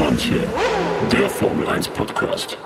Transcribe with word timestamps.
manche, 0.00 0.32
der 1.12 1.28
Formel 1.28 1.66
1 1.66 1.88
Podcast. 1.88 2.56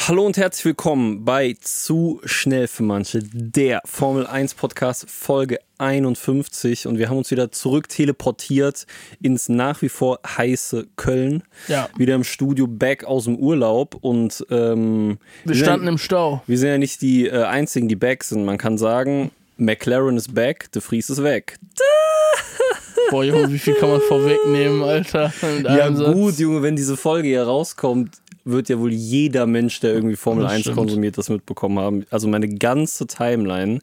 Hallo 0.00 0.24
und 0.24 0.38
herzlich 0.38 0.64
willkommen 0.64 1.26
bei 1.26 1.56
Zu 1.60 2.22
schnell 2.24 2.68
für 2.68 2.84
manche, 2.84 3.20
der 3.22 3.82
Formel 3.84 4.26
1 4.26 4.54
Podcast 4.54 5.10
Folge 5.10 5.58
51 5.76 6.86
und 6.86 6.96
wir 6.96 7.10
haben 7.10 7.18
uns 7.18 7.30
wieder 7.30 7.52
zurück 7.52 7.90
teleportiert 7.90 8.86
ins 9.20 9.50
nach 9.50 9.82
wie 9.82 9.90
vor 9.90 10.20
heiße 10.26 10.86
Köln. 10.96 11.42
Ja. 11.66 11.90
Wieder 11.98 12.14
im 12.14 12.24
Studio 12.24 12.66
back 12.66 13.04
aus 13.04 13.24
dem 13.24 13.36
Urlaub 13.36 13.94
und 14.00 14.46
ähm, 14.48 15.18
Wir 15.44 15.54
sind 15.54 15.64
standen 15.64 15.84
ja, 15.84 15.92
im 15.92 15.98
Stau. 15.98 16.42
wir 16.46 16.56
sind 16.56 16.68
ja 16.70 16.78
nicht 16.78 17.02
die 17.02 17.26
äh, 17.26 17.42
einzigen, 17.42 17.88
die 17.88 17.96
back 17.96 18.24
sind. 18.24 18.46
Man 18.46 18.56
kann 18.56 18.78
sagen, 18.78 19.32
McLaren 19.58 20.16
ist 20.16 20.34
back, 20.34 20.70
De 20.72 20.80
Vries 20.80 21.10
ist 21.10 21.22
weg. 21.22 21.58
Boah, 23.10 23.24
Junge, 23.24 23.50
wie 23.52 23.58
viel 23.58 23.74
kann 23.74 23.88
man 23.90 24.00
vorwegnehmen, 24.02 24.82
Alter? 24.82 25.32
Ja 25.62 25.92
Satz. 25.94 26.12
gut, 26.14 26.38
Junge, 26.38 26.62
wenn 26.62 26.76
diese 26.76 26.96
Folge 26.96 27.28
hier 27.28 27.42
rauskommt, 27.44 28.16
wird 28.44 28.68
ja 28.68 28.78
wohl 28.78 28.92
jeder 28.92 29.46
Mensch, 29.46 29.80
der 29.80 29.92
irgendwie 29.94 30.16
Formel 30.16 30.44
Das 30.44 30.52
1 30.52 30.60
stimmt. 30.62 30.76
konsumiert, 30.76 31.18
das 31.18 31.28
mitbekommen 31.28 31.78
haben. 31.78 32.06
Also 32.10 32.28
meine 32.28 32.48
ganze 32.48 33.06
Timeline 33.06 33.80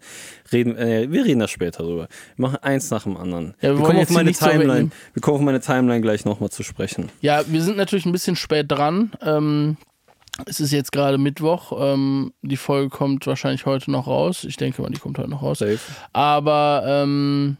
reden, 0.51 0.75
äh, 0.77 1.07
wir 1.11 1.25
reden 1.25 1.39
da 1.39 1.47
später 1.47 1.83
drüber. 1.83 2.07
Wir 2.35 2.41
machen 2.47 2.57
eins 2.61 2.89
nach 2.91 3.03
dem 3.03 3.17
anderen. 3.17 3.53
Ja, 3.61 3.69
wir 3.69 3.79
wollen 3.79 3.85
kommen 3.85 3.99
auf 3.99 4.09
meine 4.11 4.31
Timeline. 4.31 4.89
Wir 5.13 5.21
kommen 5.21 5.37
auf 5.37 5.43
meine 5.43 5.59
Timeline 5.59 6.01
gleich 6.01 6.25
nochmal 6.25 6.49
zu 6.49 6.63
sprechen. 6.63 7.09
Ja, 7.21 7.43
wir 7.47 7.61
sind 7.61 7.77
natürlich 7.77 8.05
ein 8.05 8.11
bisschen 8.11 8.35
spät 8.35 8.65
dran. 8.69 9.11
Ähm, 9.21 9.77
es 10.45 10.59
ist 10.59 10.71
jetzt 10.71 10.91
gerade 10.91 11.17
Mittwoch. 11.17 11.71
Ähm, 11.79 12.33
die 12.41 12.57
Folge 12.57 12.89
kommt 12.89 13.25
wahrscheinlich 13.27 13.65
heute 13.65 13.91
noch 13.91 14.07
raus. 14.07 14.43
Ich 14.43 14.57
denke 14.57 14.81
mal, 14.81 14.89
die 14.91 14.99
kommt 14.99 15.17
heute 15.17 15.29
noch 15.29 15.41
raus. 15.41 15.59
Safe. 15.59 15.79
Aber 16.13 16.83
ähm, 16.85 17.57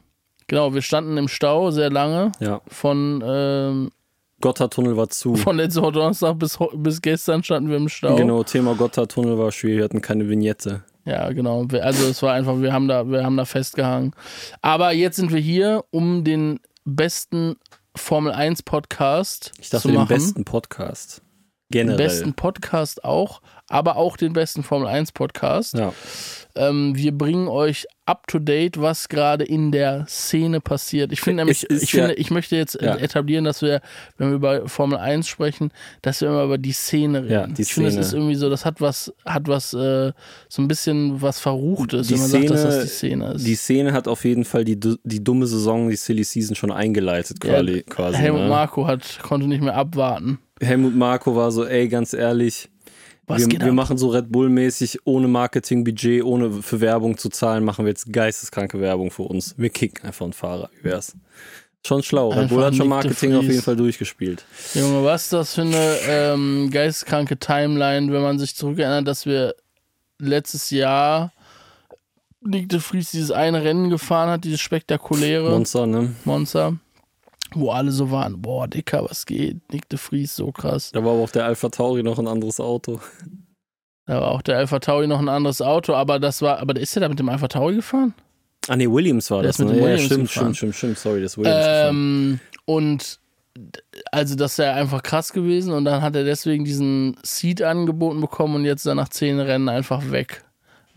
genau, 0.48 0.74
wir 0.74 0.82
standen 0.82 1.18
im 1.18 1.28
Stau 1.28 1.72
sehr 1.72 1.90
lange. 1.90 2.32
Ja. 2.40 2.62
Von, 2.68 3.24
ähm, 3.26 3.92
Gotthardtunnel 4.42 4.98
war 4.98 5.10
zu. 5.10 5.36
von 5.36 5.58
letzter 5.58 5.82
Woche 5.82 5.94
Donnerstag 5.94 6.38
bis, 6.38 6.60
bis 6.74 7.02
gestern 7.02 7.44
standen 7.44 7.70
wir 7.70 7.78
im 7.78 7.90
Stau. 7.90 8.16
Genau, 8.16 8.44
Thema 8.44 8.76
Gotthardtunnel 8.76 9.38
war 9.38 9.52
schwierig, 9.52 9.78
wir 9.78 9.84
hatten 9.86 10.02
keine 10.02 10.28
Vignette. 10.30 10.84
Ja, 11.06 11.32
genau. 11.32 11.66
Also 11.82 12.08
es 12.08 12.22
war 12.22 12.34
einfach, 12.34 12.60
wir 12.60 12.74
haben 12.74 12.88
da, 12.88 13.08
wir 13.08 13.24
haben 13.24 13.38
da 13.38 13.46
festgehangen. 13.46 14.12
Aber 14.62 14.92
jetzt 14.92 15.16
sind 15.16 15.32
wir 15.32 15.40
hier, 15.40 15.86
um 15.92 16.24
den 16.24 16.60
besten 16.84 17.56
Formel 17.96 18.34
1 18.34 18.64
Podcast 18.64 19.54
Ich 19.60 19.70
dachte, 19.70 19.84
zu 19.84 19.88
den 19.90 19.98
machen. 19.98 20.08
besten 20.10 20.44
Podcast. 20.46 21.22
Den 21.76 21.88
Generell. 21.88 22.08
besten 22.08 22.34
Podcast 22.34 23.04
auch, 23.04 23.42
aber 23.68 23.98
auch 23.98 24.18
den 24.18 24.34
besten 24.34 24.64
Formel 24.64 24.88
1 24.88 25.12
Podcast. 25.12 25.74
Ja. 25.74 25.94
Ähm, 26.56 26.96
wir 26.96 27.18
bringen 27.18 27.48
euch 27.48 27.86
up 28.08 28.28
to 28.28 28.38
date, 28.38 28.80
was 28.80 29.10
gerade 29.10 29.44
in 29.44 29.72
der 29.72 30.06
Szene 30.08 30.62
passiert. 30.62 31.12
Ich 31.12 31.22
finde 31.22 31.42
nämlich, 31.42 31.64
ist 31.64 31.82
ich 31.84 31.92
finde, 31.92 32.10
ja- 32.12 32.18
ich 32.18 32.30
möchte 32.30 32.56
jetzt 32.56 32.80
äh, 32.80 32.86
Ja. 32.86 32.96
etablieren, 32.98 33.46
dass 33.46 33.62
wir, 33.64 33.82
wenn 34.18 34.30
wir 34.30 34.36
über 34.36 34.68
Formel 34.70 35.00
1 35.00 35.28
sprechen, 35.28 35.72
dass 36.04 36.22
wir 36.22 36.28
immer 36.30 36.44
über 36.44 36.58
die 36.60 36.72
Szene 36.72 37.24
reden. 37.24 37.32
Ja, 37.32 37.48
die 37.48 37.64
ich 37.64 37.74
finde, 37.74 37.90
es 37.90 37.94
Szene. 37.96 38.06
ist 38.06 38.14
irgendwie 38.14 38.36
so, 38.36 38.50
das 38.50 38.64
hat 38.64 38.80
was, 38.80 39.12
hat 39.26 39.48
was, 39.48 39.74
äh, 39.74 40.12
so 40.50 40.62
ein 40.62 40.68
bisschen 40.68 41.22
was 41.22 41.40
Verruchtes, 41.40 42.08
Die 42.08 42.14
wenn 42.14 42.20
man 42.22 42.30
sagt, 42.30 42.50
dass 42.52 42.60
Szene- 42.62 42.74
das 42.76 42.84
die 42.84 42.90
Szene 42.90 43.32
ist. 43.34 43.48
Die 43.48 43.56
Szene 43.56 43.94
hat 43.94 44.08
auf 44.08 44.24
jeden 44.24 44.46
Fall 44.46 44.66
die, 44.66 44.80
die 44.80 45.24
dumme 45.24 45.48
Saison, 45.48 45.90
die 45.90 45.96
Silly 45.96 46.24
Season 46.24 46.56
schon 46.56 46.72
eingeleitet, 46.72 47.40
quasi. 47.40 47.82
quasi 47.90 48.18
Helmut 48.18 48.42
ne? 48.42 48.50
Marko 48.50 48.86
hat, 48.86 49.20
konnte 49.24 49.48
nicht 49.48 49.62
mehr 49.64 49.76
abwarten. 49.76 50.38
Helmut 50.62 50.96
Marko 50.96 51.36
war 51.36 51.52
so, 51.52 51.66
ey, 51.66 51.88
ganz 51.88 52.14
ehrlich, 52.14 52.70
Was 53.28 53.50
wir, 53.50 53.60
wir 53.60 53.74
machen 53.74 53.98
so 53.98 54.10
Red 54.10 54.32
Bull-mäßig, 54.32 55.00
ohne 55.06 55.28
Marketingbudget, 55.28 56.24
ohne 56.24 56.62
für 56.62 56.80
Werbung 56.80 57.18
zu 57.18 57.30
zahlen, 57.30 57.64
machen 57.64 57.86
wir 57.86 57.90
jetzt 57.90 58.12
geisteskranke 58.14 58.80
Werbung 58.80 59.10
für 59.10 59.24
uns. 59.24 59.56
Wir 59.58 59.70
kicken 59.70 60.06
einfach 60.06 60.26
einen 60.26 60.34
Fahrer, 60.34 60.70
wie 60.78 60.90
wär's? 60.90 61.16
Schon 61.86 62.02
schlau. 62.02 62.30
Red 62.30 62.50
Bull 62.50 62.64
hat 62.64 62.76
schon 62.76 62.88
Marketing 62.88 63.36
auf 63.36 63.44
jeden 63.44 63.62
Fall 63.62 63.76
durchgespielt. 63.76 64.44
Junge, 64.74 65.04
was 65.04 65.24
ist 65.24 65.34
das 65.34 65.54
für 65.54 65.62
eine 65.62 65.98
ähm, 66.08 66.70
geisteskranke 66.72 67.38
Timeline, 67.38 68.12
wenn 68.12 68.22
man 68.22 68.40
sich 68.40 68.56
zurückerinnert, 68.56 69.08
dass 69.08 69.26
wir 69.26 69.56
letztes 70.20 70.72
Jahr 70.72 71.32
Nick 72.42 72.70
de 72.70 72.80
Vries 72.80 73.12
dieses 73.12 73.32
eine 73.32 73.64
Rennen 73.64 73.90
gefahren 73.90 74.30
hat, 74.30 74.44
dieses 74.44 74.62
spektakuläre 74.62 75.50
Monster, 75.50 75.86
ne? 75.88 76.16
Monster, 76.26 76.78
wo 77.56 77.72
alle 77.72 77.92
so 77.92 78.12
waren, 78.12 78.42
boah, 78.42 78.68
Dicker, 78.68 79.04
was 79.10 79.26
geht? 79.26 79.58
Nick 79.72 79.90
de 79.90 79.98
Vries, 79.98 80.36
so 80.36 80.52
krass. 80.52 80.92
Da 80.92 81.04
war 81.04 81.14
aber 81.14 81.24
auch 81.24 81.30
der 81.30 81.46
Alpha 81.46 81.70
Tauri 81.70 82.04
noch 82.04 82.20
ein 82.20 82.28
anderes 82.28 82.60
Auto. 82.60 83.00
Da 84.06 84.22
war 84.22 84.32
auch 84.32 84.42
der 84.42 84.58
Alpha 84.58 84.80
Tauri 84.80 85.08
noch 85.08 85.20
ein 85.20 85.30
anderes 85.30 85.62
Auto, 85.62 85.94
aber 85.94 86.20
das 86.20 86.42
war, 86.42 86.60
aber 86.60 86.76
ist 86.80 86.96
der 86.96 87.02
da 87.02 87.10
mit 87.10 87.20
dem 87.20 87.30
Alpha 87.30 87.48
Tauri 87.48 87.76
gefahren? 87.76 88.14
Ah, 88.68 88.76
nee, 88.76 88.90
Williams 88.90 89.30
war 89.32 89.42
Der 89.42 89.50
das, 89.50 89.60
ist 89.60 89.66
mit 89.66 89.70
ne? 89.70 89.74
dem 89.76 89.80
Ja, 89.82 89.86
Williams 89.90 90.06
stimmt, 90.06 90.22
gefahren. 90.28 90.56
stimmt, 90.56 90.76
stimmt, 90.76 90.98
stimmt. 90.98 90.98
Sorry, 91.00 91.22
das 91.22 91.38
Williams 91.38 91.58
gefahren. 91.66 91.90
Ähm, 91.90 92.40
und 92.66 93.20
also 94.12 94.36
das 94.36 94.58
wäre 94.58 94.74
einfach 94.74 95.02
krass 95.04 95.34
gewesen 95.34 95.74
und 95.74 95.86
dann 95.86 96.02
hat 96.02 96.16
er 96.16 96.24
deswegen 96.24 96.66
diesen 96.66 97.18
Seat 97.24 97.62
angeboten 97.62 98.22
bekommen 98.22 98.56
und 98.56 98.66
jetzt 98.66 98.82
ist 98.82 98.88
er 98.88 98.96
nach 98.96 99.10
zehn 99.10 99.40
Rennen 99.40 99.70
einfach 99.70 100.12
weg. 100.12 100.45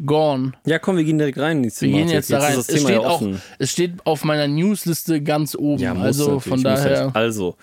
Gone. 0.05 0.53
Ja, 0.65 0.79
komm, 0.79 0.97
wir 0.97 1.05
gehen 1.05 1.19
direkt 1.19 1.39
rein 1.39 1.59
in 1.59 1.63
die 1.65 1.81
Wir 1.81 1.89
gehen 1.91 2.09
jetzt 2.09 2.31
da 2.33 2.39
rein. 2.39 2.59
ist 2.59 2.71
Es 2.71 2.81
steht, 2.83 2.91
ja 2.91 3.01
auch, 3.01 3.23
es 3.59 3.71
steht 3.71 3.95
auf 4.05 4.25
meiner 4.25 4.47
Newsliste 4.47 5.21
ganz 5.23 5.55
oben. 5.57 5.83
Ja, 5.83 5.95
also 5.95 6.25
natürlich, 6.25 6.45
von 6.45 6.63
daher. 6.63 7.11
Also, 7.15 7.57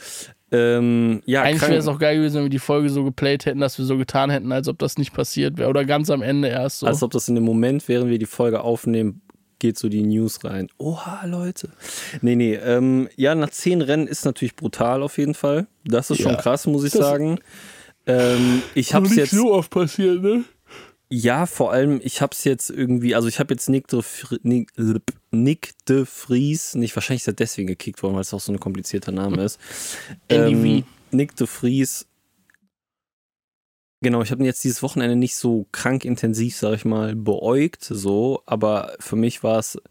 ähm, 0.51 1.21
ja, 1.25 1.41
Eigentlich 1.43 1.61
wäre 1.63 1.77
es 1.77 1.87
auch 1.87 1.97
geil 1.99 2.17
gewesen, 2.17 2.35
wenn 2.35 2.43
wir 2.43 2.49
die 2.49 2.59
Folge 2.59 2.89
so 2.89 3.03
geplayt 3.03 3.45
hätten, 3.45 3.59
dass 3.59 3.77
wir 3.77 3.85
so 3.85 3.97
getan 3.97 4.29
hätten, 4.29 4.51
als 4.51 4.67
ob 4.67 4.77
das 4.79 4.97
nicht 4.97 5.13
passiert 5.13 5.57
wäre. 5.57 5.69
Oder 5.69 5.85
ganz 5.85 6.09
am 6.09 6.21
Ende 6.21 6.49
erst 6.49 6.79
so. 6.79 6.87
Als 6.87 7.01
ob 7.03 7.11
das 7.11 7.27
in 7.27 7.35
dem 7.35 7.43
Moment, 7.45 7.87
während 7.87 8.09
wir 8.11 8.19
die 8.19 8.25
Folge 8.25 8.61
aufnehmen, 8.61 9.21
geht 9.59 9.77
so 9.79 9.87
die 9.89 10.03
News 10.03 10.43
rein. 10.43 10.67
Oha, 10.77 11.25
Leute. 11.25 11.69
Nee, 12.21 12.35
nee, 12.35 12.55
ähm, 12.55 13.07
ja, 13.15 13.33
nach 13.33 13.49
zehn 13.49 13.81
Rennen 13.81 14.07
ist 14.07 14.25
natürlich 14.25 14.55
brutal 14.55 15.01
auf 15.01 15.17
jeden 15.17 15.33
Fall. 15.33 15.67
Das 15.85 16.11
ist 16.11 16.21
schon 16.21 16.33
Ja. 16.33 16.37
krass, 16.41 16.67
muss 16.67 16.83
ich 16.83 16.91
Das- 16.91 17.01
sagen. 17.01 17.39
Ähm, 18.07 18.61
ich 18.75 18.93
hab's 18.93 19.09
nicht 19.09 19.17
jetzt, 19.17 19.31
so 19.31 19.51
oft 19.53 19.71
passiert, 19.71 20.21
ne? 20.21 20.43
Ja, 21.15 21.45
vor 21.45 21.71
allem, 21.71 22.01
ich 22.03 22.21
hab's 22.21 22.43
jetzt 22.43 22.69
irgendwie, 22.69 23.15
also 23.15 23.29
ich 23.29 23.39
habe 23.39 23.53
jetzt 23.53 23.69
Nick 23.69 23.87
de, 23.87 24.01
Fri- 24.01 24.39
Nick, 24.43 24.73
Nick 25.31 25.73
de 25.87 26.03
Vries, 26.05 26.75
nicht, 26.75 26.93
wahrscheinlich 26.95 27.21
ist 27.21 27.27
er 27.27 27.33
deswegen 27.33 27.67
gekickt 27.67 28.03
worden, 28.03 28.15
weil 28.15 28.21
es 28.21 28.33
auch 28.33 28.41
so 28.41 28.51
ein 28.51 28.59
komplizierter 28.59 29.13
Name 29.13 29.43
ist. 29.43 29.59
Ähm, 30.27 30.83
Nick 31.11 31.35
de 31.37 31.47
Vries. 31.47 32.05
Genau, 34.01 34.21
ich 34.21 34.31
habe 34.31 34.43
ihn 34.43 34.45
jetzt 34.45 34.63
dieses 34.65 34.83
Wochenende 34.83 35.15
nicht 35.15 35.37
so 35.37 35.67
krank 35.71 36.03
intensiv, 36.03 36.57
sag 36.57 36.75
ich 36.75 36.85
mal, 36.85 37.15
beäugt, 37.15 37.85
so, 37.85 38.43
aber 38.45 38.95
für 38.99 39.15
mich 39.15 39.41
war 39.41 39.59
es 39.59 39.81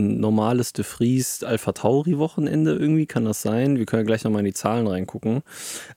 ein 0.00 0.18
normales 0.18 0.72
de 0.72 0.84
Vries 0.84 1.44
Alpha 1.44 1.70
Tauri 1.70 2.18
Wochenende 2.18 2.74
irgendwie, 2.74 3.06
kann 3.06 3.24
das 3.24 3.42
sein? 3.42 3.78
Wir 3.78 3.86
können 3.86 4.00
ja 4.00 4.06
gleich 4.06 4.24
nochmal 4.24 4.40
in 4.40 4.46
die 4.46 4.54
Zahlen 4.54 4.88
reingucken. 4.88 5.42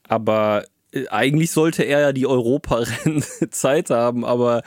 Aber 0.07 0.65
eigentlich 1.09 1.51
sollte 1.51 1.83
er 1.83 1.99
ja 1.99 2.13
die 2.13 2.27
Europarennen 2.27 3.23
Zeit 3.51 3.89
haben, 3.89 4.23
aber 4.25 4.61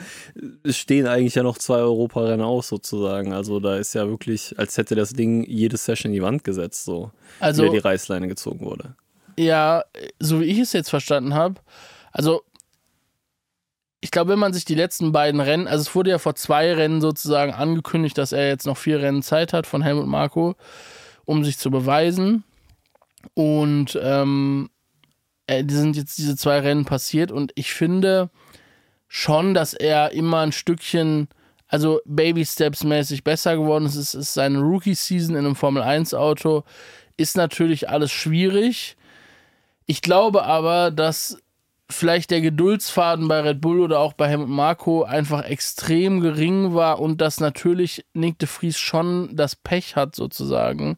es 0.63 0.77
stehen 0.77 1.07
eigentlich 1.07 1.35
ja 1.35 1.43
noch 1.43 1.57
zwei 1.57 1.77
Europarennen 1.77 2.41
aus 2.45 2.67
sozusagen. 2.67 3.33
Also 3.33 3.59
da 3.59 3.77
ist 3.77 3.93
ja 3.95 4.07
wirklich, 4.07 4.57
als 4.57 4.77
hätte 4.77 4.95
das 4.95 5.13
Ding 5.13 5.43
jede 5.45 5.77
Session 5.77 6.11
in 6.11 6.15
die 6.15 6.21
Wand 6.21 6.43
gesetzt, 6.43 6.85
so, 6.85 7.11
Also, 7.39 7.63
wie 7.63 7.69
die 7.69 7.77
Reißleine 7.77 8.27
gezogen 8.27 8.65
wurde. 8.65 8.95
ja, 9.37 9.83
so 10.19 10.41
wie 10.41 10.45
ich 10.45 10.59
es 10.59 10.73
jetzt 10.73 10.89
verstanden 10.89 11.33
habe, 11.33 11.55
also 12.11 12.41
ich 14.01 14.11
glaube, 14.11 14.31
wenn 14.31 14.39
man 14.39 14.53
sich 14.53 14.63
die 14.65 14.75
letzten 14.75 15.11
beiden 15.11 15.41
Rennen, 15.41 15.67
also 15.67 15.81
es 15.81 15.93
wurde 15.93 16.11
ja 16.11 16.19
vor 16.19 16.35
zwei 16.35 16.73
Rennen 16.73 17.01
sozusagen 17.01 17.53
angekündigt, 17.53 18.17
dass 18.17 18.31
er 18.31 18.47
jetzt 18.47 18.65
noch 18.65 18.77
vier 18.77 19.01
Rennen 19.01 19.21
Zeit 19.23 19.51
hat 19.51 19.67
von 19.67 19.81
Helmut 19.81 20.07
Marko, 20.07 20.55
um 21.25 21.43
sich 21.43 21.57
zu 21.57 21.69
beweisen. 21.69 22.45
Und 23.33 23.99
ähm, 24.01 24.69
äh, 25.49 25.63
die 25.63 25.73
sind 25.73 25.95
jetzt 25.95 26.17
diese 26.17 26.35
zwei 26.37 26.59
Rennen 26.59 26.85
passiert 26.85 27.31
und 27.31 27.51
ich 27.55 27.73
finde 27.73 28.29
schon, 29.07 29.55
dass 29.55 29.73
er 29.73 30.11
immer 30.11 30.41
ein 30.41 30.51
Stückchen, 30.51 31.27
also 31.67 32.01
Baby 32.05 32.45
Steps 32.45 32.83
mäßig 32.83 33.23
besser 33.23 33.57
geworden 33.57 33.87
ist. 33.87 33.95
Es 33.95 34.13
ist 34.13 34.35
seine 34.35 34.59
Rookie-Season 34.59 35.35
in 35.35 35.45
einem 35.45 35.55
Formel-1-Auto. 35.55 36.63
Ist 37.17 37.35
natürlich 37.35 37.89
alles 37.89 38.11
schwierig. 38.11 38.95
Ich 39.87 40.03
glaube 40.03 40.43
aber, 40.43 40.91
dass 40.91 41.39
vielleicht 41.91 42.29
der 42.29 42.41
Geduldsfaden 42.41 43.27
bei 43.27 43.41
Red 43.41 43.61
Bull 43.61 43.79
oder 43.79 43.99
auch 43.99 44.13
bei 44.13 44.27
Helmut 44.27 44.49
Marko 44.49 45.03
einfach 45.03 45.43
extrem 45.43 46.19
gering 46.21 46.75
war 46.75 46.99
und 46.99 47.19
dass 47.19 47.39
natürlich 47.39 48.05
Nick 48.13 48.37
de 48.37 48.47
Vries 48.47 48.77
schon 48.77 49.29
das 49.35 49.55
Pech 49.55 49.95
hat 49.95 50.15
sozusagen, 50.15 50.97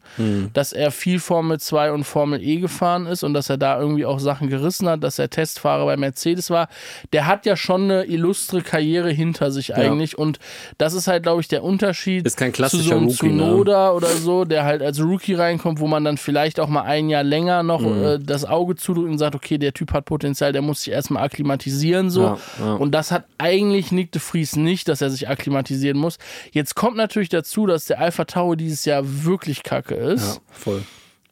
dass 0.52 0.72
er 0.74 0.90
viel 0.90 1.18
Formel 1.18 1.58
2 1.58 1.92
und 1.92 2.04
Formel 2.04 2.42
E 2.42 2.56
gefahren 2.56 3.06
ist 3.06 3.22
und 3.22 3.32
dass 3.32 3.48
er 3.48 3.56
da 3.56 3.80
irgendwie 3.80 4.04
auch 4.04 4.18
Sachen 4.20 4.50
gerissen 4.50 4.86
hat, 4.86 5.02
dass 5.02 5.18
er 5.18 5.30
Testfahrer 5.30 5.86
bei 5.86 5.96
Mercedes 5.96 6.50
war. 6.50 6.68
Der 7.14 7.26
hat 7.26 7.46
ja 7.46 7.56
schon 7.56 7.84
eine 7.84 8.04
illustre 8.04 8.60
Karriere 8.60 9.10
hinter 9.10 9.50
sich 9.50 9.74
eigentlich 9.74 10.18
und 10.18 10.38
das 10.76 10.92
ist 10.92 11.06
halt, 11.08 11.22
glaube 11.22 11.40
ich, 11.40 11.48
der 11.48 11.64
Unterschied 11.64 12.26
Ist 12.26 12.36
kein 12.36 12.52
zu 12.52 12.62
so 12.62 12.68
klassischer 12.68 12.96
einem 12.96 13.06
Rookie, 13.08 13.28
ne? 13.32 13.42
Tsunoda 13.44 13.92
oder 13.92 14.08
so, 14.08 14.44
der 14.44 14.64
halt 14.64 14.82
als 14.82 15.00
Rookie 15.00 15.34
reinkommt, 15.34 15.80
wo 15.80 15.86
man 15.86 16.04
dann 16.04 16.18
vielleicht 16.18 16.60
auch 16.60 16.68
mal 16.68 16.82
ein 16.82 17.08
Jahr 17.08 17.22
länger 17.24 17.62
noch 17.62 17.80
Mhm. 17.80 18.04
äh, 18.04 18.18
das 18.18 18.44
Auge 18.44 18.76
zudrückt 18.76 19.08
und 19.08 19.18
sagt, 19.18 19.34
okay, 19.34 19.56
der 19.56 19.72
Typ 19.72 19.92
hat 19.94 20.04
Potenzial, 20.04 20.52
der 20.52 20.60
muss 20.60 20.81
sich 20.82 20.92
erstmal 20.92 21.24
akklimatisieren 21.24 22.10
so. 22.10 22.22
Ja, 22.22 22.38
ja. 22.60 22.72
Und 22.74 22.92
das 22.92 23.10
hat 23.10 23.26
eigentlich 23.38 23.92
Nick 23.92 24.12
de 24.12 24.20
Vries 24.20 24.56
nicht, 24.56 24.88
dass 24.88 25.00
er 25.00 25.10
sich 25.10 25.28
akklimatisieren 25.28 25.98
muss. 25.98 26.18
Jetzt 26.52 26.74
kommt 26.74 26.96
natürlich 26.96 27.28
dazu, 27.28 27.66
dass 27.66 27.86
der 27.86 28.00
Alpha 28.00 28.24
Tauri 28.24 28.56
dieses 28.56 28.84
Jahr 28.84 29.02
wirklich 29.04 29.62
kacke 29.62 29.94
ist. 29.94 30.36
Ja, 30.36 30.40
voll. 30.50 30.82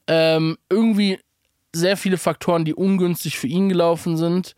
Ähm, 0.07 0.59
irgendwie 0.69 1.19
sehr 1.75 1.97
viele 1.97 2.19
Faktoren, 2.19 2.65
die 2.65 2.75
ungünstig 2.75 3.39
für 3.39 3.47
ihn 3.47 3.69
gelaufen 3.69 4.17
sind. 4.17 4.55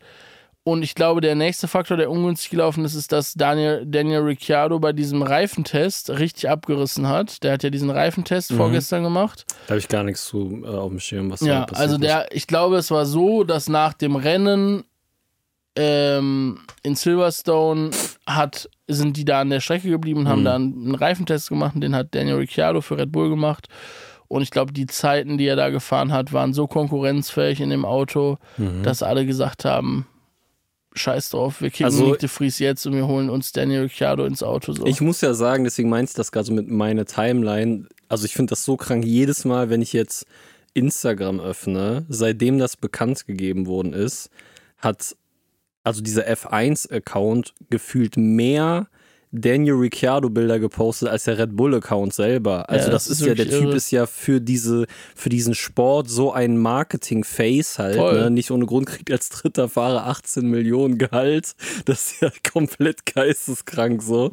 Und 0.65 0.81
ich 0.81 0.95
glaube, 0.95 1.19
der 1.19 1.35
nächste 1.35 1.67
Faktor, 1.67 1.97
der 1.97 2.09
ungünstig 2.09 2.49
gelaufen 2.49 2.85
ist, 2.85 2.95
ist, 2.95 3.11
dass 3.11 3.33
Daniel, 3.33 3.83
Daniel 3.85 4.21
Ricciardo 4.21 4.79
bei 4.79 4.93
diesem 4.93 5.21
Reifentest 5.21 6.09
richtig 6.11 6.49
abgerissen 6.49 7.09
hat. 7.09 7.43
Der 7.43 7.51
hat 7.51 7.63
ja 7.63 7.69
diesen 7.69 7.89
Reifentest 7.89 8.51
Mhm. 8.53 8.55
vorgestern 8.57 9.03
gemacht. 9.03 9.43
Da 9.67 9.71
habe 9.71 9.79
ich 9.79 9.89
gar 9.89 10.03
nichts 10.03 10.25
zu 10.25 10.61
äh, 10.63 10.67
auf 10.69 10.89
dem 10.89 10.99
Schirm, 11.01 11.29
was 11.31 11.41
Ja, 11.41 11.59
da 11.61 11.65
passiert 11.65 11.79
also 11.89 11.97
der, 11.97 12.27
ich 12.33 12.47
glaube, 12.47 12.77
es 12.77 12.91
war 12.91 13.05
so, 13.05 13.43
dass 13.43 13.67
nach 13.67 13.91
dem 13.93 14.15
Rennen 14.15 14.85
ähm, 15.75 16.59
in 16.83 16.95
Silverstone 16.95 17.89
hat, 18.27 18.69
sind 18.87 19.17
die 19.17 19.25
da 19.25 19.41
an 19.41 19.49
der 19.49 19.59
Strecke 19.59 19.89
geblieben 19.89 20.21
und 20.21 20.27
haben 20.29 20.41
Mhm. 20.41 20.45
da 20.45 20.55
einen, 20.55 20.95
Reifentest 20.95 21.49
gemacht. 21.49 21.73
Den 21.75 21.95
hat 21.95 22.13
Daniel 22.15 22.35
Ricciardo 22.37 22.81
für 22.81 22.97
Red 22.97 23.11
Bull 23.11 23.29
gemacht. 23.29 23.67
Und 24.27 24.41
ich 24.43 24.49
glaube, 24.51 24.71
die 24.71 24.85
Zeiten, 24.85 25.37
die 25.37 25.45
er 25.47 25.55
da 25.55 25.69
gefahren 25.69 26.11
hat, 26.11 26.31
waren 26.33 26.53
so 26.53 26.67
konkurrenzfähig 26.67 27.59
in 27.59 27.69
dem 27.69 27.85
Auto, 27.85 28.37
Mhm. 28.57 28.83
dass 28.83 29.03
alle 29.03 29.25
gesagt 29.25 29.65
haben, 29.65 30.07
scheiß 30.95 31.29
drauf, 31.29 31.61
wir 31.61 31.69
kicken 31.69 31.85
Also- 31.85 32.05
Nick 32.11 32.19
de 32.19 32.29
Vries 32.29 32.59
jetzt 32.59 32.85
und 32.85 32.93
wir 32.93 33.07
holen 33.07 33.29
uns 33.29 33.51
Daniel 33.51 33.83
Ricciardo 33.83 34.25
ins 34.25 34.43
Auto. 34.43 34.73
So. 34.73 34.85
Ich 34.85 35.01
muss 35.01 35.21
ja 35.21 35.33
sagen, 35.33 35.63
deswegen 35.63 35.89
meinte 35.89 36.11
ich 36.11 36.15
das 36.15 36.31
gerade 36.31 36.45
so 36.47 36.53
mit 36.53 36.69
meiner 36.69 37.05
Timeline. 37.05 37.87
Also 38.09 38.25
ich 38.25 38.33
finde 38.33 38.51
das 38.51 38.63
so 38.65 38.77
krank 38.77 39.03
jedes 39.05 39.45
Mal, 39.45 39.69
wenn 39.69 39.81
ich 39.81 39.93
jetzt 39.93 40.25
Instagram 40.73 41.39
öffne, 41.39 42.05
seitdem 42.09 42.57
das 42.57 42.77
bekannt 42.77 43.25
gegeben 43.27 43.67
worden 43.67 43.93
ist, 43.93 44.29
hat 44.77 45.15
also 45.83 46.01
dieser 46.01 46.27
F1-Account 46.27 47.53
gefühlt 47.69 48.17
mehr 48.17 48.87
Daniel 49.35 49.73
Ricciardo 49.75 50.29
Bilder 50.29 50.59
gepostet 50.59 51.09
als 51.09 51.23
der 51.23 51.39
Red 51.39 51.55
Bull 51.55 51.73
Account 51.73 52.13
selber. 52.13 52.69
Also 52.69 52.85
Ja, 52.85 52.91
das, 52.91 53.05
das 53.05 53.11
ist, 53.13 53.21
ist 53.21 53.27
ja 53.27 53.33
der 53.33 53.45
wirklich 53.45 53.59
Typ 53.59 53.67
irre. 53.69 53.75
ist 53.77 53.91
ja 53.91 54.05
für 54.05 54.39
diese 54.39 54.85
für 55.15 55.29
diesen 55.29 55.55
Sport 55.55 56.07
so 56.09 56.31
ein 56.31 56.57
Marketing 56.57 57.23
Face 57.23 57.79
halt, 57.79 57.97
ne? 57.97 58.29
Nicht 58.29 58.51
ohne 58.51 58.65
Grund 58.67 58.85
kriegt 58.87 59.11
als 59.11 59.29
dritter 59.29 59.69
Fahrer 59.69 60.05
18 60.05 60.45
Millionen 60.47 60.97
Gehalt. 60.99 61.55
Das 61.85 62.11
ist 62.11 62.21
ja 62.21 62.29
komplett 62.53 63.05
geisteskrank 63.07 64.03
so. 64.03 64.31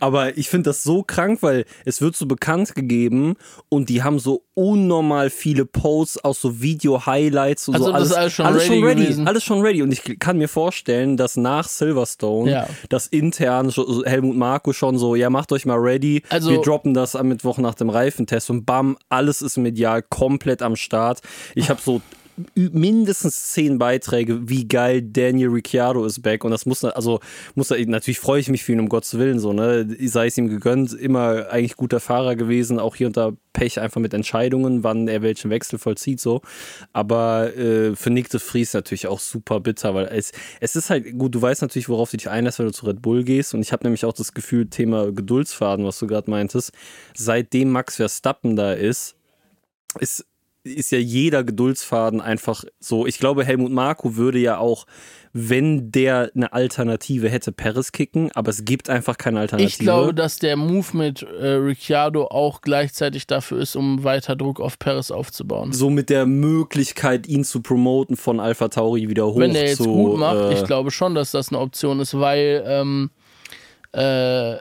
Aber 0.00 0.38
ich 0.38 0.48
finde 0.48 0.70
das 0.70 0.82
so 0.82 1.02
krank, 1.02 1.42
weil 1.42 1.66
es 1.84 2.00
wird 2.00 2.16
so 2.16 2.24
bekannt 2.26 2.74
gegeben 2.74 3.34
und 3.68 3.90
die 3.90 4.02
haben 4.02 4.18
so 4.18 4.44
unnormal 4.54 5.30
viele 5.30 5.66
Posts 5.66 6.24
aus 6.24 6.40
so 6.40 6.60
Video 6.62 7.04
Highlights 7.06 7.68
und 7.68 7.74
Also 7.74 7.86
so 7.88 7.92
alles 7.92 8.12
alles 8.12 8.32
schon 8.32 8.46
alles 8.46 8.62
ready 8.70 8.74
schon 8.80 8.84
ready, 8.84 9.22
alles 9.26 9.44
schon 9.44 9.60
ready 9.60 9.82
und 9.82 9.92
ich 9.92 10.18
kann 10.18 10.38
mir 10.38 10.48
vorstellen, 10.48 11.16
dass 11.16 11.36
nach 11.36 11.68
Silverstone 11.68 12.50
Ja. 12.50 12.66
das 12.88 13.06
intern 13.06 13.70
so- 13.70 14.02
Marko 14.38 14.72
schon 14.72 14.98
so, 14.98 15.14
ja, 15.14 15.28
macht 15.30 15.52
euch 15.52 15.66
mal 15.66 15.78
ready. 15.78 16.22
Also- 16.30 16.50
wir 16.50 16.60
droppen 16.60 16.94
das 16.94 17.14
am 17.16 17.28
Mittwoch 17.28 17.58
nach 17.58 17.74
dem 17.74 17.90
Reifentest 17.90 18.50
und 18.50 18.64
bam, 18.64 18.96
alles 19.08 19.42
ist 19.42 19.56
medial 19.58 20.02
komplett 20.02 20.62
am 20.62 20.76
Start. 20.76 21.20
Ich 21.54 21.68
habe 21.70 21.80
so 21.82 22.00
mindestens 22.54 23.52
zehn 23.52 23.78
Beiträge, 23.78 24.48
wie 24.48 24.66
geil 24.66 25.02
Daniel 25.02 25.48
Ricciardo 25.48 26.04
ist 26.04 26.22
back. 26.22 26.44
Und 26.44 26.50
das 26.50 26.66
muss 26.66 26.84
also 26.84 27.20
muss 27.54 27.70
natürlich 27.70 28.20
freue 28.20 28.40
ich 28.40 28.48
mich 28.48 28.64
für 28.64 28.72
ihn 28.72 28.80
um 28.80 28.88
Gottes 28.88 29.18
Willen 29.18 29.38
so 29.38 29.52
ne? 29.52 29.86
Sei 30.06 30.26
es 30.26 30.38
ihm 30.38 30.48
gegönnt 30.48 30.92
immer 30.92 31.50
eigentlich 31.50 31.76
guter 31.76 32.00
Fahrer 32.00 32.36
gewesen 32.36 32.78
auch 32.78 32.96
hier 32.96 33.06
unter 33.06 33.34
Pech 33.52 33.80
einfach 33.80 34.00
mit 34.00 34.14
Entscheidungen 34.14 34.84
wann 34.84 35.08
er 35.08 35.22
welchen 35.22 35.50
Wechsel 35.50 35.78
vollzieht 35.78 36.20
so. 36.20 36.42
Aber 36.92 37.56
äh, 37.56 37.96
für 37.96 38.10
Nick 38.10 38.30
de 38.30 38.40
Vries 38.40 38.74
natürlich 38.74 39.06
auch 39.06 39.20
super 39.20 39.60
bitter 39.60 39.94
weil 39.94 40.06
es 40.06 40.32
es 40.60 40.76
ist 40.76 40.90
halt 40.90 41.18
gut 41.18 41.34
du 41.34 41.42
weißt 41.42 41.62
natürlich 41.62 41.88
worauf 41.88 42.10
du 42.10 42.16
dich 42.16 42.30
einlässt 42.30 42.58
wenn 42.58 42.66
du 42.66 42.72
zu 42.72 42.86
Red 42.86 43.02
Bull 43.02 43.24
gehst. 43.24 43.54
Und 43.54 43.62
ich 43.62 43.72
habe 43.72 43.84
nämlich 43.84 44.04
auch 44.04 44.12
das 44.12 44.34
Gefühl 44.34 44.66
Thema 44.66 45.12
Geduldsfaden 45.12 45.84
was 45.84 45.98
du 45.98 46.06
gerade 46.06 46.30
meintest 46.30 46.72
seitdem 47.14 47.70
Max 47.70 47.96
Verstappen 47.96 48.56
da 48.56 48.72
ist 48.72 49.16
ist 50.00 50.24
ist 50.68 50.92
ja 50.92 50.98
jeder 50.98 51.44
Geduldsfaden 51.44 52.20
einfach 52.20 52.64
so. 52.80 53.06
Ich 53.06 53.18
glaube, 53.18 53.44
Helmut 53.44 53.72
Marko 53.72 54.16
würde 54.16 54.38
ja 54.38 54.58
auch, 54.58 54.86
wenn 55.32 55.90
der 55.92 56.30
eine 56.34 56.52
Alternative 56.52 57.28
hätte, 57.28 57.52
Paris 57.52 57.92
kicken, 57.92 58.30
aber 58.34 58.50
es 58.50 58.64
gibt 58.64 58.88
einfach 58.88 59.18
keine 59.18 59.40
Alternative. 59.40 59.70
Ich 59.70 59.78
glaube, 59.78 60.14
dass 60.14 60.38
der 60.38 60.56
Move 60.56 60.86
mit 60.96 61.22
äh, 61.22 61.48
Ricciardo 61.48 62.26
auch 62.26 62.60
gleichzeitig 62.60 63.26
dafür 63.26 63.60
ist, 63.60 63.76
um 63.76 64.04
weiter 64.04 64.36
Druck 64.36 64.60
auf 64.60 64.78
Paris 64.78 65.10
aufzubauen. 65.10 65.72
so 65.72 65.90
mit 65.90 66.10
der 66.10 66.26
Möglichkeit, 66.26 67.26
ihn 67.26 67.44
zu 67.44 67.60
promoten 67.60 68.16
von 68.16 68.40
Alpha 68.40 68.68
Tauri 68.68 69.08
wieder 69.08 69.26
hoch 69.26 69.38
Wenn 69.38 69.52
der 69.52 69.66
jetzt 69.68 69.78
zu, 69.78 69.84
gut 69.84 70.18
macht, 70.18 70.36
äh, 70.36 70.54
ich 70.54 70.64
glaube 70.64 70.90
schon, 70.90 71.14
dass 71.14 71.30
das 71.30 71.50
eine 71.50 71.58
Option 71.60 72.00
ist, 72.00 72.18
weil, 72.18 72.64
ähm, 72.66 73.10
äh, 73.92 74.56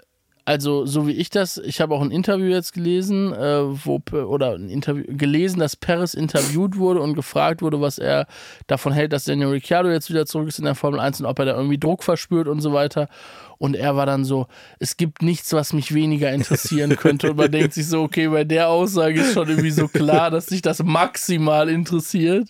also 0.48 0.86
so 0.86 1.08
wie 1.08 1.12
ich 1.12 1.30
das, 1.30 1.58
ich 1.58 1.82
habe 1.82 1.94
auch 1.94 2.02
ein 2.02 2.10
Interview 2.10 2.46
jetzt 2.46 2.72
gelesen, 2.74 3.34
äh, 3.34 3.64
wo 3.86 4.02
oder 4.14 4.54
ein 4.54 4.70
Interview 4.70 5.04
gelesen, 5.06 5.60
dass 5.60 5.76
Perez 5.76 6.14
interviewt 6.14 6.78
wurde 6.78 7.02
und 7.02 7.16
gefragt 7.16 7.62
wurde, 7.62 7.82
was 7.82 7.98
er 7.98 8.28
davon 8.66 8.94
hält, 8.94 9.12
dass 9.12 9.26
Daniel 9.26 9.50
Ricciardo 9.50 9.90
jetzt 9.90 10.10
wieder 10.10 10.26
zurück 10.26 10.48
ist 10.48 10.58
in 10.60 10.64
der 10.64 10.76
Formel 10.76 11.02
1 11.02 11.20
und 11.20 11.26
ob 11.26 11.38
er 11.40 11.46
da 11.46 11.56
irgendwie 11.56 11.78
Druck 11.78 12.02
verspürt 12.02 12.48
und 12.48 12.62
so 12.62 12.72
weiter. 12.72 13.10
Und 13.58 13.76
er 13.76 13.98
war 13.98 14.06
dann 14.06 14.24
so, 14.24 14.48
es 14.80 14.96
gibt 14.96 15.22
nichts, 15.22 15.52
was 15.52 15.74
mich 15.74 15.94
weniger 15.94 16.32
interessieren 16.32 16.96
könnte. 16.96 17.32
Und 17.32 17.38
man 17.38 17.52
denkt 17.52 17.74
sich 17.74 17.88
so, 17.88 18.04
okay, 18.04 18.28
bei 18.30 18.46
der 18.46 18.70
Aussage 18.70 19.20
ist 19.20 19.34
schon 19.34 19.50
irgendwie 19.50 19.72
so 19.72 19.88
klar, 19.90 20.32
dass 20.32 20.46
sich 20.46 20.62
das 20.62 20.82
maximal 20.82 21.68
interessiert. 21.68 22.48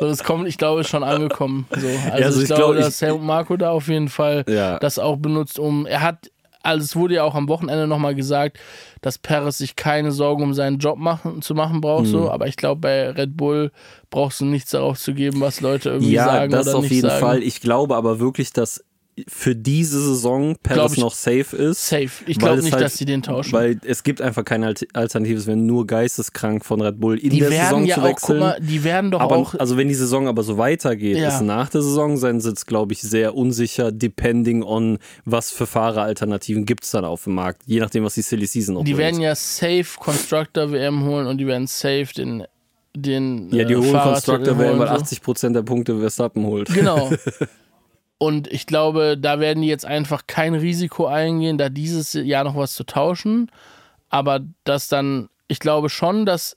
So, 0.00 0.06
das 0.08 0.24
kommt, 0.24 0.48
ich 0.48 0.58
glaube, 0.58 0.80
ist 0.80 0.88
schon 0.88 1.04
angekommen. 1.04 1.66
So, 1.70 1.86
also, 1.86 2.10
also 2.24 2.42
ich, 2.42 2.50
ich 2.50 2.56
glaube, 2.56 2.78
ich- 2.78 2.84
dass 2.84 3.00
Helmut 3.00 3.22
Marco 3.22 3.56
da 3.56 3.70
auf 3.70 3.86
jeden 3.88 4.08
Fall 4.08 4.44
Ja. 4.48 4.78
das 4.80 4.98
auch 4.98 5.18
benutzt, 5.18 5.58
um, 5.60 5.86
er 5.86 6.00
hat, 6.00 6.30
also 6.68 6.84
es 6.84 6.94
wurde 6.96 7.14
ja 7.14 7.24
auch 7.24 7.34
am 7.34 7.48
Wochenende 7.48 7.86
nochmal 7.86 8.14
gesagt, 8.14 8.58
dass 9.00 9.18
Perez 9.18 9.58
sich 9.58 9.76
keine 9.76 10.12
Sorgen 10.12 10.42
um 10.42 10.54
seinen 10.54 10.78
Job 10.78 10.98
machen, 10.98 11.42
zu 11.42 11.54
machen 11.54 11.80
braucht, 11.80 12.04
Mhm. 12.04 12.10
so, 12.10 12.30
aber 12.30 12.46
ich 12.46 12.56
glaube, 12.56 12.80
bei 12.80 13.10
Red 13.10 13.36
Bull 13.36 13.70
brauchst 14.10 14.40
du 14.40 14.44
nichts 14.44 14.70
darauf 14.70 14.98
zu 14.98 15.14
geben, 15.14 15.40
was 15.40 15.60
Leute 15.60 15.90
irgendwie 15.90 16.12
ja, 16.12 16.24
sagen 16.24 16.52
das 16.52 16.68
oder 16.68 16.78
auf 16.78 16.90
jeden 16.90 17.08
sagen. 17.08 17.20
Fall. 17.20 17.42
Ich 17.42 17.60
glaube 17.60 17.96
aber 17.96 18.20
wirklich, 18.20 18.52
dass 18.52 18.84
für 19.26 19.56
diese 19.56 20.00
Saison 20.00 20.56
Paris 20.62 20.92
ich- 20.92 20.98
noch 20.98 21.14
safe 21.14 21.56
ist. 21.56 21.88
Safe. 21.88 22.08
Ich 22.26 22.38
glaube 22.38 22.62
nicht, 22.62 22.72
halt- 22.72 22.84
dass 22.84 22.96
sie 22.98 23.04
den 23.04 23.22
tauschen. 23.22 23.52
Weil 23.52 23.80
es 23.84 24.02
gibt 24.02 24.20
einfach 24.20 24.44
keine 24.44 24.66
Alt- 24.66 24.86
Alternative, 24.92 25.38
es 25.38 25.46
wäre 25.46 25.56
nur 25.56 25.86
geisteskrank 25.86 26.64
von 26.64 26.80
Red 26.80 27.00
Bull 27.00 27.18
in 27.18 27.30
die 27.30 27.40
der 27.40 27.50
Saison 27.50 27.84
ja 27.84 27.96
zu 27.96 28.00
auch, 28.02 28.04
wechseln. 28.06 28.38
mal, 28.38 28.58
die 28.60 28.84
werden 28.84 29.10
doch 29.10 29.20
aber 29.20 29.36
auch. 29.36 29.54
also 29.54 29.76
wenn 29.76 29.88
die 29.88 29.94
Saison 29.94 30.28
aber 30.28 30.42
so 30.42 30.58
weitergeht, 30.58 31.16
Ja. 31.16 31.28
ist 31.28 31.40
nach 31.42 31.68
der 31.68 31.82
Saison 31.82 32.16
sein 32.16 32.40
Sitz, 32.40 32.66
glaube 32.66 32.92
ich, 32.92 33.00
sehr 33.00 33.34
unsicher, 33.34 33.90
depending 33.92 34.62
on 34.62 34.98
was 35.24 35.50
für 35.50 35.66
Fahreralternativen 35.66 36.64
gibt 36.66 36.84
es 36.84 36.90
dann 36.90 37.04
auf 37.04 37.24
dem 37.24 37.34
Markt, 37.34 37.62
je 37.66 37.80
nachdem, 37.80 38.04
was 38.04 38.14
die 38.14 38.22
Silly 38.22 38.46
Season 38.46 38.74
noch 38.74 38.84
Die 38.84 38.92
bringt. 38.92 38.98
werden 39.12 39.20
ja 39.20 39.34
safe 39.34 39.86
Constructor 39.98 40.70
WM 40.72 41.04
holen 41.04 41.26
und 41.26 41.38
die 41.38 41.46
werden 41.46 41.66
safe 41.66 42.08
den, 42.16 42.44
den 42.96 43.50
ja, 43.52 43.64
die 43.64 43.74
äh, 43.74 43.82
Fahrradtitel 43.82 44.32
Constructor 44.32 44.58
werden, 44.58 44.78
weil 44.78 44.90
holen, 44.90 45.04
so. 45.04 45.16
80% 45.16 45.52
der 45.54 45.62
Punkte 45.62 45.98
Verstappen 45.98 46.44
holt. 46.44 46.68
Genau. 46.72 47.10
Und 48.18 48.48
ich 48.48 48.66
glaube, 48.66 49.16
da 49.16 49.38
werden 49.38 49.62
die 49.62 49.68
jetzt 49.68 49.86
einfach 49.86 50.26
kein 50.26 50.54
Risiko 50.54 51.06
eingehen, 51.06 51.56
da 51.56 51.68
dieses 51.68 52.12
Jahr 52.12 52.44
noch 52.44 52.56
was 52.56 52.74
zu 52.74 52.84
tauschen. 52.84 53.50
Aber 54.10 54.40
dass 54.64 54.88
dann, 54.88 55.28
ich 55.46 55.60
glaube 55.60 55.88
schon, 55.88 56.26
dass, 56.26 56.56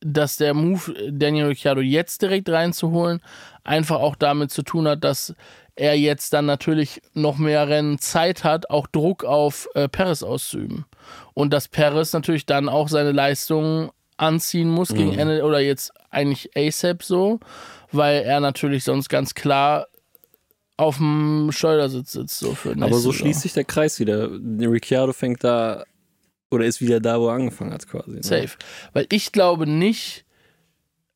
dass 0.00 0.36
der 0.36 0.52
Move, 0.52 0.94
Daniel 1.10 1.46
Ricciardo 1.46 1.80
jetzt 1.80 2.20
direkt 2.20 2.50
reinzuholen, 2.50 3.22
einfach 3.62 4.00
auch 4.00 4.16
damit 4.16 4.50
zu 4.50 4.62
tun 4.62 4.86
hat, 4.86 5.04
dass 5.04 5.34
er 5.76 5.98
jetzt 5.98 6.32
dann 6.34 6.46
natürlich 6.46 7.00
noch 7.14 7.38
mehr 7.38 7.66
Rennen 7.68 7.98
Zeit 7.98 8.44
hat, 8.44 8.68
auch 8.70 8.86
Druck 8.86 9.24
auf 9.24 9.68
äh, 9.74 9.88
Perez 9.88 10.22
auszuüben. 10.22 10.84
Und 11.32 11.52
dass 11.52 11.68
Perez 11.68 12.12
natürlich 12.12 12.46
dann 12.46 12.68
auch 12.68 12.88
seine 12.88 13.12
Leistungen 13.12 13.90
anziehen 14.16 14.68
muss 14.68 14.90
Mhm. 14.90 14.96
gegen 14.96 15.18
Ende 15.18 15.42
oder 15.42 15.60
jetzt 15.60 15.92
eigentlich 16.10 16.50
ASAP 16.56 17.02
so, 17.02 17.40
weil 17.90 18.22
er 18.22 18.40
natürlich 18.40 18.84
sonst 18.84 19.08
ganz 19.08 19.34
klar 19.34 19.86
auf 20.76 20.96
dem 20.98 21.50
Schleudersitz 21.52 22.12
sitzt. 22.12 22.38
So 22.38 22.54
für 22.54 22.72
Aber 22.72 22.98
so 22.98 23.12
schließt 23.12 23.42
sich 23.42 23.52
der 23.52 23.64
Kreis 23.64 24.00
wieder. 24.00 24.30
Ricciardo 24.30 25.12
fängt 25.12 25.44
da 25.44 25.84
oder 26.50 26.64
ist 26.64 26.80
wieder 26.80 27.00
da, 27.00 27.20
wo 27.20 27.28
er 27.28 27.34
angefangen 27.34 27.72
hat 27.72 27.86
quasi. 27.88 28.12
Ne? 28.12 28.22
Safe. 28.22 28.56
Weil 28.92 29.06
ich 29.10 29.32
glaube 29.32 29.66
nicht, 29.66 30.24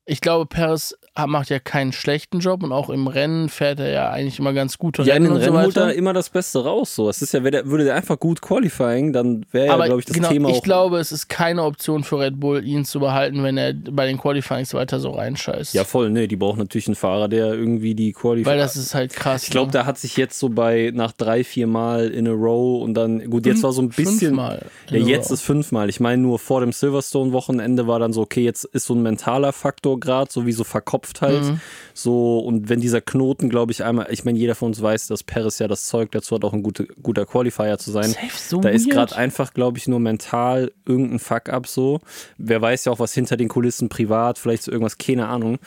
ich 0.05 0.21
glaube, 0.21 0.47
Perez 0.47 0.95
macht 1.27 1.51
ja 1.51 1.59
keinen 1.59 1.93
schlechten 1.93 2.39
Job 2.41 2.63
und 2.63 2.73
auch 2.73 2.91
im 2.91 3.07
Rennen 3.07 3.49
fährt 3.49 3.81
er 3.81 3.91
ja 3.91 4.11
eigentlich 4.11 4.39
immer 4.39 4.53
ganz 4.53 4.79
gute 4.79 5.03
Ja, 5.03 5.15
in 5.15 5.25
Rennen 5.25 5.25
den 5.25 5.33
und 5.35 5.41
so 5.41 5.51
Rennen 5.53 5.65
holt 5.65 5.77
er 5.77 5.95
immer 5.95 6.13
das 6.13 6.31
Beste 6.31 6.63
raus. 6.65 6.95
So. 6.95 7.09
Es 7.09 7.23
ist 7.23 7.33
ja, 7.35 7.41
der- 7.41 7.67
würde 7.67 7.85
der 7.85 7.95
einfach 7.95 8.19
gut 8.19 8.41
qualifying, 8.41 9.13
dann 9.13 9.45
wäre 9.51 9.67
ja, 9.67 9.77
glaube 9.87 10.01
ich, 10.01 10.07
das 10.07 10.15
genau, 10.15 10.29
Thema 10.29 10.51
ich 10.51 10.63
glaube, 10.63 10.99
es 10.99 11.13
ist 11.13 11.29
keine 11.29 11.65
Option 11.65 12.05
für 12.05 12.19
Red 12.21 12.39
Bull, 12.39 12.65
ihn 12.65 12.85
zu 12.85 13.01
behalten, 13.01 13.43
wenn 13.43 13.57
er 13.57 13.73
bei 13.75 14.07
den 14.07 14.19
Qualifyings 14.19 14.75
weiter 14.75 15.01
so 15.01 15.11
reinscheißt. 15.11 15.75
ja, 15.75 15.85
voll, 15.85 16.11
nee, 16.11 16.27
die 16.27 16.37
brauchen 16.37 16.59
natürlich 16.59 16.87
einen 16.89 16.97
Fahrer, 16.97 17.29
der 17.29 17.55
irgendwie 17.55 17.95
die 17.95 18.13
Qualifying. 18.13 18.47
Weil 18.47 18.59
das 18.59 18.77
ist 18.77 18.95
halt 18.95 19.13
krass. 19.15 19.45
Ich 19.45 19.51
glaube, 19.51 19.69
ne? 19.69 19.73
da 19.73 19.87
hat 19.87 19.99
sich 19.99 20.17
jetzt 20.17 20.39
so 20.39 20.49
bei 20.49 20.91
nach 20.95 21.13
drei, 21.13 21.45
vier 21.45 21.67
Mal 21.67 22.09
in 22.09 22.29
a 22.29 22.33
row 22.33 22.83
und 22.83 22.95
dann, 22.95 23.29
gut, 23.31 23.47
jetzt 23.47 23.63
war 23.63 23.73
so 23.73 23.83
ein 23.83 23.89
bisschen. 23.89 24.19
Fünfmal 24.19 24.67
in 24.91 25.03
Ja, 25.03 25.09
jetzt 25.17 25.31
ist 25.31 25.43
fünfmal. 25.43 25.89
Ich 25.89 26.01
meine, 26.01 26.23
nur 26.23 26.39
vor 26.39 26.61
dem 26.61 26.73
Silverstone-Wochenende 26.73 27.87
war 27.87 27.99
dann 27.99 28.13
so, 28.13 28.21
okay, 28.23 28.43
jetzt 28.43 28.65
ist 28.65 28.85
so 28.87 28.95
ein 28.95 29.03
mentaler 29.03 29.53
Faktor 29.53 29.99
gerade, 29.99 30.31
so 30.31 30.47
wie 30.47 30.53
so 30.53 30.65
verkopft 30.65 31.08
halt. 31.21 31.43
Mhm. 31.43 31.61
So, 31.95 32.39
und 32.39 32.69
wenn 32.69 32.81
dieser 32.81 33.01
Knoten, 33.01 33.49
glaube 33.49 33.73
ich, 33.73 33.83
einmal, 33.83 34.07
ich 34.11 34.25
meine, 34.25 34.39
jeder 34.39 34.55
von 34.55 34.69
uns 34.69 34.81
weiß, 34.81 35.09
dass 35.09 35.25
Paris 35.25 35.59
ja 35.59 35.67
das 35.67 35.87
Zeug 35.87 36.13
dazu 36.13 36.37
hat, 36.37 36.45
auch 36.45 36.53
ein 36.53 36.63
gute, 36.63 36.87
guter 37.03 37.27
Qualifier 37.27 37.77
zu 37.79 37.91
sein. 37.91 38.11
Safe, 38.11 38.27
so 38.37 38.61
da 38.61 38.69
ist 38.69 38.89
gerade 38.89 39.17
einfach, 39.17 39.53
glaube 39.53 39.79
ich, 39.79 39.89
nur 39.89 39.99
mental 39.99 40.73
irgendein 40.87 41.19
Fuck-up 41.19 41.67
so. 41.67 42.01
Wer 42.37 42.63
weiß 42.63 42.85
ja 42.85 42.93
auch, 42.93 43.01
was 43.01 43.15
hinter 43.15 43.37
den 43.37 43.49
Kulissen 43.49 43.89
privat, 43.89 44.39
vielleicht 44.39 44.63
so 44.63 44.71
irgendwas, 44.71 44.99
keine 44.99 45.27
Ahnung. 45.27 45.59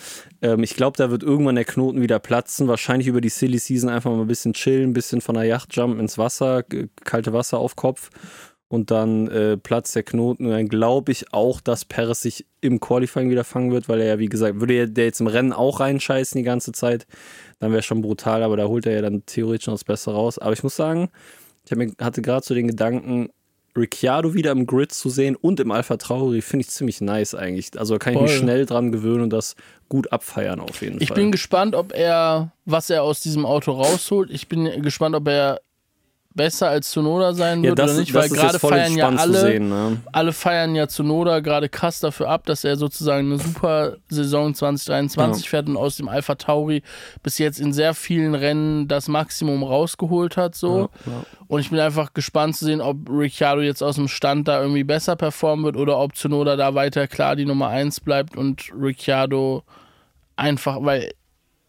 Ähm, 0.41 0.63
ich 0.63 0.75
glaube, 0.75 0.97
da 0.97 1.11
wird 1.11 1.23
irgendwann 1.23 1.55
der 1.55 1.65
Knoten 1.65 2.01
wieder 2.01 2.19
platzen. 2.19 2.67
Wahrscheinlich 2.67 3.07
über 3.07 3.19
die 3.19 3.29
Silly 3.29 3.59
Season 3.59 3.89
einfach 3.89 4.11
mal 4.11 4.21
ein 4.21 4.27
bisschen 4.27 4.53
chillen, 4.53 4.91
ein 4.91 4.93
bisschen 4.93 5.21
von 5.21 5.35
der 5.35 5.43
Yacht 5.43 5.75
jumpen 5.75 5.99
ins 5.99 6.17
Wasser, 6.17 6.63
kalte 7.03 7.33
Wasser 7.33 7.59
auf 7.59 7.75
Kopf. 7.75 8.09
Und 8.71 8.89
dann 8.89 9.27
äh, 9.27 9.57
platzt 9.57 9.93
der 9.97 10.03
Knoten. 10.03 10.45
Und 10.45 10.51
dann 10.53 10.69
glaube 10.69 11.11
ich 11.11 11.33
auch, 11.33 11.59
dass 11.59 11.83
Perez 11.83 12.21
sich 12.21 12.45
im 12.61 12.79
Qualifying 12.79 13.29
wieder 13.29 13.43
fangen 13.43 13.69
wird, 13.69 13.89
weil 13.89 13.99
er 13.99 14.07
ja, 14.07 14.19
wie 14.19 14.29
gesagt, 14.29 14.61
würde 14.61 14.75
er 14.75 14.87
der 14.87 15.03
jetzt 15.03 15.19
im 15.19 15.27
Rennen 15.27 15.51
auch 15.51 15.81
reinscheißen 15.81 16.37
die 16.37 16.45
ganze 16.45 16.71
Zeit, 16.71 17.05
dann 17.59 17.73
wäre 17.73 17.83
schon 17.83 18.01
brutal, 18.01 18.43
aber 18.43 18.55
da 18.55 18.67
holt 18.67 18.85
er 18.85 18.93
ja 18.93 19.01
dann 19.01 19.25
theoretisch 19.25 19.67
noch 19.67 19.73
das 19.73 19.83
Beste 19.83 20.11
raus. 20.11 20.39
Aber 20.39 20.53
ich 20.53 20.63
muss 20.63 20.77
sagen, 20.77 21.09
ich 21.65 21.75
mir, 21.75 21.91
hatte 21.99 22.21
gerade 22.21 22.45
so 22.45 22.53
den 22.53 22.69
Gedanken, 22.69 23.27
Ricciardo 23.77 24.33
wieder 24.33 24.51
im 24.51 24.65
Grid 24.65 24.93
zu 24.93 25.09
sehen 25.09 25.35
und 25.35 25.59
im 25.59 25.71
Alpha 25.71 25.97
Tauri 25.97 26.41
finde 26.41 26.61
ich 26.61 26.69
ziemlich 26.69 27.01
nice 27.01 27.35
eigentlich. 27.35 27.77
Also 27.77 27.95
da 27.95 27.99
kann 27.99 28.13
ich 28.13 28.21
mich 28.21 28.31
Voll. 28.31 28.39
schnell 28.39 28.65
dran 28.65 28.93
gewöhnen 28.93 29.23
und 29.23 29.31
das 29.31 29.55
gut 29.89 30.13
abfeiern 30.13 30.61
auf 30.61 30.81
jeden 30.81 31.01
Ich 31.01 31.09
Fall. 31.09 31.15
bin 31.15 31.31
gespannt, 31.33 31.75
ob 31.75 31.93
er, 31.93 32.53
was 32.63 32.89
er 32.89 33.03
aus 33.03 33.19
diesem 33.19 33.45
Auto 33.45 33.73
rausholt. 33.73 34.31
Ich 34.31 34.47
bin 34.47 34.81
gespannt, 34.81 35.15
ob 35.15 35.27
er 35.27 35.59
besser 36.33 36.69
als 36.69 36.91
Tsunoda 36.91 37.33
sein 37.33 37.63
ja, 37.63 37.69
wird 37.69 37.79
das, 37.79 37.91
oder 37.91 37.99
nicht, 37.99 38.13
weil 38.13 38.29
gerade 38.29 38.59
feiern 38.59 38.95
ja 38.95 39.09
alle, 39.09 39.39
sehen. 39.39 39.69
Ne? 39.69 40.01
alle 40.11 40.33
feiern 40.33 40.75
ja 40.75 40.87
Tsunoda 40.87 41.39
gerade 41.41 41.67
krass 41.69 41.99
dafür 41.99 42.29
ab, 42.29 42.45
dass 42.45 42.63
er 42.63 42.77
sozusagen 42.77 43.27
eine 43.27 43.39
super 43.39 43.97
Saison 44.09 44.53
2023 44.53 45.43
Ja. 45.43 45.49
fährt 45.49 45.67
und 45.67 45.77
aus 45.77 45.97
dem 45.97 46.07
Alpha 46.07 46.35
Tauri 46.35 46.83
bis 47.21 47.37
jetzt 47.37 47.59
in 47.59 47.73
sehr 47.73 47.93
vielen 47.93 48.35
Rennen 48.35 48.87
das 48.87 49.07
Maximum 49.07 49.63
rausgeholt 49.63 50.37
hat. 50.37 50.55
So. 50.55 50.89
Ja, 51.05 51.11
ja. 51.11 51.25
Und 51.47 51.59
ich 51.59 51.69
bin 51.69 51.79
einfach 51.79 52.13
gespannt 52.13 52.55
zu 52.55 52.65
sehen, 52.65 52.79
ob 52.79 53.09
Ricciardo 53.09 53.61
jetzt 53.61 53.83
aus 53.83 53.95
dem 53.95 54.07
Stand 54.07 54.47
da 54.47 54.61
irgendwie 54.61 54.85
besser 54.85 55.17
performen 55.17 55.65
wird 55.65 55.75
oder 55.75 55.97
ob 55.97 56.15
Tsunoda 56.15 56.55
da 56.55 56.75
weiter 56.75 57.07
klar 57.07 57.35
die 57.35 57.45
Nummer 57.45 57.67
1 57.67 57.99
bleibt 57.99 58.37
und 58.37 58.69
Ricciardo 58.73 59.63
einfach, 60.37 60.77
weil, 60.81 61.11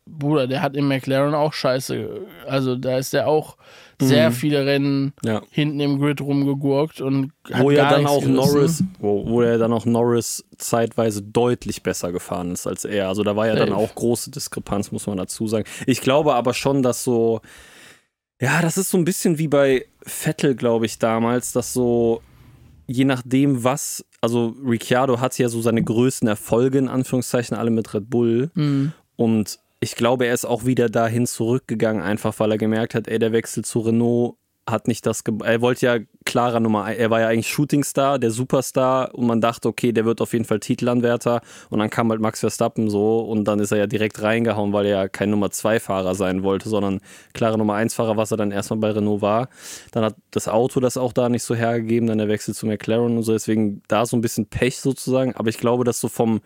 Bruder, 0.07 0.47
der 0.47 0.63
hat 0.63 0.77
im 0.77 0.89
McLaren 0.89 1.35
auch 1.35 1.53
scheiße. 1.53 2.27
Also 2.47 2.77
da 2.77 2.99
ist 2.99 3.13
der 3.13 3.29
auch 3.29 3.57
sehr 4.01 4.31
Mhm. 4.31 4.35
viele 4.35 4.67
Rennen 4.67 5.13
Ja. 5.25 5.43
hinten 5.51 5.79
im 5.79 6.01
Grid 6.01 6.21
rumgegurkt 6.21 7.01
und 7.01 7.31
hat 7.53 7.63
Wo 7.63 7.69
gar 7.69 7.91
dann 7.91 8.07
auch 8.07 8.21
gerissen. 8.21 8.35
Norris, 8.35 8.85
wo, 8.99 9.29
wo 9.29 9.43
er 9.43 9.59
dann 9.59 9.73
auch 9.73 9.87
Norris 9.87 10.45
zeitweise 10.59 11.23
deutlich 11.23 11.85
besser 11.85 12.11
gefahren 12.11 12.51
ist 12.51 12.67
als 12.67 12.85
er. 12.85 13.09
Also 13.09 13.23
da 13.23 13.37
war 13.37 13.47
ja 13.47 13.55
dann 13.55 13.73
auch 13.73 13.95
große 13.95 14.31
Diskrepanz, 14.33 14.91
muss 14.91 15.07
man 15.07 15.19
dazu 15.19 15.47
sagen. 15.47 15.65
Ich 15.87 16.01
glaube 16.01 16.35
aber 16.35 16.53
schon, 16.53 16.83
dass 16.83 17.05
so, 17.05 17.41
ja, 18.41 18.61
das 18.61 18.77
ist 18.77 18.91
so 18.91 18.99
ein 18.99 19.05
bisschen 19.05 19.39
wie 19.39 19.49
bei 19.49 19.87
Vettel, 20.05 20.57
glaube 20.57 20.87
ich, 20.87 20.99
damals, 20.99 21.53
dass 21.53 21.73
so, 21.73 22.23
je 22.89 23.05
nachdem, 23.05 23.63
was, 23.63 24.05
also 24.21 24.57
Ricciardo 24.67 25.21
hat 25.21 25.39
ja 25.39 25.49
so 25.49 25.63
seine 25.63 25.85
größten 25.85 26.27
Erfolge, 26.27 26.79
in 26.79 26.89
Anführungszeichen, 26.89 27.57
alle 27.57 27.71
mit 27.71 27.95
Red 27.95 28.11
Bull. 28.11 28.51
Mhm. 28.55 28.93
Und 29.15 29.61
ich 29.83 29.97
glaube, 29.97 30.27
er 30.27 30.35
ist 30.35 30.45
auch 30.45 30.65
wieder 30.65 30.89
dahin 30.89 31.27
zurückgegangen, 31.27 32.03
einfach 32.03 32.39
weil 32.39 32.53
er 32.53 32.59
gemerkt 32.59 32.95
hat, 32.95 33.09
ey, 33.09 33.19
der 33.19 33.33
Wechsel 33.33 33.65
zu 33.65 33.81
Renault 33.81 34.37
hat 34.65 34.87
nicht 34.87 35.05
das. 35.07 35.25
Er 35.43 35.61
wollte 35.61 35.87
ja 35.87 35.99
klarer 36.25 36.61
Nummer, 36.61 36.95
er 36.95 37.11
war 37.11 37.19
ja 37.19 37.27
eigentlich 37.27 37.49
Shootingstar, 37.49 38.21
der 38.21 38.31
Superstar 38.31 39.13
und 39.13 39.27
man 39.27 39.41
dachte, 39.41 39.67
okay, 39.69 39.91
der 39.91 40.05
wird 40.05 40.21
auf 40.21 40.35
jeden 40.35 40.45
Fall 40.45 40.61
Titelanwärter 40.61 41.41
und 41.69 41.81
dann 41.81 41.91
kam 41.91 42.11
halt 42.11 42.21
Max 42.21 42.39
Verstappen 42.39 42.91
so 42.91 43.23
und 43.23 43.43
dann 43.43 43.59
ist 43.59 43.73
er 43.73 43.79
ja 43.79 43.89
direkt 43.89 44.23
reingehauen, 44.23 44.73
weil 44.73 44.87
er 44.87 45.03
ja 45.03 45.09
kein 45.09 45.31
Nummer 45.31 45.51
2 45.51 45.81
Fahrer 45.81 46.15
sein 46.15 46.45
wollte, 46.45 46.69
sondern 46.69 47.01
klarer 47.35 47.57
Nummer 47.57 47.75
1 47.75 47.93
Fahrer, 47.93 48.17
was 48.17 48.31
er 48.31 48.37
dann 48.37 48.53
erstmal 48.53 48.79
bei 48.79 48.93
Renault 48.93 49.21
war. 49.21 49.49
Dann 49.91 50.05
hat 50.05 50.15
das 50.31 50.47
Auto 50.47 50.79
das 50.79 50.97
auch 50.97 51.13
da 51.13 51.29
nicht 51.29 51.43
so 51.43 51.57
hergegeben, 51.57 52.07
dann 52.07 52.19
der 52.19 52.29
Wechsel 52.29 52.55
zu 52.55 52.67
McLaren 52.67 53.17
und 53.17 53.25
so, 53.25 53.33
deswegen 53.33 53.83
da 53.89 54.07
so 54.07 54.17
ein 54.17 54.21
bisschen 54.21 54.47
Pech 54.47 54.79
sozusagen, 54.79 55.35
aber 55.35 55.49
ich 55.49 55.59
glaube, 55.59 55.83
dass 55.83 55.99
so 55.99 56.07
vom 56.07 56.41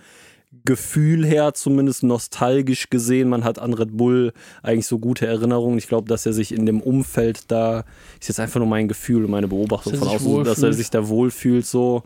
Gefühl 0.64 1.24
her, 1.26 1.54
zumindest 1.54 2.02
nostalgisch 2.02 2.90
gesehen, 2.90 3.28
man 3.28 3.44
hat 3.44 3.58
an 3.58 3.74
Red 3.74 3.96
Bull 3.96 4.32
eigentlich 4.62 4.86
so 4.86 4.98
gute 4.98 5.26
Erinnerungen. 5.26 5.78
Ich 5.78 5.88
glaube, 5.88 6.08
dass 6.08 6.26
er 6.26 6.32
sich 6.32 6.52
in 6.52 6.66
dem 6.66 6.80
Umfeld 6.80 7.50
da, 7.50 7.84
ist 8.20 8.28
jetzt 8.28 8.40
einfach 8.40 8.58
nur 8.58 8.68
mein 8.68 8.88
Gefühl 8.88 9.24
und 9.24 9.30
meine 9.30 9.48
Beobachtung 9.48 9.94
von 9.94 10.08
außen, 10.08 10.44
dass 10.44 10.62
er 10.62 10.72
sich 10.72 10.90
da 10.90 11.08
wohlfühlt, 11.08 11.66
so 11.66 12.02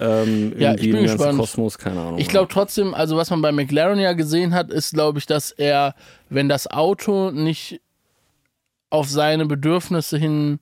ähm, 0.00 0.52
Ja, 0.58 0.74
ich 0.74 0.90
bin 0.90 1.02
gespannt. 1.02 1.38
Kosmos, 1.38 1.78
keine 1.78 2.00
Ahnung. 2.00 2.18
Ich 2.18 2.28
glaube 2.28 2.48
trotzdem, 2.52 2.94
also 2.94 3.16
was 3.16 3.30
man 3.30 3.42
bei 3.42 3.50
McLaren 3.52 3.98
ja 3.98 4.12
gesehen 4.12 4.54
hat, 4.54 4.70
ist, 4.70 4.92
glaube 4.94 5.18
ich, 5.18 5.26
dass 5.26 5.50
er, 5.50 5.94
wenn 6.28 6.48
das 6.48 6.68
Auto 6.68 7.30
nicht 7.30 7.80
auf 8.90 9.08
seine 9.08 9.46
Bedürfnisse 9.46 10.16
hin 10.18 10.58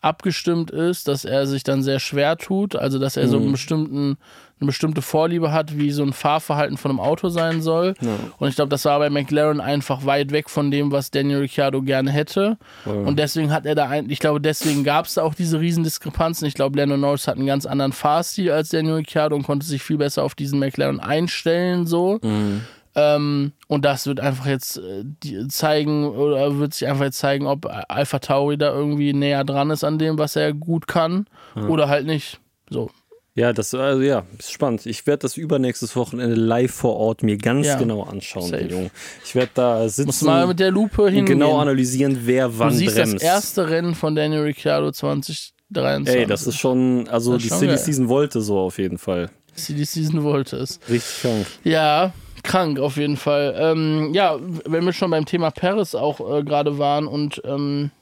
abgestimmt 0.00 0.70
ist, 0.70 1.08
dass 1.08 1.24
er 1.24 1.46
sich 1.46 1.64
dann 1.64 1.82
sehr 1.82 1.98
schwer 2.00 2.36
tut, 2.36 2.76
also 2.76 2.98
dass 2.98 3.16
er 3.16 3.26
so 3.28 3.36
Mhm. 3.38 3.42
einen 3.42 3.52
bestimmten, 3.52 4.16
eine 4.60 4.66
bestimmte 4.66 5.02
Vorliebe 5.02 5.52
hat, 5.52 5.78
wie 5.78 5.90
so 5.90 6.02
ein 6.02 6.12
Fahrverhalten 6.12 6.76
von 6.76 6.90
einem 6.90 7.00
Auto 7.00 7.28
sein 7.28 7.62
soll. 7.62 7.94
Ja. 8.00 8.16
Und 8.38 8.48
ich 8.48 8.56
glaube, 8.56 8.70
das 8.70 8.84
war 8.84 8.98
bei 8.98 9.10
McLaren 9.10 9.60
einfach 9.60 10.04
weit 10.04 10.32
weg 10.32 10.50
von 10.50 10.70
dem, 10.70 10.90
was 10.90 11.10
Daniel 11.10 11.38
Ricciardo 11.40 11.82
gerne 11.82 12.10
hätte. 12.10 12.58
Voll. 12.84 13.04
Und 13.04 13.18
deswegen 13.18 13.52
hat 13.52 13.66
er 13.66 13.74
da 13.74 13.88
ein, 13.88 14.10
ich 14.10 14.18
glaube, 14.18 14.40
deswegen 14.40 14.84
gab 14.84 15.06
es 15.06 15.14
da 15.14 15.22
auch 15.22 15.34
diese 15.34 15.60
Riesendiskrepanzen. 15.60 16.46
Ich 16.48 16.54
glaube, 16.54 16.78
Lando 16.78 16.96
Norris 16.96 17.28
hat 17.28 17.36
einen 17.36 17.46
ganz 17.46 17.66
anderen 17.66 17.92
Fahrstil 17.92 18.50
als 18.50 18.70
Daniel 18.70 18.94
Ricciardo 18.94 19.36
und 19.36 19.44
konnte 19.44 19.66
sich 19.66 19.82
viel 19.82 19.98
besser 19.98 20.24
auf 20.24 20.34
diesen 20.34 20.58
McLaren 20.58 21.00
einstellen, 21.00 21.86
so. 21.86 22.18
Mhm. 22.22 22.62
Ähm, 22.94 23.52
und 23.68 23.84
das 23.84 24.06
wird 24.08 24.18
einfach 24.18 24.46
jetzt 24.46 24.78
äh, 24.78 25.46
zeigen, 25.48 26.08
oder 26.08 26.58
wird 26.58 26.74
sich 26.74 26.88
einfach 26.88 27.04
jetzt 27.04 27.18
zeigen, 27.18 27.46
ob 27.46 27.68
Alpha 27.88 28.18
Tauri 28.18 28.58
da 28.58 28.72
irgendwie 28.72 29.12
näher 29.12 29.44
dran 29.44 29.70
ist 29.70 29.84
an 29.84 29.98
dem, 29.98 30.18
was 30.18 30.34
er 30.34 30.52
gut 30.52 30.88
kann, 30.88 31.26
oder 31.68 31.88
halt 31.88 32.06
nicht. 32.06 32.40
So. 32.70 32.90
Ja, 33.38 33.52
das 33.52 33.72
also 33.72 34.02
ja, 34.02 34.24
ist 34.36 34.50
spannend. 34.50 34.84
Ich 34.84 35.06
werde 35.06 35.20
das 35.20 35.36
übernächstes 35.36 35.94
Wochenende 35.94 36.34
live 36.34 36.72
vor 36.72 36.96
Ort 36.96 37.22
mir 37.22 37.36
ganz 37.38 37.68
Ja. 37.68 37.76
genau 37.76 38.02
anschauen. 38.02 38.52
Junge. 38.68 38.90
Ich 39.24 39.34
werde 39.36 39.50
da 39.54 39.82
Muss 39.84 39.94
sitzen 39.94 40.26
mal 40.26 40.46
mit 40.48 40.58
der 40.58 40.72
Lupe 40.72 41.02
und 41.02 41.12
hingehen. 41.12 41.38
genau 41.38 41.58
analysieren, 41.58 42.22
wer 42.24 42.48
du 42.48 42.58
wann 42.58 42.74
siehst 42.74 42.96
bremst. 42.96 43.14
das 43.14 43.22
erste 43.22 43.70
Rennen 43.70 43.94
von 43.94 44.16
Daniel 44.16 44.42
Ricciardo 44.42 44.90
2023. 44.90 46.16
Ey, 46.16 46.26
das 46.26 46.48
ist 46.48 46.56
schon, 46.56 47.06
also 47.08 47.36
ist 47.36 47.44
die 47.44 47.48
schon 47.50 47.58
Silly 47.58 47.70
geil. 47.76 47.78
Season 47.78 48.08
wollte 48.08 48.40
so 48.40 48.58
auf 48.58 48.78
jeden 48.78 48.98
Fall. 48.98 49.30
die 49.68 49.84
Season 49.84 50.24
wollte 50.24 50.56
es. 50.56 50.80
Richtig 50.88 51.20
krank. 51.22 51.46
Ja, 51.62 52.12
krank 52.42 52.80
auf 52.80 52.96
jeden 52.96 53.16
Fall. 53.16 53.54
Ähm, 53.56 54.10
ja, 54.14 54.36
wenn 54.66 54.84
wir 54.84 54.92
schon 54.92 55.12
beim 55.12 55.26
Thema 55.26 55.52
Paris 55.52 55.94
auch 55.94 56.18
äh, 56.38 56.42
gerade 56.42 56.78
waren 56.78 57.06
und 57.06 57.40
ähm, 57.44 57.92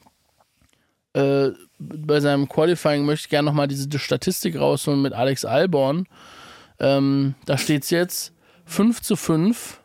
äh, 1.12 1.50
bei 1.78 2.20
seinem 2.20 2.48
Qualifying 2.48 3.04
möchte 3.04 3.26
ich 3.26 3.30
gerne 3.30 3.46
nochmal 3.46 3.68
diese 3.68 3.86
Statistik 3.98 4.58
rausholen 4.58 5.02
mit 5.02 5.12
Alex 5.12 5.44
Albon. 5.44 6.06
Ähm, 6.78 7.34
da 7.44 7.58
steht 7.58 7.84
es 7.84 7.90
jetzt 7.90 8.32
5 8.66 9.00
zu 9.02 9.16
5 9.16 9.80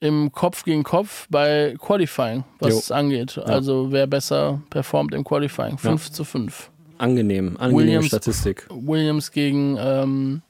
im 0.00 0.30
Kopf 0.30 0.62
gegen 0.64 0.84
Kopf 0.84 1.26
bei 1.28 1.74
Qualifying, 1.78 2.44
was 2.60 2.70
Jo. 2.72 2.78
es 2.78 2.90
angeht. 2.92 3.36
Also 3.38 3.90
wer 3.90 4.06
besser 4.06 4.62
performt 4.70 5.12
im 5.14 5.24
Qualifying. 5.24 5.76
5 5.78 6.10
zu 6.12 6.24
5. 6.24 6.70
Angenehm, 6.98 7.56
angenehme 7.58 7.76
Williams- 7.76 8.06
Statistik. 8.06 8.66
Williams 8.70 9.30
gegen 9.32 9.76
ähm, 9.78 10.42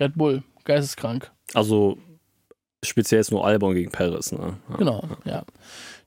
Red 0.00 0.14
Bull. 0.16 0.42
Geisteskrank. 0.64 1.30
Also 1.54 1.98
speziell 2.84 3.20
jetzt 3.20 3.30
nur 3.30 3.46
Albon 3.46 3.74
gegen 3.74 3.90
Paris, 3.92 4.32
ne? 4.32 4.56
Ja. 4.70 4.76
Genau, 4.76 5.04
ja. 5.24 5.42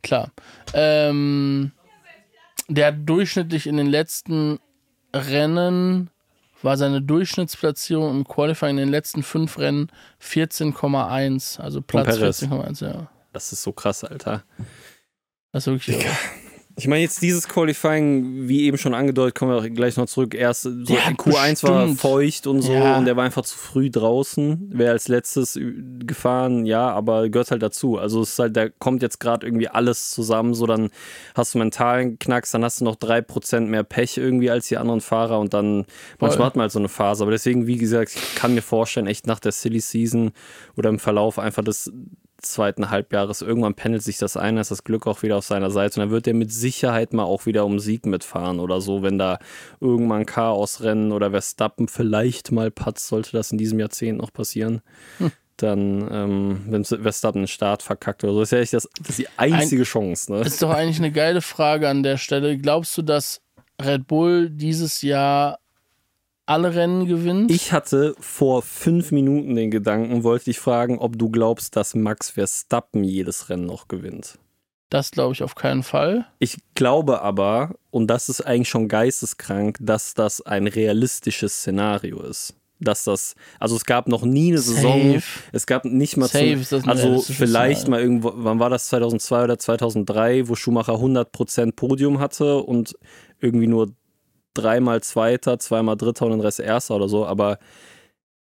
Klar. 0.01 0.31
Ähm, 0.73 1.71
der 2.69 2.87
hat 2.87 2.95
durchschnittlich 3.05 3.67
in 3.67 3.77
den 3.77 3.87
letzten 3.87 4.59
Rennen 5.13 6.09
war 6.61 6.77
seine 6.77 7.01
Durchschnittsplatzierung 7.01 8.11
im 8.11 8.27
Qualifying 8.27 8.71
in 8.71 8.77
den 8.77 8.89
letzten 8.89 9.23
fünf 9.23 9.57
Rennen 9.57 9.91
14,1. 10.21 11.59
Also 11.59 11.81
Platz 11.81 12.17
Perez. 12.17 12.43
14,1, 12.43 12.85
ja. 12.85 13.09
Das 13.31 13.51
ist 13.51 13.63
so 13.63 13.71
krass, 13.71 14.03
Alter. 14.03 14.43
Das 15.51 15.65
ist 15.65 15.73
wirklich. 15.73 16.05
irre. 16.05 16.15
Ich 16.79 16.87
meine, 16.87 17.01
jetzt 17.01 17.21
dieses 17.21 17.47
Qualifying, 17.47 18.47
wie 18.47 18.61
eben 18.63 18.77
schon 18.77 18.93
angedeutet, 18.93 19.35
kommen 19.35 19.51
wir 19.63 19.69
gleich 19.69 19.97
noch 19.97 20.05
zurück. 20.05 20.33
Erst 20.33 20.63
so 20.63 20.71
hat 20.97 21.15
Q1 21.15 21.63
war 21.63 21.81
bestimmt- 21.81 21.99
feucht 21.99 22.47
und 22.47 22.61
so 22.61 22.71
Ja. 22.73 22.97
und 22.97 23.05
der 23.05 23.15
war 23.17 23.25
einfach 23.25 23.43
zu 23.43 23.57
früh 23.57 23.89
draußen. 23.89 24.69
Wäre 24.73 24.91
als 24.93 25.07
letztes 25.09 25.59
gefahren, 26.05 26.65
ja, 26.65 26.89
aber 26.89 27.29
gehört 27.29 27.51
halt 27.51 27.61
dazu. 27.61 27.97
Also 27.97 28.21
es 28.21 28.29
ist 28.31 28.39
halt, 28.39 28.55
da 28.55 28.69
kommt 28.69 29.01
jetzt 29.01 29.19
gerade 29.19 29.45
irgendwie 29.45 29.67
alles 29.67 30.11
zusammen. 30.11 30.53
So, 30.53 30.65
dann 30.65 30.89
hast 31.35 31.53
du 31.53 31.57
mentalen 31.59 32.17
Knacks, 32.17 32.51
dann 32.51 32.63
hast 32.63 32.79
du 32.79 32.85
noch 32.85 32.95
3% 32.95 33.69
mehr 33.69 33.83
Pech 33.83 34.17
irgendwie 34.17 34.49
als 34.49 34.67
die 34.69 34.77
anderen 34.77 35.01
Fahrer 35.01 35.39
und 35.39 35.53
dann 35.53 35.85
manchmal 36.19 36.47
hat 36.47 36.55
man 36.55 36.63
halt 36.63 36.71
so 36.71 36.79
eine 36.79 36.89
Phase. 36.89 37.23
Aber 37.23 37.31
deswegen, 37.31 37.67
wie 37.67 37.77
gesagt, 37.77 38.11
ich 38.15 38.35
kann 38.35 38.53
mir 38.55 38.61
vorstellen, 38.61 39.07
echt 39.07 39.27
nach 39.27 39.39
der 39.39 39.51
Silly 39.51 39.81
Season 39.81 40.31
oder 40.77 40.89
im 40.89 40.99
Verlauf 40.99 41.39
einfach 41.39 41.63
des 41.63 41.91
zweiten 42.41 42.89
Halbjahres, 42.89 43.41
irgendwann 43.41 43.75
pendelt 43.75 44.03
sich 44.03 44.17
das 44.17 44.37
ein, 44.37 44.55
dann 44.55 44.61
ist 44.61 44.71
das 44.71 44.83
Glück 44.83 45.07
auch 45.07 45.21
wieder 45.23 45.37
auf 45.37 45.45
seiner 45.45 45.71
Seite 45.71 45.99
und 45.99 46.05
dann 46.07 46.11
wird 46.11 46.27
er 46.27 46.33
mit 46.33 46.51
Sicherheit 46.51 47.13
mal 47.13 47.23
auch 47.23 47.45
wieder 47.45 47.65
um 47.65 47.79
Sieg 47.79 48.05
mitfahren 48.05 48.59
oder 48.59 48.81
so, 48.81 49.01
wenn 49.03 49.17
da 49.17 49.39
irgendwann 49.79 50.25
Chaos 50.25 50.81
rennen 50.81 51.11
oder 51.11 51.31
Verstappen 51.31 51.87
vielleicht 51.87 52.51
mal 52.51 52.71
patzt, 52.71 53.07
sollte 53.07 53.31
das 53.31 53.51
in 53.51 53.57
diesem 53.57 53.79
Jahrzehnt 53.79 54.19
noch 54.19 54.33
passieren. 54.33 54.81
dann, 55.57 56.07
ähm, 56.11 56.61
wenn 56.67 56.85
Verstappen 56.85 57.39
einen 57.39 57.47
Start 57.47 57.83
verkackt 57.83 58.23
oder 58.23 58.33
so, 58.33 58.41
ist 58.41 58.51
ja 58.51 58.59
echt 58.59 58.73
das, 58.73 58.87
das 58.99 59.09
ist 59.09 59.19
die 59.19 59.27
einzige 59.37 59.81
Ein- 59.81 59.85
Chance. 59.85 60.31
Ne? 60.31 60.39
Ist 60.41 60.61
doch 60.61 60.69
eigentlich 60.69 60.99
eine 60.99 61.11
geile 61.11 61.41
Frage 61.41 61.89
an 61.89 62.01
der 62.03 62.17
Stelle. 62.17 62.57
Glaubst 62.57 62.97
du, 62.97 63.01
dass 63.01 63.41
Red 63.81 64.07
Bull 64.07 64.49
dieses 64.49 65.01
Jahr 65.01 65.59
alle 66.49 66.73
Rennen 66.73 67.05
gewinnt? 67.05 67.51
Ich 67.51 67.71
hatte 67.71 68.15
vor 68.19 68.61
fünf 68.61 69.11
Minuten 69.11 69.55
den 69.55 69.71
Gedanken, 69.71 70.23
wollte 70.23 70.45
dich 70.45 70.59
fragen, 70.59 70.97
ob 70.97 71.17
du 71.17 71.29
glaubst, 71.29 71.75
dass 71.75 71.95
Max 71.95 72.31
Verstappen 72.31 73.03
jedes 73.03 73.49
Rennen 73.49 73.65
noch 73.65 73.87
gewinnt. 73.87 74.39
Das 74.89 75.11
glaube 75.11 75.33
ich 75.33 75.43
auf 75.43 75.53
keinen 75.53 75.83
Fall. 75.83 76.25
Ich 76.39 76.57
glaube 76.73 77.21
aber, 77.21 77.75
und 77.91 78.07
das 78.07 78.27
ist 78.27 78.41
eigentlich 78.41 78.69
schon 78.69 78.87
geisteskrank, 78.87 79.77
dass 79.79 80.15
das 80.15 80.41
ein 80.41 80.65
realistisches 80.65 81.53
Szenario 81.53 82.21
ist. 82.21 82.55
Dass 82.79 83.03
das, 83.03 83.35
also 83.59 83.75
es 83.75 83.85
gab 83.85 84.07
noch 84.07 84.23
nie 84.23 84.51
eine 84.51 84.59
Saison, 84.59 85.13
Safe. 85.13 85.23
es 85.51 85.67
gab 85.67 85.85
nicht 85.85 86.17
mal 86.17 86.29
Safe 86.29 86.61
zum, 86.61 86.87
also 86.87 87.21
vielleicht 87.21 87.81
Szenario. 87.81 87.89
mal 87.89 88.01
irgendwo, 88.01 88.31
wann 88.35 88.59
war 88.59 88.69
das, 88.69 88.87
2002 88.87 89.43
oder 89.43 89.59
2003, 89.59 90.47
wo 90.47 90.55
Schumacher 90.55 90.93
100% 90.93 91.73
Podium 91.73 92.19
hatte 92.19 92.59
und 92.59 92.95
irgendwie 93.41 93.67
nur 93.67 93.93
dreimal 94.61 95.01
Zweiter, 95.01 95.59
zweimal 95.59 95.97
Dritter 95.97 96.25
und 96.25 96.31
den 96.31 96.41
Rest 96.41 96.59
Erster 96.59 96.95
oder 96.95 97.09
so, 97.09 97.25
aber 97.25 97.59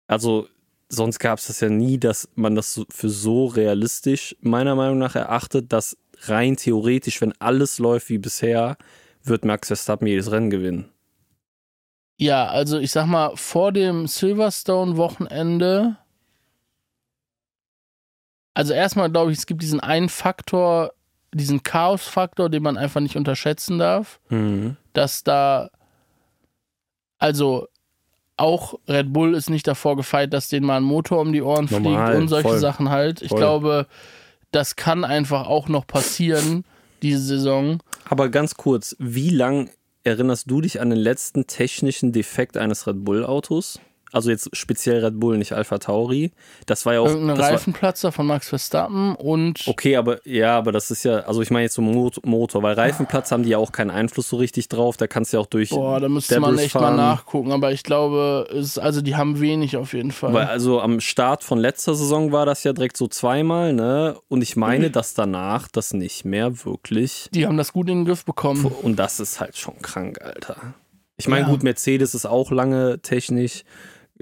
also 0.07 0.47
sonst 0.89 1.19
gab 1.19 1.39
es 1.39 1.47
das 1.47 1.61
ja 1.61 1.69
nie, 1.69 1.97
dass 1.97 2.29
man 2.35 2.55
das 2.55 2.81
für 2.89 3.09
so 3.09 3.45
realistisch 3.45 4.35
meiner 4.41 4.75
Meinung 4.75 4.97
nach 4.97 5.15
erachtet, 5.15 5.71
dass 5.71 5.97
rein 6.23 6.57
theoretisch, 6.57 7.21
wenn 7.21 7.33
alles 7.39 7.79
läuft 7.79 8.09
wie 8.09 8.17
bisher, 8.17 8.77
wird 9.23 9.45
Max 9.45 9.67
Verstappen 9.67 10.07
jedes 10.07 10.31
Rennen 10.31 10.49
gewinnen. 10.49 10.89
Ja, 12.17 12.47
also 12.47 12.77
ich 12.77 12.91
sag 12.91 13.07
mal, 13.07 13.35
vor 13.35 13.71
dem 13.71 14.05
Silverstone-Wochenende. 14.05 15.97
Also 18.53 18.73
erstmal 18.73 19.09
glaube 19.09 19.31
ich, 19.31 19.39
es 19.39 19.45
gibt 19.45 19.61
diesen 19.63 19.79
einen 19.79 20.09
Faktor, 20.09 20.93
diesen 21.33 21.63
Chaos-Faktor, 21.63 22.49
den 22.49 22.61
man 22.61 22.77
einfach 22.77 22.99
nicht 22.99 23.15
unterschätzen 23.15 23.79
darf, 23.79 24.19
dass 24.93 25.23
da, 25.23 25.71
also 27.21 27.67
auch 28.35 28.79
Red 28.87 29.13
Bull 29.13 29.35
ist 29.35 29.49
nicht 29.49 29.67
davor 29.67 29.95
gefeit, 29.95 30.33
dass 30.33 30.49
denen 30.49 30.65
mal 30.65 30.77
ein 30.77 30.83
Motor 30.83 31.21
um 31.21 31.31
die 31.31 31.41
Ohren 31.41 31.67
Normal, 31.69 32.07
fliegt 32.07 32.21
und 32.21 32.27
solche 32.27 32.49
voll. 32.49 32.59
Sachen 32.59 32.89
halt. 32.89 33.21
Ich 33.21 33.29
Voll. 33.29 33.37
glaube, 33.37 33.87
das 34.51 34.75
kann 34.75 35.05
einfach 35.05 35.47
auch 35.47 35.69
noch 35.69 35.85
passieren, 35.85 36.65
diese 37.03 37.21
Saison. 37.21 37.81
Aber 38.09 38.29
ganz 38.29 38.55
kurz, 38.55 38.95
wie 38.99 39.29
lang 39.29 39.69
erinnerst 40.03 40.49
du 40.49 40.61
dich 40.61 40.81
an 40.81 40.89
den 40.89 40.99
letzten 40.99 41.45
technischen 41.45 42.11
Defekt 42.11 42.57
eines 42.57 42.87
Red 42.87 43.05
Bull 43.05 43.23
Autos? 43.23 43.79
Also 44.13 44.29
jetzt 44.29 44.49
speziell 44.53 45.03
Red 45.05 45.19
Bull, 45.19 45.37
nicht 45.37 45.53
Alpha 45.53 45.77
Tauri. 45.77 46.31
Das 46.65 46.85
war 46.85 46.93
ja 46.93 46.99
auch. 46.99 47.07
Irgendein 47.07 47.37
das 47.37 47.45
war, 47.45 47.53
Reifenplatzer 47.53 48.11
von 48.11 48.27
Max 48.27 48.49
Verstappen 48.49 49.15
und 49.15 49.67
Okay, 49.67 49.95
aber 49.95 50.19
ja, 50.27 50.57
aber 50.57 50.71
das 50.71 50.91
ist 50.91 51.03
ja, 51.03 51.19
also 51.21 51.41
ich 51.41 51.49
meine 51.51 51.63
jetzt 51.63 51.75
so 51.75 51.81
Mot- 51.81 52.25
Motor, 52.25 52.61
weil 52.63 52.73
Reifenplatz 52.75 53.31
haben 53.31 53.43
die 53.43 53.49
ja 53.49 53.57
auch 53.57 53.71
keinen 53.71 53.89
Einfluss 53.91 54.29
so 54.29 54.37
richtig 54.37 54.67
drauf. 54.69 54.97
Da 54.97 55.07
kannst 55.07 55.31
du 55.31 55.37
ja 55.37 55.41
auch 55.41 55.45
durch. 55.47 55.69
Boah, 55.69 55.99
da 55.99 56.09
müsste 56.09 56.39
man 56.39 56.51
Debris 56.51 56.65
echt 56.65 56.75
mal 56.75 56.81
fahren. 56.81 56.95
nachgucken, 56.97 57.51
aber 57.51 57.71
ich 57.71 57.83
glaube, 57.83 58.47
es, 58.53 58.77
also 58.77 59.01
die 59.01 59.15
haben 59.15 59.39
wenig 59.39 59.77
auf 59.77 59.93
jeden 59.93 60.11
Fall. 60.11 60.33
Weil 60.33 60.47
also 60.47 60.81
am 60.81 60.99
Start 60.99 61.43
von 61.43 61.57
letzter 61.57 61.95
Saison 61.95 62.31
war 62.31 62.45
das 62.45 62.63
ja 62.63 62.73
direkt 62.73 62.97
so 62.97 63.07
zweimal, 63.07 63.73
ne? 63.73 64.17
Und 64.27 64.41
ich 64.41 64.55
meine, 64.55 64.87
Mhm. 64.89 64.91
dass 64.91 65.13
danach 65.13 65.67
das 65.69 65.93
nicht 65.93 66.25
mehr 66.25 66.65
wirklich. 66.65 67.29
die 67.33 67.47
haben 67.47 67.57
das 67.57 67.71
gut 67.73 67.87
in 67.89 67.99
den 67.99 68.05
Griff 68.05 68.25
bekommen. 68.25 68.65
Und 68.81 68.97
das 68.99 69.19
ist 69.19 69.39
halt 69.39 69.57
schon 69.57 69.81
krank, 69.81 70.19
Alter. 70.21 70.57
Ich 71.17 71.27
meine, 71.27 71.43
Ja. 71.45 71.51
gut, 71.51 71.61
Mercedes 71.61 72.15
ist 72.15 72.25
auch 72.25 72.49
lange 72.51 72.99
technisch. 73.01 73.63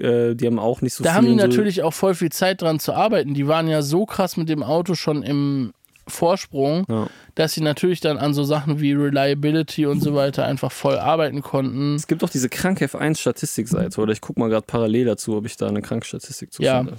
Äh, 0.00 0.34
die 0.34 0.46
haben 0.46 0.58
auch 0.58 0.80
nicht 0.82 0.94
so 0.94 1.04
Da 1.04 1.10
viel. 1.10 1.16
haben 1.16 1.26
die 1.26 1.32
und 1.32 1.40
so- 1.40 1.46
natürlich 1.46 1.82
auch 1.82 1.92
voll 1.94 2.14
viel 2.14 2.30
Zeit 2.32 2.62
dran 2.62 2.80
zu 2.80 2.92
arbeiten. 2.92 3.34
Die 3.34 3.46
waren 3.46 3.68
ja 3.68 3.82
so 3.82 4.06
krass 4.06 4.36
mit 4.36 4.48
dem 4.48 4.62
Auto 4.62 4.94
schon 4.94 5.22
im 5.22 5.72
Vorsprung, 6.08 6.84
Ja. 6.88 7.06
dass 7.36 7.52
sie 7.52 7.60
natürlich 7.60 8.00
dann 8.00 8.18
an 8.18 8.34
so 8.34 8.42
Sachen 8.42 8.80
wie 8.80 8.92
Reliability 8.94 9.86
und 9.86 10.00
so 10.02 10.14
weiter 10.14 10.44
einfach 10.44 10.72
voll 10.72 10.98
arbeiten 10.98 11.40
konnten. 11.42 11.94
Es 11.94 12.08
gibt 12.08 12.24
auch 12.24 12.30
diese 12.30 12.48
krank 12.48 12.80
F1-Statistikseite, 12.80 14.00
oder 14.00 14.12
ich 14.12 14.20
gucke 14.20 14.40
mal 14.40 14.48
gerade 14.48 14.66
parallel 14.66 15.04
dazu, 15.04 15.36
ob 15.36 15.46
ich 15.46 15.56
da 15.56 15.68
eine 15.68 15.82
Krankstatistik 15.82 16.52
zu 16.52 16.62
Ja. 16.62 16.78
finde. 16.78 16.96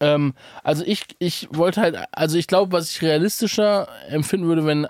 Ähm, 0.00 0.34
also 0.64 0.82
ich, 0.84 1.04
ich 1.18 1.48
wollte 1.52 1.80
halt, 1.80 1.96
also 2.12 2.36
ich 2.38 2.46
glaube, 2.46 2.72
was 2.72 2.90
ich 2.90 3.00
realistischer 3.02 3.88
empfinden 4.08 4.46
würde, 4.46 4.64
wenn 4.66 4.86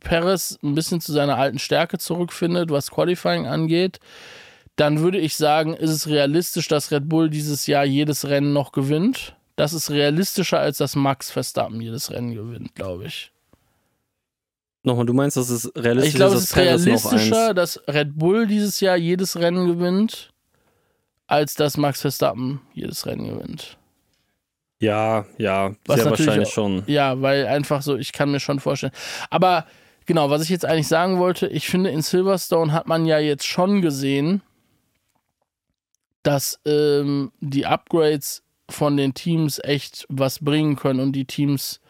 Perez 0.00 0.58
ein 0.62 0.74
bisschen 0.74 1.00
zu 1.00 1.12
seiner 1.12 1.36
alten 1.36 1.58
Stärke 1.58 1.98
zurückfindet, 1.98 2.70
was 2.70 2.90
Qualifying 2.90 3.46
angeht, 3.46 3.98
dann 4.76 5.00
würde 5.00 5.18
ich 5.18 5.36
sagen, 5.36 5.74
ist 5.74 5.90
es 5.90 6.06
realistisch, 6.08 6.68
dass 6.68 6.90
Red 6.90 7.08
Bull 7.08 7.30
dieses 7.30 7.66
Jahr 7.66 7.84
jedes 7.84 8.26
Rennen 8.26 8.52
noch 8.52 8.72
gewinnt. 8.72 9.34
Das 9.56 9.72
ist 9.72 9.90
realistischer, 9.90 10.58
als 10.60 10.78
dass 10.78 10.96
Max 10.96 11.30
Verstappen 11.30 11.80
jedes 11.80 12.10
Rennen 12.10 12.34
gewinnt, 12.34 12.74
glaube 12.74 13.06
ich. 13.06 13.32
Nochmal, 14.82 15.06
du 15.06 15.14
meinst, 15.14 15.36
dass 15.36 15.50
es 15.50 15.72
realistisch 15.74 16.10
Ich 16.10 16.16
glaube, 16.16 16.36
ist, 16.36 16.42
es 16.44 16.48
dass 16.50 16.50
ist 16.50 16.54
Perez 16.54 16.80
noch 17.04 17.12
realistischer, 17.12 17.54
dass 17.54 17.80
Red 17.88 18.18
Bull 18.18 18.46
dieses 18.46 18.78
Jahr 18.80 18.96
jedes 18.96 19.36
Rennen 19.36 19.66
gewinnt, 19.66 20.30
als 21.26 21.54
dass 21.54 21.76
Max 21.76 22.02
Verstappen 22.02 22.60
jedes 22.72 23.06
Rennen 23.06 23.28
gewinnt. 23.28 23.78
Ja, 24.78 25.24
ja, 25.38 25.72
Was 25.86 26.02
sehr 26.02 26.10
wahrscheinlich 26.10 26.48
auch- 26.48 26.52
schon. 26.52 26.82
Ja, 26.86 27.20
weil 27.22 27.46
einfach 27.46 27.80
so, 27.82 27.96
ich 27.96 28.12
kann 28.12 28.30
mir 28.30 28.40
schon 28.40 28.60
vorstellen. 28.60 28.92
Aber 29.30 29.64
genau, 30.04 30.28
was 30.28 30.42
ich 30.42 30.50
jetzt 30.50 30.66
eigentlich 30.66 30.86
sagen 30.88 31.18
wollte, 31.18 31.46
ich 31.48 31.66
finde, 31.66 31.90
in 31.90 32.02
Silverstone 32.02 32.72
hat 32.72 32.86
man 32.86 33.06
ja 33.06 33.18
jetzt 33.18 33.46
schon 33.46 33.80
gesehen, 33.80 34.42
dass 36.26 36.58
ähm, 36.66 37.30
die 37.40 37.66
Upgrades 37.66 38.42
von 38.68 38.96
den 38.96 39.14
Teams 39.14 39.60
echt 39.62 40.06
was 40.08 40.40
bringen 40.40 40.76
können 40.76 41.00
und 41.00 41.12
die 41.12 41.24
Teams 41.24 41.80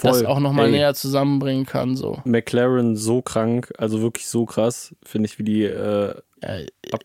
das 0.00 0.18
Voll. 0.18 0.26
auch 0.26 0.40
nochmal 0.40 0.70
näher 0.70 0.94
zusammenbringen 0.94 1.66
kann. 1.66 1.96
So. 1.96 2.22
McLaren 2.24 2.96
so 2.96 3.20
krank, 3.20 3.70
also 3.76 4.00
wirklich 4.00 4.26
so 4.26 4.46
krass, 4.46 4.94
finde 5.02 5.28
ich, 5.28 5.38
wie 5.38 5.44
die. 5.44 5.64
Äh, 5.64 6.14
Ja, 6.42 6.58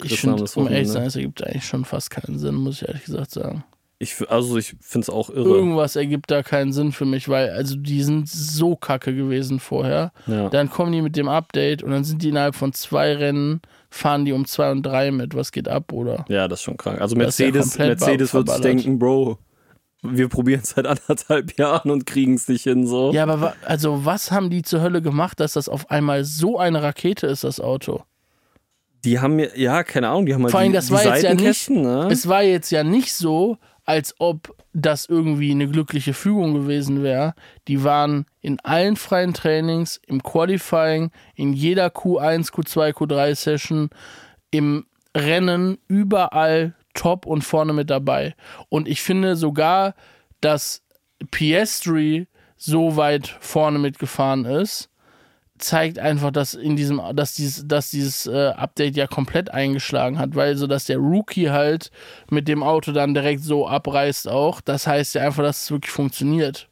ich 0.04 0.20
finde, 0.20 0.36
haben 0.36 0.42
das 0.42 0.56
um 0.56 0.68
ehrlich 0.68 0.88
zu 0.88 0.94
sein, 0.94 1.08
es 1.08 1.16
ergibt 1.18 1.46
eigentlich 1.46 1.66
schon 1.66 1.84
fast 1.84 2.10
keinen 2.10 2.40
Sinn, 2.40 2.56
muss 2.56 2.82
ich 2.82 2.88
ehrlich 2.88 3.04
gesagt 3.04 3.32
sagen. 3.32 3.66
ich, 4.00 4.16
also 4.30 4.58
ich 4.58 4.76
finde 4.80 5.06
es 5.06 5.10
auch 5.10 5.30
irre. 5.30 5.50
Irgendwas 5.50 5.96
ergibt 5.96 6.32
da 6.32 6.44
keinen 6.44 6.72
Sinn 6.72 6.92
für 6.92 7.06
mich, 7.06 7.28
weil 7.30 7.50
also 7.50 7.76
die 7.76 8.04
sind 8.04 8.30
so 8.30 8.76
kacke 8.76 9.14
gewesen 9.14 9.60
vorher. 9.60 10.12
Ja. 10.28 10.50
Dann 10.50 10.70
kommen 10.70 10.92
die 10.92 11.02
mit 11.02 11.16
dem 11.16 11.28
Update 11.28 11.84
und 11.84 11.92
dann 11.92 12.04
sind 12.04 12.22
die 12.22 12.30
innerhalb 12.30 12.56
von 12.56 12.74
zwei 12.74 13.14
Rennen, 13.14 13.62
fahren 13.98 14.26
die 14.26 14.32
um 14.32 14.46
zwei 14.46 14.72
und 14.72 14.84
drei 14.84 15.12
mit. 15.12 15.36
Was 15.36 15.52
geht 15.52 15.68
ab, 15.68 15.92
oder? 15.92 16.26
ja, 16.30 16.48
das 16.48 16.60
ist 16.60 16.64
schon 16.64 16.78
krank. 16.78 17.02
Also 17.02 17.16
ist 17.16 17.40
ja 17.40 17.48
Mercedes, 17.48 17.78
Mercedes 17.78 18.34
wird 18.34 18.50
sich 18.50 18.62
denken, 18.62 19.00
Bro, 19.00 19.40
wir 20.04 20.30
probieren 20.30 20.62
es 20.64 20.70
seit 20.70 20.86
anderthalb 20.86 21.58
Jahren 21.58 21.92
und 21.92 22.06
kriegen 22.06 22.36
es 22.36 22.48
nicht 22.48 22.64
hin 22.64 22.86
so. 22.86 23.12
Ja, 23.12 23.24
aber 23.24 23.42
wa 23.42 23.54
also 23.66 24.06
was 24.06 24.32
haben 24.32 24.50
die 24.50 24.62
zur 24.62 24.82
Hölle 24.82 25.02
gemacht, 25.02 25.40
dass 25.40 25.54
das 25.54 25.70
auf 25.70 25.90
einmal 25.90 26.24
so 26.24 26.58
eine 26.58 26.84
Rakete 26.84 27.28
ist, 27.28 27.44
das 27.44 27.60
Auto? 27.60 28.04
Die 29.04 29.20
haben 29.20 29.36
mir, 29.36 29.58
ja, 29.58 29.84
keine 29.84 30.10
Ahnung, 30.10 30.26
die 30.26 30.34
haben 30.34 30.44
halt 30.44 30.52
Vor 30.52 30.60
allem, 30.60 30.72
die, 30.72 30.76
das 30.76 30.88
die 30.88 30.94
war 30.94 31.04
jetzt 31.04 31.24
ja 31.24 31.34
ne? 31.70 32.08
Es 32.12 32.28
war 32.28 32.44
jetzt 32.44 32.72
ja 32.72 32.84
nicht 32.84 33.14
so, 33.14 33.58
als 33.88 34.14
ob 34.20 34.54
das 34.74 35.06
irgendwie 35.08 35.50
eine 35.50 35.68
glückliche 35.68 36.14
Fügung 36.14 36.54
gewesen 36.54 37.02
wäre. 37.02 37.34
Die 37.68 37.84
waren 37.84 38.26
in 38.42 38.60
allen 38.60 38.98
freien 38.98 39.34
Trainings, 39.34 40.00
im 40.06 40.22
Qualifying, 40.22 41.10
in 41.36 41.54
jeder 41.54 41.88
Q1, 41.88 42.52
Q2, 42.52 42.94
Q3 42.94 43.34
Session, 43.34 43.90
im 44.52 44.86
Rennen, 45.16 45.78
überall 45.88 46.76
top 46.94 47.26
und 47.26 47.44
vorne 47.44 47.72
mit 47.72 47.90
dabei. 47.90 48.36
Und 48.70 48.90
ich 48.90 49.02
finde 49.02 49.38
sogar, 49.38 49.96
dass 50.42 50.84
Piastri 51.32 52.28
so 52.58 52.98
weit 52.98 53.38
vorne 53.40 53.80
mitgefahren 53.80 54.44
ist, 54.44 54.90
zeigt 55.58 56.00
einfach, 56.00 56.32
dass 56.32 56.54
in 56.54 56.76
diesem, 56.76 57.02
dass 57.14 57.34
dieses, 57.34 57.68
dass 57.68 57.90
dieses 57.90 58.28
äh, 58.28 58.54
Update 58.56 58.96
ja 58.96 59.08
komplett 59.08 59.52
eingeschlagen 59.52 60.20
hat, 60.20 60.36
weil 60.36 60.56
so, 60.58 60.68
dass 60.68 60.86
der 60.86 60.98
Rookie 60.98 61.50
halt 61.50 61.92
mit 62.30 62.48
dem 62.48 62.64
Auto 62.64 62.92
dann 62.92 63.14
direkt 63.14 63.44
so 63.44 63.68
abreißt 63.68 64.28
auch. 64.28 64.62
Das 64.62 64.88
heißt 64.88 65.16
ja 65.16 65.24
einfach, 65.24 65.44
dass 65.44 65.64
es 65.64 65.72
wirklich 65.72 65.92
funktioniert. 65.92 66.68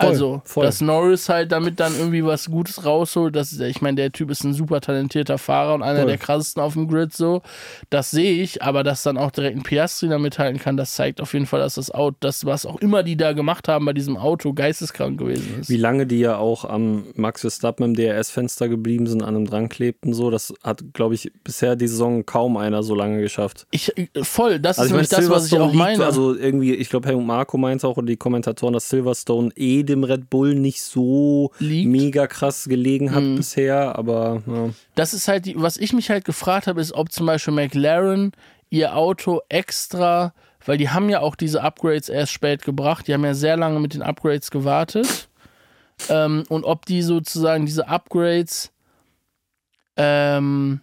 Voll, 0.00 0.10
also, 0.10 0.42
voll. 0.44 0.64
dass 0.64 0.80
Norris 0.80 1.28
halt 1.28 1.50
damit 1.50 1.80
dann 1.80 1.92
irgendwie 1.98 2.24
was 2.24 2.48
Gutes 2.48 2.84
rausholt. 2.84 3.34
Das 3.34 3.50
ist, 3.50 3.60
ich 3.60 3.82
meine, 3.82 3.96
der 3.96 4.12
Typ 4.12 4.30
ist 4.30 4.44
ein 4.44 4.54
super 4.54 4.80
talentierter 4.80 5.38
Fahrer 5.38 5.74
und 5.74 5.82
einer 5.82 6.00
Voll. 6.00 6.06
der 6.06 6.18
krassesten 6.18 6.62
auf 6.62 6.74
dem 6.74 6.86
Grid 6.86 7.12
so. 7.12 7.42
Das 7.90 8.12
sehe 8.12 8.40
ich, 8.40 8.62
aber 8.62 8.84
dass 8.84 9.02
dann 9.02 9.18
auch 9.18 9.32
direkt 9.32 9.56
ein 9.56 9.64
Piastri 9.64 10.08
da 10.08 10.18
mithalten 10.18 10.60
kann, 10.60 10.76
das 10.76 10.94
zeigt 10.94 11.20
auf 11.20 11.32
jeden 11.32 11.46
Fall, 11.46 11.58
dass 11.58 11.74
das 11.74 11.90
Auto, 11.90 12.16
das, 12.20 12.44
was 12.44 12.64
auch 12.64 12.76
immer 12.80 13.02
die 13.02 13.16
da 13.16 13.32
gemacht 13.32 13.66
haben 13.66 13.86
bei 13.86 13.92
diesem 13.92 14.16
Auto, 14.16 14.52
geisteskrank 14.52 15.18
gewesen 15.18 15.58
ist. 15.60 15.68
Wie 15.68 15.76
lange 15.76 16.06
die 16.06 16.20
ja 16.20 16.36
auch 16.36 16.64
am 16.64 17.04
Max 17.16 17.40
Verstappen 17.40 17.84
im 17.84 17.94
DRS-Fenster 17.94 18.68
geblieben 18.68 19.08
sind, 19.08 19.22
an 19.22 19.34
einem 19.34 19.46
dran 19.46 19.68
klebten, 19.68 20.14
so, 20.14 20.30
das 20.30 20.54
hat, 20.62 20.84
glaube 20.92 21.16
ich, 21.16 21.32
bisher 21.42 21.74
die 21.74 21.88
Saison 21.88 22.24
kaum 22.24 22.56
einer 22.56 22.84
so 22.84 22.94
lange 22.94 23.20
geschafft. 23.20 23.66
Ich, 23.72 23.96
äh, 23.98 24.06
voll, 24.22 24.60
das 24.60 24.78
Also 24.78 24.82
ist 24.82 24.86
ich 24.86 24.92
meine, 24.92 25.24
nämlich 25.24 25.28
das, 25.28 25.30
was 25.30 25.46
ich 25.52 25.58
auch 25.58 25.66
liegt, 25.72 25.78
meine. 25.78 26.04
also 26.04 26.36
irgendwie, 26.36 26.74
ich 26.74 26.88
glaube, 26.88 27.08
Helmut 27.08 27.26
Marko 27.26 27.58
meinte 27.58 27.88
auch, 27.88 27.96
oder 27.96 28.06
die 28.06 28.16
Kommentatoren, 28.16 28.74
dass 28.74 28.88
Silverstone 28.88 29.50
eh 29.56 29.82
dem 29.88 30.04
Red 30.04 30.30
Bull 30.30 30.54
nicht 30.54 30.82
so 30.82 31.50
Liegt. 31.58 31.88
mega 31.90 32.26
krass 32.26 32.64
gelegen 32.68 33.14
hat 33.14 33.22
Mhm. 33.22 33.36
bisher, 33.36 33.96
aber 33.98 34.42
ja. 34.46 34.70
das 34.94 35.14
ist 35.14 35.28
halt, 35.28 35.46
die, 35.46 35.54
was 35.60 35.76
ich 35.76 35.92
mich 35.92 36.10
halt 36.10 36.24
gefragt 36.24 36.66
habe, 36.66 36.80
ist, 36.80 36.92
ob 36.92 37.10
zum 37.12 37.26
Beispiel 37.26 37.54
McLaren 37.54 38.32
ihr 38.70 38.96
Auto 38.96 39.40
extra, 39.48 40.34
weil 40.64 40.76
die 40.78 40.90
haben 40.90 41.08
ja 41.08 41.20
auch 41.20 41.34
diese 41.36 41.62
Upgrades 41.62 42.08
erst 42.08 42.32
spät 42.32 42.62
gebracht. 42.64 43.08
Die 43.08 43.14
haben 43.14 43.24
ja 43.24 43.34
sehr 43.34 43.56
lange 43.56 43.80
mit 43.80 43.94
den 43.94 44.02
Upgrades 44.02 44.50
gewartet. 44.50 45.28
Ähm, 46.10 46.44
und 46.48 46.64
ob 46.64 46.84
die 46.86 47.02
sozusagen 47.02 47.64
diese 47.66 47.88
Upgrades 47.88 48.70
ähm, 49.96 50.80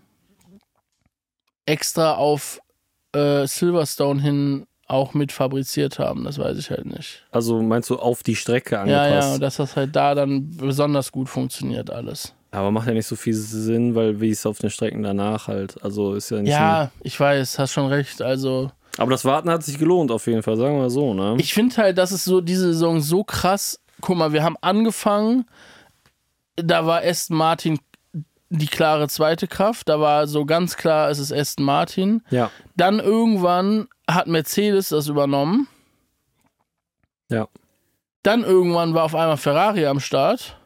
extra 1.65 2.15
auf 2.15 2.59
äh, 3.13 3.47
Silverstone 3.47 4.21
hin 4.21 4.67
auch 4.87 5.13
mit 5.13 5.31
fabriziert 5.31 5.97
haben, 5.99 6.23
das 6.25 6.37
weiß 6.37 6.57
ich 6.57 6.69
halt 6.69 6.85
nicht. 6.85 7.23
Also 7.31 7.61
meinst 7.61 7.89
du 7.89 7.97
auf 7.97 8.21
die 8.23 8.35
Strecke 8.35 8.75
Ja, 8.75 8.81
angepasst? 8.81 9.33
ja, 9.33 9.37
dass 9.39 9.55
das 9.57 9.75
halt 9.75 9.95
da 9.95 10.13
dann 10.15 10.51
besonders 10.51 11.11
gut 11.11 11.27
funktioniert 11.29 11.89
alles. 11.89 12.33
Aber 12.51 12.71
macht 12.71 12.87
ja 12.87 12.93
nicht 12.93 13.07
so 13.07 13.15
viel 13.15 13.33
Sinn, 13.33 13.95
weil 13.95 14.21
wie 14.21 14.29
es 14.29 14.45
auf 14.45 14.59
den 14.59 14.69
Strecken 14.69 15.03
danach 15.03 15.47
halt. 15.47 15.83
Also 15.83 16.13
ist 16.13 16.29
ja 16.29 16.41
nicht. 16.41 16.51
Ja, 16.51 16.91
ich 17.01 17.19
weiß, 17.19 17.59
hast 17.59 17.73
schon 17.73 17.87
recht. 17.87 18.21
Also, 18.21 18.71
So, 18.95 19.01
aber 19.01 19.11
das 19.11 19.25
Warten 19.25 19.49
hat 19.49 19.63
sich 19.63 19.77
gelohnt 19.77 20.11
auf 20.11 20.25
jeden 20.27 20.41
Fall, 20.43 20.55
sagen 20.55 20.75
wir 20.75 20.83
mal 20.83 20.89
so, 20.89 21.13
ne? 21.13 21.35
ich 21.39 21.53
finde 21.53 21.75
halt, 21.77 21.97
dass 21.97 22.11
es 22.11 22.23
so 22.23 22.39
diese 22.39 22.67
Saison 22.73 23.01
so 23.01 23.23
krass. 23.23 23.79
Guck 24.01 24.17
mal, 24.17 24.31
wir 24.33 24.43
haben 24.43 24.55
angefangen, 24.61 25.45
da 26.55 26.85
war 26.85 27.01
Aston 27.03 27.35
Martin 27.37 27.79
die 28.49 28.67
klare 28.67 29.07
zweite 29.07 29.47
Kraft. 29.47 29.89
Da 29.89 29.99
war 29.99 30.27
so 30.27 30.45
ganz 30.45 30.77
klar, 30.77 31.09
es 31.09 31.19
ist 31.19 31.31
Aston 31.33 31.65
Martin. 31.65 32.21
ja, 32.29 32.51
Dann 32.77 32.99
irgendwann 32.99 33.87
hat 34.09 34.27
Mercedes 34.27 34.89
das 34.89 35.07
übernommen. 35.07 35.67
ja. 37.29 37.47
Dann 38.23 38.43
irgendwann 38.43 38.95
war 38.95 39.03
auf 39.03 39.13
einmal 39.13 39.37
Ferrari 39.37 39.85
am 39.85 39.99
Start. 39.99 40.57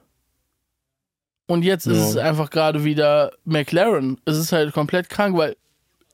Und 1.46 1.64
jetzt 1.64 1.88
ist 1.88 1.98
Ja. 1.98 2.06
es 2.06 2.16
einfach 2.18 2.52
gerade 2.52 2.86
wieder 2.86 3.32
McLaren. 3.44 4.18
Es 4.24 4.38
ist 4.38 4.54
halt 4.54 4.72
komplett 4.74 5.10
krank, 5.10 5.36
weil 5.36 5.58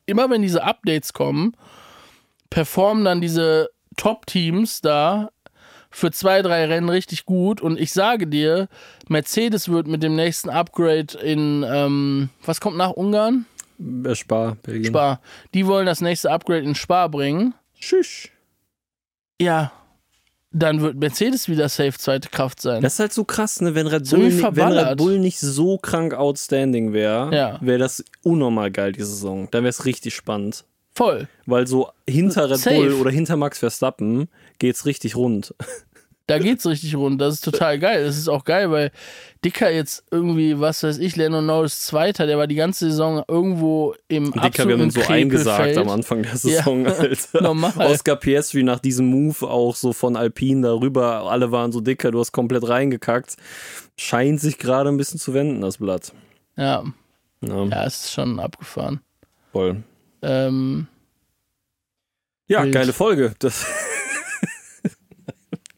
immer 0.08 0.28
wenn 0.32 0.42
diese 0.42 0.64
Updates 0.64 1.14
kommen, 1.14 1.56
performen 2.50 3.06
dann 3.06 3.22
diese 3.22 3.70
Top-Teams 3.96 4.82
da 4.82 5.30
für 5.96 6.12
zwei, 6.12 6.42
drei 6.42 6.66
Rennen 6.66 6.90
richtig 6.90 7.26
gut. 7.26 7.62
Und 7.62 7.80
ich 7.80 7.94
sage 7.94 8.28
dir, 8.28 8.68
Mercedes 9.08 9.70
wird 9.70 9.88
mit 9.88 10.04
dem 10.04 10.16
nächsten 10.16 10.50
Upgrade 10.50 11.18
in, 11.24 11.64
ähm, 11.68 12.30
was 12.44 12.60
kommt 12.60 12.76
nach 12.78 12.92
Ungarn? 12.92 13.46
Äh, 14.06 14.14
Spa, 14.16 14.58
Belgien. 14.62 14.86
Spa. 14.92 15.20
Die 15.54 15.66
wollen 15.68 15.86
das 15.86 16.02
nächste 16.02 16.32
Upgrade 16.32 16.60
in 16.66 16.76
Spa 16.76 17.08
bringen. 17.08 17.54
Tschüss. 17.80 18.28
Ja, 19.40 19.72
dann 20.52 20.82
wird 20.82 20.96
Mercedes 20.98 21.50
wieder 21.50 21.68
safe 21.70 21.98
zweite 21.98 22.30
Kraft 22.30 22.62
sein. 22.62 22.82
Das 22.82 22.94
ist 22.94 23.00
halt 23.00 23.14
so 23.14 23.24
krass, 23.26 23.60
ne? 23.62 23.76
Wenn 23.76 23.88
Red 23.88 24.06
So 24.06 24.16
Bull, 24.18 24.30
ni- 24.30 24.42
wenn. 24.52 24.68
Red 24.74 24.98
Bull 24.98 25.20
nicht 25.20 25.40
so 25.40 25.78
krank 25.78 26.14
outstanding 26.14 26.94
wäre, 26.94 27.34
Ja. 27.36 27.58
wäre 27.62 27.80
das 27.80 28.04
unnormal 28.24 28.72
geil, 28.72 28.94
die 28.94 29.02
Saison. 29.04 29.48
Dann 29.52 29.64
wäre 29.64 29.70
es 29.70 29.86
richtig 29.86 30.16
spannend. 30.16 30.64
Voll. 30.94 31.28
Weil 31.46 31.68
so 31.68 31.90
hinter 32.08 32.50
Red 32.50 32.58
Safe. 32.60 32.76
Bull 32.78 32.94
oder 32.94 33.12
hinter 33.12 33.36
Max 33.36 33.60
Verstappen 33.60 34.30
geht's 34.60 34.86
richtig 34.86 35.16
rund. 35.16 35.54
Da 36.28 36.40
geht's 36.40 36.66
richtig 36.66 36.96
rund. 36.96 37.22
Das 37.22 37.36
ist 37.36 37.44
total 37.44 37.78
geil. 37.78 38.04
Das 38.04 38.18
ist 38.18 38.30
auch 38.30 38.46
geil, 38.46 38.72
weil 38.72 38.90
Dicker 39.46 39.70
jetzt 39.72 40.04
irgendwie, 40.10 40.60
was 40.60 40.82
weiß 40.82 40.98
ich, 40.98 41.16
Lando 41.16 41.40
Norris 41.40 41.82
Zweiter, 41.82 42.26
der 42.26 42.40
war 42.40 42.48
die 42.48 42.56
ganze 42.56 42.90
Saison 42.90 43.24
irgendwo 43.28 43.94
im 44.08 44.32
Dicker, 44.32 44.42
wir 44.68 44.74
haben 44.74 44.82
absoluten 44.82 44.90
so 44.90 45.02
eingesagt 45.04 45.78
am 45.78 45.88
Anfang 45.90 46.24
der 46.24 46.36
Saison, 46.36 46.88
Alter. 46.88 47.44
normal. 47.44 47.74
Oscar 47.78 48.16
Piastri 48.16 48.64
nach 48.64 48.80
diesem 48.80 49.06
Move 49.06 49.48
auch 49.48 49.76
so 49.76 49.94
von 49.94 50.16
Alpine 50.16 50.64
darüber, 50.66 51.30
alle 51.32 51.52
waren 51.52 51.72
so 51.72 51.80
dicker, 51.80 52.10
du 52.10 52.20
hast 52.20 52.32
komplett 52.32 52.68
reingekackt. 52.68 53.36
Scheint 53.96 54.42
sich 54.42 54.58
gerade 54.58 54.90
ein 54.90 54.98
bisschen 54.98 55.20
zu 55.20 55.36
wenden, 55.36 55.62
das 55.62 55.78
Blatt. 55.78 56.12
Ja, 56.58 56.84
Ja, 57.42 57.66
ja, 57.66 57.86
es 57.86 58.06
ist 58.06 58.14
schon 58.14 58.40
abgefahren. 58.40 59.00
voll. 59.52 59.84
Ähm, 60.24 60.88
Ja, 62.48 62.64
Wild. 62.64 62.74
geile 62.74 62.94
Folge. 62.94 63.36
Das 63.38 63.64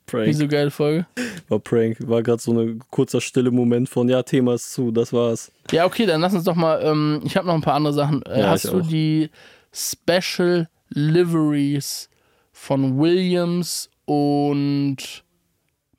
Prank. 0.07 0.25
wieso 0.27 0.47
geile 0.47 0.71
Folge? 0.71 1.05
War 1.49 1.59
Prank. 1.59 1.97
War 2.07 2.23
gerade 2.23 2.41
so 2.41 2.51
ein 2.57 2.81
kurzer 2.89 3.21
stille 3.21 3.51
Moment 3.51 3.87
von, 3.89 4.09
ja, 4.09 4.23
Thema 4.23 4.55
ist 4.55 4.73
zu, 4.73 4.89
das 4.91 5.13
war's. 5.13 5.51
Ja, 5.71 5.85
okay, 5.85 6.05
dann 6.05 6.21
lass 6.21 6.33
uns 6.33 6.45
doch 6.45 6.55
mal, 6.55 6.81
ähm, 6.83 7.21
ich 7.25 7.37
habe 7.37 7.45
noch 7.47 7.53
ein 7.53 7.61
paar 7.61 7.75
andere 7.75 7.93
Sachen. 7.93 8.23
Äh, 8.23 8.39
Ja, 8.39 8.49
hast 8.49 8.65
du 8.65 8.79
auch. 8.81 8.87
die 8.87 9.29
Special 9.73 10.67
Liveries 10.89 12.09
von 12.53 12.97
Williams 12.97 13.89
und 14.05 14.97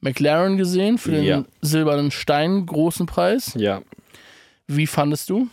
McLaren 0.01 0.57
gesehen 0.57 0.97
für 0.99 1.11
den 1.13 1.25
Ja. 1.25 1.45
silbernen 1.61 2.11
Stein 2.11 2.67
großen 2.67 3.07
Preis? 3.07 3.53
Ja. 3.57 3.83
Wie 4.67 4.87
fandest 4.87 5.29
du? 5.31 5.49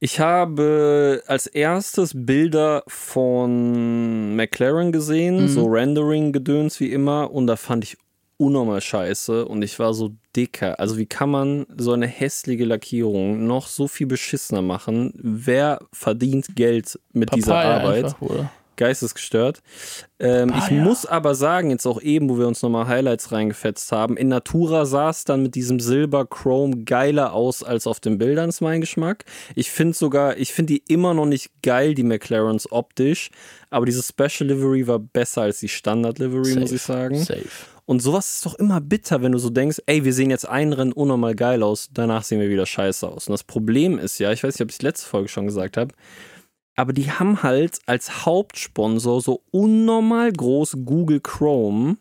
Ich 0.00 0.20
habe 0.20 1.22
als 1.26 1.46
erstes 1.48 2.12
Bilder 2.14 2.84
von 2.86 4.36
McLaren 4.36 4.92
gesehen, 4.92 5.42
Mhm. 5.42 5.48
so 5.48 5.66
Rendering-Gedöns 5.66 6.78
wie 6.80 6.92
immer, 6.92 7.32
und 7.32 7.46
da 7.48 7.56
fand 7.56 7.84
ich 7.84 7.96
unnormal 8.36 8.80
scheiße 8.80 9.44
und 9.46 9.62
ich 9.62 9.80
war 9.80 9.92
so 9.94 10.10
dicker. 10.36 10.78
Also 10.78 10.96
wie 10.96 11.06
kann 11.06 11.30
man 11.30 11.66
so 11.76 11.92
eine 11.92 12.06
hässliche 12.06 12.64
Lackierung 12.64 13.44
noch 13.48 13.66
so 13.66 13.88
viel 13.88 14.06
beschissener 14.06 14.62
machen? 14.62 15.12
Wer 15.16 15.80
verdient 15.92 16.54
Geld 16.54 17.00
mit 17.12 17.34
dieser 17.34 17.54
Papaya 17.54 17.76
Arbeit? 17.78 18.04
einfach? 18.04 18.50
Geistesgestört. 18.78 19.60
Ähm, 20.18 20.48
ich 20.48 20.54
Papaya. 20.54 20.82
muss 20.82 21.04
aber 21.04 21.34
sagen, 21.34 21.70
jetzt 21.70 21.86
auch 21.86 22.00
eben, 22.00 22.30
wo 22.30 22.38
wir 22.38 22.48
uns 22.48 22.62
nochmal 22.62 22.88
Highlights 22.88 23.30
reingefetzt 23.30 23.92
haben, 23.92 24.16
in 24.16 24.28
Natura 24.28 24.86
sah 24.86 25.10
es 25.10 25.24
dann 25.24 25.42
mit 25.42 25.54
diesem 25.54 25.78
Silber-Chrome 25.78 26.84
geiler 26.84 27.34
aus 27.34 27.62
als 27.62 27.86
auf 27.86 28.00
den 28.00 28.16
Bildern, 28.16 28.48
ist 28.48 28.62
mein 28.62 28.80
Geschmack. 28.80 29.26
Ich 29.54 29.70
finde 29.70 29.94
sogar, 29.94 30.38
ich 30.38 30.54
finde 30.54 30.74
die 30.74 30.82
immer 30.92 31.12
noch 31.12 31.26
nicht 31.26 31.50
geil, 31.62 31.94
die 31.94 32.04
McLarens 32.04 32.72
optisch, 32.72 33.30
aber 33.68 33.84
diese 33.84 34.02
Special 34.02 34.48
Livery 34.48 34.86
war 34.86 34.98
besser 34.98 35.42
als 35.42 35.60
die 35.60 35.68
Standard 35.68 36.18
Livery, 36.18 36.54
muss 36.54 36.70
Safe. 36.70 36.74
ich 36.74 36.82
sagen. 36.82 37.18
Safe. 37.18 37.48
Und 37.88 38.00
sowas 38.02 38.34
ist 38.34 38.44
doch 38.44 38.54
immer 38.56 38.82
bitter, 38.82 39.22
wenn 39.22 39.32
du 39.32 39.38
so 39.38 39.48
denkst, 39.48 39.78
ey, 39.86 40.04
wir 40.04 40.12
sehen 40.12 40.28
jetzt 40.28 40.46
ein 40.46 40.74
Rennen 40.74 40.92
unnormal 40.92 41.34
geil 41.34 41.62
aus, 41.62 41.88
danach 41.92 42.22
sehen 42.22 42.38
wir 42.38 42.50
wieder 42.50 42.66
scheiße 42.66 43.08
aus. 43.08 43.28
Und 43.28 43.32
das 43.32 43.44
Problem 43.44 43.98
ist 43.98 44.18
ja, 44.18 44.30
ich 44.30 44.44
weiß 44.44 44.54
nicht, 44.54 44.60
ob 44.60 44.68
ich 44.68 44.76
es 44.76 44.82
letzte 44.82 45.06
Folge 45.08 45.28
schon 45.28 45.46
gesagt 45.46 45.78
habe, 45.78 45.94
aber 46.78 46.92
die 46.92 47.10
haben 47.10 47.42
halt 47.42 47.80
als 47.86 48.24
Hauptsponsor 48.24 49.20
so 49.20 49.42
unnormal 49.50 50.32
groß 50.32 50.76
Google 50.84 51.18
Chrome, 51.18 51.96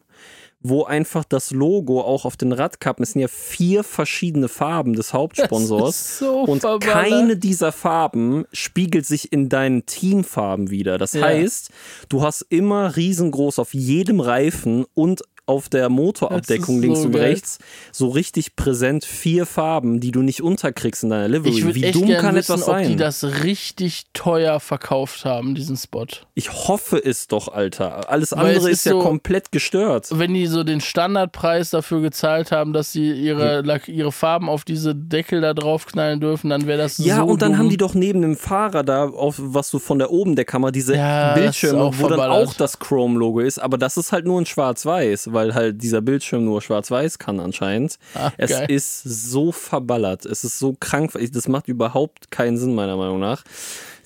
wo 0.61 0.83
einfach 0.83 1.23
das 1.23 1.49
Logo 1.49 2.01
auch 2.01 2.25
auf 2.25 2.37
den 2.37 2.51
Radkappen, 2.51 3.01
es 3.01 3.13
sind 3.13 3.21
ja 3.21 3.27
vier 3.27 3.83
verschiedene 3.83 4.47
Farben 4.47 4.93
des 4.93 5.13
Hauptsponsors. 5.13 6.19
So 6.19 6.41
Und 6.41 6.59
verballert. 6.61 6.83
keine 7.09 7.37
dieser 7.37 7.71
Farben 7.71 8.45
spiegelt 8.53 9.07
sich 9.07 9.31
in 9.33 9.49
deinen 9.49 9.87
Teamfarben 9.87 10.69
wieder. 10.69 10.99
Das 10.99 11.13
Ja. 11.13 11.23
heißt, 11.25 11.71
du 12.09 12.21
hast 12.21 12.41
immer 12.49 12.95
riesengroß 12.95 13.57
auf 13.57 13.73
jedem 13.73 14.19
Reifen 14.19 14.85
und 14.93 15.23
auf 15.47 15.69
der 15.69 15.89
Motorabdeckung 15.89 16.81
links 16.81 16.99
so 16.99 17.05
und 17.07 17.13
geil. 17.13 17.23
rechts 17.23 17.57
so 17.91 18.09
richtig 18.09 18.55
präsent 18.55 19.05
vier 19.05 19.45
Farben, 19.45 19.99
die 19.99 20.11
du 20.11 20.21
nicht 20.21 20.41
unterkriegst 20.43 21.03
in 21.03 21.09
deiner 21.09 21.27
Livery. 21.27 21.49
Ich 21.49 21.75
Wie 21.75 21.83
echt 21.85 21.95
dumm 21.95 22.09
kann 22.09 22.35
wissen, 22.35 22.53
etwas 22.53 22.67
ob 22.67 22.77
die 22.79 22.83
sein? 22.85 22.97
das 22.97 23.23
richtig 23.43 24.03
teuer 24.13 24.59
verkauft 24.59 25.25
haben, 25.25 25.55
diesen 25.55 25.77
Spot. 25.77 26.05
Ich 26.35 26.51
hoffe 26.51 26.97
es 27.03 27.27
doch, 27.27 27.47
Alter. 27.47 28.09
Alles 28.09 28.33
Weil 28.33 28.39
andere 28.55 28.69
ist, 28.69 28.79
ist 28.79 28.85
ja 28.85 28.91
so- 28.91 28.99
komplett 28.99 29.51
gestört. 29.51 30.07
Wenn 30.11 30.33
die 30.33 30.45
so 30.47 30.63
den 30.63 30.81
Standardpreis 30.81 31.69
dafür 31.69 32.01
gezahlt 32.01 32.51
haben, 32.51 32.73
dass 32.73 32.91
sie 32.91 33.11
ihre, 33.11 33.61
Lack- 33.61 33.87
ihre 33.87 34.11
Farben 34.11 34.49
auf 34.49 34.65
diese 34.65 34.93
Deckel 34.93 35.41
da 35.41 35.53
draufknallen 35.53 36.19
dürfen, 36.19 36.49
dann 36.49 36.67
wäre 36.67 36.77
das 36.77 36.97
Ja, 36.97 37.17
so 37.17 37.23
und 37.25 37.41
dann 37.41 37.51
dumm. 37.53 37.59
haben 37.59 37.69
die 37.69 37.77
doch 37.77 37.93
neben 37.93 38.21
dem 38.21 38.35
Fahrer 38.35 38.83
da, 38.83 39.05
auf, 39.07 39.35
was 39.39 39.71
du 39.71 39.79
von 39.79 39.97
der 39.99 40.11
oben 40.11 40.35
der 40.35 40.45
Kamera, 40.45 40.71
diese 40.71 40.95
Ja, 40.95 41.33
Bildschirme, 41.35 41.79
wo 41.79 42.07
dann 42.07 42.17
verballert. 42.19 42.47
auch 42.49 42.53
das 42.53 42.79
Chrome-Logo 42.79 43.39
ist, 43.39 43.59
aber 43.59 43.77
das 43.77 43.95
ist 43.97 44.11
halt 44.11 44.25
nur 44.25 44.39
in 44.39 44.45
Schwarz-Weiß, 44.45 45.33
weil 45.37 45.53
halt 45.53 45.83
dieser 45.83 46.01
Bildschirm 46.01 46.45
nur 46.45 46.63
Schwarz-Weiß 46.63 47.19
kann 47.19 47.39
anscheinend. 47.39 47.99
Ah, 48.15 48.31
es 48.37 48.49
geil. 48.49 48.71
ist 48.71 49.03
so 49.03 49.51
verballert, 49.51 50.25
es 50.25 50.43
ist 50.43 50.57
so 50.57 50.75
krank, 50.79 51.11
das 51.31 51.47
macht 51.47 51.67
überhaupt 51.67 52.31
keinen 52.31 52.57
Sinn, 52.57 52.73
meiner 52.73 52.97
Meinung 52.97 53.19
nach. 53.19 53.43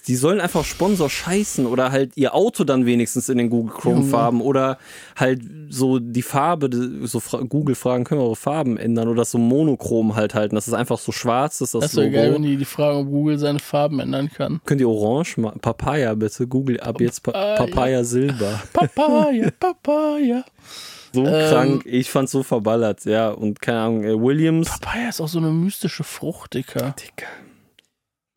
Sie 0.03 0.15
sollen 0.15 0.41
einfach 0.41 0.65
Sponsor 0.65 1.09
scheißen 1.09 1.67
oder 1.67 1.91
halt 1.91 2.13
ihr 2.15 2.33
Auto 2.33 2.63
dann 2.63 2.87
wenigstens 2.87 3.29
in 3.29 3.37
den 3.37 3.51
Google 3.51 3.73
Chrome 3.73 4.03
Farben 4.03 4.41
oder 4.41 4.79
halt 5.15 5.41
so 5.69 5.99
die 5.99 6.23
Farbe, 6.23 6.69
so 7.03 7.21
Google 7.47 7.75
fragen, 7.75 8.03
können 8.03 8.19
wir 8.19 8.25
eure 8.25 8.35
Farben 8.35 8.77
ändern 8.77 9.09
oder 9.09 9.17
das 9.17 9.31
so 9.31 9.37
monochrom 9.37 10.15
halt 10.15 10.33
halten, 10.33 10.55
dass 10.55 10.67
es 10.67 10.73
einfach 10.73 10.97
so 10.97 11.11
schwarz 11.11 11.61
ist, 11.61 11.75
das, 11.75 11.81
Das 11.81 11.95
wäre 11.95 12.09
geil, 12.09 12.33
wenn 12.33 12.41
die, 12.41 12.57
die 12.57 12.65
fragen, 12.65 12.97
ob 12.97 13.07
Google 13.09 13.37
seine 13.37 13.59
Farben 13.59 13.99
ändern 13.99 14.31
kann. 14.31 14.59
Könnt 14.65 14.81
ihr 14.81 14.89
orange 14.89 15.37
machen? 15.37 15.59
Papaya 15.59 16.15
bitte. 16.15 16.47
Google 16.47 16.79
ab 16.79 16.99
jetzt 16.99 17.21
pa. 17.21 17.55
Papaya 17.55 18.03
Silber. 18.03 18.59
Papaya, 18.73 19.51
Papaya. 19.59 20.43
So 21.13 21.25
Ähm. 21.25 21.49
krank. 21.49 21.83
Ich 21.85 22.09
fand's 22.09 22.31
so 22.31 22.43
verballert. 22.43 23.05
Ja, 23.05 23.29
und 23.29 23.61
keine 23.61 23.79
Ahnung. 23.79 24.03
Äh, 24.03 24.21
Williams. 24.21 24.69
Papaya 24.69 25.09
ist 25.09 25.19
auch 25.21 25.27
so 25.27 25.39
eine 25.39 25.51
mystische 25.51 26.03
Frucht, 26.03 26.53
Dicker. 26.53 26.95
Dicker. 26.99 27.27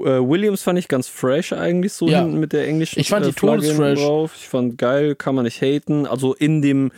Äh, 0.01 0.21
Williams 0.29 0.63
fand 0.63 0.79
ich 0.79 0.89
ganz 0.89 1.07
fresh 1.07 1.53
eigentlich 1.53 1.93
so 1.93 2.09
Ja. 2.09 2.23
hinten 2.23 2.41
mit 2.41 2.53
der 2.53 2.67
englischen 2.67 2.99
Ich 2.99 3.09
fand 3.11 3.27
die 3.27 3.31
äh, 3.31 3.33
todesfresh. 3.35 4.01
drauf. 4.01 4.33
Ich 4.37 4.49
fand 4.49 4.77
geil, 4.77 5.15
kann 5.15 5.37
man 5.37 5.45
nicht 5.45 5.61
haten. 5.63 6.07
Also 6.07 6.35
in 6.35 6.63
dem 6.63 6.91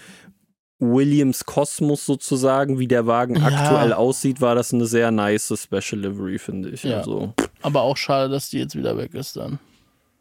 Williams 0.79 1.45
Kosmos 1.47 2.05
sozusagen, 2.05 2.79
wie 2.79 2.87
der 2.89 3.07
Wagen 3.07 3.37
Ja. 3.37 3.47
aktuell 3.47 3.93
aussieht, 3.93 4.41
war 4.41 4.55
das 4.55 4.73
eine 4.75 4.87
sehr 4.87 5.11
nice 5.11 5.53
Special 5.62 6.01
Livery, 6.03 6.39
finde 6.39 6.71
ich. 6.71 6.85
Ja. 6.85 6.99
Also, 6.99 7.33
Aber 7.62 7.83
auch 7.83 7.97
schade, 7.97 8.29
dass 8.31 8.51
die 8.51 8.59
jetzt 8.59 8.77
wieder 8.77 8.97
weg 8.97 9.15
ist 9.15 9.37
dann. 9.37 9.59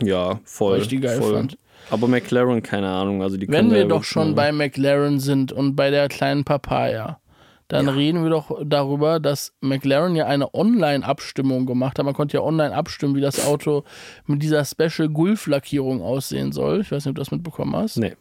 ja, 0.02 0.39
voll. 0.46 0.74
Weil 0.76 0.82
ich 0.82 0.88
die 0.89 1.00
geil 1.00 1.18
voll. 1.22 1.34
fand. 1.34 1.58
Aber 1.89 2.08
McLaren, 2.08 2.62
keine 2.63 2.89
Ahnung. 2.89 3.21
Also 3.21 3.38
die 3.38 3.48
Wenn 3.48 3.71
wir 3.71 3.80
ja 3.80 3.86
doch 3.86 4.04
schon 4.04 4.36
bei 4.36 4.52
McLaren 4.52 5.19
sind 5.19 5.52
und 5.52 5.76
bei 5.76 5.89
der 5.91 6.08
kleinen 6.08 6.43
Papaya, 6.43 7.19
dann 7.67 7.89
reden 7.89 8.21
wir 8.24 8.30
doch 8.30 8.60
darüber, 8.63 9.19
dass 9.19 9.54
McLaren 9.62 10.15
ja 10.15 10.26
eine 10.28 10.54
Online-Abstimmung 10.54 11.65
gemacht 11.65 11.98
hat. 11.98 12.06
Man 12.06 12.13
konnte 12.13 12.38
ja 12.38 12.43
online 12.43 12.76
abstimmen, 12.76 13.15
wie 13.15 13.21
das 13.21 13.45
Auto 13.45 13.84
mit 14.28 14.43
dieser 14.43 14.63
Special 14.65 15.10
Gulf-Lackierung 15.10 16.02
aussehen 16.02 16.52
soll. 16.52 16.82
Ich 16.82 16.91
weiß 16.91 17.06
nicht, 17.06 17.10
ob 17.12 17.15
du 17.15 17.21
das 17.21 17.32
mitbekommen 17.32 17.76
hast. 17.76 17.98
Nee. 17.98 18.13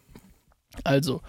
Also, 0.82 1.20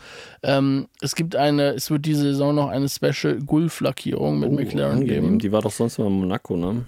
ähm, 0.43 0.87
es 1.01 1.13
gibt 1.15 1.35
eine, 1.35 1.73
es 1.75 1.91
wird 1.91 2.05
diese 2.05 2.21
Saison 2.23 2.55
noch 2.55 2.69
eine 2.69 2.89
Special 2.89 3.39
Gulf-Lackierung 3.45 4.39
mit 4.39 4.49
Oh, 4.49 4.53
McLaren 4.53 4.93
angenehm. 4.99 5.23
geben. 5.23 5.39
Die 5.39 5.51
war 5.51 5.61
doch 5.61 5.71
sonst 5.71 5.99
immer 5.99 6.07
in 6.07 6.19
Monaco, 6.19 6.55
ne? 6.57 6.85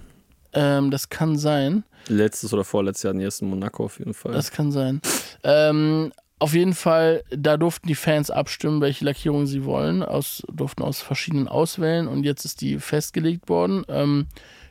Ähm, 0.54 0.90
das 0.90 1.08
kann 1.08 1.36
sein. 1.36 1.84
Letztes 2.08 2.52
oder 2.52 2.64
vorletztes 2.64 3.04
Jahr 3.04 3.14
in 3.14 3.20
ersten 3.20 3.46
Monaco 3.48 3.84
auf 3.84 3.98
jeden 3.98 4.14
Fall. 4.14 4.32
Das 4.32 4.50
kann 4.50 4.72
sein. 4.72 5.00
Ähm, 5.44 6.12
auf 6.40 6.54
jeden 6.54 6.74
Fall, 6.74 7.24
da 7.30 7.56
durften 7.56 7.88
die 7.88 7.94
Fans 7.94 8.30
abstimmen, 8.30 8.80
welche 8.80 9.04
Lackierung 9.04 9.46
sie 9.46 9.64
wollen. 9.64 10.02
Aus, 10.02 10.42
durften 10.52 10.82
aus 10.82 11.00
verschiedenen 11.00 11.48
auswählen 11.48 12.06
und 12.06 12.24
jetzt 12.24 12.44
ist 12.44 12.60
die 12.60 12.78
festgelegt 12.78 13.48
worden. 13.48 13.84
Ähm, 13.88 14.26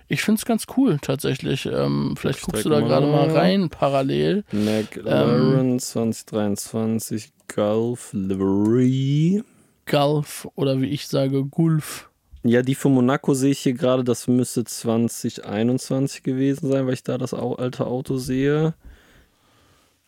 ich 0.07 0.21
finde 0.21 0.39
es 0.39 0.45
ganz 0.45 0.65
cool 0.77 0.99
tatsächlich. 1.01 1.65
Ähm, 1.65 2.15
vielleicht 2.17 2.39
Ich 2.39 2.45
guckst 2.45 2.65
du 2.65 2.69
da 2.69 2.79
gerade 2.79 3.07
mal 3.07 3.29
rein 3.29 3.69
parallel. 3.69 4.45
McLaren 4.51 5.71
Ähm, 5.71 5.79
2023 5.79 7.33
Gulf 7.53 8.13
Livery. 8.13 9.43
Gulf 9.85 10.47
oder 10.55 10.79
wie 10.81 10.87
ich 10.87 11.07
sage, 11.07 11.43
Gulf. 11.43 12.09
Ja, 12.47 12.61
die 12.61 12.75
für 12.75 12.87
Monaco 12.89 13.33
sehe 13.33 13.51
ich 13.51 13.59
hier 13.59 13.73
gerade, 13.73 14.03
das 14.05 14.27
müsste 14.27 14.63
2021 14.63 16.23
gewesen 16.23 16.71
sein, 16.71 16.85
weil 16.87 16.93
ich 16.93 17.03
da 17.03 17.17
das 17.17 17.33
alte 17.33 17.85
Auto 17.85 18.17
sehe. 18.17 18.73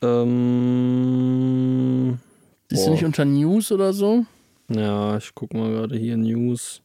Ähm, 0.02 2.20
du 2.70 2.76
boah. 2.76 2.90
nicht 2.92 3.04
unter 3.04 3.26
News 3.26 3.72
oder 3.72 3.92
so? 3.94 4.26
Ja, 4.70 5.18
ich 5.18 5.32
guck 5.36 5.54
mal 5.54 5.70
gerade 5.70 5.98
hier 5.98 6.16
News. 6.16 6.82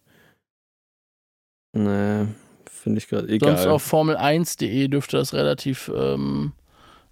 Nee, 1.72 2.26
finde 2.70 2.98
ich 2.98 3.08
gerade 3.08 3.28
egal. 3.28 3.56
Sonst 3.56 3.66
auf 3.66 3.92
Formel1.de 3.92 4.88
dürfte 4.88 5.16
das 5.18 5.34
relativ, 5.34 5.90
ähm, 5.94 6.52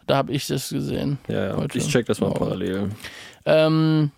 da 0.07 0.17
habe 0.17 0.33
ich 0.33 0.47
das 0.47 0.71
gesehen. 0.71 1.19
ja, 1.29 1.49
ja. 1.49 1.67
Ich 1.75 1.89
check 1.89 2.07
das 2.07 2.21
mal 2.21 2.31
Wow. 2.31 2.39
parallel. 2.39 2.89
Ähm, 3.45 4.11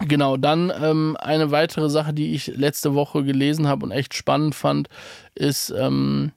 genau, 0.00 0.36
dann 0.36 0.72
ähm, 0.80 1.16
eine 1.20 1.50
weitere 1.50 1.90
Sache, 1.90 2.12
die 2.12 2.34
ich 2.34 2.48
letzte 2.48 2.94
Woche 2.94 3.24
gelesen 3.24 3.66
habe 3.66 3.84
und 3.84 3.92
echt 3.92 4.14
spannend 4.14 4.54
fand, 4.54 4.88
ist 5.34 5.70
ähm, 5.70 6.32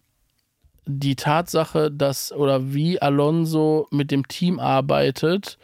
die 0.86 1.16
Tatsache, 1.16 1.92
dass 1.92 2.32
oder 2.32 2.74
wie 2.74 3.02
Alonso 3.02 3.88
mit 3.92 4.12
dem 4.12 4.28
Team 4.28 4.60
arbeitet, 4.60 5.58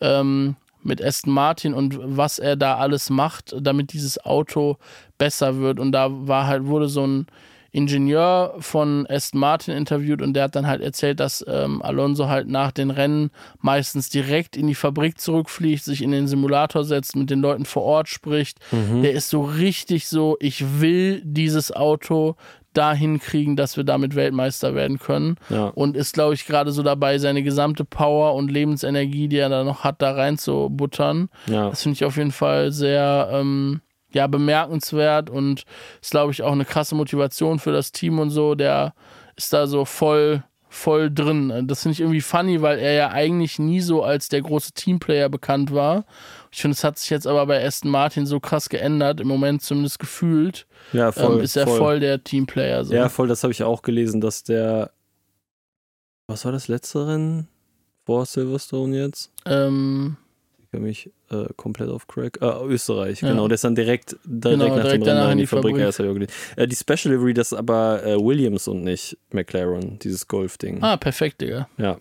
ähm, 0.00 0.56
mit 0.82 1.02
Aston 1.02 1.32
Martin 1.32 1.74
und 1.74 1.98
was 1.98 2.38
er 2.38 2.56
da 2.56 2.76
alles 2.76 3.10
macht, 3.10 3.54
damit 3.58 3.92
dieses 3.92 4.22
Auto 4.24 4.76
besser 5.18 5.56
wird. 5.58 5.80
Und 5.80 5.92
da 5.92 6.08
war 6.10 6.46
halt, 6.46 6.66
wurde 6.66 6.88
so 6.88 7.06
ein 7.06 7.26
Ingenieur 7.74 8.54
von 8.60 9.04
Aston 9.08 9.40
Martin 9.40 9.74
interviewt 9.74 10.22
und 10.22 10.34
der 10.34 10.44
hat 10.44 10.54
dann 10.54 10.68
halt 10.68 10.80
erzählt, 10.80 11.18
dass 11.18 11.44
ähm, 11.48 11.82
Alonso 11.82 12.28
halt 12.28 12.48
nach 12.48 12.70
den 12.70 12.90
Rennen 12.90 13.30
meistens 13.60 14.08
direkt 14.08 14.56
in 14.56 14.68
die 14.68 14.76
Fabrik 14.76 15.20
zurückfliegt, 15.20 15.82
sich 15.82 16.00
in 16.00 16.12
den 16.12 16.28
Simulator 16.28 16.84
setzt, 16.84 17.16
mit 17.16 17.30
den 17.30 17.40
Leuten 17.40 17.64
vor 17.64 17.82
Ort 17.82 18.08
spricht. 18.08 18.58
Der 19.02 19.12
ist 19.12 19.28
so 19.28 19.42
richtig 19.42 20.06
so, 20.06 20.36
ich 20.40 20.80
will 20.80 21.20
dieses 21.24 21.72
Auto 21.72 22.36
dahin 22.74 23.18
kriegen, 23.20 23.56
dass 23.56 23.76
wir 23.76 23.84
damit 23.84 24.14
Weltmeister 24.14 24.74
werden 24.74 24.98
können. 24.98 25.36
Ja. 25.48 25.66
Und 25.66 25.96
ist, 25.96 26.14
glaube 26.14 26.34
ich, 26.34 26.46
gerade 26.46 26.72
so 26.72 26.82
dabei, 26.82 27.18
seine 27.18 27.42
gesamte 27.42 27.84
Power 27.84 28.34
und 28.34 28.50
Lebensenergie, 28.50 29.28
die 29.28 29.38
er 29.38 29.48
da 29.48 29.64
noch 29.64 29.84
hat, 29.84 30.02
da 30.02 30.12
reinzubuttern. 30.12 31.28
Ja. 31.46 31.70
Das 31.70 31.82
finde 31.82 31.94
ich 31.94 32.04
auf 32.04 32.16
jeden 32.16 32.32
Fall 32.32 32.72
sehr 32.72 33.30
ähm, 33.32 33.80
ja, 34.14 34.26
bemerkenswert 34.26 35.28
und 35.30 35.64
ist, 36.00 36.10
glaube 36.12 36.32
ich, 36.32 36.42
auch 36.42 36.52
eine 36.52 36.64
krasse 36.64 36.94
Motivation 36.94 37.58
für 37.58 37.72
das 37.72 37.92
Team 37.92 38.18
und 38.18 38.30
so. 38.30 38.54
Der 38.54 38.94
ist 39.36 39.52
da 39.52 39.66
so 39.66 39.84
voll, 39.84 40.42
voll 40.68 41.10
drin. 41.12 41.66
Das 41.66 41.82
finde 41.82 41.94
ich 41.94 42.00
irgendwie 42.00 42.20
funny, 42.20 42.62
weil 42.62 42.78
er 42.78 42.92
ja 42.92 43.10
eigentlich 43.10 43.58
nie 43.58 43.80
so 43.80 44.02
als 44.02 44.28
der 44.28 44.42
große 44.42 44.72
Teamplayer 44.72 45.28
bekannt 45.28 45.72
war. 45.72 46.04
Ich 46.52 46.60
finde, 46.60 46.74
es 46.76 46.84
hat 46.84 46.98
sich 46.98 47.10
jetzt 47.10 47.26
aber 47.26 47.44
bei 47.46 47.64
Aston 47.66 47.90
Martin 47.90 48.26
so 48.26 48.38
krass 48.38 48.68
geändert, 48.68 49.20
im 49.20 49.26
Moment 49.26 49.62
zumindest 49.62 49.98
gefühlt, 49.98 50.66
Ja, 50.92 51.10
voll. 51.10 51.38
ähm, 51.38 51.40
ist 51.40 51.56
er 51.56 51.66
voll, 51.66 51.98
der 51.98 52.22
Teamplayer. 52.22 52.84
So. 52.84 52.94
Ja, 52.94 53.08
voll, 53.08 53.26
das 53.26 53.42
habe 53.42 53.52
ich 53.52 53.62
auch 53.64 53.82
gelesen, 53.82 54.20
dass 54.20 54.44
der. 54.44 54.90
Was 56.28 56.44
war 56.44 56.52
das 56.52 56.68
letzte 56.68 57.06
Rennen 57.08 57.48
vor 58.06 58.24
Silverstone 58.24 58.96
jetzt? 58.96 59.30
Ähm, 59.46 60.16
Kann 60.74 60.82
mich 60.82 61.08
äh, 61.30 61.44
komplett 61.56 61.88
auf 61.88 62.08
Crack. 62.08 62.38
Äh, 62.42 62.46
Österreich, 62.66 63.20
Ja. 63.22 63.28
genau. 63.30 63.46
Der 63.46 63.54
ist 63.54 63.62
dann 63.64 63.76
direkt, 63.76 64.16
direkt 64.24 64.60
Genau, 64.60 64.74
nach 64.76 64.82
direkt 64.82 65.06
dem 65.06 65.16
Rennen 65.16 65.32
in 65.32 65.38
die 65.38 65.46
Fabrik. 65.46 65.76
Fabrik. 65.94 66.28
Äh, 66.56 66.66
die 66.66 66.74
Special 66.76 67.14
Livery, 67.14 67.32
das 67.32 67.52
ist 67.52 67.58
aber 67.58 68.04
äh, 68.04 68.16
Williams 68.16 68.66
und 68.66 68.82
nicht 68.82 69.16
McLaren, 69.30 69.98
dieses 70.00 70.26
Golf-Ding. 70.26 70.82
ah, 70.82 70.96
perfekt, 70.96 71.40
Digga. 71.42 71.68
Ja. 71.78 71.96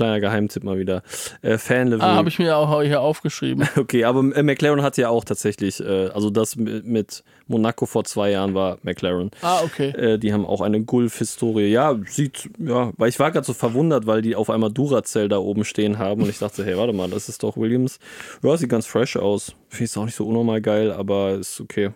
Kleiner 0.00 0.20
Geheimtipp 0.20 0.64
mal 0.64 0.78
wieder. 0.78 1.02
Äh, 1.42 1.58
Fan-Livery. 1.58 2.00
Ah, 2.02 2.14
habe 2.14 2.30
ich 2.30 2.38
mir 2.38 2.56
auch 2.56 2.80
hier 2.80 3.02
aufgeschrieben. 3.02 3.68
Okay, 3.76 4.04
aber 4.04 4.22
McLaren 4.22 4.80
hat 4.82 4.96
ja 4.96 5.10
auch 5.10 5.24
tatsächlich, 5.24 5.78
äh, 5.80 6.08
also 6.08 6.30
das 6.30 6.56
mit, 6.56 7.22
Monaco 7.48 7.84
vor 7.84 8.04
zwei 8.04 8.30
Jahren 8.30 8.54
war 8.54 8.78
McLaren. 8.82 9.30
Ah, 9.42 9.60
okay. 9.62 9.90
Äh, 9.90 10.18
die 10.18 10.32
haben 10.32 10.46
auch 10.46 10.62
eine 10.62 10.80
Gulf-Historie. 10.80 11.66
Ja, 11.66 11.98
sieht, 12.06 12.48
ja, 12.58 12.92
weil 12.96 13.10
ich 13.10 13.18
war 13.20 13.30
gerade 13.30 13.44
so 13.46 13.52
verwundert, 13.52 14.06
weil 14.06 14.22
die 14.22 14.36
auf 14.36 14.48
einmal 14.48 14.72
Duracell 14.72 15.28
da 15.28 15.36
oben 15.36 15.64
stehen 15.64 15.98
haben 15.98 16.22
und 16.22 16.30
ich 16.30 16.38
dachte, 16.38 16.64
hey, 16.64 16.78
warte 16.78 16.94
mal, 16.94 17.10
das 17.10 17.28
ist 17.28 17.42
doch 17.42 17.58
Williams. 17.58 17.98
Ja, 18.42 18.56
sieht 18.56 18.70
ganz 18.70 18.86
fresh 18.86 19.18
aus. 19.18 19.54
Finde 19.68 19.84
ich 19.84 19.98
auch 19.98 20.06
nicht 20.06 20.16
so 20.16 20.26
unnormal 20.26 20.62
geil, 20.62 20.92
aber 20.92 21.34
ist 21.34 21.60
okay. 21.60 21.90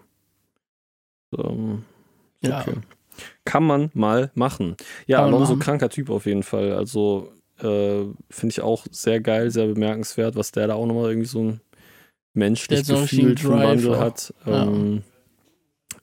Ähm, 1.38 1.84
ist 2.42 2.50
Ja. 2.50 2.60
okay. 2.60 2.74
Kann 3.44 3.64
man 3.64 3.90
mal 3.94 4.30
machen. 4.34 4.76
Ja, 5.06 5.24
Alonso 5.24 5.56
kranker 5.56 5.88
Typ 5.88 6.10
auf 6.10 6.26
jeden 6.26 6.42
Fall. 6.42 6.72
Also 6.72 7.30
äh, 7.60 8.04
finde 8.30 8.52
ich 8.52 8.60
auch 8.60 8.86
sehr 8.90 9.20
geil, 9.20 9.50
sehr 9.50 9.66
bemerkenswert, 9.66 10.36
was 10.36 10.52
der 10.52 10.66
da 10.68 10.74
auch 10.74 10.86
nochmal 10.86 11.10
irgendwie 11.10 11.28
so 11.28 11.40
ein 11.42 11.60
menschlich 12.34 12.80
hat 12.80 12.86
so 12.86 12.94
einen 12.94 13.02
richtigen 13.02 13.34
gefühlt 13.34 13.40
für 13.40 13.52
einen 13.54 13.60
Drive 13.60 13.84
Wandel 13.86 13.98
hat. 14.00 14.34
Ja. 14.46 14.62
Ähm, 14.64 15.02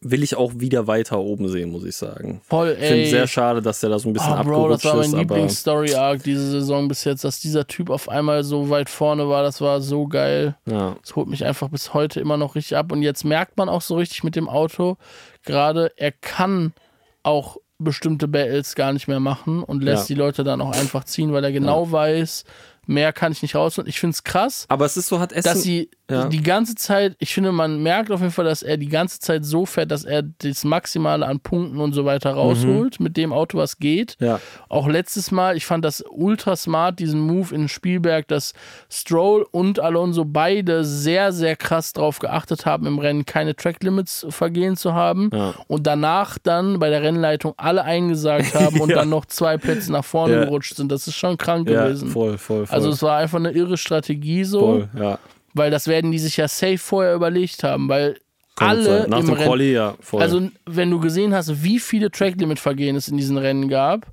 will 0.04 0.24
ich 0.24 0.36
auch 0.36 0.54
wieder 0.56 0.88
weiter 0.88 1.20
oben 1.20 1.48
sehen, 1.48 1.70
muss 1.70 1.84
ich 1.84 1.96
sagen. 1.96 2.42
Voll, 2.46 2.72
Ich 2.72 2.88
finde 2.88 3.04
ey. 3.04 3.10
sehr 3.10 3.28
schade, 3.28 3.62
dass 3.62 3.82
der 3.82 3.92
da 3.92 4.00
so 4.00 4.10
ein 4.10 4.14
bisschen 4.14 4.34
Ah, 4.34 4.42
Bro, 4.42 4.70
das 4.70 4.84
abgerutscht 4.84 4.86
war 4.86 4.96
mein 4.96 5.06
ist, 5.06 5.14
Lieblings-Story-Arc 5.14 6.24
diese 6.24 6.50
Saison 6.50 6.88
bis 6.88 7.04
jetzt, 7.04 7.24
dass 7.24 7.40
dieser 7.40 7.68
Typ 7.68 7.92
auf 7.92 8.10
einmal 8.10 8.44
so 8.44 8.70
weit 8.72 8.90
vorne 8.90 9.30
war, 9.30 9.44
das 9.44 9.62
war 9.62 9.80
so 9.82 10.08
geil. 10.08 10.58
ja, 10.66 10.96
Das 11.02 11.16
holt 11.16 11.28
mich 11.28 11.46
einfach 11.46 11.70
bis 11.70 11.94
heute 11.94 12.20
immer 12.20 12.38
noch 12.38 12.56
richtig 12.56 12.78
ab. 12.78 12.92
Und 12.92 13.04
jetzt 13.04 13.24
merkt 13.26 13.58
man 13.58 13.70
auch 13.70 13.82
so 13.82 13.96
richtig 13.96 14.24
mit 14.24 14.36
dem 14.36 14.50
Auto, 14.50 14.98
gerade 15.44 15.92
er 15.98 16.12
kann 16.12 16.74
auch 17.22 17.58
bestimmte 17.84 18.28
Battles 18.28 18.76
gar 18.76 18.94
nicht 18.94 19.08
mehr 19.08 19.20
machen 19.20 19.64
und 19.64 19.84
lässt 19.84 20.10
Ja. 20.10 20.16
die 20.16 20.20
Leute 20.20 20.44
dann 20.44 20.62
auch 20.62 20.72
einfach 20.72 21.04
ziehen, 21.04 21.34
weil 21.34 21.44
er 21.44 21.52
genau 21.52 21.92
weiß, 21.92 22.44
mehr 22.88 23.14
kann 23.14 23.32
ich 23.32 23.42
nicht 23.42 23.56
rausholen. 23.56 23.88
Ich 23.90 24.00
finde 24.00 24.14
es 24.16 24.24
krass, 24.24 24.66
aber 24.70 24.86
es 24.86 24.98
ist 24.98 25.08
so, 25.08 25.20
hat 25.20 25.32
Essen. 25.34 25.44
dass 25.50 25.62
sie 25.64 25.90
ja. 26.12 26.28
die 26.28 26.42
ganze 26.42 26.76
Zeit, 26.76 27.16
ich 27.20 27.34
finde, 27.34 27.52
man 27.52 27.82
merkt 27.82 28.12
auf 28.12 28.20
jeden 28.20 28.32
Fall, 28.32 28.46
dass 28.46 28.64
er 28.64 28.78
die 28.78 28.90
ganze 28.90 29.20
Zeit 29.20 29.46
so 29.46 29.66
fährt, 29.66 29.92
dass 29.92 30.04
er 30.04 30.24
das 30.24 30.64
Maximale 30.64 31.26
an 31.26 31.40
Punkten 31.40 31.80
und 31.80 31.94
so 31.94 32.06
weiter 32.06 32.32
rausholt 32.32 33.00
mit 33.00 33.18
dem 33.18 33.34
Auto, 33.34 33.58
was 33.58 33.78
geht. 33.78 34.18
ja, 34.20 34.40
Auch 34.70 34.88
letztes 34.88 35.32
Mal, 35.32 35.58
ich 35.58 35.66
fand 35.66 35.86
das 35.86 36.04
ultra 36.10 36.56
smart, 36.56 37.00
diesen 37.00 37.20
Move 37.20 37.54
in 37.56 37.68
Spielberg, 37.68 38.28
dass 38.28 38.54
Stroll 38.90 39.46
und 39.52 39.80
Alonso 39.80 40.26
beide 40.26 40.84
sehr, 40.84 41.32
sehr 41.32 41.56
krass 41.56 41.94
drauf 41.94 42.20
geachtet 42.20 42.66
haben, 42.66 42.86
im 42.86 43.00
Rennen 43.00 43.26
keine 43.26 43.56
Track-Limits 43.56 44.28
vergehen 44.30 44.76
zu 44.76 44.94
haben. 44.94 45.30
Ja. 45.34 45.54
Und 45.68 45.88
danach 45.88 46.38
dann 46.38 46.80
bei 46.80 46.90
der 46.90 47.02
Rennleitung 47.02 47.54
alle 47.58 47.84
eingesagt 47.84 48.54
haben 48.56 48.82
und 48.82 48.90
dann 48.90 49.10
noch 49.10 49.26
zwei 49.26 49.58
Plätze 49.58 49.92
nach 49.92 50.06
vorne 50.06 50.42
gerutscht 50.42 50.76
sind. 50.76 50.92
Das 50.92 51.08
ist 51.08 51.16
schon 51.16 51.38
krank 51.38 51.68
gewesen. 51.68 52.10
voll, 52.10 52.38
voll, 52.38 52.66
voll. 52.66 52.76
Also 52.76 52.90
es 52.90 53.02
war 53.02 53.18
einfach 53.18 53.40
eine 53.40 53.52
irre 53.52 53.78
Strategie 53.78 54.44
so, 54.44 54.60
voll, 54.60 54.90
ja. 54.98 55.20
Weil 55.54 55.72
das 55.72 55.88
werden 55.88 56.12
die 56.12 56.20
sich 56.20 56.38
ja 56.38 56.48
safe 56.48 56.78
vorher 56.78 57.14
überlegt 57.16 57.64
haben, 57.64 57.90
weil 57.90 58.18
alle. 58.56 59.08
Nach 59.08 59.20
im 59.20 59.26
dem 59.28 59.34
Rennen, 59.36 59.48
Quali, 59.48 59.74
ja, 59.74 59.96
voll. 60.02 60.22
also 60.22 60.50
wenn 60.66 60.92
du 60.92 61.00
gesehen 61.00 61.34
hast, 61.34 61.64
wie 61.64 61.80
viele 61.80 62.12
Track-Limit-Vergehen 62.12 62.96
es 62.96 63.08
in 63.08 63.18
diesen 63.18 63.38
Rennen 63.38 63.70
gab, 63.70 64.08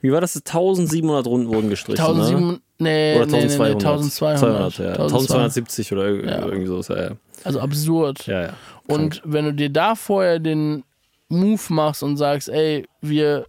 Wie 0.00 0.12
war 0.12 0.20
das? 0.20 0.36
1700 0.36 1.26
Runden 1.26 1.48
wurden 1.48 1.68
gestrichen, 1.70 2.02
ne? 2.02 2.08
1700, 2.08 2.60
nee, 2.78 3.16
Oder 3.16 3.26
nee, 3.26 3.32
nee, 3.32 3.38
nee, 3.38 3.52
1200. 3.52 3.84
1200. 3.84 4.38
200, 4.38 4.78
ja. 4.78 4.84
1200. 5.02 5.12
1270 5.12 5.92
oder 5.92 6.10
Ja. 6.10 6.46
irgendwie 6.46 6.66
so. 6.66 6.94
Ja, 6.94 7.02
ja. 7.02 7.10
Also 7.44 7.60
absurd. 7.60 8.26
ja, 8.26 8.42
ja. 8.42 8.52
Und 8.86 9.20
wenn 9.24 9.46
du 9.46 9.52
dir 9.54 9.70
da 9.70 9.94
vorher 9.94 10.38
den 10.38 10.84
Move 11.28 11.60
machst 11.70 12.02
und 12.04 12.16
sagst, 12.16 12.48
ey, 12.48 12.86
wir, 13.00 13.46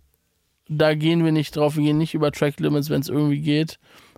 da 0.67 0.95
gehen 0.95 1.23
wir 1.23 1.31
nicht 1.31 1.55
drauf, 1.55 1.75
wir 1.77 1.83
gehen 1.83 1.99
nicht 1.99 2.15
über 2.15 2.31
Track 2.31 2.59
Limits, 2.59 2.89
wenn 2.89 3.01
es 3.01 3.09
irgendwie 3.09 3.39
geht, 3.39 3.77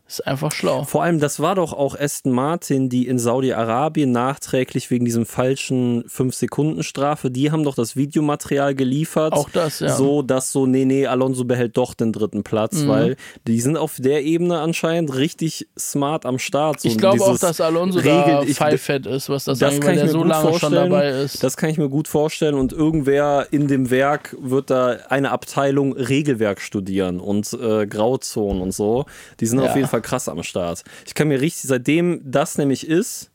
Ist 0.10 0.26
einfach 0.26 0.52
schlau. 0.52 0.86
Vor 0.86 1.04
allem, 1.04 1.20
das 1.20 1.40
war 1.40 1.54
doch 1.54 1.72
auch 1.72 1.96
Aston 1.98 2.32
Martin, 2.32 2.90
die 2.90 3.08
in 3.08 3.20
Saudi-Arabien 3.20 4.12
nachträglich 4.12 4.90
wegen 4.90 5.06
diesem 5.06 5.28
falschen 5.28 6.04
5-Sekunden-Strafe, 6.06 7.30
die 7.30 7.52
haben 7.52 7.64
doch 7.64 7.76
das 7.76 7.96
Videomaterial 7.96 8.74
geliefert. 8.74 9.34
Auch 9.34 9.50
das, 9.52 9.80
ja. 9.82 9.90
So, 9.96 10.24
dass 10.24 10.52
so, 10.52 10.66
nee, 10.66 10.86
nee, 10.86 11.06
Alonso 11.06 11.46
behält 11.46 11.78
doch 11.78 11.94
den 11.94 12.12
dritten 12.12 12.42
Platz, 12.44 12.78
Mhm. 12.84 12.88
weil 12.88 13.16
die 13.48 13.62
sind 13.62 13.78
auf 13.78 13.98
der 14.00 14.24
Ebene 14.24 14.60
anscheinend 14.60 15.16
richtig 15.16 15.68
smart 15.78 16.26
am 16.26 16.40
Start. 16.40 16.80
So 16.82 16.90
ich 16.90 16.98
glaube 16.98 17.22
auch, 17.24 17.38
dass 17.38 17.62
Alonso 17.62 18.00
Regel- 18.00 18.12
da 18.12 18.42
pfeifett 18.46 19.06
ist, 19.06 19.30
was 19.30 19.44
das, 19.44 19.60
das 19.60 19.76
angeht, 19.76 19.88
weil 19.90 19.96
der 19.96 20.10
so 20.10 20.24
lange 20.24 20.58
schon 20.60 20.74
dabei 20.74 21.10
ist. 21.10 21.44
Das 21.44 21.56
kann 21.56 21.70
ich 21.70 21.78
mir 21.78 21.90
gut 21.90 22.08
vorstellen 22.08 22.56
und 22.56 22.74
irgendwer 22.74 23.46
in 23.52 23.68
dem 23.68 23.92
Werk 23.92 24.36
wird 24.42 24.72
da 24.72 24.98
eine 25.10 25.30
Abteilung 25.32 25.94
Regelwerk 25.94 26.62
studieren 26.62 27.20
und 27.20 27.54
äh, 27.54 27.86
Grauzonen 27.86 28.62
und 28.62 28.72
so. 28.74 29.06
Die 29.40 29.46
sind 29.46 29.60
Ja. 29.60 29.70
auf 29.70 29.76
jeden 29.76 29.88
Fall 29.88 29.99
krass 30.02 30.30
am 30.30 30.44
Start. 30.44 30.84
Ich 31.06 31.14
kann 31.14 31.28
mir 31.28 31.42
richtig, 31.42 31.70
seitdem 31.70 32.22
das 32.24 32.58
nämlich 32.58 32.88
ist 32.88 33.32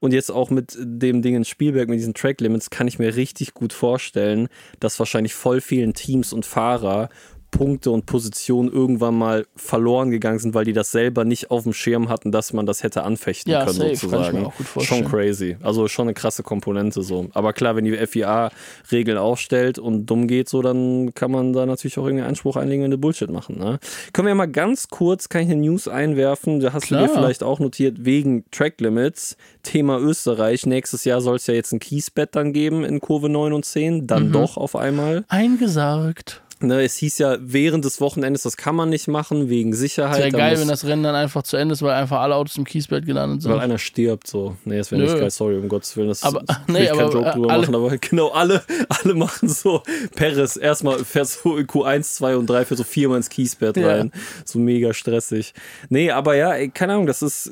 und 0.00 0.12
jetzt 0.12 0.30
auch 0.30 0.50
mit 0.50 0.76
dem 0.78 1.22
Ding 1.22 1.34
in 1.34 1.44
Spielberg, 1.44 1.88
mit 1.88 1.98
diesen 1.98 2.14
Track 2.14 2.40
Limits, 2.40 2.70
kann 2.70 2.88
ich 2.88 2.98
mir 2.98 3.16
richtig 3.16 3.54
gut 3.54 3.72
vorstellen, 3.72 4.48
dass 4.80 4.98
wahrscheinlich 4.98 5.34
voll 5.34 5.60
vielen 5.60 5.94
Teams 5.94 6.32
und 6.32 6.44
Fahrer 6.44 7.08
Punkte 7.56 7.90
und 7.90 8.06
Positionen 8.06 8.70
irgendwann 8.70 9.16
mal 9.16 9.46
verloren 9.56 10.10
gegangen 10.10 10.38
sind, 10.38 10.54
weil 10.54 10.64
die 10.64 10.72
das 10.72 10.90
selber 10.90 11.24
nicht 11.24 11.50
auf 11.50 11.62
dem 11.62 11.72
Schirm 11.72 12.08
hatten, 12.08 12.30
dass 12.32 12.52
man 12.52 12.66
das 12.66 12.82
hätte 12.82 13.02
anfechten 13.02 13.50
Ja, 13.50 13.60
können, 13.64 13.72
safe, 13.74 13.84
kann 13.84 13.92
ich 13.94 14.00
sozusagen. 14.00 14.40
mir 14.40 14.46
auch 14.46 14.54
gut 14.56 14.66
vorstellen. 14.66 15.02
Schon 15.04 15.10
crazy. 15.10 15.56
Also 15.62 15.88
schon 15.88 16.04
eine 16.06 16.14
krasse 16.14 16.42
Komponente 16.42 17.02
so. 17.02 17.26
Aber 17.32 17.52
klar, 17.52 17.76
wenn 17.76 17.84
die 17.84 17.96
FIA 18.06 18.50
Regeln 18.92 19.18
aufstellt 19.18 19.78
und 19.78 20.06
dumm 20.06 20.26
geht 20.28 20.48
so, 20.48 20.60
dann 20.62 21.14
kann 21.14 21.30
man 21.30 21.52
da 21.52 21.64
natürlich 21.66 21.98
auch 21.98 22.04
irgendeinen 22.04 22.28
Einspruch 22.30 22.56
einlegen, 22.56 22.84
wenn 22.84 22.90
du 22.90 22.98
Bullshit 22.98 23.30
machen. 23.30 23.58
Ne? 23.58 23.78
Können 24.12 24.28
wir 24.28 24.34
mal 24.34 24.46
ganz 24.46 24.88
kurz, 24.88 25.28
kann 25.28 25.42
ich 25.42 25.50
eine 25.50 25.60
News 25.60 25.88
einwerfen? 25.88 26.60
Da 26.60 26.72
hast 26.72 26.84
du 26.84 26.88
Klar. 26.88 27.06
dir 27.06 27.14
vielleicht 27.14 27.42
auch 27.42 27.58
notiert, 27.58 28.04
wegen 28.04 28.44
Track 28.50 28.80
Limits, 28.80 29.36
Thema 29.62 29.98
Österreich. 29.98 30.66
Nächstes 30.66 31.04
Jahr 31.04 31.20
soll 31.20 31.36
es 31.36 31.46
ja 31.46 31.54
jetzt 31.54 31.72
ein 31.72 31.80
Kiesbett 31.80 32.36
dann 32.36 32.52
geben 32.52 32.84
in 32.84 33.00
Kurve 33.00 33.28
9 33.28 33.52
und 33.52 33.64
10. 33.64 33.94
Mhm. 33.94 34.06
Dann 34.06 34.32
doch 34.32 34.56
auf 34.56 34.76
einmal. 34.76 35.24
Eingesagt. 35.28 36.42
Ne, 36.60 36.82
es 36.84 36.96
hieß 36.96 37.18
ja 37.18 37.36
während 37.38 37.84
des 37.84 38.00
Wochenendes, 38.00 38.42
das 38.44 38.56
kann 38.56 38.74
man 38.74 38.88
nicht 38.88 39.08
machen, 39.08 39.50
wegen 39.50 39.74
Sicherheit. 39.74 40.18
Wäre 40.18 40.30
geil, 40.30 40.58
wenn 40.58 40.68
das 40.68 40.86
Rennen 40.86 41.02
dann 41.02 41.14
einfach 41.14 41.42
zu 41.42 41.58
Ende 41.58 41.74
ist, 41.74 41.82
weil 41.82 41.92
einfach 41.92 42.20
alle 42.20 42.34
Autos 42.34 42.56
im 42.56 42.64
Kiesbett 42.64 43.04
gelandet 43.04 43.42
sind. 43.42 43.52
Weil 43.52 43.60
einer 43.60 43.76
stirbt, 43.76 44.26
so. 44.26 44.56
Nee, 44.64 44.78
das 44.78 44.90
wäre 44.90 45.02
nicht 45.02 45.18
geil, 45.18 45.30
sorry, 45.30 45.56
um 45.58 45.68
Gottes 45.68 45.94
Willen. 45.98 46.08
Das 46.08 46.22
Aber- 46.22 46.40
will 46.66 46.74
nee, 46.74 46.84
ich 46.84 46.88
keinen 46.88 47.00
aber, 47.00 47.12
Joke 47.12 47.28
äh, 47.28 47.32
drüber 47.34 47.50
alle- 47.50 47.60
machen, 47.62 47.74
aber 47.74 47.98
genau, 47.98 48.28
alle, 48.30 48.62
alle 48.88 49.14
machen 49.14 49.48
so. 49.50 49.82
Perez 50.14 50.56
erstmal 50.56 51.04
fährt 51.04 51.28
so 51.28 51.58
in 51.58 51.66
Q1, 51.66 52.14
2 52.14 52.36
und 52.38 52.48
3 52.48 52.64
für 52.64 52.76
so 52.76 52.84
viermal 52.84 53.18
ins 53.18 53.28
Kiesbett 53.28 53.76
Ja. 53.76 53.88
rein. 53.88 54.12
So 54.46 54.58
mega 54.58 54.94
stressig. 54.94 55.52
Nee, 55.90 56.10
aber 56.10 56.36
ja, 56.36 56.54
ey, 56.54 56.70
keine 56.70 56.94
Ahnung, 56.94 57.06
das 57.06 57.20
ist. 57.20 57.48
Äh, 57.48 57.50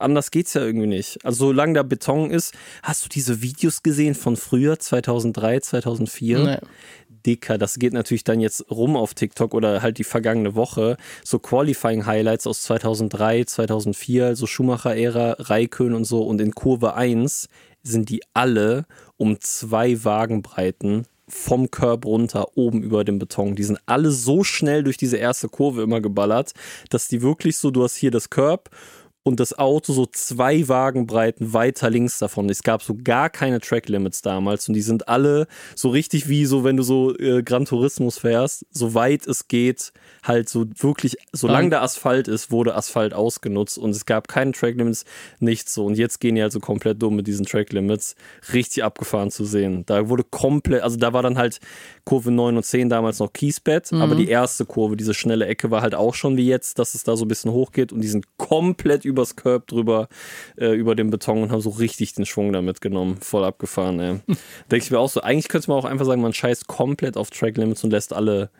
anders 0.00 0.30
geht's 0.30 0.54
ja 0.54 0.62
irgendwie 0.62 0.86
nicht. 0.86 1.24
Also, 1.24 1.46
solange 1.46 1.74
da 1.74 1.82
Beton 1.82 2.30
ist, 2.30 2.54
hast 2.82 3.04
du 3.04 3.08
diese 3.08 3.42
Videos 3.42 3.82
gesehen 3.82 4.14
von 4.14 4.36
früher, 4.36 4.78
2003, 4.78 5.60
2004? 5.60 6.38
Nee. 6.38 6.56
dicker. 7.26 7.58
Das 7.58 7.78
geht 7.78 7.92
natürlich 7.92 8.24
dann 8.24 8.40
jetzt 8.40 8.70
rum 8.70 8.96
auf 8.96 9.14
TikTok 9.14 9.52
oder 9.54 9.82
halt 9.82 9.98
die 9.98 10.04
vergangene 10.04 10.54
Woche. 10.54 10.96
So 11.22 11.38
Qualifying-Highlights 11.38 12.46
aus 12.46 12.62
2003, 12.62 13.44
2004, 13.44 14.36
so 14.36 14.46
Schumacher-Ära, 14.46 15.36
Raikön 15.38 15.94
und 15.94 16.04
so. 16.04 16.22
Und 16.22 16.40
in 16.40 16.54
Kurve 16.54 16.94
1 16.94 17.48
sind 17.82 18.08
die 18.08 18.22
alle 18.34 18.86
um 19.16 19.40
zwei 19.40 20.02
Wagenbreiten 20.04 21.06
vom 21.30 21.70
Curb 21.70 22.04
runter, 22.04 22.56
oben 22.56 22.82
über 22.82 23.04
dem 23.04 23.18
Beton. 23.18 23.54
Die 23.54 23.62
sind 23.62 23.78
alle 23.86 24.10
so 24.10 24.44
schnell 24.44 24.82
durch 24.82 24.96
diese 24.96 25.16
erste 25.16 25.48
Kurve 25.48 25.82
immer 25.82 26.00
geballert, 26.00 26.52
dass 26.90 27.08
die 27.08 27.22
wirklich 27.22 27.56
so, 27.56 27.70
du 27.70 27.84
hast 27.84 27.96
hier 27.96 28.10
das 28.10 28.30
Curb 28.30 28.70
und 29.22 29.38
das 29.38 29.58
Auto 29.58 29.92
so 29.92 30.06
zwei 30.06 30.66
Wagenbreiten 30.68 31.52
weiter 31.52 31.90
links 31.90 32.18
davon. 32.18 32.48
Es 32.48 32.62
gab 32.62 32.82
so 32.82 32.96
gar 33.02 33.28
keine 33.28 33.60
Track 33.60 33.88
Limits 33.88 34.22
damals 34.22 34.66
und 34.68 34.74
die 34.74 34.80
sind 34.80 35.08
alle 35.08 35.46
so 35.74 35.90
richtig 35.90 36.28
wie 36.28 36.46
so, 36.46 36.64
wenn 36.64 36.78
du 36.78 36.82
so 36.82 37.16
äh, 37.18 37.42
Gran 37.42 37.66
Turismus 37.66 38.18
fährst, 38.18 38.64
so 38.70 38.94
weit 38.94 39.26
es 39.26 39.48
geht, 39.48 39.92
halt 40.22 40.48
so 40.48 40.66
wirklich, 40.78 41.16
solange 41.32 41.70
der 41.70 41.82
Asphalt 41.82 42.28
ist, 42.28 42.50
wurde 42.50 42.74
Asphalt 42.74 43.12
ausgenutzt 43.12 43.76
und 43.76 43.90
es 43.90 44.06
gab 44.06 44.26
keine 44.26 44.52
Track 44.52 44.76
Limits, 44.76 45.04
nichts 45.38 45.74
so. 45.74 45.84
Und 45.84 45.98
jetzt 45.98 46.20
gehen 46.20 46.34
die 46.34 46.42
halt 46.42 46.52
so 46.52 46.60
komplett 46.60 47.02
dumm 47.02 47.16
mit 47.16 47.26
diesen 47.26 47.44
Track 47.44 47.72
Limits, 47.72 48.14
richtig 48.54 48.84
abgefahren 48.84 49.30
zu 49.30 49.44
sehen. 49.44 49.84
Da 49.84 50.08
wurde 50.08 50.24
komplett, 50.24 50.82
also 50.82 50.96
da 50.96 51.12
war 51.12 51.22
dann 51.22 51.36
halt 51.36 51.60
Kurve 52.04 52.30
9 52.30 52.56
und 52.56 52.64
10 52.64 52.88
damals 52.88 53.18
noch 53.18 53.32
Kiesbett, 53.32 53.92
aber 53.92 54.14
die 54.14 54.28
erste 54.28 54.64
Kurve, 54.64 54.96
diese 54.96 55.12
schnelle 55.12 55.46
Ecke 55.46 55.70
war 55.70 55.82
halt 55.82 55.94
auch 55.94 56.14
schon 56.14 56.36
wie 56.36 56.46
jetzt, 56.46 56.78
dass 56.78 56.94
es 56.94 57.04
da 57.04 57.16
so 57.16 57.24
ein 57.24 57.28
bisschen 57.28 57.52
hochgeht 57.52 57.92
und 57.92 58.00
die 58.00 58.08
sind 58.08 58.26
komplett 58.38 59.04
übers 59.10 59.36
Curb 59.36 59.66
drüber, 59.66 60.08
äh, 60.56 60.72
über 60.74 60.94
den 60.94 61.10
Beton 61.10 61.42
und 61.42 61.52
haben 61.52 61.60
so 61.60 61.70
richtig 61.70 62.14
den 62.14 62.26
Schwung 62.26 62.52
da 62.52 62.62
mitgenommen. 62.62 63.18
Voll 63.20 63.44
abgefahren, 63.44 64.00
ey. 64.00 64.20
Denke 64.70 64.84
ich 64.84 64.90
mir 64.90 64.98
auch 64.98 65.10
so, 65.10 65.20
eigentlich 65.20 65.48
könnte 65.48 65.70
man 65.70 65.78
auch 65.78 65.84
einfach 65.84 66.06
sagen, 66.06 66.22
man 66.22 66.32
scheißt 66.32 66.66
komplett 66.66 67.16
auf 67.16 67.30
Track 67.30 67.56
Limits 67.56 67.84
und 67.84 67.90
lässt 67.90 68.12
alle 68.12 68.50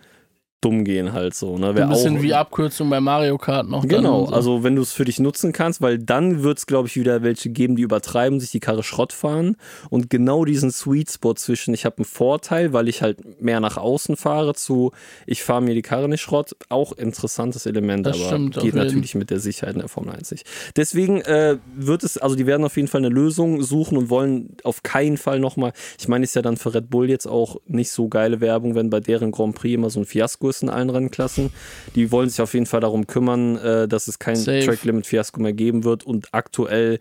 dumm 0.61 0.85
gehen 0.85 1.13
halt 1.13 1.35
so. 1.35 1.57
Ne? 1.57 1.75
Wär 1.75 1.85
Ein 1.85 1.91
bisschen 1.91 2.19
auch, 2.19 2.23
wie 2.23 2.35
Abkürzung 2.35 2.91
bei 2.91 3.01
Mario 3.01 3.39
Kart 3.39 3.69
noch. 3.69 3.87
Genau, 3.87 4.27
so. 4.27 4.33
also 4.33 4.63
wenn 4.63 4.77
du 4.77 4.83
es 4.83 4.93
für 4.93 5.05
dich 5.05 5.19
nutzen 5.19 5.53
kannst, 5.53 5.81
weil 5.81 5.99
dann 5.99 6.43
wird 6.43 6.59
es, 6.59 6.67
glaube 6.67 6.89
ich, 6.89 6.97
wieder 6.97 7.23
welche 7.23 7.49
geben, 7.51 7.77
die 7.77 7.83
übertreiben, 7.83 8.41
sich 8.41 8.51
die 8.51 8.61
Karre 8.61 8.83
Schrott 8.83 9.13
fahren 9.13 9.57
und 9.89 10.11
genau 10.11 10.45
diesen 10.45 10.71
Sweet 10.71 11.11
Spot 11.11 11.35
zwischen, 11.35 11.73
ich 11.73 11.85
habe 11.85 11.99
einen 11.99 12.05
Vorteil, 12.05 12.73
weil 12.73 12.89
ich 12.89 13.01
halt 13.03 13.41
mehr 13.41 13.61
nach 13.61 13.79
außen 13.79 14.17
fahre, 14.17 14.55
zu, 14.55 14.93
ich 15.27 15.43
fahre 15.43 15.63
mir 15.63 15.75
die 15.75 15.83
Karre 15.83 16.09
nicht 16.09 16.21
Schrott, 16.21 16.55
auch 16.69 16.93
interessantes 16.93 17.65
Element, 17.65 18.05
Das 18.05 18.17
aber 18.17 18.27
stimmt, 18.27 18.59
geht 18.59 18.75
natürlich 18.75 19.15
mit 19.15 19.31
der 19.31 19.41
Sicherheit 19.41 19.75
in 19.75 19.81
der 19.81 19.89
Formel 19.89 20.15
1 20.15 20.31
nicht. 20.31 20.47
Deswegen 20.77 21.23
äh, 21.23 21.57
wird 21.75 22.05
es, 22.05 22.19
also 22.19 22.37
die 22.37 22.47
werden 22.47 22.65
auf 22.65 22.77
jeden 22.77 22.89
Fall 22.89 23.01
eine 23.01 23.09
Lösung 23.09 23.63
suchen 23.63 23.97
und 23.97 24.11
wollen 24.11 24.57
auf 24.65 24.83
keinen 24.83 25.17
Fall 25.17 25.41
nochmal, 25.41 25.73
ich 25.99 26.09
meine, 26.09 26.25
ist 26.25 26.37
ja 26.37 26.43
dann 26.43 26.59
für 26.59 26.75
Red 26.75 26.91
Bull 26.91 27.09
jetzt 27.09 27.27
auch 27.27 27.57
nicht 27.67 27.91
so 27.91 28.09
geile 28.09 28.41
Werbung, 28.41 28.75
wenn 28.75 28.91
bei 28.91 29.01
deren 29.01 29.31
Grand 29.31 29.55
Prix 29.55 29.75
immer 29.75 29.89
so 29.89 30.01
ein 30.01 30.05
Fiasko 30.05 30.50
ist 30.51 30.63
in 30.63 30.69
allen 30.69 30.91
Rennklassen. 30.91 31.51
Die 31.95 32.13
wollen 32.13 32.29
sich 32.29 32.41
auf 32.41 32.55
jeden 32.55 32.67
Fall 32.67 32.81
darum 32.81 33.07
kümmern, 33.07 33.57
äh, 33.57 33.89
dass 33.89 34.09
es 34.09 34.19
kein 34.19 34.37
Safe. 34.37 34.65
Track 34.65 34.85
Limit 34.85 35.07
Fiasko 35.07 35.41
mehr 35.41 35.53
geben 35.53 35.85
wird 35.85 36.05
und 36.05 36.29
aktuell 36.33 37.01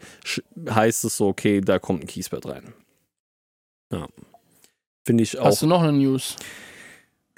heißt 0.69 1.03
es 1.05 1.17
so, 1.17 1.27
okay, 1.27 1.61
da 1.61 1.79
kommt 1.79 2.03
ein 2.03 2.07
Kiesbett 2.07 2.45
rein. 2.45 2.73
Ja. 3.91 4.07
Finde 5.05 5.23
ich 5.23 5.37
auch. 5.39 5.45
Hast 5.45 5.61
du 5.61 5.67
noch 5.67 5.81
eine 5.81 5.93
News? 5.93 6.35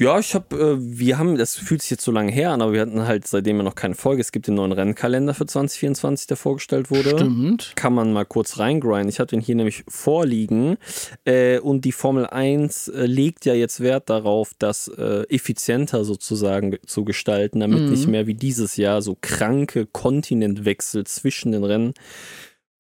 Ja, 0.02 0.18
ich 0.18 0.34
habe, 0.34 0.56
äh, 0.56 0.78
wir 0.80 1.20
haben, 1.20 1.38
das 1.38 1.56
fühlt 1.56 1.82
sich 1.82 1.92
jetzt 1.92 2.04
so 2.04 2.12
lange 2.12 2.32
her 2.32 2.50
an, 2.52 2.62
aber 2.64 2.74
wir 2.74 2.82
hatten 2.82 3.06
halt 3.06 3.28
seitdem 3.28 3.58
ja 3.58 3.64
noch 3.64 3.76
keine 3.76 3.94
Folge. 3.94 4.20
Es 4.22 4.32
gibt 4.32 4.48
den 4.48 4.56
neuen 4.56 4.72
Rennkalender 4.72 5.36
für 5.36 5.46
2024, 5.46 6.26
der 6.26 6.38
vorgestellt 6.38 6.90
wurde. 6.90 7.10
Stimmt. 7.12 7.74
Kann 7.76 7.94
man 7.94 8.12
mal 8.12 8.26
kurz 8.26 8.58
reingrinden. 8.58 9.10
Ich 9.10 9.20
habe 9.20 9.28
den 9.28 9.42
hier 9.42 9.54
nämlich 9.56 9.84
vorliegen. 9.88 10.78
Äh, 11.26 11.60
und 11.60 11.86
die 11.86 11.92
Formel 11.92 12.26
1 12.26 12.88
äh, 12.88 13.06
legt 13.06 13.46
ja 13.46 13.54
jetzt 13.54 13.80
Wert 13.82 14.10
darauf, 14.10 14.54
das 14.58 14.88
effizienter 15.30 16.04
sozusagen 16.04 16.72
ge- 16.72 16.80
zu 16.86 17.06
gestalten, 17.06 17.60
damit 17.60 17.82
Mhm. 17.84 17.90
nicht 17.92 18.08
mehr 18.08 18.26
wie 18.28 18.34
dieses 18.34 18.78
Jahr 18.78 19.02
so 19.02 19.16
kranke 19.22 19.86
Kontinentwechsel 19.86 21.06
zwischen 21.06 21.52
den 21.52 21.64
Rennen 21.64 21.94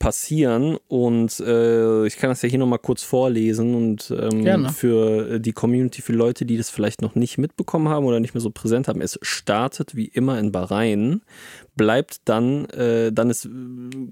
passieren 0.02 0.78
und 0.88 1.40
äh, 1.40 2.08
ich 2.08 2.18
kann 2.18 2.30
das 2.32 2.42
ja 2.42 2.50
hier 2.50 2.58
nochmal 2.60 2.80
kurz 2.80 3.04
vorlesen 3.04 3.76
und 3.76 4.12
ähm, 4.20 4.42
für 4.70 5.34
äh, 5.36 5.40
die 5.40 5.52
Community, 5.54 6.02
für 6.02 6.14
Leute, 6.14 6.44
die 6.46 6.58
das 6.58 6.70
vielleicht 6.72 7.02
noch 7.04 7.14
nicht 7.14 7.38
mitbekommen 7.38 7.88
haben 7.88 8.06
oder 8.06 8.20
nicht 8.20 8.34
mehr 8.34 8.42
so 8.42 8.50
präsent 8.50 8.88
haben, 8.88 9.00
es 9.00 9.20
startet 9.22 9.96
wie 9.96 10.06
immer 10.08 10.40
in 10.40 10.52
Bahrain, 10.52 11.22
bleibt 11.76 12.22
dann, 12.26 12.66
äh, 12.72 13.12
dann 13.14 13.30
ist, 13.30 13.48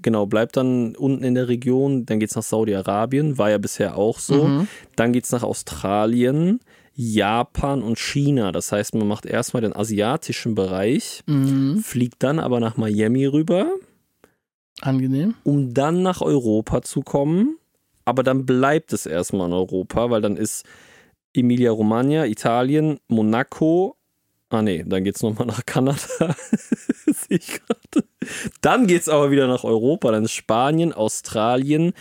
genau, 0.00 0.26
bleibt 0.26 0.56
dann 0.56 0.94
unten 0.94 1.24
in 1.24 1.34
der 1.34 1.48
Region, 1.48 2.06
dann 2.06 2.20
geht's 2.20 2.36
nach 2.36 2.44
Saudi-Arabien, 2.44 3.36
war 3.36 3.50
ja 3.50 3.58
bisher 3.58 3.96
auch 3.96 4.18
so, 4.20 4.46
Mhm. 4.46 4.68
dann 4.96 5.12
geht's 5.12 5.32
nach 5.32 5.42
Australien, 5.42 6.60
Japan 6.94 7.82
und 7.82 7.98
China. 7.98 8.52
Das 8.52 8.70
heißt, 8.72 8.94
man 8.94 9.08
macht 9.08 9.26
erstmal 9.26 9.62
den 9.62 9.74
asiatischen 9.74 10.54
Bereich, 10.54 11.22
Mhm. 11.26 11.78
fliegt 11.78 12.22
dann 12.22 12.38
aber 12.38 12.60
nach 12.60 12.76
Miami 12.76 13.26
rüber, 13.26 13.72
Angenehm. 14.82 15.34
um 15.44 15.74
dann 15.74 16.02
nach 16.02 16.20
Europa 16.20 16.82
zu 16.82 17.02
kommen. 17.02 17.56
Aber 18.04 18.22
dann 18.22 18.46
bleibt 18.46 18.92
es 18.92 19.06
erstmal 19.06 19.46
in 19.48 19.52
Europa, 19.52 20.10
weil 20.10 20.20
dann 20.22 20.36
ist 20.36 20.64
Emilia-Romagna, 21.34 22.26
Italien, 22.26 22.98
Monaco. 23.08 23.96
Ah 24.48 24.62
nee, 24.62 24.82
dann 24.84 25.04
geht's 25.04 25.22
nochmal 25.22 25.46
nach 25.46 25.64
Kanada. 25.64 25.98
Sehe 27.06 27.38
ich 27.38 27.46
gerade. 27.60 28.06
Dann 28.62 28.86
geht's 28.88 29.08
aber 29.08 29.30
wieder 29.30 29.46
nach 29.46 29.62
Europa. 29.62 30.10
Dann 30.10 30.24
ist 30.24 30.32
Spanien, 30.32 30.92
Australien, 30.92 31.92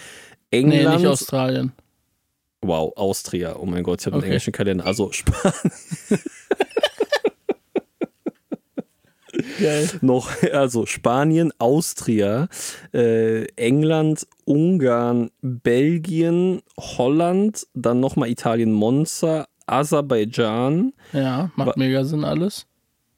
Nee, 0.52 0.60
England. 0.60 0.96
nicht 1.02 1.08
Australien. 1.08 1.74
wow, 2.62 2.92
Austria. 2.96 3.56
Oh 3.58 3.66
mein 3.68 3.84
Gott, 3.84 4.00
ich 4.02 4.08
habe 4.08 4.16
Okay. 4.18 4.24
einen 4.26 4.32
englischen 4.32 4.52
Kalender. 4.54 4.86
Also 4.88 5.12
Spanien 5.12 5.54
Geil. 9.60 9.90
noch, 10.02 10.30
also 10.52 10.86
Spanien, 10.86 11.52
Austria, 11.60 12.48
äh, 12.94 13.46
England, 13.56 14.28
Ungarn, 14.46 15.30
Belgien, 15.42 16.62
Holland, 16.80 17.68
dann 17.74 18.00
nochmal 18.00 18.30
Italien, 18.30 18.72
Monza, 18.72 19.48
Aserbaidschan, 19.68 20.94
Ja, 21.14 21.52
macht 21.56 21.78
mega 21.78 22.04
Sinn 22.04 22.24
alles. 22.24 22.66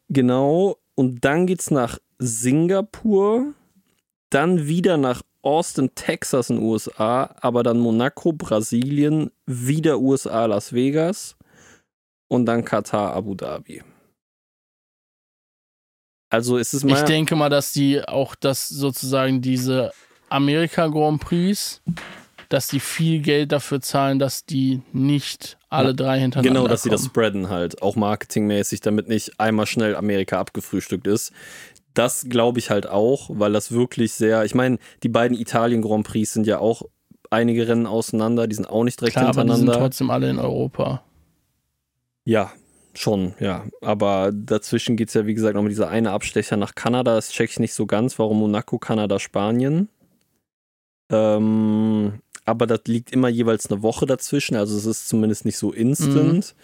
genau. 0.09 0.78
und 0.95 1.24
dann 1.24 1.47
geht's 1.47 1.72
nach 1.72 1.97
Singapur, 2.19 3.53
dann 4.30 4.67
wieder 4.67 4.97
nach 4.97 5.22
Austin, 5.41 5.89
Texas 5.95 6.49
in 6.49 6.57
den 6.57 6.65
USA, 6.65 7.34
aber 7.41 7.63
dann 7.63 7.80
Monaco, 7.80 8.32
Brasilien, 8.34 9.32
wieder 9.47 9.99
USA, 9.99 10.45
Las 10.45 10.74
Vegas 10.74 11.36
und 12.28 12.45
dann 12.45 12.63
Katar, 12.63 13.13
Abu 13.15 13.34
Dhabi. 13.34 13.82
Also 16.32 16.57
ist 16.57 16.73
es 16.73 16.84
mal. 16.84 16.93
Ich 16.97 17.01
denke 17.03 17.36
mal, 17.36 17.49
dass 17.49 17.71
die 17.73 18.01
auch 18.07 18.34
das 18.36 18.67
sozusagen 18.67 19.41
diese 19.41 19.91
Amerika 20.29 20.88
Grand 20.88 21.21
Prix, 21.21 21.82
dass 22.49 22.67
die 22.67 22.79
viel 22.79 23.21
Geld 23.21 23.51
dafür 23.51 23.82
zahlen, 23.82 24.17
dass 24.17 24.45
die 24.45 24.82
nicht 24.93 25.57
alle 25.69 25.93
drei 25.93 26.19
hintereinander 26.19 26.59
Genau, 26.61 26.67
dass 26.67 26.84
sie 26.84 26.89
das 26.89 27.01
kommen. 27.01 27.09
spreaden 27.11 27.49
halt, 27.49 27.82
auch 27.82 27.95
marketingmäßig, 27.95 28.79
damit 28.82 29.07
nicht 29.07 29.39
einmal 29.39 29.65
schnell 29.67 29.95
Amerika 29.95 30.39
abgefrühstückt 30.39 31.05
ist. 31.07 31.32
Das 31.93 32.25
glaube 32.29 32.59
ich 32.59 32.69
halt 32.69 32.88
auch, 32.88 33.29
weil 33.34 33.51
das 33.51 33.71
wirklich 33.73 34.13
sehr, 34.13 34.45
ich 34.45 34.55
meine, 34.55 34.77
die 35.03 35.09
beiden 35.09 35.38
Italien 35.38 35.82
Grand 35.82 36.07
Prix 36.07 36.32
sind 36.34 36.47
ja 36.47 36.59
auch 36.59 36.84
einige 37.29 37.67
Rennen 37.67 37.86
auseinander, 37.88 38.47
die 38.47 38.55
sind 38.55 38.69
auch 38.69 38.84
nicht 38.86 38.99
direkt 38.99 39.17
Klar, 39.17 39.27
aber 39.29 39.43
die 39.43 39.49
sind 39.49 39.57
hintereinander. 39.59 39.86
trotzdem 39.88 40.09
alle 40.09 40.29
in 40.29 40.39
Europa. 40.39 41.03
Ja, 42.23 42.51
schon, 42.93 43.33
ja. 43.39 43.65
Aber 43.81 44.31
dazwischen 44.33 44.95
geht 44.95 45.09
es 45.09 45.13
ja, 45.13 45.25
wie 45.25 45.33
gesagt, 45.33 45.55
noch 45.55 45.63
mit 45.63 45.71
dieser 45.71 45.89
eine 45.89 46.11
Abstecher 46.11 46.57
nach 46.57 46.75
Kanada. 46.75 47.15
Das 47.15 47.31
check 47.31 47.49
ich 47.49 47.59
nicht 47.59 47.73
so 47.73 47.85
ganz, 47.85 48.19
warum 48.19 48.39
Monaco, 48.39 48.79
Kanada, 48.79 49.19
Spanien. 49.19 49.89
Ähm, 51.11 52.19
aber 52.45 52.67
das 52.67 52.81
liegt 52.87 53.11
immer 53.11 53.29
jeweils 53.29 53.69
eine 53.69 53.83
Woche 53.83 54.05
dazwischen, 54.05 54.55
also 54.55 54.77
es 54.77 54.85
ist 54.85 55.07
zumindest 55.07 55.45
nicht 55.45 55.57
so 55.57 55.71
instant. 55.71 56.55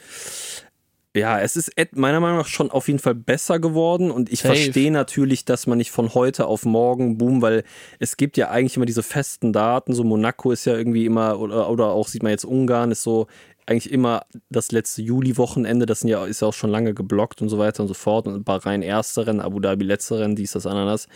Ja, 1.16 1.40
es 1.40 1.56
ist 1.56 1.72
meiner 1.94 2.20
Meinung 2.20 2.38
nach 2.38 2.48
schon 2.48 2.70
auf 2.70 2.88
jeden 2.88 3.00
Fall 3.00 3.16
besser 3.16 3.60
geworden 3.60 4.12
und 4.12 4.32
ich 4.32 4.42
Safe. 4.42 4.56
verstehe 4.56 4.92
natürlich, 4.92 5.46
dass 5.46 5.66
man 5.66 5.80
nicht 5.80 5.92
von 5.92 6.14
heute 6.14 6.46
auf 6.46 6.64
morgen 6.64 7.18
boom, 7.18 7.42
weil 7.42 7.64
es 8.00 8.18
gibt 8.18 8.38
ja 8.38 8.50
eigentlich 8.50 8.76
immer 8.76 8.86
diese 8.86 9.02
festen 9.02 9.52
Daten, 9.52 9.94
so 9.94 10.04
Monaco 10.04 10.52
ist 10.52 10.66
ja 10.66 10.76
irgendwie 10.76 11.06
immer 11.06 11.40
oder, 11.40 11.70
oder 11.70 11.88
auch 11.88 12.08
sieht 12.08 12.22
man 12.22 12.32
jetzt 12.32 12.46
Ungarn 12.46 12.92
ist 12.92 13.02
so 13.02 13.28
eigentlich 13.68 13.92
immer 13.92 14.26
das 14.50 14.72
letzte 14.72 15.02
Juli-Wochenende, 15.02 15.86
das 15.86 16.00
sind 16.00 16.10
ja, 16.10 16.26
ist 16.26 16.42
ja 16.42 16.48
auch 16.48 16.54
schon 16.54 16.72
lange 16.72 16.94
geblockt 16.94 17.42
und 17.42 17.50
so 17.50 17.60
weiter 17.60 17.84
und 17.84 17.88
so 17.88 17.94
fort 17.94 18.28
und 18.28 18.44
Bahrain 18.44 18.82
erste 18.82 19.28
Rennen, 19.28 19.42
Abu 19.42 19.60
Dhabi 19.60 19.86
letzte 19.86 20.20
Rennen, 20.20 20.36
dies, 20.36 20.54
das, 20.54 20.66
Ananas. 20.66 21.08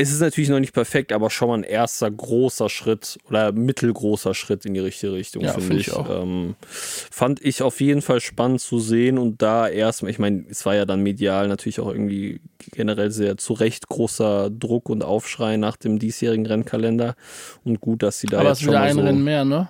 Es 0.00 0.12
ist 0.12 0.20
natürlich 0.20 0.48
noch 0.48 0.60
nicht 0.60 0.74
perfekt, 0.74 1.12
aber 1.12 1.28
schon 1.28 1.48
mal 1.48 1.58
ein 1.58 1.64
erster 1.64 2.08
großer 2.08 2.68
Schritt 2.68 3.18
oder 3.28 3.50
mittelgroßer 3.50 4.32
Schritt 4.32 4.64
in 4.64 4.74
die 4.74 4.80
richtige 4.80 5.12
Richtung, 5.12 5.42
Ja, 5.42 5.54
finde 5.54 5.66
find 5.66 5.80
ich. 5.80 5.92
auch. 5.92 6.22
Ähm, 6.22 6.54
fand 6.62 7.44
ich 7.44 7.62
auf 7.62 7.80
jeden 7.80 8.02
Fall 8.02 8.20
spannend 8.20 8.60
zu 8.60 8.78
sehen 8.78 9.18
und 9.18 9.42
da 9.42 9.66
erstmal, 9.66 10.12
ich 10.12 10.20
meine, 10.20 10.44
es 10.48 10.64
war 10.66 10.76
ja 10.76 10.84
dann 10.84 11.02
medial 11.02 11.48
natürlich 11.48 11.80
auch 11.80 11.88
irgendwie 11.88 12.40
generell 12.70 13.10
sehr 13.10 13.38
zu 13.38 13.54
Recht 13.54 13.88
großer 13.88 14.50
Druck 14.50 14.88
und 14.88 15.02
Aufschrei 15.02 15.56
nach 15.56 15.76
dem 15.76 15.98
diesjährigen 15.98 16.46
Rennkalender 16.46 17.16
und 17.64 17.80
gut, 17.80 18.04
dass 18.04 18.20
sie 18.20 18.28
da 18.28 18.38
aber 18.38 18.50
jetzt 18.50 18.62
schon 18.62 18.70
wieder 18.70 18.80
mal 18.80 18.88
ein 18.88 18.94
so, 18.94 19.00
Rennen 19.00 19.24
mehr, 19.24 19.44
ne? 19.44 19.68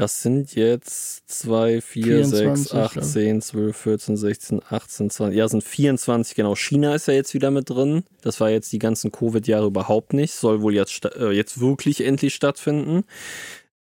Das 0.00 0.22
sind 0.22 0.54
jetzt 0.54 1.28
2, 1.28 1.82
4, 1.82 2.24
6, 2.24 2.38
24, 2.38 2.74
8, 2.74 2.92
glaub 2.92 3.04
ich. 3.04 3.10
10, 3.10 3.42
12, 3.42 3.76
14, 3.76 4.16
16, 4.16 4.60
18, 4.70 5.10
20. 5.10 5.36
Ja, 5.36 5.46
sind 5.46 5.62
24, 5.62 6.34
genau. 6.34 6.56
China 6.56 6.94
ist 6.94 7.06
ja 7.06 7.12
jetzt 7.12 7.34
wieder 7.34 7.50
mit 7.50 7.68
drin. 7.68 8.04
Das 8.22 8.40
war 8.40 8.48
jetzt 8.48 8.72
die 8.72 8.78
ganzen 8.78 9.12
Covid-Jahre 9.12 9.66
überhaupt 9.66 10.14
nicht. 10.14 10.32
Soll 10.32 10.62
wohl 10.62 10.74
jetzt, 10.74 11.04
äh, 11.04 11.32
jetzt 11.32 11.60
wirklich 11.60 12.02
endlich 12.02 12.34
stattfinden. 12.34 13.04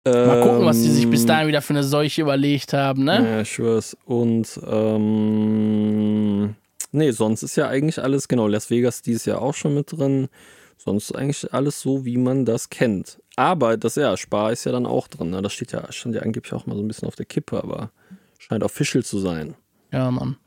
Mal 0.05 0.41
gucken, 0.41 0.65
was 0.65 0.81
die 0.81 0.89
sich 0.89 1.07
bis 1.07 1.21
Ähm, 1.21 1.27
dahin 1.27 1.47
wieder 1.49 1.61
für 1.61 1.73
eine 1.73 1.83
Seuche 1.83 2.21
überlegt 2.21 2.73
haben, 2.73 3.03
ne? 3.03 3.15
Ja, 3.23 3.41
ich 3.41 3.51
schwör's. 3.51 3.95
Und 4.05 4.59
ähm, 4.65 6.55
nee, 6.93 7.11
sonst 7.11 7.43
ist 7.43 7.57
ja 7.57 7.67
eigentlich 7.67 8.01
alles, 8.01 8.27
genau, 8.27 8.47
Las 8.47 8.71
Vegas 8.71 9.03
dieses 9.03 9.25
Jahr 9.25 9.41
auch 9.41 9.53
schon 9.53 9.75
mit 9.75 9.91
drin. 9.91 10.29
Sonst 10.77 11.11
ist 11.11 11.15
eigentlich 11.15 11.53
alles 11.53 11.81
so, 11.81 12.05
wie 12.05 12.17
man 12.17 12.45
das 12.45 12.69
kennt. 12.69 13.19
Aber 13.37 13.77
das 13.77 13.95
ja, 13.95 14.17
Spar 14.17 14.51
ist 14.51 14.65
ja 14.65 14.71
dann 14.71 14.87
auch 14.87 15.07
drin. 15.07 15.29
Ne? 15.29 15.41
Das 15.41 15.53
steht 15.53 15.71
ja, 15.71 15.89
stand 15.91 16.15
ja 16.15 16.23
angeblich 16.23 16.53
auch 16.53 16.65
mal 16.65 16.75
so 16.75 16.81
ein 16.81 16.87
bisschen 16.87 17.07
auf 17.07 17.15
der 17.15 17.27
Kippe, 17.27 17.63
aber 17.63 17.91
scheint 18.39 18.63
official 18.63 19.03
zu 19.03 19.19
sein. 19.19 19.53
Ja, 19.93 20.09
Mann. 20.09 20.37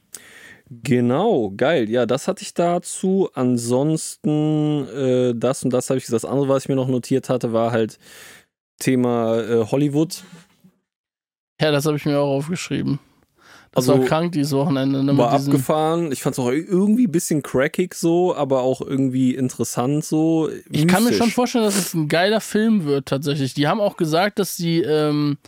Genau, 0.69 1.53
geil. 1.57 1.89
Ja, 1.89 2.05
das 2.05 2.27
hatte 2.27 2.43
ich 2.43 2.53
dazu. 2.53 3.31
Ansonsten, 3.35 4.89
äh, 4.89 5.35
das 5.37 5.63
und 5.63 5.71
das 5.71 5.89
habe 5.89 5.99
ich 5.99 6.05
gesagt. 6.05 6.25
Das 6.25 6.31
andere, 6.31 6.49
was 6.49 6.65
ich 6.65 6.69
mir 6.69 6.77
noch 6.77 6.89
notiert 6.89 7.29
hatte, 7.29 7.53
war 7.53 7.71
halt 7.71 7.99
Thema 8.81 9.39
äh, 9.39 9.65
Hollywood. 9.71 10.25
Ja, 11.61 11.71
das 11.71 11.87
habe 11.87 11.97
ich 11.97 12.05
mir 12.07 12.19
auch 12.19 12.37
aufgeschrieben. 12.37 12.99
Das 13.73 13.89
Also, 13.89 14.01
war 14.01 14.09
krank 14.09 14.33
dieses 14.33 14.53
Wochenende. 14.53 15.05
Ne, 15.05 15.17
war 15.17 15.31
abgefahren. 15.33 16.11
Ich 16.11 16.23
fand 16.23 16.35
es 16.35 16.39
auch 16.41 16.51
irgendwie 16.51 17.07
ein 17.07 17.13
bisschen 17.13 17.43
crackig 17.43 17.95
so, 17.95 18.35
aber 18.35 18.63
auch 18.63 18.81
irgendwie 18.81 19.35
interessant 19.35 20.05
so. 20.05 20.49
Ich 20.71 20.87
kann 20.89 21.05
mir 21.05 21.11
Mystisch. 21.11 21.19
schon 21.19 21.31
vorstellen, 21.31 21.65
dass 21.65 21.77
es 21.77 21.95
ein 21.95 22.09
geiler 22.09 22.41
Film 22.41 22.85
wird 22.85 23.07
tatsächlich. 23.07 23.55
Die 23.55 23.69
haben 23.69 23.81
auch 23.81 23.97
gesagt, 23.97 24.41
dass 24.41 24.57
sie 24.57 24.81
ähm, 24.81 25.39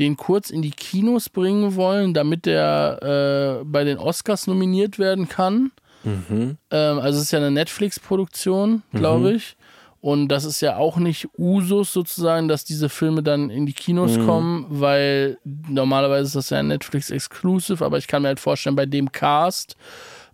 den 0.00 0.16
kurz 0.16 0.50
in 0.50 0.62
die 0.62 0.70
Kinos 0.72 1.28
bringen 1.28 1.76
wollen, 1.76 2.14
damit 2.14 2.46
der 2.46 3.60
äh, 3.60 3.64
bei 3.64 3.84
den 3.84 3.98
Oscars 3.98 4.46
nominiert 4.48 4.98
werden 4.98 5.28
kann. 5.28 5.70
Mhm. 6.04 6.56
Ähm, 6.70 6.98
also 6.98 7.18
es 7.18 7.24
ist 7.26 7.30
ja 7.32 7.38
eine 7.38 7.50
Netflix-Produktion, 7.52 8.82
glaube 8.92 9.30
Mhm. 9.30 9.36
ich. 9.36 9.56
Und 10.00 10.28
das 10.28 10.44
ist 10.44 10.60
ja 10.60 10.76
auch 10.76 10.96
nicht 10.98 11.28
Usus 11.36 11.92
sozusagen, 11.92 12.46
dass 12.46 12.64
diese 12.64 12.88
Filme 12.88 13.22
dann 13.22 13.50
in 13.50 13.66
die 13.66 13.72
Kinos 13.72 14.16
Mhm. 14.16 14.26
kommen, 14.26 14.66
weil 14.68 15.38
normalerweise 15.68 16.26
ist 16.26 16.36
das 16.36 16.50
ja 16.50 16.62
Netflix-Exclusive, 16.62 17.84
aber 17.84 17.98
ich 17.98 18.06
kann 18.06 18.22
mir 18.22 18.28
halt 18.28 18.40
vorstellen, 18.40 18.76
bei 18.76 18.86
dem 18.86 19.10
Cast, 19.10 19.76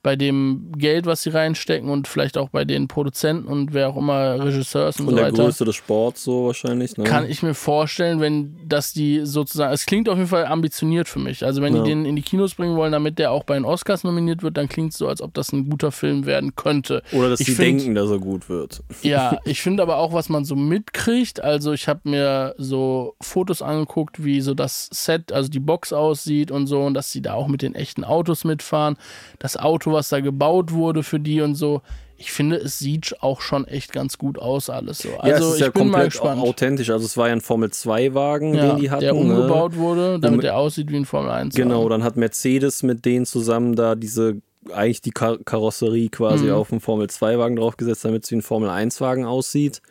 bei 0.05 0.15
dem 0.15 0.71
Geld, 0.77 1.07
was 1.07 1.23
sie 1.23 1.31
reinstecken 1.31 1.91
und 1.91 2.07
vielleicht 2.07 2.39
auch 2.39 2.51
bei 2.51 2.65
den 2.65 2.87
Produzenten 2.87 3.49
und 3.49 3.73
wer 3.75 3.89
auch 3.89 3.97
immer 3.97 4.39
Regisseurs 4.45 5.01
und 5.01 5.07
Von 5.07 5.15
so 5.15 5.17
der 5.17 5.33
weiter, 5.33 5.43
Größe 5.45 5.65
des 5.65 5.75
Sports 5.75 6.23
so 6.23 6.47
wahrscheinlich. 6.47 6.97
Ne? 6.97 7.03
kann 7.03 7.29
ich 7.29 7.43
mir 7.43 7.55
vorstellen, 7.55 8.21
wenn 8.21 8.55
dass 8.69 8.93
die 8.93 9.23
sozusagen, 9.25 9.73
es 9.73 9.87
klingt 9.87 10.09
auf 10.09 10.17
jeden 10.19 10.29
Fall 10.29 10.47
ambitioniert 10.47 11.09
für 11.09 11.19
mich. 11.19 11.45
Also 11.45 11.61
wenn 11.63 11.75
Ja. 11.75 11.83
die 11.83 11.89
den 11.89 12.05
in 12.05 12.15
die 12.17 12.23
Kinos 12.23 12.55
bringen 12.55 12.77
wollen, 12.77 12.93
damit 12.93 13.19
der 13.19 13.33
auch 13.33 13.45
bei 13.45 13.55
den 13.55 13.65
Oscars 13.65 14.05
nominiert 14.05 14.43
wird, 14.43 14.57
dann 14.59 14.69
klingt 14.69 14.93
es 14.93 14.99
so, 14.99 15.09
als 15.09 15.21
ob 15.23 15.33
das 15.35 15.53
ein 15.53 15.69
guter 15.71 15.91
Film 15.91 16.27
werden 16.27 16.55
könnte. 16.55 17.03
Oder 17.13 17.31
dass 17.31 17.41
ich 17.41 17.47
die 17.47 17.53
find- 17.53 17.81
denken, 17.81 17.95
dass 17.95 18.11
er 18.11 18.19
gut 18.19 18.49
wird. 18.51 18.83
Ja, 19.03 19.39
ich 19.47 19.63
finde 19.63 19.83
aber 19.83 19.97
auch, 19.97 20.13
was 20.13 20.29
man 20.29 20.45
so 20.45 20.55
mitkriegt. 20.55 21.43
Also 21.43 21.73
ich 21.73 21.89
habe 21.89 22.01
mir 22.05 22.55
so 22.59 23.15
Fotos 23.23 23.63
angeguckt, 23.63 24.23
wie 24.23 24.43
so 24.43 24.53
das 24.53 24.89
Set, 24.93 25.33
also 25.33 25.49
die 25.49 25.61
Box 25.61 25.95
aussieht 25.95 26.51
und 26.51 26.67
so, 26.67 26.83
und 26.83 26.93
dass 26.93 27.11
sie 27.11 27.23
da 27.23 27.33
auch 27.33 27.49
mit 27.49 27.63
den 27.63 27.75
echten 27.75 28.05
Autos 28.05 28.45
mitfahren. 28.45 28.97
Das 29.39 29.57
Auto, 29.57 29.94
was 29.95 30.11
da 30.11 30.21
gebaut 30.21 30.73
wurde 30.73 31.03
für 31.03 31.19
die 31.19 31.41
und 31.41 31.55
so. 31.55 31.81
Ich 32.17 32.31
finde, 32.31 32.57
es 32.57 32.79
sieht 32.79 33.17
auch 33.23 33.41
schon 33.41 33.67
echt 33.67 33.93
ganz 33.93 34.19
gut 34.19 34.39
aus, 34.39 34.71
alles 34.71 34.99
so. 34.99 35.09
ja, 35.09 35.19
Also 35.21 35.47
es 35.47 35.51
ist 35.55 35.55
ich 35.57 35.61
ja 35.67 35.71
bin 35.71 35.87
mal 35.89 35.93
komplett 35.93 36.13
gespannt. 36.13 36.43
authentisch. 36.43 36.91
Also 36.91 37.07
es 37.07 37.17
war 37.17 37.27
ja 37.29 37.33
ein 37.33 37.41
Formel-2-Wagen, 37.41 38.55
Ja, 38.55 38.69
den 38.69 38.81
die 38.81 38.91
hatten. 38.91 39.01
der 39.01 39.15
ne? 39.15 39.19
umgebaut 39.21 39.77
wurde, 39.77 40.19
damit 40.21 40.41
Um- 40.41 40.45
er 40.47 40.57
aussieht 40.57 40.91
wie 40.93 40.97
ein 40.97 41.07
Formel 41.07 41.31
1. 41.33 41.55
Genau, 41.57 41.89
dann 41.89 42.05
hat 42.05 42.17
Mercedes 42.17 42.83
mit 42.83 43.05
denen 43.05 43.27
zusammen 43.27 43.75
da 43.75 43.95
diese, 43.97 44.41
eigentlich 44.73 45.01
die 45.03 45.11
Kar 45.11 45.39
Karosserie 45.45 46.09
quasi 46.09 46.47
Mhm. 46.47 46.53
auf 46.53 46.71
einen 46.71 46.81
Formel-2-Wagen 46.81 47.57
draufgesetzt, 47.57 48.05
damit 48.05 48.25
es 48.25 48.31
wie 48.31 48.37
ein 48.37 48.43
Formel-1-Wagen 48.43 49.25
aussieht. 49.25 49.83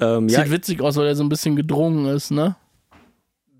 Ähm, 0.00 0.28
Sieht 0.28 0.38
ja, 0.38 0.50
witzig 0.50 0.80
aus, 0.80 0.96
weil 0.96 1.06
er 1.06 1.14
so 1.14 1.22
ein 1.22 1.28
bisschen 1.28 1.54
gedrungen 1.54 2.06
ist, 2.06 2.32
ne? 2.32 2.56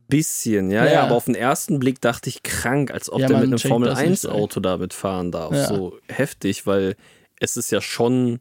Bisschen, 0.08 0.70
ja, 0.70 0.84
ja, 0.84 0.92
Ja. 0.92 1.02
aber 1.04 1.14
auf 1.16 1.24
den 1.26 1.34
ersten 1.34 1.78
Blick 1.78 2.00
dachte 2.00 2.28
ich 2.28 2.42
krank, 2.42 2.90
als 2.90 3.10
ob 3.10 3.20
Ja, 3.20 3.28
der 3.28 3.38
mit 3.38 3.46
einem 3.48 3.56
checkt 3.56 3.70
Formel 3.70 3.88
das 3.88 3.98
nicht 4.00 4.08
1 4.08 4.20
direkt. 4.22 4.38
Auto 4.38 4.60
damit 4.60 4.92
fahren 4.94 5.32
darf. 5.32 5.52
Ja. 5.52 5.66
So 5.66 5.98
heftig, 6.08 6.66
weil 6.66 6.96
es 7.40 7.56
ist 7.56 7.70
ja 7.70 7.80
schon 7.80 8.40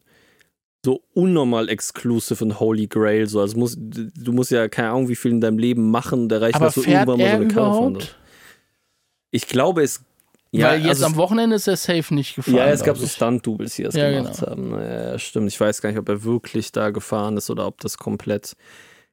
so 0.84 1.02
unnormal 1.14 1.68
exclusive 1.70 2.44
und 2.44 2.60
Holy 2.60 2.86
Grail. 2.86 3.26
So. 3.26 3.40
Also 3.40 3.56
muss, 3.58 3.76
du 3.78 4.32
musst 4.32 4.50
ja 4.50 4.68
keine 4.68 4.90
Ahnung, 4.90 5.08
wie 5.08 5.16
viel 5.16 5.30
in 5.30 5.40
deinem 5.40 5.58
Leben 5.58 5.90
machen, 5.90 6.28
der 6.28 6.42
reicht, 6.42 6.56
Aber 6.56 6.66
du 6.70 6.82
fährt 6.82 7.08
irgendwann 7.08 7.18
mal 7.18 7.30
so 7.30 7.34
eine 7.36 7.48
Karre 7.48 7.72
fahren. 7.74 7.98
Ich 9.30 9.46
glaube, 9.48 9.82
es. 9.82 10.02
Ja, 10.52 10.68
weil 10.68 10.80
jetzt 10.80 10.88
also 11.02 11.06
am 11.06 11.16
Wochenende 11.16 11.56
ist 11.56 11.66
er 11.66 11.76
safe 11.76 12.14
nicht 12.14 12.36
gefahren. 12.36 12.54
Ja, 12.54 12.66
es 12.66 12.84
gab 12.84 12.96
so. 12.96 13.06
Stunt-Doubles, 13.08 13.74
die 13.74 13.82
das 13.82 13.94
Ja, 13.96 14.08
gemacht 14.10 14.38
genau. 14.38 14.50
haben. 14.50 14.70
Ja, 14.80 15.18
stimmt. 15.18 15.48
Ich 15.48 15.58
weiß 15.60 15.82
gar 15.82 15.88
nicht, 15.88 15.98
ob 15.98 16.08
er 16.08 16.22
wirklich 16.22 16.70
da 16.70 16.90
gefahren 16.90 17.36
ist 17.36 17.50
oder 17.50 17.66
ob 17.66 17.80
das 17.80 17.98
komplett. 17.98 18.54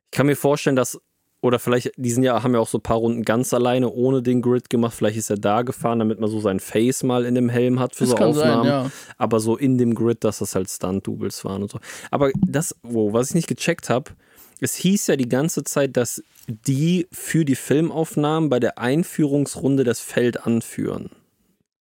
Ich 0.06 0.12
kann 0.18 0.28
mir 0.28 0.36
vorstellen, 0.36 0.76
dass. 0.76 0.99
Oder 1.41 1.57
vielleicht, 1.57 1.91
die 1.97 2.11
sind 2.11 2.23
ja, 2.23 2.43
haben 2.43 2.53
ja 2.53 2.59
auch 2.59 2.67
so 2.67 2.77
ein 2.77 2.83
paar 2.83 2.97
Runden 2.97 3.23
ganz 3.23 3.51
alleine 3.53 3.89
ohne 3.89 4.21
den 4.21 4.43
Grid 4.43 4.69
gemacht. 4.69 4.93
Vielleicht 4.93 5.17
ist 5.17 5.31
er 5.31 5.37
da 5.37 5.63
gefahren, 5.63 5.97
damit 5.97 6.19
man 6.19 6.29
so 6.29 6.39
sein 6.39 6.59
Face 6.59 7.01
mal 7.01 7.25
in 7.25 7.33
dem 7.33 7.49
Helm 7.49 7.79
hat 7.79 7.95
für 7.95 8.03
Das 8.03 8.11
so 8.11 8.15
kann 8.15 8.33
sein, 8.33 8.59
Aufnahmen. 8.59 8.67
ja. 8.69 8.91
Aber 9.17 9.39
so 9.39 9.57
in 9.57 9.79
dem 9.79 9.95
Grid, 9.95 10.23
dass 10.23 10.37
das 10.37 10.53
halt 10.53 10.69
Stunt-Doubles 10.69 11.43
waren 11.43 11.63
und 11.63 11.71
so. 11.71 11.79
Aber 12.11 12.29
das, 12.45 12.75
wo, 12.83 13.11
was 13.13 13.29
ich 13.29 13.35
nicht 13.35 13.47
gecheckt 13.47 13.89
habe, 13.89 14.11
es 14.59 14.75
hieß 14.75 15.07
ja 15.07 15.15
die 15.15 15.27
ganze 15.29 15.63
Zeit, 15.63 15.97
dass 15.97 16.23
die 16.47 17.07
für 17.11 17.43
die 17.43 17.55
Filmaufnahmen 17.55 18.49
bei 18.51 18.59
der 18.59 18.77
Einführungsrunde 18.77 19.83
das 19.83 19.99
Feld 19.99 20.45
anführen. 20.45 21.09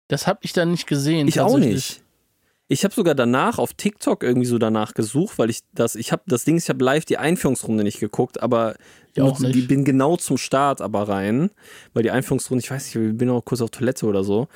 Das 0.08 0.26
habe 0.26 0.40
ich 0.42 0.54
dann 0.54 0.72
nicht 0.72 0.88
gesehen. 0.88 1.28
Ich 1.28 1.40
auch 1.40 1.58
nicht. 1.60 2.02
Ich 2.68 2.84
habe 2.84 2.94
sogar 2.96 3.14
danach 3.14 3.60
auf 3.60 3.74
TikTok 3.74 4.24
irgendwie 4.24 4.48
so 4.48 4.58
danach 4.58 4.94
gesucht, 4.96 5.38
weil 5.38 5.52
ich 5.52 5.60
das, 5.74 5.96
ich 5.96 6.12
habe 6.12 6.24
das 6.26 6.46
Ding, 6.46 6.58
ich 6.58 6.68
habe 6.70 6.84
live 6.84 7.06
die 7.06 7.18
Einführungsrunde 7.18 7.84
nicht 7.84 8.00
geguckt, 8.00 8.42
aber 8.42 8.76
Ich 9.14 9.22
auch 9.22 9.40
nur- 9.40 9.50
nicht. 9.50 9.56
die 9.56 9.62
bin 9.68 9.86
genau 9.86 10.18
zum 10.18 10.38
Start 10.38 10.82
aber 10.82 11.08
rein, 11.08 11.52
weil 11.94 12.02
die 12.04 12.10
Einführungsrunde, 12.12 12.64
ich 12.64 12.72
weiß 12.72 12.86
nicht, 12.96 12.96
ich 13.12 13.18
bin 13.18 13.30
auch 13.30 13.46
kurz 13.46 13.62
auf 13.62 13.70
Toilette 13.70 14.08
oder 14.08 14.24
so. 14.24 14.48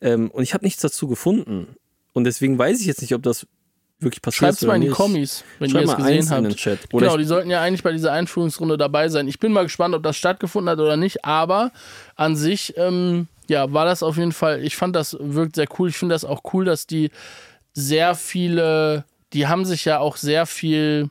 Ähm, 0.00 0.30
und 0.30 0.42
ich 0.42 0.54
habe 0.54 0.64
nichts 0.64 0.80
dazu 0.80 1.06
gefunden. 1.06 1.76
Und 2.14 2.24
deswegen 2.24 2.58
weiß 2.58 2.80
ich 2.80 2.86
jetzt 2.86 3.02
nicht, 3.02 3.14
ob 3.14 3.22
das 3.22 3.46
wirklich 3.98 4.22
passiert 4.22 4.38
Schreibt 4.38 4.52
ist 4.54 4.62
es 4.62 4.66
mal 4.68 4.76
in 4.76 4.80
die. 4.80 4.88
Kommis, 4.88 5.44
wenn 5.58 5.68
Schreib 5.70 5.82
ihr 5.84 5.88
es 5.90 5.96
gesehen 5.96 6.18
in 6.22 6.30
habt. 6.30 6.44
den 6.46 6.56
Chat. 6.56 6.78
Oder 6.94 7.06
Genau, 7.08 7.18
die 7.18 7.24
sollten 7.24 7.50
ja 7.50 7.60
eigentlich 7.60 7.82
bei 7.82 7.92
dieser 7.92 8.12
Einführungsrunde 8.12 8.78
dabei 8.78 9.10
sein. 9.10 9.28
Ich 9.28 9.38
bin 9.38 9.52
mal 9.52 9.64
gespannt, 9.64 9.94
ob 9.94 10.02
das 10.02 10.16
stattgefunden 10.16 10.70
hat 10.70 10.78
oder 10.78 10.96
nicht, 10.96 11.26
aber 11.26 11.70
an 12.16 12.36
sich, 12.36 12.72
ähm, 12.78 13.28
ja, 13.50 13.70
war 13.74 13.84
das 13.84 14.02
auf 14.02 14.16
jeden 14.16 14.32
Fall, 14.32 14.64
ich 14.64 14.76
fand 14.76 14.96
das 14.96 15.18
wirkt 15.20 15.56
sehr 15.56 15.66
cool. 15.78 15.90
Ich 15.90 15.98
finde 15.98 16.14
das 16.14 16.24
auch 16.24 16.40
cool, 16.54 16.64
dass 16.64 16.86
die 16.86 17.10
sehr 17.72 18.14
viele, 18.14 19.04
die 19.32 19.46
haben 19.46 19.64
sich 19.64 19.84
ja 19.84 19.98
auch 19.98 20.16
sehr 20.16 20.46
viel 20.46 21.10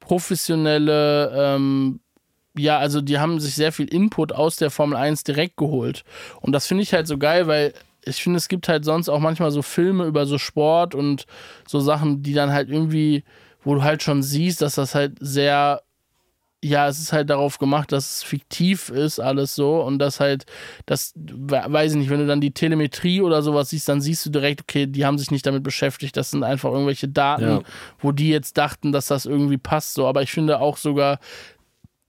professionelle, 0.00 1.32
ähm, 1.34 2.00
ja, 2.56 2.78
also 2.78 3.00
die 3.00 3.18
haben 3.18 3.40
sich 3.40 3.54
sehr 3.54 3.72
viel 3.72 3.86
Input 3.92 4.32
aus 4.32 4.56
der 4.56 4.70
Formel 4.70 4.96
1 4.96 5.24
direkt 5.24 5.56
geholt. 5.56 6.02
Und 6.40 6.52
das 6.52 6.66
finde 6.66 6.82
ich 6.82 6.92
halt 6.92 7.06
so 7.06 7.18
geil, 7.18 7.46
weil 7.46 7.74
ich 8.04 8.22
finde, 8.22 8.38
es 8.38 8.48
gibt 8.48 8.68
halt 8.68 8.84
sonst 8.84 9.08
auch 9.08 9.20
manchmal 9.20 9.50
so 9.50 9.62
Filme 9.62 10.04
über 10.04 10.26
so 10.26 10.38
Sport 10.38 10.94
und 10.94 11.26
so 11.66 11.78
Sachen, 11.80 12.22
die 12.22 12.32
dann 12.32 12.52
halt 12.52 12.70
irgendwie, 12.70 13.24
wo 13.62 13.74
du 13.74 13.82
halt 13.82 14.02
schon 14.02 14.22
siehst, 14.22 14.62
dass 14.62 14.76
das 14.76 14.94
halt 14.94 15.16
sehr, 15.20 15.82
ja, 16.64 16.88
es 16.88 16.98
ist 16.98 17.12
halt 17.12 17.30
darauf 17.30 17.58
gemacht, 17.58 17.92
dass 17.92 18.14
es 18.16 18.22
fiktiv 18.24 18.88
ist, 18.88 19.20
alles 19.20 19.54
so 19.54 19.80
und 19.80 19.98
das 20.00 20.18
halt, 20.18 20.44
das, 20.86 21.12
we- 21.14 21.62
weiß 21.66 21.92
ich 21.92 21.98
nicht, 21.98 22.10
wenn 22.10 22.18
du 22.18 22.26
dann 22.26 22.40
die 22.40 22.50
Telemetrie 22.50 23.20
oder 23.20 23.42
sowas 23.42 23.70
siehst, 23.70 23.88
dann 23.88 24.00
siehst 24.00 24.26
du 24.26 24.30
direkt, 24.30 24.62
okay, 24.62 24.86
die 24.86 25.06
haben 25.06 25.18
sich 25.18 25.30
nicht 25.30 25.46
damit 25.46 25.62
beschäftigt, 25.62 26.16
das 26.16 26.32
sind 26.32 26.42
einfach 26.42 26.72
irgendwelche 26.72 27.06
Daten, 27.08 27.42
Ja. 27.42 27.62
wo 28.00 28.10
die 28.10 28.28
jetzt 28.30 28.58
dachten, 28.58 28.90
dass 28.90 29.06
das 29.06 29.24
irgendwie 29.24 29.58
passt, 29.58 29.94
so, 29.94 30.06
aber 30.08 30.22
ich 30.22 30.32
finde 30.32 30.58
auch 30.60 30.76
sogar, 30.78 31.20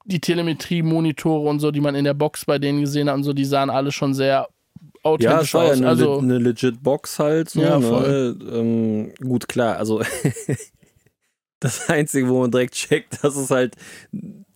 die 0.06 0.20
Telemetrie-Monitore 0.20 1.48
und 1.48 1.60
so, 1.60 1.70
die 1.70 1.82
man 1.82 1.94
in 1.94 2.04
der 2.06 2.16
Box 2.16 2.46
bei 2.46 2.58
denen 2.58 2.82
gesehen 2.82 3.08
hat 3.10 3.16
und 3.18 3.24
so, 3.24 3.34
die 3.34 3.46
sahen 3.46 3.70
alle 3.70 3.92
schon 3.92 4.16
sehr 4.16 4.32
ja, 4.32 4.48
authentisch 5.04 5.50
es 5.50 5.54
war 5.54 5.66
ja 5.68 5.74
eine, 5.74 5.88
also, 5.88 6.18
eine 6.18 6.40
legit 6.40 6.82
Box 6.82 7.20
halt. 7.20 7.50
So, 7.52 7.62
Ja, 7.62 7.78
ne? 7.78 7.88
voll. 7.88 8.40
ähm, 8.52 9.14
gut, 9.22 9.48
klar, 9.48 9.78
also 9.78 10.02
das 11.60 11.90
Einzige, 11.90 12.28
wo 12.30 12.42
man 12.42 12.52
direkt 12.52 12.74
checkt, 12.76 13.24
dass 13.24 13.36
es 13.36 13.50
halt 13.50 13.76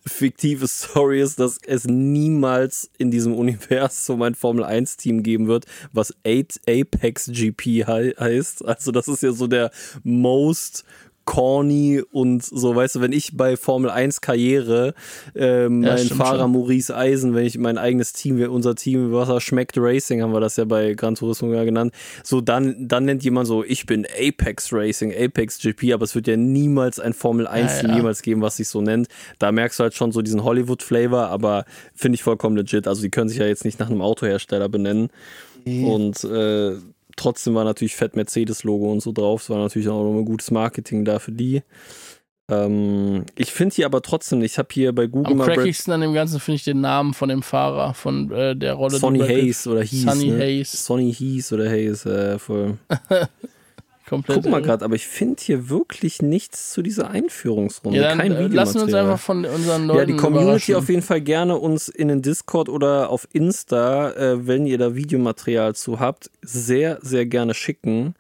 fiktive 0.06 0.68
Story 0.68 1.22
ist, 1.22 1.40
dass 1.40 1.58
es 1.66 1.86
niemals 1.86 2.90
in 2.98 3.10
diesem 3.10 3.34
Universum 3.36 4.22
ein 4.22 4.36
Formel 4.36 4.64
1 4.66 4.98
Team 4.98 5.24
geben 5.24 5.48
wird, 5.48 5.66
was 5.94 6.14
Eight 6.26 6.60
Apex 6.68 7.28
GP 7.32 7.86
hei- 7.88 8.14
heißt. 8.20 8.66
Also 8.66 8.92
das 8.92 9.08
ist 9.08 9.24
ja 9.24 9.32
so 9.32 9.48
der 9.48 9.72
most 10.04 10.84
corny 11.26 12.02
und 12.12 12.44
so, 12.44 12.76
weißt 12.76 12.96
du, 12.96 13.02
wenn 13.02 13.12
ich 13.12 13.38
bei 13.38 13.58
Formel 13.58 13.90
1 13.90 14.22
Karriere 14.22 14.94
ähm, 15.36 15.84
Ja, 15.84 15.96
mein 15.96 16.08
Fahrer 16.08 16.40
schon. 16.40 16.52
Maurice 16.52 16.96
Eisen, 16.96 17.34
wenn 17.34 17.46
ich 17.46 17.58
mein 17.58 17.78
eigenes 17.78 18.14
Team, 18.14 18.42
unser 18.50 18.76
Team 18.76 19.12
Wasser 19.12 19.40
schmeckt 19.42 19.78
Racing, 19.78 20.22
haben 20.22 20.34
wir 20.34 20.40
das 20.40 20.58
ja 20.58 20.66
bei 20.66 20.94
Gran 20.94 21.16
Turismo 21.16 21.54
ja 21.54 21.64
genannt, 21.64 21.94
so 22.24 22.42
dann, 22.42 22.88
dann 22.88 23.06
nennt 23.06 23.24
jemand 23.24 23.48
so, 23.48 23.64
ich 23.64 23.86
bin 23.86 24.06
Apex 24.06 24.74
Racing, 24.74 25.14
Apex 25.18 25.60
GP, 25.60 25.94
aber 25.94 26.04
es 26.04 26.16
wird 26.16 26.28
ja 26.28 26.36
niemals 26.38 27.00
ein 27.00 27.14
Formel 27.14 27.48
1 27.48 27.74
Ja, 27.74 27.80
Team 27.82 27.90
ja. 27.92 27.96
jemals 27.98 28.22
geben, 28.22 28.42
was 28.42 28.58
sich 28.58 28.68
so 28.68 28.82
nennt. 28.82 29.08
Da 29.40 29.52
merkst 29.52 29.80
du 29.80 29.84
halt 29.84 29.94
schon 29.94 30.12
so 30.12 30.22
diesen 30.22 30.44
Hollywood-Flavor, 30.44 31.28
aber 31.28 31.66
finde 31.96 32.16
ich 32.16 32.24
vollkommen 32.24 32.58
legit. 32.58 32.88
Also 32.88 33.02
die 33.02 33.10
können 33.10 33.30
sich 33.30 33.38
ja 33.40 33.46
jetzt 33.46 33.66
nicht 33.66 33.80
nach 33.80 33.90
einem 33.90 34.02
Autohersteller 34.02 34.70
benennen. 34.70 35.10
Und 35.66 36.24
äh, 36.26 36.76
trotzdem 37.16 37.56
war 37.56 37.64
natürlich 37.64 37.96
fett 37.96 38.16
Mercedes-Logo 38.16 38.92
und 38.92 39.02
so 39.02 39.12
drauf. 39.12 39.44
Es 39.44 39.50
war 39.50 39.58
natürlich 39.58 39.88
auch 39.90 40.04
noch 40.04 40.18
ein 40.18 40.26
gutes 40.26 40.52
Marketing 40.52 41.06
da 41.06 41.20
für 41.20 41.32
die. 41.32 41.64
Ähm, 42.50 43.26
ich 43.36 43.52
finde 43.52 43.76
hier 43.76 43.86
aber 43.86 44.02
trotzdem, 44.02 44.42
ich 44.44 44.58
habe 44.58 44.68
hier 44.72 44.94
bei 44.94 45.08
Google 45.08 45.32
am 45.32 45.38
mal 45.38 45.46
Brad- 45.46 45.56
crackigsten 45.58 45.94
an 45.94 46.02
dem 46.02 46.14
Ganzen 46.14 46.40
finde 46.42 46.58
ich 46.58 46.64
den 46.66 46.82
Namen 46.82 47.14
von 47.14 47.30
dem 47.30 47.42
Fahrer, 47.42 47.94
von 47.94 48.30
äh, 48.32 48.56
der 48.56 48.74
Rolle. 48.74 48.98
Sonny 48.98 49.20
Hayes 49.20 49.66
oder 49.66 49.80
Hayes. 49.80 50.02
Sonny 50.02 50.32
ne? 50.32 50.40
Hayes. 50.40 50.86
Sonny 50.86 51.14
Hayes 51.14 51.54
oder 51.54 51.70
Hayes, 51.70 52.06
äh, 52.06 52.38
voll. 52.40 52.78
Komplett 54.08 54.36
Guck 54.36 54.52
mal 54.52 54.58
irre. 54.58 54.68
gerade, 54.68 54.86
aber 54.86 54.96
ich 54.96 55.08
finde 55.08 55.42
hier 55.42 55.70
wirklich 55.70 56.22
nichts 56.22 56.74
zu 56.74 56.82
dieser 56.82 57.10
Einführungsrunde. 57.10 58.00
Ja, 58.00 58.16
Kein 58.16 58.34
äh, 58.34 58.48
lassen 58.48 58.76
wir 58.76 58.84
uns 58.84 58.94
einfach 58.94 59.20
von 59.20 59.46
unseren 59.46 59.88
Leuten 59.88 60.00
Ja, 60.00 60.06
die 60.06 60.16
Community 60.16 60.76
auf 60.76 60.90
jeden 60.90 61.02
Fall 61.02 61.22
gerne 61.22 61.58
uns 61.58 61.88
in 61.88 62.10
den 62.10 62.22
Discord 62.22 62.68
oder 62.68 63.10
auf 63.10 63.28
Insta, 63.32 64.12
äh, 64.12 64.46
wenn 64.46 64.66
ihr 64.66 64.78
da 64.78 64.96
Videomaterial 64.96 65.74
zu 65.76 66.00
habt, 66.00 66.30
sehr, 66.42 67.00
sehr 67.02 67.26
gerne 67.26 67.54
schicken. 67.54 68.16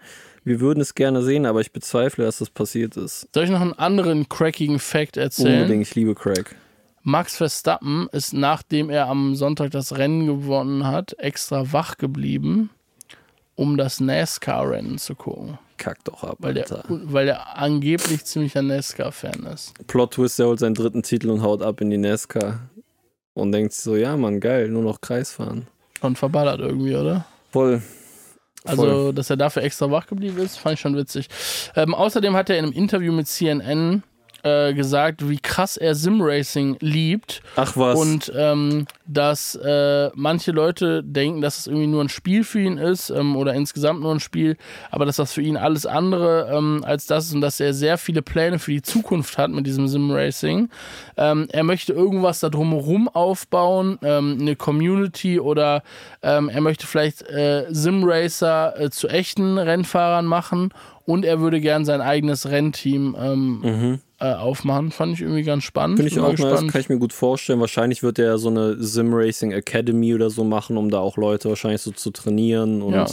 Wir 0.46 0.60
würden 0.60 0.82
es 0.82 0.96
gerne 0.96 1.22
sehen, 1.22 1.46
aber 1.46 1.62
ich 1.62 1.72
bezweifle, 1.72 2.26
dass 2.26 2.40
das 2.40 2.50
passiert 2.50 2.98
ist. 2.98 3.28
Soll 3.34 3.46
ich 3.46 3.50
noch 3.50 3.62
einen 3.62 3.74
anderen 3.74 4.28
crackigen 4.28 4.80
Fact 4.80 5.18
erzählen? 5.18 5.62
Unbedingt, 5.64 5.84
ich 5.84 5.96
liebe 5.96 6.16
Craig. 6.16 6.56
Max 7.02 7.36
Verstappen 7.36 8.08
ist, 8.14 8.34
nachdem 8.34 8.90
er 8.90 9.08
am 9.08 9.36
Sonntag 9.36 9.72
das 9.72 9.98
Rennen 9.98 10.26
gewonnen 10.26 10.88
hat, 10.88 11.14
extra 11.20 11.74
wach 11.74 11.98
geblieben, 11.98 12.70
um 13.56 13.78
das 13.78 14.00
NASCAR-Rennen 14.00 14.98
zu 14.98 15.16
gucken. 15.16 15.60
Kack 15.84 16.02
doch 16.06 16.24
ab, 16.24 16.38
Weil 16.40 16.54
der, 16.54 16.64
Alter. 16.64 16.86
weil 16.88 17.26
der 17.26 17.58
angeblich 17.58 18.24
ziemlicher 18.24 18.62
NASCAR-Fan 18.62 19.44
ist. 19.54 19.74
Plot-Twist, 19.88 20.40
der 20.40 20.48
holt 20.48 20.60
seinen 20.60 20.76
dritten 20.76 21.04
Titel 21.04 21.30
und 21.30 21.42
haut 21.42 21.62
ab 21.62 21.82
in 21.82 21.90
die 21.90 21.98
NASCAR. 21.98 22.70
Und 23.34 23.52
denkt 23.52 23.74
so, 23.74 23.98
ja 23.98 24.16
Mann, 24.16 24.40
geil, 24.40 24.70
nur 24.70 24.82
noch 24.84 25.02
Kreis 25.02 25.34
fahren. 25.34 25.68
Schon 26.00 26.16
verballert 26.16 26.62
irgendwie, 26.62 26.96
oder? 26.96 27.26
Voll. 27.52 27.82
Also, 28.64 28.82
Voll. 28.84 29.14
dass 29.14 29.30
er 29.30 29.36
dafür 29.36 29.64
extra 29.64 29.92
wach 29.92 30.08
geblieben 30.08 30.38
ist, 30.38 30.58
fand 30.58 30.76
ich 30.76 30.80
schon 30.80 30.96
witzig. 30.96 31.28
Ähm, 31.76 31.94
außerdem 31.94 32.34
hat 32.34 32.50
er 32.50 32.58
in 32.60 32.64
einem 32.66 32.74
Interview 32.74 33.12
mit 33.12 33.28
CNN 33.28 34.04
äh, 34.44 34.74
gesagt, 34.74 35.28
wie 35.30 35.40
krass 35.40 35.78
er 35.78 35.96
Simracing 35.96 36.78
liebt 36.80 37.42
Ach 37.56 37.76
was. 37.76 38.00
und 38.00 38.32
ähm, 38.36 38.88
dass 39.06 39.56
äh, 39.56 40.10
manche 40.16 40.52
Leute 40.52 41.04
denken, 41.04 41.42
dass 41.42 41.60
es 41.60 41.68
irgendwie 41.68 41.88
nur 41.88 42.04
ein 42.04 42.10
Spiel 42.10 42.44
für 42.44 42.60
ihn 42.60 42.78
ist 42.78 43.10
ähm, 43.10 43.36
oder 43.36 43.54
insgesamt 43.54 44.02
nur 44.02 44.14
ein 44.14 44.20
Spiel, 44.20 44.58
aber 44.92 45.06
dass 45.06 45.16
das 45.16 45.34
für 45.34 45.42
ihn 45.42 45.58
alles 45.58 45.86
andere 45.86 46.50
ähm, 46.54 46.84
als 46.86 47.06
das 47.08 47.28
ist 47.28 47.34
und 47.34 47.42
dass 47.42 47.60
er 47.60 47.74
sehr 47.74 47.98
viele 47.98 48.22
Pläne 48.22 48.60
für 48.60 48.72
die 48.72 48.82
Zukunft 48.82 49.38
hat 49.38 49.52
mit 49.52 49.66
diesem 49.66 49.88
Simracing. 49.88 50.70
Ähm, 51.18 51.48
er 51.52 51.64
möchte 51.64 51.94
irgendwas 51.94 52.40
da 52.40 52.50
drumherum 52.50 53.08
aufbauen, 53.08 53.98
ähm, 54.04 54.38
eine 54.40 54.56
Community 54.56 55.40
oder 55.40 55.84
ähm, 56.22 56.50
er 56.50 56.62
möchte 56.62 56.86
vielleicht 56.86 57.22
äh, 57.30 57.66
Simracer 57.70 58.80
äh, 58.80 58.90
zu 58.90 59.08
echten 59.08 59.58
Rennfahrern 59.58 60.26
machen 60.26 60.74
und 61.06 61.26
er 61.26 61.40
würde 61.40 61.60
gern 61.60 61.86
sein 61.86 62.02
eigenes 62.02 62.50
Rennteam 62.50 63.16
ähm, 63.20 64.00
äh, 64.24 64.34
aufmachen. 64.36 64.92
Fand 64.92 65.14
ich 65.14 65.22
irgendwie 65.22 65.44
ganz 65.44 65.64
spannend. 65.64 65.98
Finde 65.98 66.12
ich 66.12 66.20
auch 66.20 66.38
nice, 66.38 66.72
kann 66.72 66.82
ich 66.82 66.90
mir 66.90 66.98
gut 66.98 67.12
vorstellen. 67.14 67.60
Wahrscheinlich 67.60 68.04
wird 68.04 68.20
er 68.20 68.38
so 68.38 68.50
eine 68.50 68.82
Sim 68.82 69.14
Racing 69.14 69.52
Academy 69.52 70.16
oder 70.16 70.30
so 70.30 70.44
machen, 70.44 70.78
um 70.78 70.90
da 70.90 71.00
auch 71.00 71.18
Leute 71.18 71.50
wahrscheinlich 71.50 71.82
so 71.82 71.92
zu 71.92 72.10
trainieren. 72.12 72.82
Und 72.82 72.94
Ja. 72.94 73.06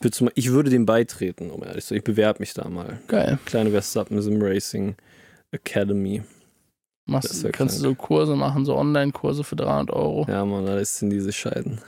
du 0.00 0.28
ich 0.34 0.50
würde 0.50 0.68
dem 0.68 0.84
beitreten, 0.84 1.50
um 1.50 1.62
ehrlich 1.62 1.84
zu 1.84 1.90
sein. 1.90 1.98
Ich 1.98 2.04
bewerbe 2.04 2.40
mich 2.40 2.54
da 2.54 2.68
mal. 2.68 2.98
Geil. 3.06 3.38
Kleine 3.44 3.70
Verstappen 3.70 4.20
Sim 4.20 4.42
Racing 4.42 4.96
Academy. 5.52 6.22
Machst, 7.06 7.30
kannst 7.30 7.44
du 7.44 7.50
krank. 7.52 7.70
so 7.70 7.94
Kurse 7.94 8.36
machen, 8.36 8.64
so 8.64 8.76
Online-Kurse 8.76 9.44
für 9.44 9.56
300 9.56 9.94
Euro. 9.94 10.26
Ja, 10.28 10.44
Mann, 10.44 10.66
da 10.66 10.78
ist 10.78 11.02
in 11.02 11.10
diese 11.10 11.32
Scheiden. 11.32 11.80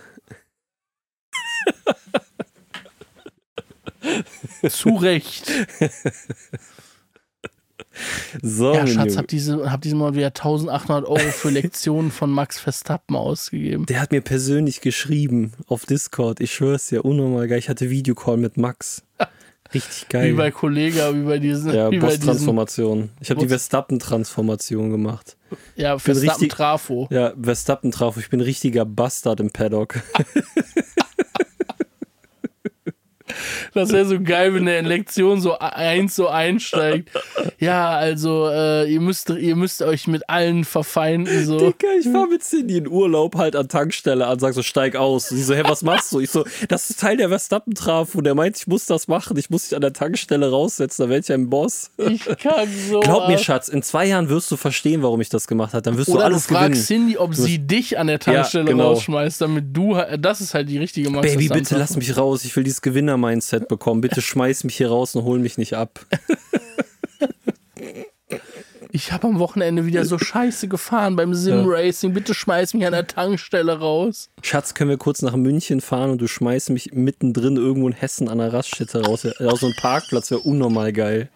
Zu 4.69 4.91
Recht. 4.97 5.51
So, 8.43 8.75
Ja, 8.75 8.87
Schatz, 8.87 9.17
hab, 9.17 9.29
diese, 9.29 9.71
hab 9.71 9.81
diesen 9.83 9.99
Monat 9.99 10.15
wieder 10.15 10.27
1800 10.29 11.07
Euro 11.09 11.19
für 11.31 11.51
Lektionen 11.51 12.11
von 12.11 12.31
Max 12.31 12.59
Verstappen 12.59 13.17
ausgegeben. 13.17 13.87
Der 13.87 14.01
hat 14.01 14.11
mir 14.13 14.21
persönlich 14.21 14.81
geschrieben 14.81 15.53
auf 15.67 15.87
Discord. 15.87 16.41
Ich 16.41 16.53
schwör's 16.55 16.89
dir, 16.89 17.05
unnormal 17.05 17.47
geil. 17.49 17.59
Ich 17.59 17.69
hatte 17.69 17.91
Videocall 17.91 18.37
mit 18.37 18.57
Max. 18.57 19.03
Richtig 19.73 20.09
geil. 20.09 20.33
Wie 20.33 20.37
bei 20.37 20.51
Kollega, 20.51 21.15
wie 21.15 21.23
bei 21.23 21.39
diesen. 21.39 21.73
ja, 21.75 21.89
Boss-Transformation. 21.91 23.11
Ich 23.21 23.31
habe 23.31 23.41
die 23.41 23.49
Verstappen-Transformation 23.49 24.91
gemacht. 24.91 25.37
ja, 25.77 25.93
bin 25.95 26.01
Verstappen 26.01 26.31
richtig- 26.31 26.49
Trafo. 26.53 27.09
Ja, 27.11 27.33
Verstappen 27.41 27.91
traf. 27.93 28.17
Ich 28.17 28.29
bin 28.31 28.41
ein 28.41 28.45
richtiger 28.45 28.85
Bastard 28.85 29.41
im 29.41 29.51
Paddock. 29.51 30.01
Das 33.75 33.91
wäre 33.93 34.07
so 34.07 34.21
geil, 34.21 34.55
wenn 34.55 34.67
der 34.67 34.79
in 34.79 34.87
Lektion 34.87 35.41
so 35.41 35.59
eins 35.59 36.15
so 36.17 36.29
einsteigt. 36.29 37.11
Ja, 37.59 37.91
also 37.91 38.49
äh, 38.51 38.91
ihr 38.91 39.01
müsst 39.01 39.31
ihr 39.31 39.57
müsst 39.57 39.83
euch 39.83 40.07
mit 40.07 40.29
allen 40.29 40.65
verfeinden 40.65 41.45
so. 41.45 41.59
Digga, 41.59 41.89
ich 41.99 42.09
fahr 42.09 42.27
mit 42.27 42.43
Cindy 42.43 42.79
in 42.79 42.89
Urlaub 42.89 43.37
halt 43.37 43.57
an 43.57 43.69
Tankstelle 43.69 44.27
an, 44.27 44.39
sag 44.39 44.55
so, 44.55 44.63
steig 44.63 44.97
aus. 44.97 45.31
Und 45.31 45.37
sie 45.37 45.43
so, 45.43 45.55
hä, 45.55 45.63
was 45.65 45.83
machst 45.83 46.13
du? 46.13 46.21
Ich 46.21 46.31
so, 46.31 46.45
das 46.69 46.91
ist 46.91 47.01
Teil 47.01 47.17
der 47.17 47.29
Verstappen-Traf. 47.29 48.15
Und 48.15 48.25
der 48.25 48.35
meint, 48.35 48.57
ich 48.57 48.67
muss 48.67 48.87
das 48.87 49.09
machen. 49.09 49.37
Ich 49.37 49.51
muss 49.51 49.65
dich 49.65 49.75
an 49.75 49.83
der 49.83 49.93
Tankstelle 49.93 50.51
raussetzen. 50.51 51.05
Da 51.05 51.09
werd 51.09 51.25
ich 51.25 51.33
ein 51.33 51.51
Boss. 51.51 51.91
Ich 51.97 52.25
kann 52.39 52.69
so. 52.89 53.01
Glaub 53.01 53.29
mir. 53.29 53.39
Schatz, 53.39 53.69
in 53.69 53.83
zwei 53.83 54.07
Jahren 54.07 54.29
wirst 54.29 54.51
du 54.51 54.57
verstehen, 54.57 55.03
warum 55.03 55.21
ich 55.21 55.29
das 55.29 55.47
gemacht 55.47 55.75
habe. 55.75 55.83
Dann 55.83 55.97
wirst 55.97 56.09
du 56.09 56.13
Oder 56.13 56.23
du 56.23 56.27
alles 56.27 56.47
fragst 56.47 56.89
gewinnen. 56.89 57.07
Cindy, 57.07 57.19
ob 57.19 57.35
sie 57.35 57.59
dich 57.59 57.99
an 57.99 58.07
der 58.07 58.19
Tankstelle 58.19 58.65
genau. 58.65 58.91
rausschmeißt, 58.91 59.41
damit 59.41 59.77
du, 59.77 59.99
das 60.19 60.41
ist 60.41 60.55
halt 60.55 60.69
die 60.69 60.79
richtige 60.79 61.11
Max 61.11 61.27
Baby, 61.27 61.49
Verstappen 61.49 61.63
bitte 61.63 61.77
lass 61.79 61.97
mich 61.97 62.17
raus. 62.17 62.45
Ich 62.45 62.55
will 62.57 62.65
dieses 62.65 62.81
Gewinner-Mindset 63.25 63.69
bekommen. 63.69 64.01
Bitte 64.01 64.21
schmeiß 64.21 64.65
mich 64.65 64.77
hier 64.77 64.89
raus 64.89 65.15
und 65.15 65.25
hol 65.25 65.39
mich 65.39 65.59
nicht 65.59 65.75
ab. 65.75 66.01
Ich 68.91 69.11
habe 69.11 69.27
am 69.27 69.41
Wochenende 69.41 69.87
wieder 69.87 70.05
so 70.05 70.19
scheiße 70.19 70.69
gefahren 70.69 71.17
beim 71.17 71.35
Sim-Racing. 71.35 72.13
Bitte 72.13 72.33
schmeiß 72.33 72.75
mich 72.75 72.87
an 72.87 72.93
der 72.93 73.09
Tankstelle 73.09 73.81
raus. 73.81 74.31
Schatz, 74.41 74.75
können 74.75 74.91
wir 74.91 74.99
kurz 74.99 75.21
nach 75.23 75.35
München 75.35 75.81
fahren 75.81 76.11
und 76.11 76.21
du 76.21 76.29
schmeißt 76.29 76.71
mich 76.71 76.93
mittendrin 76.93 77.57
irgendwo 77.57 77.89
in 77.89 77.95
Hessen 77.95 78.29
an 78.29 78.39
der 78.39 78.53
Raststätte 78.53 79.05
raus? 79.05 79.27
Aus 79.27 79.61
so 79.61 79.67
einem 79.67 79.75
Parkplatz 79.77 80.31
wäre 80.31 80.43
unnormal 80.43 80.93
geil. 80.93 81.29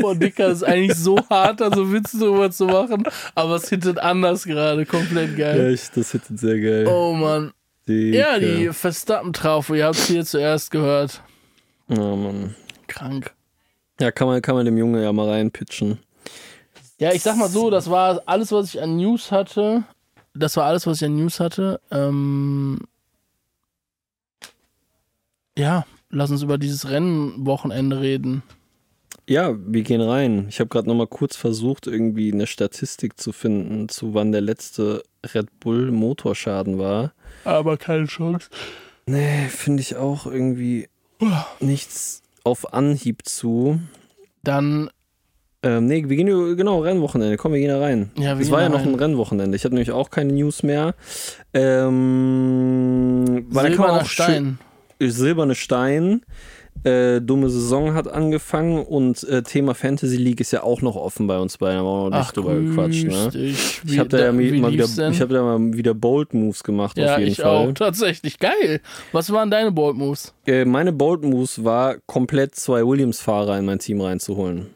Boah, 0.00 0.14
Dicker, 0.14 0.48
ist 0.48 0.64
eigentlich 0.64 0.96
so 0.96 1.18
hart, 1.28 1.60
da 1.60 1.74
so 1.74 1.92
Witze 1.92 2.18
drüber 2.18 2.50
zu 2.50 2.66
machen. 2.66 3.04
Aber 3.34 3.56
es 3.56 3.68
hittet 3.68 3.98
anders 3.98 4.44
gerade. 4.44 4.86
Komplett 4.86 5.36
geil. 5.36 5.72
Echt, 5.74 5.96
das 5.96 6.12
hittet 6.12 6.38
sehr 6.38 6.60
geil. 6.60 6.86
Oh 6.86 7.14
Mann. 7.14 7.52
Dicker. 7.88 8.18
Ja, 8.18 8.38
die 8.38 8.72
Verstappen-Traufe. 8.72 9.76
Ihr 9.76 9.86
habt 9.86 9.96
es 9.96 10.06
hier 10.06 10.24
zuerst 10.24 10.70
gehört. 10.70 11.22
Oh, 11.88 12.16
Mann. 12.16 12.54
Krank. 12.86 13.34
Ja, 14.00 14.12
kann 14.12 14.28
man, 14.28 14.42
kann 14.42 14.54
man 14.54 14.64
dem 14.64 14.78
Junge 14.78 15.02
ja 15.02 15.12
mal 15.12 15.28
reinpitchen. 15.28 15.98
Ja, 16.98 17.12
ich 17.12 17.22
sag 17.22 17.36
mal 17.36 17.48
so, 17.48 17.70
das 17.70 17.90
war 17.90 18.22
alles, 18.26 18.52
was 18.52 18.74
ich 18.74 18.82
an 18.82 18.96
News 18.96 19.30
hatte. 19.30 19.84
Das 20.34 20.56
war 20.56 20.64
alles, 20.64 20.86
was 20.86 20.98
ich 21.00 21.04
an 21.04 21.16
News 21.16 21.40
hatte. 21.40 21.80
Ähm 21.90 22.80
ja, 25.56 25.86
lass 26.10 26.30
uns 26.30 26.42
über 26.42 26.58
dieses 26.58 26.88
Rennwochenende 26.90 28.00
reden. 28.00 28.42
Ja, 29.28 29.54
wir 29.58 29.82
gehen 29.82 30.00
rein. 30.00 30.46
Ich 30.48 30.58
habe 30.58 30.68
gerade 30.68 30.88
noch 30.88 30.94
mal 30.94 31.06
kurz 31.06 31.36
versucht, 31.36 31.86
irgendwie 31.86 32.32
eine 32.32 32.46
Statistik 32.46 33.20
zu 33.20 33.32
finden, 33.32 33.88
zu 33.88 34.14
wann 34.14 34.32
der 34.32 34.40
letzte 34.40 35.02
Red 35.34 35.60
Bull 35.60 35.90
Motorschaden 35.90 36.78
war. 36.78 37.12
Aber 37.44 37.76
keine 37.76 38.06
Chance. 38.06 38.48
Nee, 39.06 39.46
finde 39.48 39.80
ich 39.80 39.96
auch 39.96 40.26
irgendwie 40.26 40.88
nichts 41.60 42.22
auf 42.44 42.72
Anhieb 42.74 43.26
zu. 43.26 43.80
Dann, 44.44 44.90
Ähm, 45.62 45.86
nee, 45.86 46.04
wir 46.08 46.16
gehen 46.16 46.56
genau 46.56 46.80
Rennwochenende. 46.80 47.36
Komm, 47.36 47.52
wir 47.52 47.58
gehen 47.60 47.70
da 47.70 47.80
rein. 47.80 48.10
ja, 48.16 48.38
wir 48.38 48.44
Es 48.44 48.50
war 48.50 48.62
ja 48.62 48.68
noch 48.68 48.82
ein. 48.84 48.94
Rennwochenende. 48.94 49.56
Ich 49.56 49.64
hatte 49.64 49.74
nämlich 49.74 49.90
auch 49.90 50.10
keine 50.10 50.32
News 50.32 50.62
mehr. 50.62 50.94
Ähm, 51.98 53.46
weil 53.50 53.70
da 53.70 53.76
kann 53.76 53.86
man 53.96 54.04
Silberner 54.04 54.04
Stein. 54.04 54.58
Silberne 55.00 55.54
Stein. 55.54 56.22
Äh, 56.84 57.20
dumme 57.20 57.50
Saison 57.50 57.94
hat 57.94 58.06
angefangen 58.08 58.84
und 58.84 59.24
äh, 59.24 59.42
Thema 59.42 59.74
Fantasy 59.74 60.16
League 60.16 60.40
ist 60.40 60.52
ja 60.52 60.62
auch 60.62 60.80
noch 60.80 60.96
offen 60.96 61.26
bei 61.26 61.38
uns 61.38 61.58
beiden. 61.58 61.78
Da 61.78 61.78
haben 61.80 61.86
wir 61.86 61.90
auch 61.90 62.10
noch 62.10 62.18
nicht 62.18 62.36
drüber 62.36 62.54
gequatscht. 62.54 63.04
Ne? 63.04 63.30
Ich 63.86 63.98
habe 63.98 64.08
da 64.08 64.18
ja 64.18 64.32
mal 64.32 64.72
wieder, 64.72 64.86
denn? 64.86 65.12
ich 65.12 65.20
hab 65.20 65.28
da 65.28 65.42
mal 65.42 65.72
wieder 65.76 65.94
Bold 65.94 66.34
Moves 66.34 66.62
gemacht 66.62 66.96
ja, 66.96 67.14
auf 67.14 67.18
jeden 67.18 67.32
ich 67.32 67.38
Fall. 67.38 67.68
auch. 67.68 67.72
Tatsächlich. 67.72 68.38
Geil. 68.38 68.80
Was 69.12 69.32
waren 69.32 69.50
deine 69.50 69.72
Bold 69.72 69.96
Moves? 69.96 70.34
Äh, 70.46 70.64
meine 70.64 70.92
Bold 70.92 71.22
Moves 71.24 71.64
war 71.64 71.96
komplett 72.06 72.54
zwei 72.54 72.86
Williams-Fahrer 72.86 73.58
in 73.58 73.64
mein 73.64 73.80
Team 73.80 74.00
reinzuholen. 74.00 74.68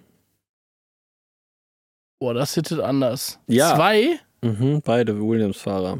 Boah, 2.19 2.35
das 2.35 2.55
hittet 2.55 2.81
anders. 2.81 3.39
Ja. 3.47 3.75
Zwei? 3.75 4.19
Mhm, 4.43 4.83
beide 4.85 5.21
Williams-Fahrer. 5.21 5.99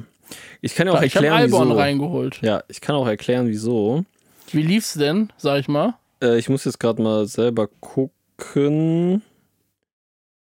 Ich 0.61 0.75
kann 0.75 0.87
ja 0.87 0.95
auch 0.95 1.03
ich 1.03 1.17
habe 1.17 1.27
erklären, 1.27 1.53
Albon 1.53 1.69
wieso. 1.69 1.79
reingeholt. 1.79 2.39
Ja, 2.43 2.63
ich 2.69 2.81
kann 2.81 2.97
auch 2.97 3.07
erklären, 3.07 3.49
wieso. 3.49 4.05
Wie 4.53 4.63
lief's 4.63 4.95
denn, 4.95 5.33
sag 5.37 5.61
ich 5.61 5.69
mal? 5.69 5.95
Äh, 6.23 6.39
ich 6.39 6.49
muss 6.49 6.65
jetzt 6.65 6.79
gerade 6.81 7.03
mal 7.03 7.27
selber 7.27 7.69
gucken. 7.81 9.23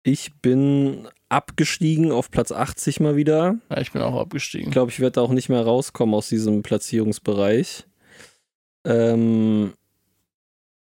Ich 0.03 0.35
bin 0.41 1.09
abgestiegen 1.29 2.13
auf 2.13 2.31
Platz 2.31 2.53
80 2.53 3.01
mal 3.01 3.17
wieder. 3.17 3.57
Ja, 3.71 3.81
ich 3.81 3.93
bin 3.93 4.03
auch 4.03 4.15
Ich 4.15 4.21
abgestiegen. 4.21 4.71
glaube, 4.71 4.91
ich 4.93 5.01
werde 5.01 5.13
da 5.13 5.21
auch 5.23 5.33
nicht 5.33 5.49
mehr 5.49 5.63
rauskommen 5.63 6.15
aus 6.15 6.29
diesem 6.29 6.63
Platzierungsbereich. 6.63 7.85
Ähm, 8.85 9.73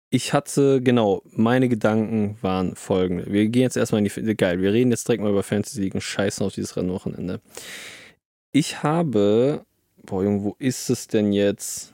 ich 0.09 0.33
hatte, 0.33 0.81
genau, 0.81 1.21
meine 1.31 1.69
Gedanken 1.69 2.37
waren 2.41 2.75
folgende. 2.75 3.31
Wir 3.31 3.47
gehen 3.47 3.63
jetzt 3.63 3.77
erstmal 3.77 4.05
in 4.05 4.11
die. 4.25 4.35
Geil, 4.35 4.61
wir 4.61 4.73
reden 4.73 4.91
jetzt 4.91 5.07
direkt 5.07 5.23
mal 5.23 5.31
über 5.31 5.43
Fantasy 5.43 5.81
League 5.81 5.95
und 5.95 6.01
scheißen 6.01 6.45
auf 6.45 6.53
dieses 6.53 6.75
Rennwochenende. 6.75 7.39
Ich 8.51 8.83
habe. 8.83 9.65
Boah, 10.03 10.23
Junge, 10.23 10.43
wo 10.43 10.55
ist 10.59 10.89
es 10.89 11.07
denn 11.07 11.33
jetzt? 11.33 11.93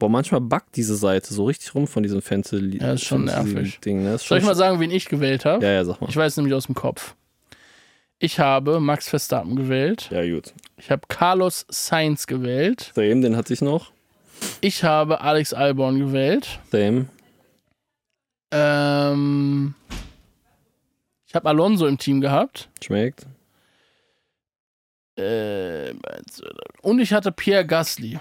Boah, 0.00 0.08
manchmal 0.08 0.40
buggt 0.40 0.76
diese 0.76 0.96
Seite 0.96 1.34
so 1.34 1.44
richtig 1.44 1.74
rum 1.74 1.86
von 1.86 2.02
diesem 2.02 2.22
Fantasy 2.22 2.78
Ja, 2.80 2.94
ist 2.94 3.04
schon 3.04 3.26
nervig. 3.26 3.80
Ding. 3.80 4.02
Ne? 4.02 4.14
Ist 4.14 4.26
Soll 4.26 4.38
ich 4.38 4.44
mal 4.44 4.54
sagen, 4.54 4.80
wen 4.80 4.90
ich 4.90 5.04
gewählt 5.04 5.44
habe? 5.44 5.62
Ja, 5.62 5.72
ja, 5.72 5.84
sag 5.84 6.00
mal. 6.00 6.08
Ich 6.08 6.16
weiß 6.16 6.38
nämlich 6.38 6.54
aus 6.54 6.64
dem 6.64 6.74
Kopf. 6.74 7.14
Ich 8.18 8.38
habe 8.38 8.80
Max 8.80 9.10
Verstappen 9.10 9.56
gewählt. 9.56 10.08
Ja, 10.10 10.26
gut. 10.26 10.54
Ich 10.78 10.90
habe 10.90 11.02
Carlos 11.06 11.66
Sainz 11.68 12.26
gewählt. 12.26 12.92
Same, 12.94 13.20
den 13.20 13.36
hatte 13.36 13.52
ich 13.52 13.60
noch. 13.60 13.92
Ich 14.62 14.84
habe 14.84 15.20
Alex 15.20 15.52
Albon 15.52 15.98
gewählt. 15.98 16.60
Same. 16.72 17.04
Ähm, 18.52 19.74
ich 21.26 21.34
habe 21.34 21.46
Alonso 21.46 21.86
im 21.86 21.98
Team 21.98 22.22
gehabt. 22.22 22.70
Schmeckt. 22.82 23.26
Äh, 25.16 25.92
und 26.80 27.00
ich 27.00 27.12
hatte 27.12 27.32
Pierre 27.32 27.66
Gasly. 27.66 28.18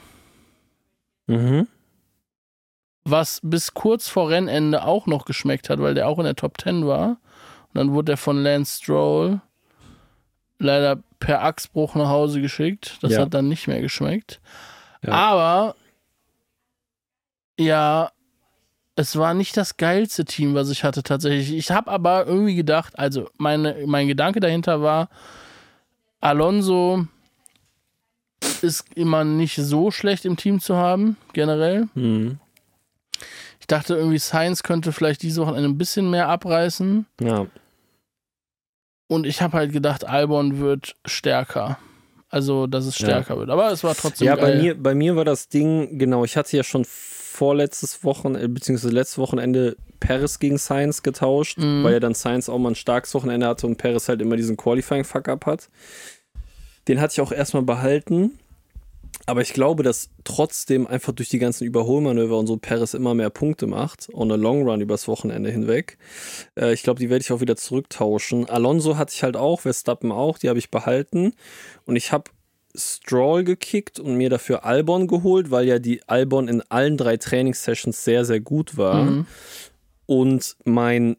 Mhm. 1.30 1.68
Was 3.06 3.40
bis 3.44 3.74
kurz 3.74 4.08
vor 4.08 4.30
Rennende 4.30 4.84
auch 4.84 5.08
noch 5.08 5.26
geschmeckt 5.26 5.70
hat, 5.70 5.80
weil 5.80 5.94
der 5.94 6.08
auch 6.08 6.20
in 6.20 6.26
der 6.26 6.36
Top 6.36 6.60
10 6.62 6.86
war. 6.86 7.10
Und 7.70 7.76
dann 7.76 7.92
wurde 7.94 8.14
er 8.14 8.18
von 8.18 8.42
Lance 8.44 8.82
Stroll 8.82 9.42
leider 10.60 11.02
per 11.20 11.44
Achsbruch 11.44 11.96
nach 11.96 12.10
Hause 12.10 12.42
geschickt. 12.42 12.98
Das 13.02 13.14
Ja. 13.14 13.22
hat 13.22 13.34
dann 13.34 13.48
nicht 13.48 13.68
mehr 13.68 13.82
geschmeckt. 13.82 14.42
Ja. 15.04 15.14
Aber 15.14 15.76
ja, 17.58 18.12
es 18.96 19.16
war 19.18 19.34
nicht 19.34 19.56
das 19.56 19.78
geilste 19.78 20.26
Team, 20.26 20.56
was 20.56 20.70
ich 20.70 20.84
hatte 20.84 21.04
tatsächlich. 21.04 21.54
Ich 21.54 21.72
habe 21.72 21.90
aber 21.90 22.26
irgendwie 22.26 22.56
gedacht, 22.56 22.98
also 23.00 23.30
meine, 23.38 23.84
mein 23.86 24.08
Gedanke 24.08 24.40
dahinter 24.40 24.82
war, 24.82 25.10
Alonso 26.22 27.08
ist 28.62 28.86
immer 28.96 29.24
nicht 29.24 29.56
so 29.56 29.92
schlecht 29.92 30.26
im 30.26 30.38
Team 30.38 30.60
zu 30.60 30.76
haben, 30.76 31.18
generell. 31.34 31.88
Mhm. 31.96 32.40
Ich 33.60 33.68
dachte 33.68 33.96
irgendwie, 33.96 34.20
Science 34.20 34.64
könnte 34.64 34.92
vielleicht 34.92 35.22
diese 35.22 35.42
Woche 35.46 35.56
ein 35.56 35.78
bisschen 35.78 36.10
mehr 36.10 36.28
abreißen. 36.28 37.06
Ja. 37.22 37.46
Und 39.08 39.26
ich 39.26 39.42
habe 39.42 39.58
halt 39.58 39.72
gedacht, 39.74 40.06
Albon 40.06 40.60
wird 40.60 40.96
stärker. 41.06 41.78
Also, 42.30 42.68
dass 42.68 42.86
es 42.86 42.96
stärker 42.96 43.38
wird. 43.38 43.50
Aber 43.50 43.72
es 43.72 43.84
war 43.84 43.96
trotzdem 43.96 44.28
Ja, 44.28 44.36
geil. 44.36 44.56
bei 44.58 44.62
mir, 44.62 44.84
bei 44.84 44.94
mir 44.96 45.16
war 45.16 45.26
das 45.26 45.50
Ding, 45.50 45.98
genau, 45.98 46.24
ich 46.24 46.38
hatte 46.38 46.56
ja 46.56 46.64
schon 46.64 46.86
vorletztes 46.86 48.04
Wochenende, 48.04 48.48
beziehungsweise 48.50 48.94
letztes 48.94 49.18
Wochenende 49.18 49.78
Paris 50.00 50.38
gegen 50.38 50.60
Science 50.60 51.02
getauscht, 51.02 51.58
Mhm. 51.58 51.84
weil 51.84 51.94
ja 51.94 52.00
dann 52.00 52.14
Science 52.14 52.48
auch 52.50 52.60
mal 52.60 52.70
ein 52.70 52.76
starkes 52.76 53.14
Wochenende 53.16 53.48
hatte 53.48 53.66
und 53.66 53.78
Paris 53.78 54.10
halt 54.10 54.22
immer 54.22 54.36
diesen 54.36 54.58
Qualifying-Fuck-Up 54.58 55.46
hat. 55.48 55.70
Den 56.90 57.00
hatte 57.00 57.14
ich 57.14 57.22
auch 57.22 57.32
erstmal 57.32 57.64
behalten. 57.64 58.38
Aber 59.26 59.42
ich 59.42 59.54
glaube, 59.54 59.84
dass 59.84 60.10
trotzdem 60.24 60.88
einfach 60.88 61.14
durch 61.14 61.30
die 61.30 61.38
ganzen 61.38 61.66
Überholmanöver 61.66 62.38
und 62.38 62.48
so 62.48 62.58
Paris 62.58 62.96
immer 62.96 63.14
mehr 63.14 63.30
Punkte 63.30 63.68
macht, 63.68 64.10
on 64.12 64.32
a 64.32 64.36
long 64.36 64.68
run 64.68 64.82
übers 64.82 65.08
Wochenende 65.08 65.52
hinweg. 65.52 66.00
Äh, 66.56 66.74
ich 66.74 66.82
glaube, 66.82 67.00
die 67.00 67.12
werde 67.12 67.22
ich 67.22 67.32
auch 67.32 67.40
wieder 67.40 67.56
zurücktauschen. 67.56 68.50
Alonso 68.50 68.98
hatte 68.98 69.14
ich 69.14 69.22
halt 69.22 69.38
auch, 69.38 69.62
Verstappen 69.62 70.12
auch, 70.12 70.40
die 70.40 70.50
habe 70.50 70.58
ich 70.58 70.72
behalten. 70.72 71.34
Und 71.86 71.96
ich 71.96 72.12
habe 72.12 72.32
Stroll 72.76 73.44
gekickt 73.44 74.00
und 74.00 74.16
mir 74.16 74.32
dafür 74.32 74.66
Albon 74.66 75.08
geholt, 75.08 75.52
weil 75.52 75.68
ja 75.68 75.78
die 75.78 76.02
Albon 76.08 76.48
in 76.48 76.64
allen 76.70 76.98
drei 76.98 77.18
Trainingssessions 77.18 78.04
sehr, 78.04 78.26
sehr 78.26 78.40
gut 78.40 78.78
war. 78.78 79.04
Mhm. 79.04 79.28
Und 80.08 80.56
mein 80.66 81.18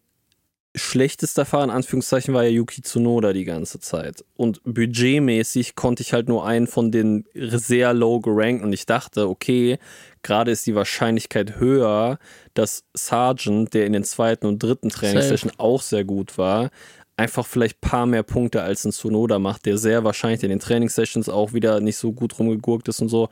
schlechtester 0.74 1.44
Fahrer 1.44 1.64
in 1.64 1.70
Anführungszeichen 1.70 2.32
war 2.32 2.44
ja 2.44 2.50
Yuki 2.50 2.82
Tsunoda 2.82 3.32
die 3.32 3.44
ganze 3.44 3.80
Zeit. 3.80 4.24
Und 4.36 4.60
budgetmäßig 4.64 5.74
konnte 5.74 6.02
ich 6.02 6.12
halt 6.12 6.28
nur 6.28 6.46
einen 6.46 6.66
von 6.66 6.92
den 6.92 7.24
sehr 7.34 7.92
low 7.92 8.20
gerankt 8.20 8.62
und 8.62 8.72
ich 8.72 8.86
dachte, 8.86 9.28
okay, 9.28 9.78
gerade 10.22 10.52
ist 10.52 10.66
die 10.66 10.74
Wahrscheinlichkeit 10.74 11.58
höher, 11.58 12.18
dass 12.54 12.84
Sargent, 12.94 13.74
der 13.74 13.86
in 13.86 13.92
den 13.92 14.04
zweiten 14.04 14.46
und 14.46 14.62
dritten 14.62 14.90
Trainingssession 14.90 15.52
auch 15.58 15.82
sehr 15.82 16.04
gut 16.04 16.38
war, 16.38 16.70
einfach 17.16 17.46
vielleicht 17.46 17.78
ein 17.78 17.88
paar 17.88 18.06
mehr 18.06 18.22
Punkte 18.22 18.62
als 18.62 18.84
ein 18.84 18.92
Tsunoda 18.92 19.38
macht, 19.38 19.66
der 19.66 19.76
sehr 19.76 20.04
wahrscheinlich 20.04 20.42
in 20.42 20.50
den 20.50 20.60
Trainingssessions 20.60 21.28
auch 21.28 21.52
wieder 21.52 21.80
nicht 21.80 21.96
so 21.96 22.12
gut 22.12 22.38
rumgegurkt 22.38 22.88
ist 22.88 23.00
und 23.02 23.08
so. 23.08 23.28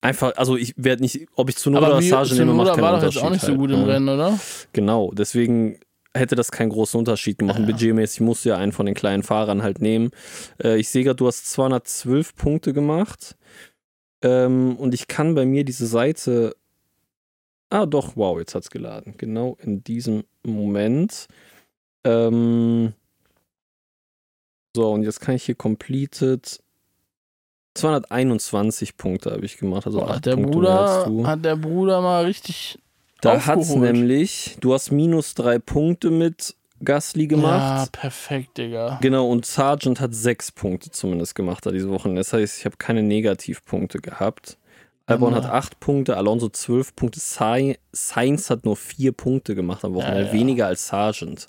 Einfach, 0.00 0.32
also 0.36 0.56
ich 0.56 0.74
werde 0.76 1.02
nicht, 1.02 1.26
ob 1.36 1.48
ich 1.48 1.56
Tsunoda 1.56 1.88
oder 1.88 2.02
Sargent 2.02 2.38
nehme, 2.38 2.54
macht 2.54 2.68
Tsunoda 2.68 2.74
keinen 2.74 2.82
war 2.82 3.00
doch 3.00 3.02
jetzt 3.02 3.16
Unterschied 3.16 3.26
auch 3.26 3.30
nicht 3.30 3.42
so 3.42 3.48
halt, 3.48 3.58
gut 3.58 3.70
im 3.70 3.80
ne? 3.80 3.86
Rennen, 3.86 4.08
oder? 4.08 4.38
Genau, 4.72 5.12
deswegen 5.12 5.78
hätte 6.14 6.34
das 6.36 6.50
keinen 6.50 6.70
großen 6.70 6.98
Unterschied 6.98 7.38
gemacht. 7.38 7.58
Ja. 7.58 7.66
Budgetmäßig 7.66 8.20
musst 8.20 8.44
du 8.44 8.50
ja 8.50 8.56
einen 8.56 8.72
von 8.72 8.86
den 8.86 8.94
kleinen 8.94 9.22
Fahrern 9.22 9.62
halt 9.62 9.80
nehmen. 9.80 10.10
Äh, 10.62 10.78
ich 10.78 10.88
sehe 10.88 11.04
gerade, 11.04 11.16
du 11.16 11.26
hast 11.26 11.50
212 11.50 12.34
Punkte 12.34 12.72
gemacht. 12.72 13.36
Ähm, 14.22 14.76
und 14.76 14.94
ich 14.94 15.08
kann 15.08 15.34
bei 15.34 15.46
mir 15.46 15.64
diese 15.64 15.86
Seite. 15.86 16.54
Ah, 17.70 17.86
doch, 17.86 18.16
wow, 18.16 18.38
jetzt 18.38 18.54
hat's 18.54 18.70
geladen. 18.70 19.14
Genau 19.16 19.56
in 19.60 19.82
diesem 19.82 20.24
Moment. 20.42 21.26
Ähm, 22.04 22.92
so, 24.76 24.92
und 24.92 25.02
jetzt 25.02 25.20
kann 25.20 25.34
ich 25.34 25.44
hier 25.44 25.54
completed. 25.54 26.62
221 27.74 28.96
Punkte 28.98 29.30
habe 29.32 29.46
ich 29.46 29.56
gemacht. 29.56 29.86
Also 29.86 30.00
Boah, 30.00 30.16
hat, 30.16 30.26
der 30.26 30.34
Punkte 30.34 30.52
Bruder, 30.52 31.04
du. 31.06 31.26
hat 31.26 31.44
der 31.44 31.56
Bruder 31.56 32.02
mal 32.02 32.24
richtig 32.26 32.78
Da 33.22 33.46
hat's 33.46 33.70
aufgeholt. 33.70 33.92
nämlich, 33.94 34.56
du 34.60 34.74
hast 34.74 34.90
minus 34.90 35.34
drei 35.34 35.58
Punkte 35.58 36.10
mit 36.10 36.54
Gasly 36.84 37.22
Ja, 37.22 37.28
gemacht. 37.28 37.92
perfekt, 37.92 38.58
Digga. 38.58 38.98
Genau, 39.00 39.28
und 39.30 39.46
Sargent 39.46 40.00
hat 40.00 40.14
sechs 40.14 40.50
Punkte 40.52 40.90
zumindest 40.90 41.34
gemacht 41.34 41.64
da 41.64 41.70
diese 41.70 41.88
Woche. 41.90 42.12
Das 42.14 42.32
heißt, 42.32 42.58
ich 42.58 42.64
habe 42.64 42.76
keine 42.76 43.02
Negativpunkte 43.02 43.98
gehabt. 44.00 44.58
Albon 45.06 45.32
Ja. 45.32 45.38
hat 45.42 45.46
acht 45.50 45.78
Punkte, 45.80 46.16
Alonso 46.16 46.48
zwölf 46.48 46.94
Punkte, 46.96 47.20
Sai- 47.20 47.78
Sainz 47.92 48.50
hat 48.50 48.64
nur 48.64 48.76
vier 48.76 49.12
Punkte 49.12 49.54
gemacht 49.54 49.84
am 49.84 49.94
Wochenende, 49.94 50.22
Ja, 50.22 50.26
ja. 50.28 50.32
weniger 50.32 50.66
als 50.66 50.88
Sargent. 50.88 51.46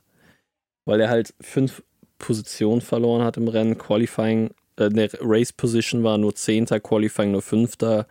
Weil 0.86 1.00
er 1.02 1.10
halt 1.10 1.34
fünf 1.42 1.84
Positionen 2.20 2.82
verloren 2.82 3.24
hat 3.24 3.38
im 3.38 3.48
Rennen. 3.48 3.78
Qualifying, 3.78 4.52
äh, 4.78 4.90
ne, 4.90 5.10
Race 5.22 5.54
Position 5.54 6.04
war 6.04 6.18
nur 6.18 6.36
Zehnter, 6.36 6.80
Qualifying 6.80 7.32
nur 7.32 7.42
Fünfter, 7.42 8.06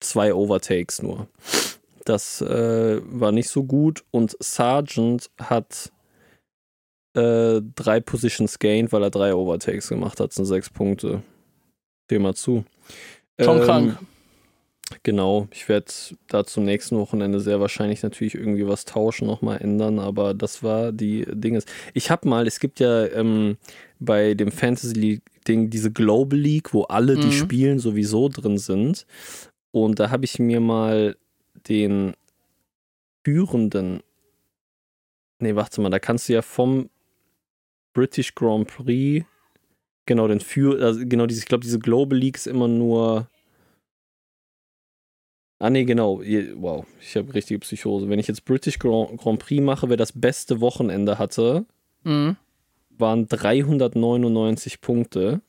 zwei 0.00 0.34
Overtakes 0.34 1.02
nur. 1.02 1.28
Das 2.04 2.40
äh, 2.40 3.00
war 3.04 3.32
nicht 3.32 3.48
so 3.48 3.64
gut 3.64 4.04
und 4.10 4.36
Sargent 4.40 5.30
hat 5.38 5.92
äh, 7.14 7.60
drei 7.76 8.00
Positions 8.00 8.58
gained, 8.58 8.92
weil 8.92 9.02
er 9.02 9.10
drei 9.10 9.34
Overtakes 9.34 9.88
gemacht 9.88 10.18
hat, 10.20 10.28
das 10.30 10.34
sind 10.36 10.46
sechs 10.46 10.70
Punkte. 10.70 11.22
Thema 12.08 12.34
zu. 12.34 12.64
Schon 13.40 13.58
Ähm, 13.58 13.64
krank. 13.64 13.98
Genau, 15.04 15.48
ich 15.52 15.68
werde 15.70 15.90
da 16.28 16.44
zum 16.44 16.64
nächsten 16.64 16.98
Wochenende 16.98 17.40
sehr 17.40 17.60
wahrscheinlich 17.60 18.02
natürlich 18.02 18.34
irgendwie 18.34 18.66
was 18.66 18.84
tauschen, 18.84 19.26
nochmal 19.26 19.58
ändern, 19.62 19.98
aber 19.98 20.34
das 20.34 20.62
war 20.62 20.92
die 20.92 21.24
Dinge. 21.30 21.62
Ich 21.94 22.10
habe 22.10 22.28
mal, 22.28 22.46
es 22.46 22.60
gibt 22.60 22.78
ja 22.78 23.06
ähm, 23.06 23.56
bei 24.00 24.34
dem 24.34 24.52
Fantasy 24.52 24.92
League-Ding 24.94 25.70
diese 25.70 25.92
Global 25.92 26.38
League, 26.38 26.74
wo 26.74 26.82
alle, 26.82 27.16
die 27.16 27.28
Mhm. 27.28 27.32
spielen, 27.32 27.78
sowieso 27.78 28.28
drin 28.28 28.58
sind. 28.58 29.06
Und 29.70 29.98
da 29.98 30.10
habe 30.10 30.26
ich 30.26 30.38
mir 30.38 30.60
mal 30.60 31.16
den 31.68 32.14
führenden. 33.24 34.02
Nee, 35.38 35.54
warte 35.56 35.80
mal, 35.80 35.90
da 35.90 35.98
kannst 35.98 36.28
du 36.28 36.32
ja 36.34 36.42
vom 36.42 36.88
British 37.94 38.34
Grand 38.34 38.68
Prix, 38.68 39.26
genau, 40.06 40.28
den 40.28 40.40
Führ, 40.40 40.80
also 40.82 41.00
genau, 41.04 41.26
diese, 41.26 41.40
ich 41.40 41.46
glaube, 41.46 41.64
diese 41.64 41.78
Global 41.78 42.18
League 42.18 42.36
ist 42.36 42.46
immer 42.46 42.68
nur. 42.68 43.28
Ah, 45.58 45.70
nee, 45.70 45.84
genau. 45.84 46.20
Wow, 46.56 46.86
ich 47.00 47.16
habe 47.16 47.32
richtige 47.34 47.60
Psychose. 47.60 48.08
Wenn 48.08 48.18
ich 48.18 48.26
jetzt 48.26 48.44
British 48.44 48.78
Grand, 48.80 49.16
Grand 49.18 49.38
Prix 49.38 49.62
mache, 49.62 49.88
wer 49.88 49.96
das 49.96 50.12
beste 50.12 50.60
Wochenende 50.60 51.18
hatte, 51.18 51.66
Mhm. 52.02 52.36
waren 52.90 53.28
399 53.28 54.80
Punkte. 54.80 55.40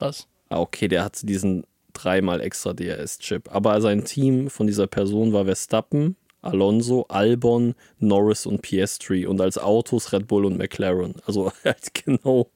Was? 0.00 0.26
Ah, 0.48 0.58
okay, 0.58 0.88
der 0.88 1.04
hatte 1.04 1.24
diesen 1.24 1.64
dreimal 1.92 2.40
extra 2.40 2.72
DRS-Chip. 2.72 3.54
Aber 3.54 3.80
sein 3.80 4.04
Team 4.04 4.50
von 4.50 4.66
dieser 4.66 4.86
Person 4.86 5.32
war 5.32 5.44
Verstappen, 5.44 6.16
Alonso, 6.42 7.06
Albon, 7.08 7.74
Norris 7.98 8.46
und 8.46 8.62
Piastri. 8.62 9.26
Und 9.26 9.40
als 9.40 9.58
Autos 9.58 10.12
Red 10.12 10.26
Bull 10.26 10.44
und 10.44 10.58
McLaren. 10.58 11.14
Also 11.26 11.52
halt 11.64 11.94
genau 11.94 12.50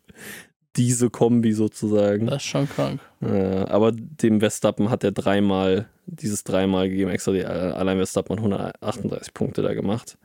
diese 0.77 1.11
Kombi 1.11 1.53
sozusagen. 1.53 2.27
Das 2.27 2.37
ist 2.37 2.49
schon 2.49 2.69
krank. 2.69 3.01
Äh, 3.23 3.65
aber 3.69 3.93
dem 3.93 4.41
Verstappen 4.41 4.91
hat 4.91 5.05
er 5.05 5.13
dreimal, 5.13 5.89
dieses 6.07 6.45
dreimal 6.45 6.89
gegeben, 6.89 7.11
extra 7.11 7.33
die, 7.33 7.41
äh, 7.41 7.45
allein 7.45 7.97
Verstappen 7.99 8.33
hat 8.33 8.39
138 8.39 9.35
Punkte 9.35 9.63
da 9.63 9.75
gemacht. 9.75 10.19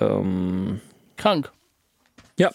Ähm, 0.00 0.80
Krank. 1.16 1.52
Ja. 2.38 2.50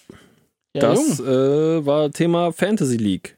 Ja, 0.74 0.82
das 0.82 1.20
äh, 1.20 1.86
war 1.86 2.12
Thema 2.12 2.54
Fantasy 2.54 2.98
League. 2.98 3.38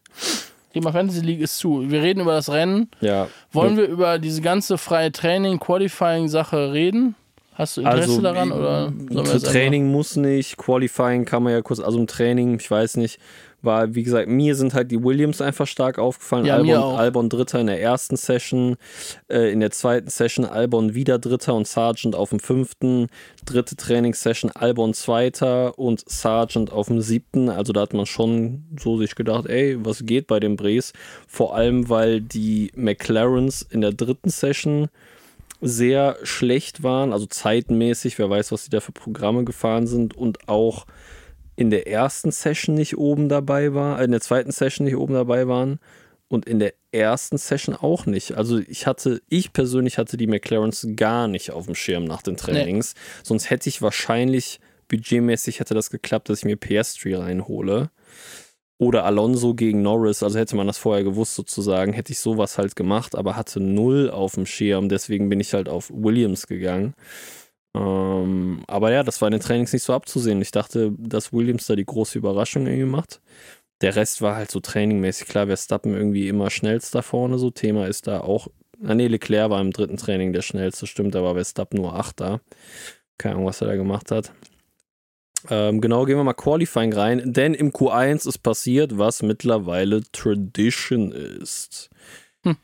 Thema 0.73 0.91
Fantasy 0.91 1.21
League 1.21 1.41
ist 1.41 1.57
zu. 1.59 1.89
Wir 1.91 2.01
reden 2.01 2.21
über 2.21 2.33
das 2.33 2.49
Rennen. 2.49 2.89
Ja. 2.99 3.27
Wollen 3.51 3.77
wir 3.77 3.85
über 3.87 4.17
diese 4.17 4.41
ganze 4.41 4.77
freie 4.77 5.11
Training, 5.11 5.59
Qualifying-Sache 5.59 6.73
reden? 6.73 7.15
Hast 7.53 7.77
du 7.77 7.81
Interesse 7.81 8.21
daran? 8.21 8.51
Oder 8.51 8.91
das 9.11 9.43
Training 9.43 9.91
muss 9.91 10.15
nicht, 10.15 10.57
Qualifying 10.57 11.25
kann 11.25 11.43
man 11.43 11.53
ja 11.53 11.61
kurz, 11.61 11.79
also 11.79 11.99
im 11.99 12.07
Training, 12.07 12.59
ich 12.59 12.69
weiß 12.69 12.97
nicht, 12.97 13.19
war, 13.63 13.95
wie 13.95 14.03
gesagt, 14.03 14.29
mir 14.29 14.55
sind 14.55 14.73
halt 14.73 14.91
die 14.91 15.03
Williams 15.03 15.41
einfach 15.41 15.67
stark 15.67 15.97
aufgefallen. 15.97 16.45
Ja, 16.45 16.57
Albon. 16.57 16.95
Albon 16.95 17.29
Dritter 17.29 17.59
in 17.59 17.67
der 17.67 17.81
ersten 17.81 18.17
Session, 18.17 18.75
äh, 19.29 19.51
in 19.51 19.59
der 19.59 19.71
zweiten 19.71 20.09
Session 20.09 20.45
Albon 20.45 20.93
wieder 20.93 21.19
Dritter 21.19 21.55
und 21.55 21.67
Sargent 21.67 22.15
auf 22.15 22.29
dem 22.29 22.39
fünften, 22.39 23.07
dritte 23.45 23.75
Trainingssession 23.75 24.51
Albon 24.51 24.93
Zweiter 24.93 25.77
und 25.79 26.03
Sargent 26.07 26.71
auf 26.71 26.87
dem 26.87 27.01
siebten. 27.01 27.49
Also 27.49 27.73
da 27.73 27.81
hat 27.81 27.93
man 27.93 28.05
schon 28.05 28.65
so 28.79 28.97
sich 28.97 29.15
gedacht, 29.15 29.47
ey, 29.47 29.77
was 29.83 30.05
geht 30.05 30.27
bei 30.27 30.39
dem 30.39 30.55
Bres? 30.55 30.93
Vor 31.27 31.55
allem, 31.55 31.89
weil 31.89 32.21
die 32.21 32.71
McLarens 32.75 33.61
in 33.61 33.81
der 33.81 33.93
dritten 33.93 34.29
Session 34.29 34.89
sehr 35.61 36.17
schlecht 36.23 36.83
waren, 36.83 37.13
also 37.13 37.25
zeitmäßig, 37.25 38.19
wer 38.19 38.29
weiß, 38.29 38.51
was 38.51 38.65
sie 38.65 38.69
da 38.69 38.81
für 38.81 38.91
Programme 38.91 39.45
gefahren 39.45 39.87
sind 39.87 40.15
und 40.15 40.49
auch 40.49 40.85
in 41.55 41.69
der 41.69 41.87
ersten 41.87 42.31
Session 42.31 42.75
nicht 42.75 42.97
oben 42.97 43.29
dabei 43.29 43.73
war, 43.73 43.99
äh, 43.99 44.05
in 44.05 44.11
der 44.11 44.21
zweiten 44.21 44.51
Session 44.51 44.85
nicht 44.85 44.95
oben 44.95 45.13
dabei 45.13 45.47
waren 45.47 45.79
und 46.27 46.45
in 46.45 46.59
der 46.59 46.73
ersten 46.91 47.37
Session 47.37 47.75
auch 47.75 48.05
nicht. 48.05 48.35
Also 48.35 48.59
ich 48.59 48.87
hatte, 48.87 49.21
ich 49.29 49.53
persönlich 49.53 49.97
hatte 49.97 50.17
die 50.17 50.27
McLarens 50.27 50.87
gar 50.95 51.27
nicht 51.27 51.51
auf 51.51 51.65
dem 51.65 51.75
Schirm 51.75 52.05
nach 52.05 52.21
den 52.21 52.37
Trainings, 52.37 52.95
sonst 53.23 53.49
hätte 53.49 53.69
ich 53.69 53.81
wahrscheinlich 53.81 54.59
budgetmäßig 54.87 55.59
hätte 55.59 55.73
das 55.73 55.89
geklappt, 55.89 56.29
dass 56.29 56.39
ich 56.39 56.45
mir 56.45 56.57
Piastri 56.57 57.15
reinhole. 57.15 57.89
Oder 58.79 59.05
Alonso 59.05 59.53
gegen 59.53 59.81
Norris, 59.81 60.23
also 60.23 60.37
hätte 60.37 60.55
man 60.55 60.67
das 60.67 60.77
vorher 60.77 61.03
gewusst 61.03 61.35
sozusagen, 61.35 61.93
hätte 61.93 62.11
ich 62.11 62.19
sowas 62.19 62.57
halt 62.57 62.75
gemacht, 62.75 63.15
aber 63.15 63.35
hatte 63.35 63.59
null 63.59 64.09
auf 64.09 64.33
dem 64.33 64.45
Schirm, 64.45 64.89
deswegen 64.89 65.29
bin 65.29 65.39
ich 65.39 65.53
halt 65.53 65.69
auf 65.69 65.89
Williams 65.93 66.47
gegangen. 66.47 66.93
Ähm, 67.75 68.63
aber 68.67 68.91
ja, 68.91 69.03
das 69.03 69.21
war 69.21 69.27
in 69.27 69.33
den 69.33 69.41
Trainings 69.41 69.73
nicht 69.73 69.83
so 69.83 69.93
abzusehen. 69.93 70.41
Ich 70.41 70.51
dachte, 70.51 70.93
dass 70.97 71.33
Williams 71.33 71.67
da 71.67 71.75
die 71.75 71.85
große 71.85 72.17
Überraschung 72.17 72.67
irgendwie 72.67 72.85
macht. 72.85 73.21
Der 73.81 73.95
Rest 73.95 74.21
war 74.21 74.35
halt 74.35 74.51
so 74.51 74.59
trainingmäßig. 74.59 75.27
Klar, 75.27 75.47
Verstappen 75.47 75.93
irgendwie 75.93 76.27
immer 76.27 76.49
schnellst 76.49 76.95
da 76.95 77.01
vorne. 77.01 77.37
So 77.37 77.49
Thema 77.49 77.87
ist 77.87 78.07
da 78.07 78.21
auch. 78.21 78.47
Ah, 78.85 78.95
nee, 78.95 79.07
Leclerc 79.07 79.49
war 79.49 79.61
im 79.61 79.71
dritten 79.71 79.97
Training 79.97 80.33
der 80.33 80.41
schnellste, 80.41 80.87
stimmt, 80.87 81.15
da 81.15 81.23
war 81.23 81.35
Verstappen 81.35 81.79
nur 81.79 81.95
Achter. 81.95 82.41
Keine 83.17 83.35
Ahnung, 83.35 83.47
was 83.47 83.61
er 83.61 83.67
da 83.67 83.75
gemacht 83.75 84.11
hat. 84.11 84.33
Ähm, 85.49 85.81
genau, 85.81 86.05
gehen 86.05 86.17
wir 86.17 86.23
mal 86.23 86.33
Qualifying 86.33 86.93
rein, 86.93 87.33
denn 87.33 87.53
im 87.53 87.71
Q1 87.71 88.27
ist 88.27 88.39
passiert, 88.39 88.97
was 88.97 89.21
mittlerweile 89.21 90.03
Tradition 90.11 91.11
ist. 91.11 91.89
Hm. 92.43 92.57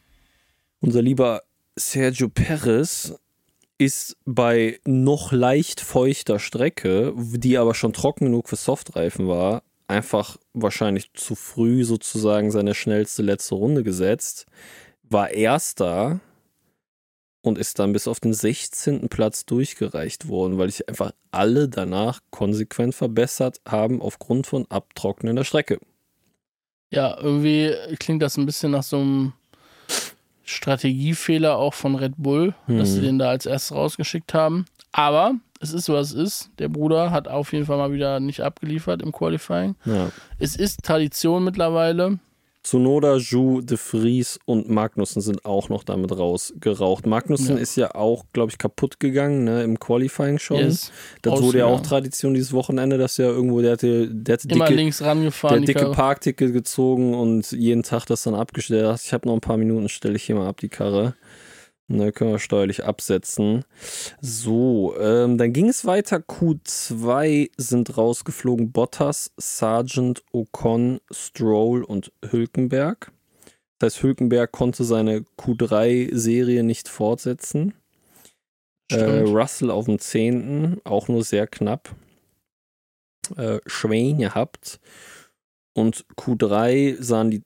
Unser 0.82 1.02
lieber 1.02 1.44
Sergio 1.76 2.30
Perez 2.30 3.16
ist 3.80 4.18
bei 4.26 4.80
noch 4.86 5.32
leicht 5.32 5.80
feuchter 5.80 6.38
Strecke, 6.38 7.14
die 7.18 7.58
aber 7.58 7.74
schon 7.74 7.94
trocken 7.94 8.26
genug 8.26 8.50
für 8.50 8.58
Softreifen 8.58 9.28
war, 9.28 9.64
einfach 9.88 10.38
wahrscheinlich 10.54 11.14
zu 11.14 11.34
früh 11.34 11.84
sozusagen 11.86 12.52
seine 12.52 12.76
schnellste 12.76 13.24
letzte 13.24 13.56
Runde 13.56 13.84
gesetzt, 13.84 14.46
war 15.04 15.32
erster 15.32 16.20
und 17.42 17.58
ist 17.58 17.80
dann 17.80 17.94
bis 17.94 18.08
auf 18.08 18.20
den 18.20 18.34
16. 18.34 19.08
Platz 19.08 19.46
durchgereicht 19.46 20.28
worden, 20.28 20.58
weil 20.58 20.70
sich 20.70 20.88
einfach 20.90 21.14
alle 21.32 21.70
danach 21.70 22.20
konsequent 22.32 22.94
verbessert 22.94 23.62
haben 23.66 24.02
aufgrund 24.02 24.46
von 24.46 24.70
Abtrocknen 24.70 25.38
der 25.38 25.46
Strecke. 25.46 25.80
Ja, 26.92 27.18
irgendwie 27.18 27.74
klingt 27.98 28.22
das 28.22 28.36
ein 28.36 28.46
bisschen 28.46 28.72
nach 28.72 28.84
so 28.84 28.98
einem 28.98 29.34
Strategiefehler 30.50 31.58
auch 31.58 31.74
von 31.74 31.96
Red 31.96 32.14
Bull, 32.18 32.54
dass 32.68 32.90
sie 32.94 32.98
Hm. 32.98 33.04
den 33.04 33.20
da 33.20 33.30
als 33.30 33.46
erstes 33.46 33.76
rausgeschickt 33.76 34.34
haben. 34.34 34.66
Aber 34.92 35.34
es 35.60 35.74
ist, 35.74 35.90
was 35.90 36.12
es 36.12 36.14
ist. 36.16 36.50
Der 36.58 36.70
Bruder 36.70 37.12
hat 37.12 37.28
auf 37.28 37.54
jeden 37.54 37.66
Fall 37.66 37.78
mal 37.78 37.92
wieder 37.92 38.20
nicht 38.20 38.42
abgeliefert 38.42 39.02
im 39.02 39.12
Qualifying. 39.12 39.76
Ja. 39.86 40.10
Es 40.40 40.56
ist 40.56 40.84
Tradition 40.84 41.44
mittlerweile. 41.44 42.20
Tsunoda, 42.62 43.16
Ju, 43.16 43.62
De 43.62 43.78
Vries 43.78 44.38
und 44.46 44.70
Magnussen 44.70 45.22
sind 45.22 45.46
auch 45.46 45.70
noch 45.70 45.84
damit 45.86 46.12
rausgeraucht. 46.18 47.08
Magnussen 47.08 47.56
Ja. 47.56 47.62
ist 47.62 47.78
ja 47.78 47.96
auch, 47.96 48.26
glaube 48.34 48.52
ich, 48.52 48.58
kaputt 48.58 49.00
gegangen, 49.00 49.46
ne, 49.46 49.64
im 49.64 49.80
Qualifying 49.80 50.40
schon. 50.40 50.58
Yes. 50.58 50.92
Das 51.22 51.42
wurde 51.42 51.60
ja 51.60 51.66
auch 51.66 51.76
Ausgegangen. 51.76 51.90
Tradition 52.04 52.34
dieses 52.34 52.52
Wochenende, 52.52 52.98
dass 52.98 53.18
er 53.18 53.30
irgendwo, 53.30 53.62
der 53.62 53.72
hatte, 53.74 54.10
der 54.14 54.34
hatte 54.34 54.48
Immer 54.50 54.66
dicke, 54.66 54.76
links 54.76 54.98
der 54.98 55.08
rangefahren. 55.08 55.62
die 55.62 55.68
dicke. 55.68 55.92
Parkticket 55.92 56.52
gezogen 56.52 57.14
und 57.14 57.50
jeden 57.54 57.84
Tag 57.84 58.06
das 58.08 58.24
dann 58.24 58.36
abgestellt. 58.36 59.00
Ich 59.04 59.14
habe 59.14 59.28
noch 59.28 59.36
ein 59.36 59.42
paar 59.42 59.58
Minuten, 59.58 59.88
stelle 59.88 60.18
ich 60.18 60.24
hier 60.24 60.36
mal 60.36 60.48
ab 60.50 60.58
die 60.60 60.70
Karre. 60.70 61.16
Dann 61.90 62.14
können 62.14 62.32
wir 62.32 62.40
steuerlich 62.40 62.86
absetzen. 62.86 63.66
So, 64.22 64.96
ähm, 65.00 65.40
dann 65.40 65.54
ging 65.54 65.70
es 65.70 65.86
weiter. 65.86 66.18
Q2 66.18 67.50
sind 67.58 67.98
rausgeflogen. 67.98 68.72
Bottas, 68.72 69.32
Sargent, 69.38 70.24
Ocon, 70.32 71.00
Stroll 71.12 71.84
und 71.84 72.12
Hülkenberg. 72.24 73.12
Das 73.80 73.96
heißt, 73.96 74.04
Hülkenberg 74.04 74.52
konnte 74.52 74.84
seine 74.84 75.26
Q3-Serie 75.40 76.64
nicht 76.64 76.90
fortsetzen. 76.90 77.74
Äh. 78.92 79.22
Russell 79.22 79.72
auf 79.72 79.86
dem 79.86 79.98
10. 79.98 80.82
auch 80.84 81.08
nur 81.08 81.24
sehr 81.24 81.48
knapp. 81.48 81.96
Äh, 83.36 83.60
Schwein 83.66 84.20
gehabt. 84.20 84.80
Und 85.74 86.06
Q3 86.18 87.02
sahen 87.02 87.32
die. 87.32 87.44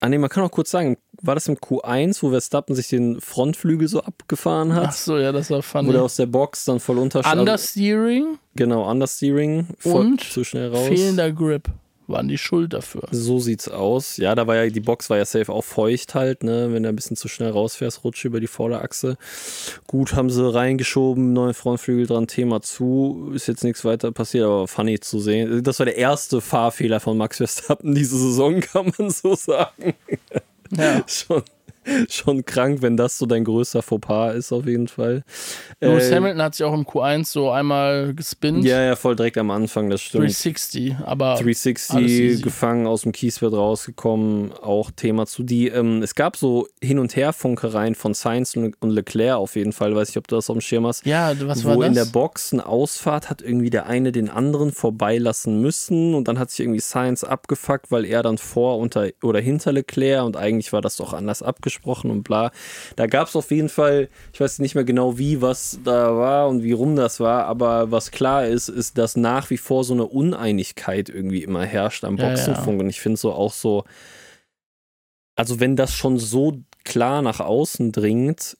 Ah 0.00 0.08
ne, 0.08 0.18
man 0.18 0.30
kann 0.30 0.42
auch 0.42 0.50
kurz 0.50 0.70
sagen, 0.70 0.96
war 1.26 1.34
das 1.34 1.48
im 1.48 1.56
Q1, 1.56 2.22
wo 2.22 2.30
Verstappen 2.30 2.74
sich 2.74 2.88
den 2.88 3.20
Frontflügel 3.20 3.88
so 3.88 4.02
abgefahren 4.02 4.74
hat? 4.74 4.88
Ach 4.88 4.92
so, 4.92 5.16
ja, 5.16 5.32
das 5.32 5.50
war 5.50 5.62
funny. 5.62 5.88
Wo 5.88 5.92
der 5.92 6.02
aus 6.02 6.16
der 6.16 6.26
Box 6.26 6.64
dann 6.64 6.80
voll 6.80 6.98
untersteigt. 6.98 7.38
Understeering 7.38 8.38
Genau, 8.56 8.88
Understeering. 8.88 9.68
Und 9.84 10.20
zu 10.20 10.44
schnell 10.44 10.70
raus. 10.70 10.88
fehlender 10.88 11.32
Grip 11.32 11.68
waren 12.06 12.28
die 12.28 12.38
Schuld 12.38 12.72
dafür. 12.72 13.02
So 13.10 13.38
sieht's 13.38 13.68
aus. 13.68 14.16
Ja, 14.16 14.34
da 14.34 14.46
war 14.46 14.56
ja, 14.56 14.68
die 14.68 14.80
Box 14.80 15.10
war 15.10 15.16
ja 15.16 15.24
safe 15.24 15.52
auch 15.52 15.64
feucht 15.64 16.14
halt, 16.14 16.42
ne? 16.42 16.68
Wenn 16.72 16.82
du 16.82 16.88
ein 16.88 16.96
bisschen 16.96 17.16
zu 17.16 17.28
schnell 17.28 17.50
rausfährst, 17.50 18.04
rutsche 18.04 18.28
über 18.28 18.40
die 18.40 18.46
Vorderachse. 18.46 19.16
Gut, 19.86 20.14
haben 20.14 20.30
sie 20.30 20.52
reingeschoben, 20.52 21.32
neuen 21.32 21.54
Frontflügel 21.54 22.06
dran, 22.06 22.26
Thema 22.26 22.60
zu. 22.60 23.30
Ist 23.34 23.46
jetzt 23.46 23.64
nichts 23.64 23.84
weiter 23.84 24.12
passiert, 24.12 24.44
aber 24.44 24.68
funny 24.68 25.00
zu 25.00 25.18
sehen. 25.18 25.62
Das 25.62 25.78
war 25.78 25.86
der 25.86 25.96
erste 25.96 26.40
Fahrfehler 26.40 27.00
von 27.00 27.16
Max 27.16 27.38
Verstappen 27.38 27.94
diese 27.94 28.18
Saison, 28.18 28.60
kann 28.60 28.92
man 28.98 29.10
so 29.10 29.34
sagen. 29.34 29.94
Ja. 30.76 31.04
schon, 31.08 31.42
schon 32.08 32.44
krank, 32.44 32.82
wenn 32.82 32.96
das 32.96 33.18
so 33.18 33.26
dein 33.26 33.44
größter 33.44 33.82
Fauxpas 33.82 34.34
ist, 34.34 34.52
auf 34.52 34.66
jeden 34.66 34.88
Fall. 34.88 35.22
Lewis 35.80 36.10
Äh, 36.10 36.16
Hamilton 36.16 36.42
hat 36.42 36.54
sich 36.54 36.64
auch 36.64 36.74
im 36.74 36.84
Q1 36.84 37.26
so 37.26 37.50
einmal 37.50 38.14
gespinnt. 38.14 38.64
Ja, 38.64 38.82
ja, 38.82 38.96
voll 38.96 39.16
direkt 39.16 39.38
am 39.38 39.50
Anfang, 39.50 39.90
das 39.90 40.02
stimmt. 40.02 40.24
360, 40.24 40.96
aber 41.04 41.26
alles 41.30 41.40
360 41.40 41.96
easy. 42.00 42.42
gefangen, 42.42 42.86
aus 42.86 43.02
dem 43.02 43.12
Kiesbett 43.12 43.52
rausgekommen, 43.52 44.52
auch 44.52 44.90
Thema 44.90 45.26
zu 45.26 45.42
die. 45.42 45.68
Ähm, 45.68 46.02
es 46.02 46.14
gab 46.14 46.36
so 46.36 46.66
Hin- 46.82 46.98
und 46.98 47.16
Her-Funkereien 47.16 47.94
von 47.94 48.14
Sainz 48.14 48.56
und 48.56 48.74
und 48.80 48.90
Leclerc 48.90 49.36
auf 49.36 49.56
jeden 49.56 49.72
Fall, 49.72 49.94
weiß 49.94 50.10
ich, 50.10 50.18
ob 50.18 50.28
du 50.28 50.36
das 50.36 50.48
auf 50.50 50.56
dem 50.56 50.60
Schirm 50.60 50.86
hast. 50.86 51.04
ja, 51.06 51.32
was 51.40 51.64
wo 51.64 51.70
war 51.70 51.76
das? 51.78 51.88
in 51.88 51.94
der 51.94 52.04
Box 52.06 52.52
eine 52.52 52.66
Ausfahrt 52.66 53.30
hat 53.30 53.42
irgendwie 53.42 53.70
der 53.70 53.86
eine 53.86 54.12
den 54.12 54.30
anderen 54.30 54.72
vorbeilassen 54.72 55.60
müssen 55.60 56.14
und 56.14 56.28
dann 56.28 56.38
hat 56.38 56.50
sich 56.50 56.60
irgendwie 56.60 56.80
Sainz 56.80 57.24
abgefuckt, 57.24 57.90
weil 57.90 58.04
er 58.04 58.22
dann 58.22 58.38
vor 58.38 58.78
unter 58.78 59.08
oder 59.22 59.40
hinter 59.40 59.72
Leclerc 59.72 60.24
und 60.24 60.36
eigentlich 60.36 60.72
war 60.72 60.80
das 60.80 60.96
doch 60.96 61.12
anders 61.12 61.42
abgesprochen 61.42 61.73
und 61.82 62.22
bla. 62.22 62.50
Da 62.96 63.06
gab 63.06 63.28
es 63.28 63.36
auf 63.36 63.50
jeden 63.50 63.68
Fall, 63.68 64.08
ich 64.32 64.40
weiß 64.40 64.58
nicht 64.58 64.74
mehr 64.74 64.84
genau 64.84 65.18
wie, 65.18 65.40
was 65.40 65.78
da 65.84 66.16
war 66.16 66.48
und 66.48 66.62
wie 66.62 66.72
rum 66.72 66.96
das 66.96 67.20
war, 67.20 67.46
aber 67.46 67.90
was 67.90 68.10
klar 68.10 68.46
ist, 68.46 68.68
ist, 68.68 68.98
dass 68.98 69.16
nach 69.16 69.50
wie 69.50 69.58
vor 69.58 69.84
so 69.84 69.94
eine 69.94 70.06
Uneinigkeit 70.06 71.08
irgendwie 71.08 71.42
immer 71.42 71.64
herrscht 71.64 72.04
am 72.04 72.16
Ja, 72.16 72.28
Boxenfunk 72.28 72.80
und 72.80 72.88
ich 72.88 73.00
finde 73.00 73.18
so 73.18 73.32
auch 73.32 73.52
so, 73.52 73.84
also 75.36 75.60
wenn 75.60 75.76
das 75.76 75.94
schon 75.94 76.18
so 76.18 76.60
klar 76.84 77.22
nach 77.22 77.40
außen 77.40 77.92
dringt, 77.92 78.56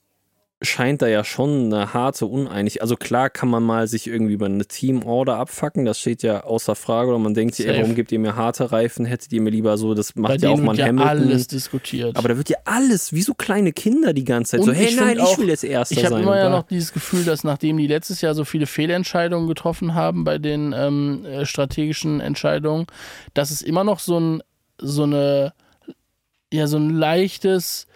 scheint 0.63 1.03
da 1.03 1.07
ja 1.09 1.25
schon 1.25 1.67
eine 1.67 1.93
harte 1.93 2.27
Uneinigkeit. 2.27 2.83
Also 2.83 2.97
klar 2.97 3.29
kann 3.31 3.49
man 3.49 3.63
mal 3.63 3.87
sich 3.87 4.07
irgendwie 4.07 4.35
über 4.35 4.47
eine 4.47 4.65
Teamorder 4.65 5.37
abfacken, 5.37 5.85
das 5.85 6.01
steht 6.01 6.23
ja 6.23 6.45
außer 6.45 6.75
Frage. 6.75 7.11
Oder 7.11 7.19
man 7.19 7.35
denkt 7.35 7.55
sich, 7.55 7.67
ey, 7.67 7.81
warum 7.81 7.95
gebt 7.95 8.13
ihr 8.13 8.19
mir 8.19 8.37
harte 8.37 8.73
Reifen? 8.73 9.05
Hättet 9.05 9.33
ihr 9.33 9.43
mir 9.43 9.51
lieber 9.51 9.77
so, 9.77 9.95
das 9.95 10.15
macht 10.15 10.43
ja 10.43 10.51
auch 10.51 10.59
mal 10.59 10.73
ein 10.73 10.79
ja 10.79 10.87
Hamilton. 10.87 11.09
alles 11.09 11.47
diskutiert. 11.49 12.17
aber 12.17 12.29
da 12.29 12.37
wird 12.37 12.49
ja 12.49 12.59
alles, 12.65 13.13
wie 13.13 13.23
so 13.23 13.35
kleine 13.35 13.73
Kinder 13.73 14.13
die 14.13 14.25
ganze 14.25 14.53
Zeit. 14.53 14.61
Und 14.61 14.67
so, 14.67 14.73
hey, 14.73 14.87
ich 14.87 14.97
nein, 14.97 15.19
ich 15.19 15.39
will 15.39 15.49
jetzt 15.49 15.65
Erster 15.65 15.97
ich 15.97 16.05
habe 16.05 16.15
sein. 16.15 16.23
immer 16.23 16.33
und 16.33 16.39
ja 16.39 16.49
bla. 16.49 16.59
noch 16.59 16.67
dieses 16.67 16.93
Gefühl, 16.93 17.25
dass 17.25 17.45
nachdem 17.45 17.77
die 17.77 17.87
letztes 17.87 18.21
Jahr 18.21 18.35
so 18.35 18.45
viele 18.45 18.67
Fehlentscheidungen 18.67 19.49
getroffen 19.49 19.95
haben 19.95 20.25
bei 20.25 20.39
den 20.39 20.75
ähm, 20.77 21.25
äh, 21.25 21.45
strategischen 21.45 22.21
Entscheidungen, 22.21 22.87
dass 23.35 23.51
es 23.51 23.63
immer 23.63 23.85
noch 23.85 23.99
so 23.99 24.19
ein 24.19 24.43
so 24.79 25.05
eine 25.05 25.53
ja 26.53 26.67
so 26.67 26.77
ein 26.77 26.91
leichtes 26.91 27.87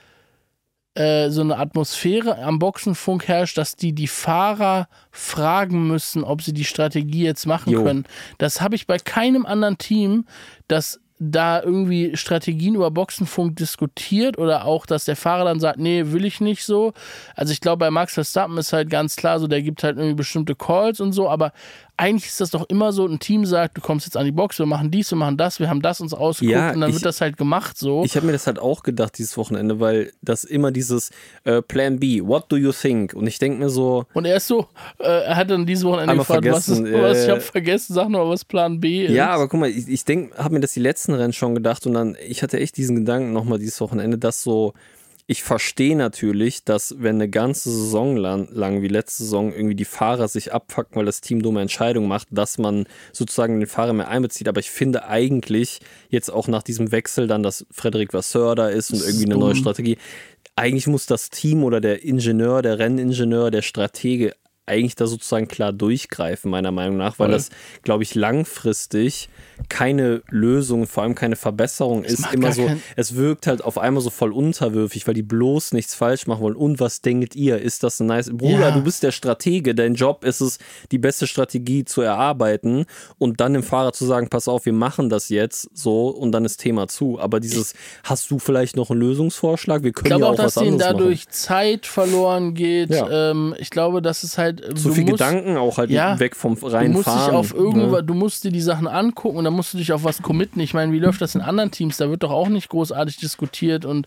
äh, 0.98 1.30
so 1.30 1.42
eine 1.42 1.56
Atmosphäre 1.58 2.38
am 2.38 2.58
Boxenfunk 2.58 3.28
herrscht, 3.28 3.56
dass 3.56 3.76
die 3.76 3.92
die 3.92 4.08
Fahrer 4.08 4.88
fragen 5.12 5.86
müssen, 5.86 6.24
ob 6.24 6.42
sie 6.42 6.52
die 6.52 6.64
Strategie 6.64 7.22
jetzt 7.22 7.46
machen 7.46 7.72
Jo. 7.72 7.84
können. 7.84 8.04
Das 8.38 8.60
habe 8.60 8.74
ich 8.74 8.88
bei 8.88 8.98
keinem 8.98 9.46
anderen 9.46 9.78
Team, 9.78 10.26
dass 10.66 11.00
da 11.20 11.62
irgendwie 11.62 12.16
Strategien 12.16 12.74
über 12.74 12.90
Boxenfunk 12.90 13.56
diskutiert 13.56 14.38
oder 14.38 14.64
auch, 14.64 14.86
dass 14.86 15.04
der 15.04 15.16
Fahrer 15.16 15.44
dann 15.44 15.60
sagt, 15.60 15.78
nee, 15.78 16.04
will 16.06 16.24
ich 16.24 16.40
nicht 16.40 16.64
so. 16.64 16.92
Also 17.34 17.52
ich 17.52 17.60
glaube, 17.60 17.78
bei 17.78 17.90
Max 17.90 18.14
Verstappen 18.14 18.56
ist 18.58 18.72
halt 18.72 18.90
ganz 18.90 19.16
klar 19.16 19.40
so, 19.40 19.46
der 19.46 19.62
gibt 19.62 19.82
halt 19.82 19.96
irgendwie 19.96 20.14
bestimmte 20.14 20.54
Calls 20.54 21.00
und 21.00 21.12
so, 21.12 21.28
aber 21.28 21.52
eigentlich 21.98 22.26
ist 22.26 22.40
das 22.40 22.50
doch 22.50 22.64
immer 22.68 22.92
so, 22.92 23.04
ein 23.06 23.18
Team 23.18 23.44
sagt, 23.44 23.76
du 23.76 23.80
kommst 23.80 24.06
jetzt 24.06 24.16
an 24.16 24.24
die 24.24 24.30
Box, 24.32 24.58
wir 24.58 24.66
machen 24.66 24.90
dies, 24.90 25.10
wir 25.10 25.18
machen 25.18 25.36
das, 25.36 25.58
wir 25.58 25.68
haben 25.68 25.82
das 25.82 26.00
uns 26.00 26.14
ausgeguckt 26.14 26.54
Ja, 26.56 26.70
und 26.72 26.80
dann 26.80 26.90
ich- 26.90 26.94
wird 26.96 27.04
das 27.04 27.20
halt 27.20 27.36
gemacht 27.36 27.76
so. 27.76 28.04
Ich 28.04 28.16
habe 28.16 28.24
mir 28.26 28.32
das 28.32 28.46
halt 28.46 28.58
auch 28.58 28.82
gedacht 28.84 29.18
dieses 29.18 29.36
Wochenende, 29.36 29.80
weil 29.80 30.12
das 30.22 30.44
immer 30.44 30.70
dieses 30.70 31.10
äh, 31.44 31.60
Plan 31.60 31.98
B, 31.98 32.22
what 32.22 32.44
do 32.50 32.56
you 32.56 32.70
think? 32.72 33.14
Und 33.14 33.26
ich 33.26 33.38
denke 33.40 33.58
mir 33.58 33.68
so, 33.68 34.04
Und 34.14 34.24
er 34.24 34.36
ist 34.36 34.46
so, 34.46 34.68
äh, 35.00 35.24
er 35.24 35.36
hat 35.36 35.50
dann 35.50 35.66
dieses 35.66 35.84
Wochenende 35.84 36.14
gefragt, 36.16 36.44
was, 36.50 36.68
ist, 36.68 36.82
was 36.84 37.22
ich 37.22 37.28
äh, 37.28 37.30
habe 37.32 37.40
vergessen, 37.40 37.94
sag 37.94 38.08
nur, 38.08 38.28
was 38.28 38.44
Plan 38.44 38.78
B 38.78 39.04
ist. 39.06 39.12
Ja, 39.12 39.30
aber 39.30 39.48
guck 39.48 39.58
mal, 39.60 39.68
ich, 39.68 39.88
ich 39.88 40.04
denke, 40.04 40.36
habe 40.42 40.54
mir 40.54 40.60
das 40.60 40.72
die 40.72 40.80
letzten 40.80 41.14
Rennen 41.14 41.32
schon 41.32 41.54
gedacht 41.54 41.84
und 41.84 41.94
dann, 41.94 42.16
ich 42.26 42.42
hatte 42.42 42.60
echt 42.60 42.76
diesen 42.76 42.94
Gedanken 42.96 43.32
nochmal 43.32 43.58
dieses 43.58 43.80
Wochenende, 43.80 44.18
dass 44.18 44.42
so, 44.42 44.72
ich 45.30 45.42
verstehe 45.42 45.94
natürlich, 45.94 46.64
dass 46.64 46.94
wenn 47.00 47.16
eine 47.16 47.28
ganze 47.28 47.70
Saison 47.70 48.16
lang, 48.16 48.48
lang 48.50 48.80
wie 48.80 48.88
letzte 48.88 49.24
Saison 49.24 49.52
irgendwie 49.52 49.74
die 49.74 49.84
Fahrer 49.84 50.26
sich 50.26 50.54
abfacken, 50.54 50.96
weil 50.96 51.04
das 51.04 51.20
Team 51.20 51.42
dumme 51.42 51.60
Entscheidungen 51.60 52.08
macht, 52.08 52.28
dass 52.30 52.56
man 52.56 52.86
sozusagen 53.12 53.60
den 53.60 53.68
Fahrer 53.68 53.92
mehr 53.92 54.08
einbezieht. 54.08 54.48
Aber 54.48 54.60
ich 54.60 54.70
finde 54.70 55.04
eigentlich 55.04 55.80
jetzt 56.08 56.30
auch 56.30 56.48
nach 56.48 56.62
diesem 56.62 56.92
Wechsel 56.92 57.26
dann, 57.26 57.42
dass 57.42 57.66
Frederik 57.70 58.14
Vasseur 58.14 58.54
da 58.54 58.70
ist 58.70 58.90
und 58.90 59.02
irgendwie 59.02 59.26
eine 59.26 59.36
neue. 59.36 59.54
Strategie. 59.54 59.98
Eigentlich 60.56 60.86
muss 60.86 61.04
das 61.04 61.28
Team 61.28 61.62
oder 61.62 61.82
der 61.82 62.04
Ingenieur, 62.04 62.62
der 62.62 62.78
Renningenieur, 62.78 63.50
der 63.50 63.62
Stratege 63.62 64.32
eigentlich 64.68 64.94
da 64.94 65.06
sozusagen 65.06 65.48
klar 65.48 65.72
durchgreifen, 65.72 66.50
meiner 66.50 66.70
Meinung 66.70 66.96
nach, 66.96 67.18
weil 67.18 67.28
Voll. 67.28 67.34
das, 67.36 67.50
glaube 67.82 68.02
ich, 68.04 68.14
langfristig 68.14 69.28
keine 69.68 70.22
Lösung, 70.30 70.86
vor 70.86 71.02
allem 71.02 71.14
keine 71.16 71.34
Verbesserung 71.34 72.04
ist. 72.04 72.20
macht 72.20 72.34
Immer 72.34 72.52
so, 72.52 72.64
kein- 72.66 72.80
es 72.94 73.16
wirkt 73.16 73.46
halt 73.48 73.64
auf 73.64 73.76
einmal 73.76 74.02
so 74.02 74.10
voll 74.10 74.32
unterwürfig, 74.32 75.06
weil 75.08 75.14
die 75.14 75.22
bloß 75.22 75.72
nichts 75.72 75.94
falsch 75.96 76.26
machen 76.28 76.42
wollen. 76.42 76.54
Und 76.56 76.78
was 76.78 77.00
denkt 77.02 77.34
ihr? 77.34 77.58
Ist 77.60 77.82
das 77.82 77.98
ein 77.98 78.06
nice? 78.06 78.30
Bruder, 78.32 78.68
Ja. 78.68 78.70
du 78.70 78.82
bist 78.82 79.02
der 79.02 79.10
Stratege. 79.10 79.74
Dein 79.74 79.94
Job 79.94 80.24
ist 80.24 80.40
es, 80.40 80.58
die 80.92 80.98
beste 80.98 81.26
Strategie 81.26 81.84
zu 81.84 82.02
erarbeiten 82.02 82.86
und 83.18 83.40
dann 83.40 83.52
dem 83.54 83.62
Fahrer 83.64 83.92
zu 83.92 84.06
sagen, 84.06 84.28
pass 84.28 84.46
auf, 84.46 84.64
wir 84.64 84.72
machen 84.72 85.10
das 85.10 85.28
jetzt 85.28 85.68
so 85.76 86.08
und 86.08 86.30
dann 86.32 86.44
ist 86.44 86.58
Thema 86.58 86.86
zu. 86.86 87.18
Aber 87.18 87.40
dieses, 87.40 87.74
hast 88.04 88.30
du 88.30 88.38
vielleicht 88.38 88.76
noch 88.76 88.90
einen 88.90 89.00
Lösungsvorschlag? 89.00 89.82
Wir 89.82 89.88
Ich 89.88 89.94
können 89.94 90.06
glaube 90.06 90.24
ja 90.24 90.28
auch, 90.28 90.32
auch 90.34 90.36
dass 90.36 90.56
was 90.56 90.62
anderes 90.62 90.78
dadurch 90.86 91.28
Zeit 91.30 91.86
verloren 91.86 92.54
geht. 92.54 92.90
Ja. 92.90 93.30
Ähm, 93.32 93.54
ich 93.58 93.70
glaube, 93.70 94.02
dass 94.02 94.22
es 94.22 94.38
halt. 94.38 94.57
Zu 94.74 94.88
du 94.88 94.94
viel 94.94 95.04
musst, 95.04 95.18
Gedanken 95.18 95.56
auch 95.56 95.78
halt 95.78 95.90
Ja. 95.90 96.18
weg 96.20 96.36
vom 96.36 96.54
Du 96.58 96.66
reinen 96.66 96.92
musst 96.92 97.04
Fahren. 97.06 97.30
dich 97.30 97.34
auf 97.38 97.54
irgendwas, 97.54 98.00
ne? 98.00 98.04
du 98.04 98.14
musst 98.14 98.44
dir 98.44 98.50
die 98.52 98.60
Sachen 98.60 98.86
angucken 98.86 99.36
und 99.38 99.44
dann 99.44 99.54
musst 99.54 99.74
du 99.74 99.78
dich 99.78 99.92
auf 99.92 100.04
was 100.04 100.22
committen. 100.22 100.60
Ich 100.60 100.74
meine, 100.74 100.92
wie 100.92 100.98
läuft 100.98 101.20
das 101.20 101.34
in 101.34 101.40
anderen 101.40 101.70
Teams? 101.70 101.96
Da 101.96 102.10
wird 102.10 102.22
doch 102.22 102.30
auch 102.30 102.48
nicht 102.48 102.68
großartig 102.68 103.16
diskutiert 103.16 103.84
und 103.84 104.06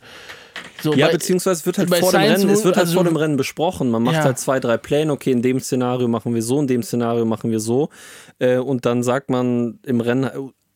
so. 0.81 0.93
Ja, 0.93 1.07
bei- 1.07 1.13
beziehungsweise 1.13 1.65
wird 1.65 1.77
halt 1.77 1.89
vor 1.89 1.99
dem 1.99 2.07
Science 2.09 2.39
Rennen, 2.41 2.49
es 2.53 2.63
wird 2.65 2.75
halt 2.77 2.85
also- 2.87 2.95
vor 2.97 3.03
dem 3.03 3.15
Rennen 3.15 3.37
besprochen. 3.37 3.89
Man 3.91 4.03
macht 4.03 4.15
Ja. 4.15 4.23
halt 4.23 4.37
zwei, 4.39 4.59
drei 4.59 4.77
Pläne, 4.77 5.11
okay, 5.11 5.31
in 5.31 5.41
dem 5.41 5.59
Szenario 5.59 6.07
machen 6.07 6.33
wir 6.35 6.41
so, 6.43 6.59
in 6.59 6.67
dem 6.67 6.83
Szenario 6.83 7.25
machen 7.25 7.51
wir 7.51 7.59
so. 7.59 7.89
Äh, 8.39 8.57
und 8.57 8.85
dann 8.85 9.03
sagt 9.03 9.29
man 9.29 9.79
im 9.85 10.01
Rennen, 10.01 10.23
äh, 10.25 10.29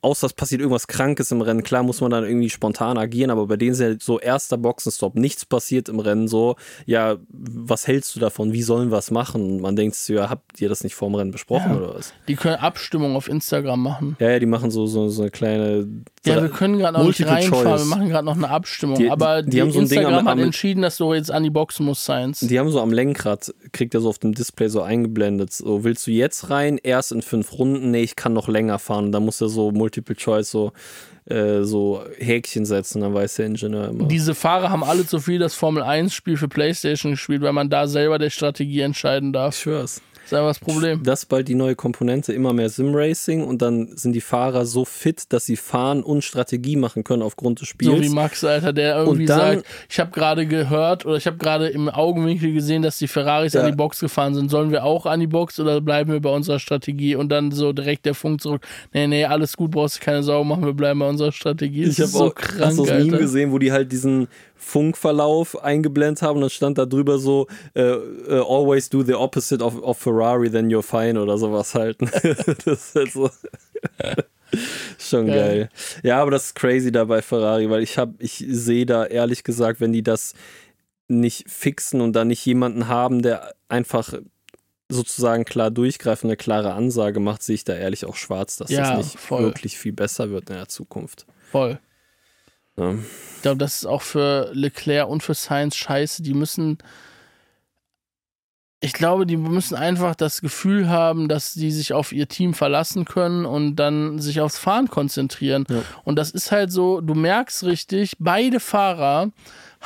außer 0.05 0.27
es 0.27 0.33
passiert 0.33 0.61
irgendwas 0.61 0.87
Krankes 0.87 1.31
im 1.31 1.41
Rennen, 1.41 1.63
klar 1.63 1.83
muss 1.83 1.99
man 1.99 2.11
dann 2.11 2.23
irgendwie 2.23 2.49
spontan 2.49 2.97
agieren, 2.97 3.31
aber 3.31 3.47
bei 3.47 3.57
denen 3.57 3.71
ist 3.71 3.81
ja 3.81 3.95
so 3.99 4.19
erster 4.19 4.57
Boxenstopp, 4.57 5.15
nichts 5.15 5.45
passiert 5.45 5.89
im 5.89 5.99
Rennen, 5.99 6.27
so, 6.27 6.55
ja, 6.85 7.15
was 7.29 7.87
hältst 7.87 8.15
du 8.15 8.19
davon? 8.19 8.53
Wie 8.53 8.61
sollen 8.61 8.91
wir 8.91 8.97
es 8.99 9.09
machen? 9.11 9.41
Und 9.41 9.61
man 9.61 9.75
denkt 9.75 9.95
so, 9.95 10.13
ja, 10.13 10.29
habt 10.29 10.61
ihr 10.61 10.69
das 10.69 10.83
nicht 10.83 10.93
vor 10.95 11.09
dem 11.09 11.15
Rennen 11.15 11.31
besprochen 11.31 11.71
Ja. 11.71 11.77
oder 11.77 11.95
was? 11.95 12.13
die 12.27 12.35
können 12.35 12.55
Abstimmung 12.57 13.15
auf 13.15 13.27
Instagram 13.27 13.81
machen. 13.81 14.15
Ja, 14.19 14.29
ja, 14.31 14.39
die 14.39 14.45
machen 14.45 14.71
so, 14.71 14.85
so, 14.85 15.09
so 15.09 15.23
eine 15.23 15.31
kleine. 15.31 15.87
Ja, 16.25 16.41
wir 16.41 16.49
können 16.49 16.77
gerade 16.79 16.97
noch 16.97 17.05
nicht 17.05 17.25
reinfahren, 17.25 17.63
Choice. 17.65 17.81
wir 17.81 17.85
machen 17.95 18.09
gerade 18.09 18.25
noch 18.25 18.35
eine 18.35 18.49
Abstimmung. 18.49 18.97
Die- 18.97 19.09
aber 19.09 19.41
die 19.43 19.51
die, 19.51 19.61
haben 19.61 19.71
so 19.71 19.79
ein 19.79 19.87
Ding 19.87 19.99
Instagram 19.99 20.19
am- 20.19 20.25
hat 20.27 20.33
am- 20.33 20.39
entschieden, 20.39 20.81
dass 20.81 20.97
du 20.97 21.13
jetzt 21.13 21.29
an 21.31 21.43
die 21.43 21.49
Box 21.51 21.79
musst, 21.79 22.03
Science. 22.03 22.39
Die 22.39 22.59
haben 22.59 22.69
so 22.69 22.79
am 22.81 22.91
Lenkrad, 22.91 23.53
kriegt 23.73 23.93
er 23.93 24.01
so 24.01 24.09
auf 24.09 24.17
dem 24.19 24.33
Display 24.33 24.67
so 24.69 24.81
eingeblendet. 24.81 25.53
So, 25.53 25.83
willst 25.83 26.05
du 26.07 26.11
jetzt 26.11 26.49
rein? 26.49 26.79
Erst 26.81 27.11
in 27.11 27.21
fünf 27.21 27.53
Runden? 27.53 27.91
Nee, 27.91 28.01
ich 28.03 28.15
kann 28.15 28.33
noch 28.33 28.47
länger 28.47 28.79
fahren. 28.79 29.11
Da 29.11 29.19
muss 29.19 29.39
er 29.41 29.49
so 29.49 29.71
Multiple 29.95 30.15
Choice 30.15 30.51
so, 30.51 30.73
äh, 31.25 31.63
so 31.63 32.03
Häkchen 32.17 32.65
setzen, 32.65 33.01
dann 33.01 33.13
weiß 33.13 33.35
der 33.35 33.47
Ingenieur 33.47 33.89
immer. 33.89 34.07
Diese 34.07 34.35
Fahrer 34.35 34.69
haben 34.69 34.83
alle 34.83 35.05
zu 35.05 35.19
viel 35.19 35.39
das 35.39 35.55
Formel 35.55 35.83
1-Spiel 35.83 36.37
für 36.37 36.47
PlayStation 36.47 37.13
gespielt, 37.13 37.41
weil 37.41 37.53
man 37.53 37.69
da 37.69 37.87
selber 37.87 38.19
der 38.19 38.29
Strategie 38.29 38.81
entscheiden 38.81 39.33
darf. 39.33 39.55
ich 39.55 39.61
schwör's. 39.61 40.01
Das 40.25 40.31
ist 40.31 40.37
einfach 40.39 40.49
das 40.49 40.59
Problem. 40.59 41.03
Das 41.03 41.19
ist 41.21 41.25
bald 41.27 41.47
die 41.47 41.53
neue 41.55 41.75
Komponente, 41.75 42.33
immer 42.33 42.51
mehr 42.51 42.67
Sim-Racing 42.69 43.43
und 43.43 43.61
dann 43.61 43.95
sind 43.95 44.13
die 44.13 44.21
Fahrer 44.21 44.65
so 44.65 44.83
fit, 44.83 45.31
dass 45.31 45.45
sie 45.45 45.55
fahren 45.55 46.01
und 46.01 46.23
Strategie 46.23 46.75
machen 46.77 47.03
können 47.03 47.21
aufgrund 47.21 47.61
des 47.61 47.67
Spiels. 47.67 47.91
So 47.95 48.01
wie 48.01 48.09
Max, 48.09 48.43
Alter, 48.43 48.73
der 48.73 48.97
irgendwie 48.97 49.25
dann- 49.25 49.39
sagt, 49.57 49.65
ich 49.87 49.99
habe 49.99 50.09
gerade 50.11 50.47
gehört 50.47 51.05
oder 51.05 51.17
ich 51.17 51.27
habe 51.27 51.37
gerade 51.37 51.67
im 51.67 51.89
Augenwinkel 51.89 52.53
gesehen, 52.53 52.81
dass 52.81 52.97
die 52.97 53.07
Ferraris 53.07 53.53
Ja. 53.53 53.61
an 53.61 53.71
die 53.71 53.77
Box 53.77 53.99
gefahren 53.99 54.33
sind. 54.33 54.49
Sollen 54.49 54.71
wir 54.71 54.83
auch 54.83 55.05
an 55.05 55.19
die 55.19 55.27
Box 55.27 55.59
oder 55.59 55.79
bleiben 55.79 56.11
wir 56.11 56.19
bei 56.19 56.31
unserer 56.31 56.57
Strategie? 56.59 57.15
Und 57.15 57.29
dann 57.29 57.51
so 57.51 57.71
direkt 57.71 58.05
der 58.07 58.15
Funk 58.15 58.41
zurück. 58.41 58.65
Nee, 58.93 59.05
nee, 59.07 59.25
alles 59.25 59.55
gut, 59.55 59.69
brauchst 59.71 59.97
du 59.97 60.05
keine 60.05 60.23
Sorgen 60.23 60.49
machen, 60.49 60.65
wir 60.65 60.73
bleiben 60.73 60.99
bei 60.99 61.07
unserer 61.07 61.31
Strategie. 61.31 61.85
Das 61.85 61.93
Ich 61.93 61.99
habe 61.99 62.09
so 62.11 62.25
auch 62.25 62.33
das 62.57 62.75
Meme 62.77 63.17
gesehen, 63.19 63.51
wo 63.51 63.59
die 63.59 63.71
halt 63.71 63.91
diesen 63.91 64.27
Funkverlauf 64.65 65.63
eingeblendet 65.63 66.23
haben 66.23 66.37
und 66.37 66.41
dann 66.41 66.49
stand 66.49 66.77
da 66.79 66.85
drüber 66.87 67.19
so 67.19 67.45
äh, 67.75 67.81
äh, 67.83 68.39
always 68.39 68.89
do 68.89 69.03
the 69.03 69.13
opposite 69.13 69.63
of, 69.63 69.79
of 69.83 69.97
Ferrari 69.97 70.49
then 70.49 70.69
you're 70.69 70.81
fine 70.81 71.19
oder 71.21 71.37
sowas 71.37 71.75
halt. 71.75 72.01
das 72.65 72.89
ist 72.89 72.95
halt 72.95 73.11
so. 73.11 73.29
Schon 74.97 75.27
Geil. 75.27 75.69
Ja, 76.01 76.21
aber 76.21 76.31
das 76.31 76.45
ist 76.47 76.55
crazy 76.55 76.91
da 76.91 77.03
bei 77.05 77.21
Ferrari, 77.21 77.69
weil 77.69 77.83
ich 77.83 77.97
habe, 77.97 78.15
ich 78.19 78.43
sehe 78.47 78.85
da 78.85 79.05
ehrlich 79.05 79.43
gesagt, 79.43 79.79
wenn 79.81 79.91
die 79.93 80.03
das 80.03 80.33
nicht 81.07 81.49
fixen 81.49 82.01
und 82.01 82.13
da 82.13 82.25
nicht 82.25 82.43
jemanden 82.45 82.87
haben, 82.87 83.21
der 83.21 83.53
einfach 83.69 84.13
sozusagen 84.89 85.45
klar 85.45 85.71
durchgreift 85.71 86.23
und 86.23 86.29
eine 86.29 86.37
klare 86.37 86.73
Ansage 86.73 87.19
macht, 87.19 87.43
sehe 87.43 87.55
ich 87.55 87.63
da 87.65 87.73
ehrlich 87.75 88.05
auch 88.05 88.15
schwarz, 88.15 88.55
dass 88.57 88.69
Ja, 88.71 88.95
das 88.97 89.05
nicht 89.13 89.19
voll. 89.19 89.43
wirklich 89.43 89.77
viel 89.77 89.93
besser 89.93 90.29
wird 90.31 90.49
in 90.49 90.55
der 90.55 90.67
Zukunft. 90.67 91.25
Voll. 91.51 91.79
Ja. 92.77 92.93
Ich 92.93 93.41
glaube, 93.41 93.57
das 93.57 93.75
ist 93.77 93.85
auch 93.85 94.01
für 94.01 94.49
Leclerc 94.53 95.07
und 95.07 95.23
für 95.23 95.33
Sainz 95.33 95.75
scheiße. 95.75 96.23
Die 96.23 96.33
müssen. 96.33 96.77
Ich 98.81 98.93
glaube, 98.93 99.25
die 99.25 99.37
müssen 99.37 99.75
einfach 99.75 100.15
das 100.15 100.41
Gefühl 100.41 100.89
haben, 100.89 101.27
dass 101.27 101.53
sie 101.53 101.71
sich 101.71 101.93
auf 101.93 102.11
ihr 102.11 102.27
Team 102.27 102.53
verlassen 102.53 103.05
können 103.05 103.45
und 103.45 103.77
dann 103.77 104.19
sich 104.19 104.41
aufs 104.41 104.59
Fahren 104.59 104.89
konzentrieren. 104.89 105.65
Ja. 105.69 105.81
Und 106.03 106.17
das 106.17 106.31
ist 106.31 106.51
halt 106.51 106.71
so, 106.71 107.01
du 107.01 107.15
merkst 107.15 107.63
richtig, 107.63 108.13
beide 108.19 108.59
Fahrer 108.59 109.31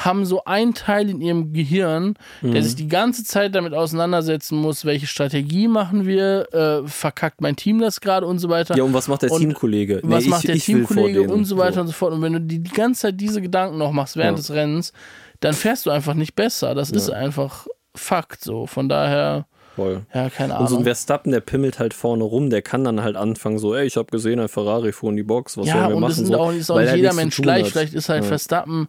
haben 0.05 0.25
so 0.25 0.43
einen 0.45 0.73
Teil 0.73 1.09
in 1.09 1.19
ihrem 1.21 1.51
Gehirn, 1.53 2.15
Mhm. 2.41 2.51
der 2.53 2.63
sich 2.63 2.75
die 2.75 2.87
ganze 2.87 3.23
Zeit 3.23 3.53
damit 3.53 3.73
auseinandersetzen 3.73 4.57
muss, 4.57 4.85
welche 4.85 5.07
Strategie 5.07 5.67
machen 5.67 6.05
wir, 6.05 6.47
äh, 6.53 6.87
verkackt 6.87 7.41
mein 7.41 7.55
Team 7.55 7.79
das 7.79 7.99
gerade 7.99 8.25
und 8.25 8.39
so 8.39 8.47
weiter. 8.49 8.75
Ja, 8.77 8.83
und 8.83 8.93
was 8.93 9.07
macht 9.07 9.23
der 9.23 9.31
Und 9.31 9.39
Teamkollege? 9.41 9.99
Was 10.03 10.23
Nee, 10.23 10.29
macht 10.29 10.45
ich, 10.45 10.65
der 10.65 10.75
will 10.75 10.85
vor 10.85 10.95
Teamkollege 10.95 11.33
und 11.33 11.45
so 11.45 11.57
weiter 11.57 11.81
und 11.81 11.87
so 11.87 11.93
fort. 11.93 12.13
Und 12.13 12.21
wenn 12.21 12.33
du 12.33 12.41
die, 12.41 12.59
die 12.59 12.71
ganze 12.71 13.01
Zeit 13.01 13.19
diese 13.19 13.41
Gedanken 13.41 13.77
noch 13.77 13.91
machst 13.91 14.15
während 14.15 14.37
Ja. 14.37 14.41
des 14.41 14.51
Rennens, 14.51 14.93
dann 15.41 15.53
fährst 15.53 15.85
du 15.85 15.89
einfach 15.89 16.13
nicht 16.13 16.35
besser. 16.35 16.75
Das 16.75 16.91
ist 16.91 17.09
einfach 17.09 17.67
Fakt 17.95 18.41
so. 18.43 18.67
Von 18.67 18.87
daher, 18.87 19.47
Voll. 19.75 20.05
ja, 20.13 20.29
keine 20.29 20.53
Und 20.57 20.67
so 20.67 20.75
ein 20.75 20.77
Ahnung. 20.77 20.83
Verstappen, 20.85 21.31
der 21.31 21.39
pimmelt 21.41 21.79
halt 21.79 21.93
vorne 21.93 22.23
rum, 22.23 22.49
der 22.49 22.61
kann 22.61 22.83
dann 22.83 23.01
halt 23.01 23.15
anfangen 23.15 23.57
so, 23.59 23.75
ey, 23.75 23.85
ich 23.85 23.97
habe 23.97 24.07
gesehen, 24.11 24.39
ein 24.39 24.47
Ferrari 24.47 24.91
fuhr 24.91 25.09
in 25.09 25.17
die 25.17 25.23
Box, 25.23 25.57
was 25.57 25.67
Ja, 25.67 25.73
sollen 25.73 25.89
wir 25.89 25.95
und 25.95 26.01
machen? 26.01 26.13
sind 26.13 26.25
so, 26.27 26.37
auch, 26.37 26.53
ist 26.53 26.69
auch 26.71 26.77
nicht 26.79 26.87
er 26.89 26.95
jeder 26.95 27.13
Mensch 27.13 27.35
gleich. 27.41 27.69
Vielleicht 27.71 27.93
ist 27.93 28.07
halt 28.09 28.23
Ja. 28.23 28.29
Verstappen 28.29 28.87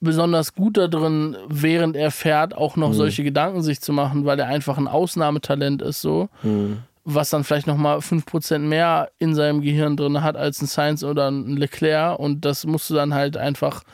besonders 0.00 0.54
gut 0.54 0.76
da 0.76 0.88
drin, 0.88 1.36
während 1.48 1.96
er 1.96 2.10
fährt, 2.10 2.54
auch 2.54 2.76
Mhm. 2.76 2.82
noch 2.82 2.92
solche 2.92 3.24
Gedanken 3.24 3.62
sich 3.62 3.80
zu 3.80 3.92
machen, 3.92 4.24
weil 4.26 4.38
er 4.38 4.46
einfach 4.46 4.76
ein 4.78 4.88
Ausnahmetalent 4.88 5.82
ist 5.82 6.00
so. 6.00 6.28
Hm. 6.42 6.78
was 7.08 7.30
dann 7.30 7.44
vielleicht 7.44 7.68
nochmal 7.68 8.00
5% 8.00 8.66
mehr 8.66 9.10
in 9.20 9.32
seinem 9.36 9.60
Gehirn 9.60 9.96
drin 9.96 10.24
hat 10.24 10.36
als 10.36 10.60
ein 10.60 10.66
Sainz 10.66 11.04
oder 11.04 11.30
ein 11.30 11.56
Leclerc 11.56 12.18
und 12.18 12.44
das 12.44 12.66
musst 12.66 12.90
du 12.90 12.94
dann 12.94 13.14
halt 13.14 13.36
einfach, 13.36 13.84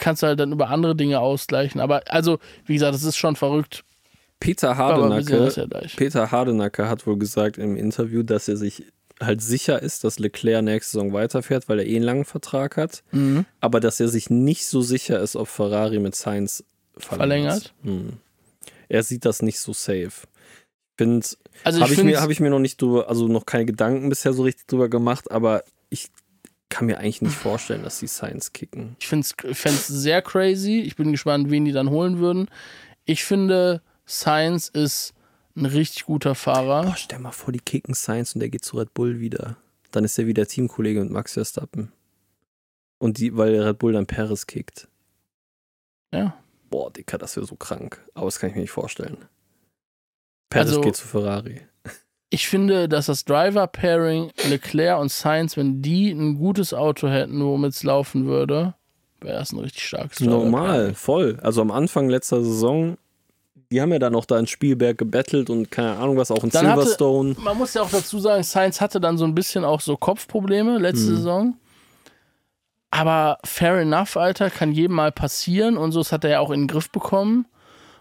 kannst 0.00 0.22
du 0.22 0.28
halt 0.28 0.40
dann 0.40 0.52
über 0.52 0.70
andere 0.70 0.96
Dinge 0.96 1.20
ausgleichen. 1.20 1.78
Aber 1.78 2.00
also, 2.08 2.38
wie 2.64 2.72
gesagt, 2.72 2.94
das 2.94 3.04
ist 3.04 3.18
schon 3.18 3.36
verrückt. 3.36 3.84
Peter 4.40 4.78
Hardenacke, 4.78 5.52
ja. 5.54 5.80
Peter 5.94 6.30
Hardenacke 6.30 6.88
hat 6.88 7.06
wohl 7.06 7.18
gesagt 7.18 7.58
im 7.58 7.76
Interview, 7.76 8.22
dass 8.22 8.48
er 8.48 8.56
sich 8.56 8.82
halt 9.20 9.42
sicher 9.42 9.82
ist, 9.82 10.04
dass 10.04 10.18
Leclerc 10.18 10.62
nächste 10.64 10.92
Saison 10.92 11.12
weiterfährt, 11.12 11.68
weil 11.68 11.80
er 11.80 11.86
eh 11.86 11.96
einen 11.96 12.04
langen 12.04 12.24
Vertrag 12.24 12.76
hat, 12.76 13.02
Mhm. 13.12 13.44
aber 13.60 13.80
dass 13.80 13.98
er 14.00 14.08
sich 14.08 14.30
nicht 14.30 14.66
so 14.66 14.80
sicher 14.82 15.20
ist, 15.20 15.34
ob 15.36 15.48
Ferrari 15.48 15.98
mit 15.98 16.14
Sainz 16.14 16.64
verlängert. 16.96 17.72
Verlängert. 17.82 18.08
Hm. 18.10 18.12
Er 18.88 19.02
sieht 19.02 19.24
das 19.24 19.42
nicht 19.42 19.58
so 19.60 19.72
safe. 19.72 20.12
Finde 20.96 21.26
Also 21.64 21.80
Habe 21.80 21.92
ich 21.92 21.98
ich, 21.98 22.04
mir, 22.04 22.10
finde, 22.12 22.20
hab 22.22 22.30
ich 22.30 22.40
mir 22.40 22.50
noch 22.50 22.58
nicht 22.58 22.80
drüber, 22.80 23.08
also 23.08 23.28
noch 23.28 23.44
keine 23.46 23.66
Gedanken 23.66 24.08
bisher 24.08 24.32
so 24.32 24.42
richtig 24.44 24.66
drüber 24.66 24.88
gemacht, 24.88 25.30
aber 25.30 25.62
ich 25.90 26.08
kann 26.70 26.86
mir 26.86 26.98
eigentlich 26.98 27.22
nicht 27.22 27.34
vorstellen, 27.36 27.82
dass 27.82 27.98
die 27.98 28.08
Science 28.08 28.52
kicken. 28.52 28.96
ich 29.00 29.08
finde 29.08 29.26
es 29.52 29.86
sehr 29.86 30.22
crazy. 30.22 30.80
Ich 30.80 30.96
bin 30.96 31.12
gespannt, 31.12 31.50
wen 31.50 31.64
die 31.64 31.72
dann 31.72 31.90
holen 31.90 32.18
würden. 32.18 32.48
Ich 33.04 33.24
finde, 33.24 33.80
Sainz 34.06 34.68
ist 34.68 35.14
ein 35.58 35.66
richtig 35.66 36.04
guter 36.06 36.34
Fahrer. 36.34 36.82
Boah, 36.84 36.96
stell 36.96 37.18
mal 37.18 37.32
vor, 37.32 37.52
die 37.52 37.60
kicken 37.60 37.94
Science 37.94 38.34
und 38.34 38.40
der 38.40 38.48
geht 38.48 38.64
zu 38.64 38.78
Red 38.78 38.94
Bull 38.94 39.20
wieder. 39.20 39.56
Dann 39.90 40.04
ist 40.04 40.18
er 40.18 40.26
wieder 40.26 40.46
Teamkollege 40.46 41.00
mit 41.02 41.10
Max 41.10 41.34
Verstappen. 41.34 41.92
Und 42.98 43.18
die, 43.18 43.36
weil 43.36 43.60
Red 43.60 43.78
Bull 43.78 43.92
dann 43.92 44.06
Paris 44.06 44.46
kickt. 44.46 44.88
Ja. 46.12 46.34
Boah, 46.70 46.90
Dicker, 46.90 47.18
das 47.18 47.36
wäre 47.36 47.46
so 47.46 47.56
krank. 47.56 48.04
Aber 48.14 48.26
das 48.26 48.38
kann 48.38 48.50
ich 48.50 48.56
mir 48.56 48.62
nicht 48.62 48.70
vorstellen. 48.70 49.18
Paris 50.50 50.70
Also- 50.70 50.80
geht 50.80 50.96
zu 50.96 51.06
Ferrari. 51.06 51.62
Ich 52.30 52.46
finde, 52.46 52.90
dass 52.90 53.06
das 53.06 53.24
Driver-Pairing 53.24 54.30
Leclerc 54.50 55.00
und 55.00 55.10
Sainz, 55.10 55.56
wenn 55.56 55.80
die 55.80 56.10
ein 56.10 56.36
gutes 56.36 56.74
Auto 56.74 57.08
hätten, 57.08 57.42
womit 57.42 57.72
es 57.72 57.82
laufen 57.82 58.26
würde, 58.26 58.74
wäre 59.20 59.38
das 59.38 59.52
ein 59.52 59.58
richtig 59.60 59.86
starkes 59.86 60.20
Normal, 60.20 60.92
voll. 60.94 61.38
Also 61.42 61.62
am 61.62 61.70
Anfang 61.70 62.10
letzter 62.10 62.44
Saison, 62.44 62.98
die 63.70 63.80
haben 63.80 63.92
ja 63.92 63.98
dann 63.98 64.14
auch 64.14 64.24
da 64.24 64.38
in 64.38 64.46
Spielberg 64.46 64.96
gebettelt 64.98 65.50
und 65.50 65.70
keine 65.70 65.96
Ahnung 65.96 66.16
was, 66.16 66.30
auch 66.30 66.42
in 66.44 66.50
Dann 66.50 66.66
hatte- 66.68 66.80
Silverstone. 66.82 67.36
Man 67.42 67.56
muss 67.58 67.74
ja 67.74 67.82
auch 67.82 67.90
dazu 67.90 68.18
sagen, 68.18 68.42
Sainz 68.42 68.80
hatte 68.80 69.00
dann 69.00 69.18
so 69.18 69.24
ein 69.24 69.34
bisschen 69.34 69.64
auch 69.64 69.80
so 69.80 69.96
Kopfprobleme 69.96 70.78
letzte 70.78 71.10
Mhm. 71.10 71.16
Saison. 71.16 71.56
Aber 72.90 73.38
fair 73.44 73.78
enough, 73.80 74.16
Alter, 74.16 74.48
kann 74.50 74.72
jedem 74.72 74.96
mal 74.96 75.12
passieren 75.12 75.76
und 75.76 75.92
so, 75.92 76.00
das 76.00 76.12
hat 76.12 76.24
er 76.24 76.30
ja 76.30 76.40
auch 76.40 76.50
in 76.50 76.62
den 76.62 76.68
Griff 76.68 76.90
bekommen. 76.90 77.46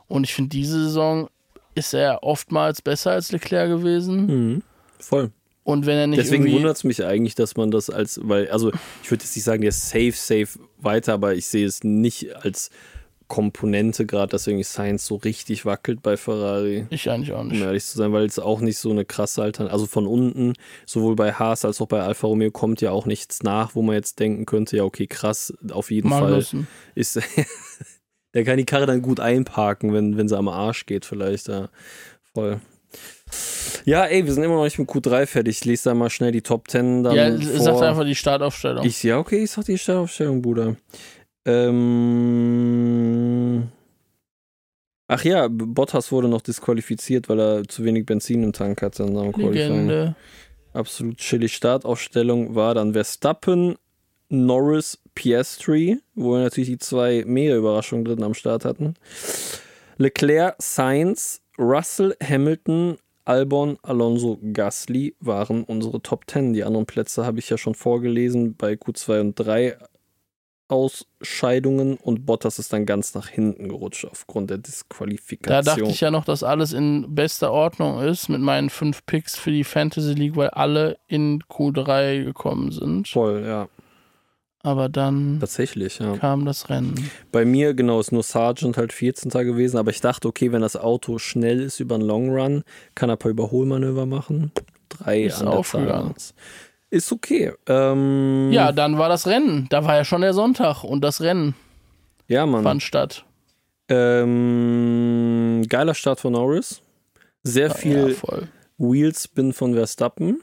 Und 0.07 0.23
ich 0.23 0.33
finde, 0.33 0.49
diese 0.49 0.85
Saison 0.85 1.29
ist 1.75 1.93
er 1.93 2.23
oftmals 2.23 2.81
besser 2.81 3.11
als 3.11 3.31
Leclerc 3.33 3.67
gewesen. 3.69 4.25
Mhm. 4.53 4.63
Voll. 4.99 5.31
Und 5.65 5.85
wenn 5.85 5.97
er 5.97 6.07
nicht 6.07 6.19
Deswegen 6.19 6.49
wundert 6.49 6.77
es 6.77 6.85
mich 6.85 7.03
eigentlich, 7.03 7.35
dass 7.35 7.57
man 7.57 7.71
das 7.71 7.89
als, 7.89 8.21
weil, 8.23 8.49
also 8.49 8.71
ich 9.03 9.11
würde 9.11 9.25
jetzt 9.25 9.35
nicht 9.35 9.43
sagen, 9.43 9.59
der 9.61 9.69
ist 9.69 9.89
safe, 9.89 10.13
safe 10.13 10.47
weiter, 10.77 11.13
aber 11.13 11.35
ich 11.35 11.45
sehe 11.47 11.65
es 11.65 11.83
nicht 11.83 12.33
als 12.37 12.69
Komponente 13.27 14.05
gerade, 14.05 14.31
dass 14.31 14.47
irgendwie 14.47 14.63
Science 14.63 15.05
so 15.05 15.15
richtig 15.15 15.65
wackelt 15.65 16.01
bei 16.01 16.15
Ferrari. 16.17 16.85
Ich 16.89 17.09
eigentlich 17.09 17.33
auch 17.33 17.41
Um 17.41 17.49
nicht. 17.49 17.61
ehrlich 17.61 17.85
zu 17.85 17.97
sein, 17.97 18.13
weil 18.13 18.25
es 18.25 18.39
auch 18.39 18.61
nicht 18.61 18.77
so 18.77 18.89
eine 18.91 19.05
krasse 19.05 19.41
Alternative, 19.41 19.73
also 19.73 19.85
von 19.85 20.07
unten, 20.07 20.53
sowohl 20.85 21.15
bei 21.15 21.33
Haas 21.33 21.65
als 21.65 21.81
auch 21.81 21.87
bei 21.87 22.01
Alfa 22.01 22.27
Romeo 22.27 22.51
kommt 22.51 22.79
ja 22.81 22.91
auch 22.91 23.05
nichts 23.05 23.43
nach, 23.43 23.75
wo 23.75 23.81
man 23.81 23.95
jetzt 23.95 24.19
denken 24.19 24.45
könnte, 24.45 24.77
ja 24.77 24.83
okay, 24.83 25.07
krass, 25.07 25.53
auf 25.71 25.91
jeden 25.91 26.09
Magnussen. 26.09 26.61
Fall 26.67 26.67
ist, 26.95 27.19
der 28.33 28.43
kann 28.43 28.57
die 28.57 28.65
Karre 28.65 28.85
dann 28.85 29.01
gut 29.01 29.19
einparken, 29.19 29.93
wenn, 29.93 30.17
wenn 30.17 30.27
sie 30.27 30.37
am 30.37 30.47
Arsch 30.47 30.85
geht 30.85 31.05
vielleicht, 31.05 31.47
ja, 31.47 31.69
voll. 32.33 32.59
Ja, 33.83 34.05
ey, 34.05 34.25
wir 34.25 34.33
sind 34.33 34.43
immer 34.43 34.55
noch 34.55 34.63
nicht 34.63 34.79
mit 34.79 34.89
Q3 34.89 35.25
fertig. 35.25 35.57
Ich 35.57 35.65
lese 35.65 35.89
da 35.89 35.93
mal 35.95 36.09
schnell 36.09 36.31
die 36.31 36.41
Top 36.41 36.69
10 36.69 37.03
dann 37.03 37.15
Ja, 37.15 37.37
vor. 37.39 37.59
sagt 37.61 37.81
einfach 37.81 38.03
die 38.05 38.15
Startaufstellung. 38.15 38.85
Ich, 38.85 39.03
ja, 39.03 39.17
okay, 39.17 39.43
ich 39.43 39.51
sag 39.51 39.65
die 39.65 39.77
Startaufstellung, 39.77 40.41
Bruder. 40.41 40.75
Ähm. 41.47 42.57
Ach 45.07 45.23
ja, 45.23 45.47
Bottas 45.49 46.11
wurde 46.11 46.27
noch 46.27 46.41
disqualifiziert, 46.41 47.29
weil 47.29 47.39
er 47.39 47.63
zu 47.63 47.85
wenig 47.85 48.05
Benzin 48.05 48.43
im 48.43 48.51
Tank 48.51 48.81
hatte. 48.81 49.05
Legende. 49.05 50.17
Absolut 50.73 51.17
chillig. 51.17 51.55
Startaufstellung 51.55 52.53
war 52.55 52.75
dann 52.75 52.91
Verstappen, 52.91 53.77
Norris, 54.29 54.99
Piastri, 55.15 55.99
wo 56.13 56.33
wir 56.33 56.39
natürlich 56.43 56.69
die 56.69 56.77
zwei 56.77 57.23
mega 57.25 57.55
Überraschungen 57.55 58.03
drin 58.03 58.21
am 58.21 58.33
Start 58.33 58.65
hatten. 58.65 58.95
Leclerc, 59.97 60.57
Sainz, 60.59 61.41
Russell, 61.57 62.13
Hamilton, 62.21 62.97
Albon, 63.23 63.77
Alonso, 63.81 64.37
Gasly 64.53 65.15
waren 65.21 65.63
unsere 65.63 66.01
Top 66.01 66.25
10. 66.29 66.51
Die 66.53 66.65
anderen 66.65 66.85
Plätze 66.85 67.25
habe 67.25 67.39
ich 67.39 67.49
ja 67.49 67.57
schon 67.57 67.75
vorgelesen 67.75 68.55
bei 68.55 68.73
Q2 68.73 69.21
und 69.21 69.35
3 69.35 69.77
Ausscheidungen 70.69 71.95
und 71.97 72.25
Bottas 72.25 72.59
ist 72.59 72.73
dann 72.73 72.85
ganz 72.85 73.13
nach 73.13 73.29
hinten 73.29 73.69
gerutscht 73.69 74.05
aufgrund 74.05 74.49
der 74.49 74.57
Da 74.57 74.63
Disqualifikation. 74.63 75.63
dachte 75.63 75.91
ich 75.91 76.01
ja 76.01 76.11
noch, 76.11 76.25
dass 76.25 76.43
alles 76.43 76.73
in 76.73 77.15
bester 77.15 77.51
Ordnung 77.51 78.01
ist 78.01 78.27
mit 78.27 78.41
meinen 78.41 78.69
fünf 78.69 79.05
Picks 79.05 79.37
für 79.37 79.51
die 79.51 79.63
Fantasy 79.63 80.13
League, 80.13 80.35
weil 80.35 80.49
alle 80.49 80.97
in 81.07 81.41
Q3 81.43 82.23
gekommen 82.25 82.71
sind. 82.71 83.07
Voll, 83.07 83.43
ja. 83.45 83.69
Aber 84.63 84.89
dann 84.89 85.37
Tatsächlich, 85.39 85.99
ja. 85.99 86.17
kam 86.17 86.43
das 86.43 86.69
Rennen. 86.69 87.09
Bei 87.31 87.45
mir, 87.45 87.73
genau, 87.73 88.01
ist 88.01 88.11
nur 88.11 88.23
Sargent 88.23 88.75
halt 88.75 88.91
14. 88.91 89.31
gewesen, 89.31 89.77
aber 89.77 89.91
ich 89.91 90.01
dachte, 90.01 90.27
okay, 90.27 90.51
wenn 90.51 90.61
das 90.61 90.75
Auto 90.75 91.19
schnell 91.19 91.61
ist 91.61 91.79
über 91.79 91.95
einen 91.95 92.03
Long 92.03 92.29
Run, 92.31 92.63
kann 92.93 93.09
er 93.09 93.15
ein 93.15 93.19
paar 93.19 93.31
Überholmanöver 93.31 94.05
machen. 94.05 94.51
Drei 94.89 95.23
Ist 95.23 95.41
an 95.41 95.51
der. 95.51 95.63
Zahl. 95.63 96.13
Ist 96.89 97.11
okay. 97.11 97.53
Ähm, 97.67 98.51
Ja, 98.51 98.71
dann 98.71 98.97
war 98.97 99.09
das 99.09 99.27
Rennen. 99.27 99.67
Da 99.69 99.83
war 99.83 99.95
ja 99.95 100.05
schon 100.05 100.21
der 100.21 100.33
Sonntag 100.33 100.83
und 100.83 101.01
das 101.03 101.21
Rennen 101.21 101.53
ja, 102.27 102.45
Mann. 102.45 102.63
fand 102.63 102.83
statt. 102.83 103.25
Ähm, 103.89 105.63
geiler 105.69 105.93
Start 105.93 106.19
von 106.19 106.33
Norris. 106.33 106.81
Sehr 107.43 107.67
Ja, 107.69 107.73
viel 107.73 108.13
voll. 108.13 108.47
Wheelspin 108.77 109.53
von 109.53 109.73
Verstappen. 109.73 110.41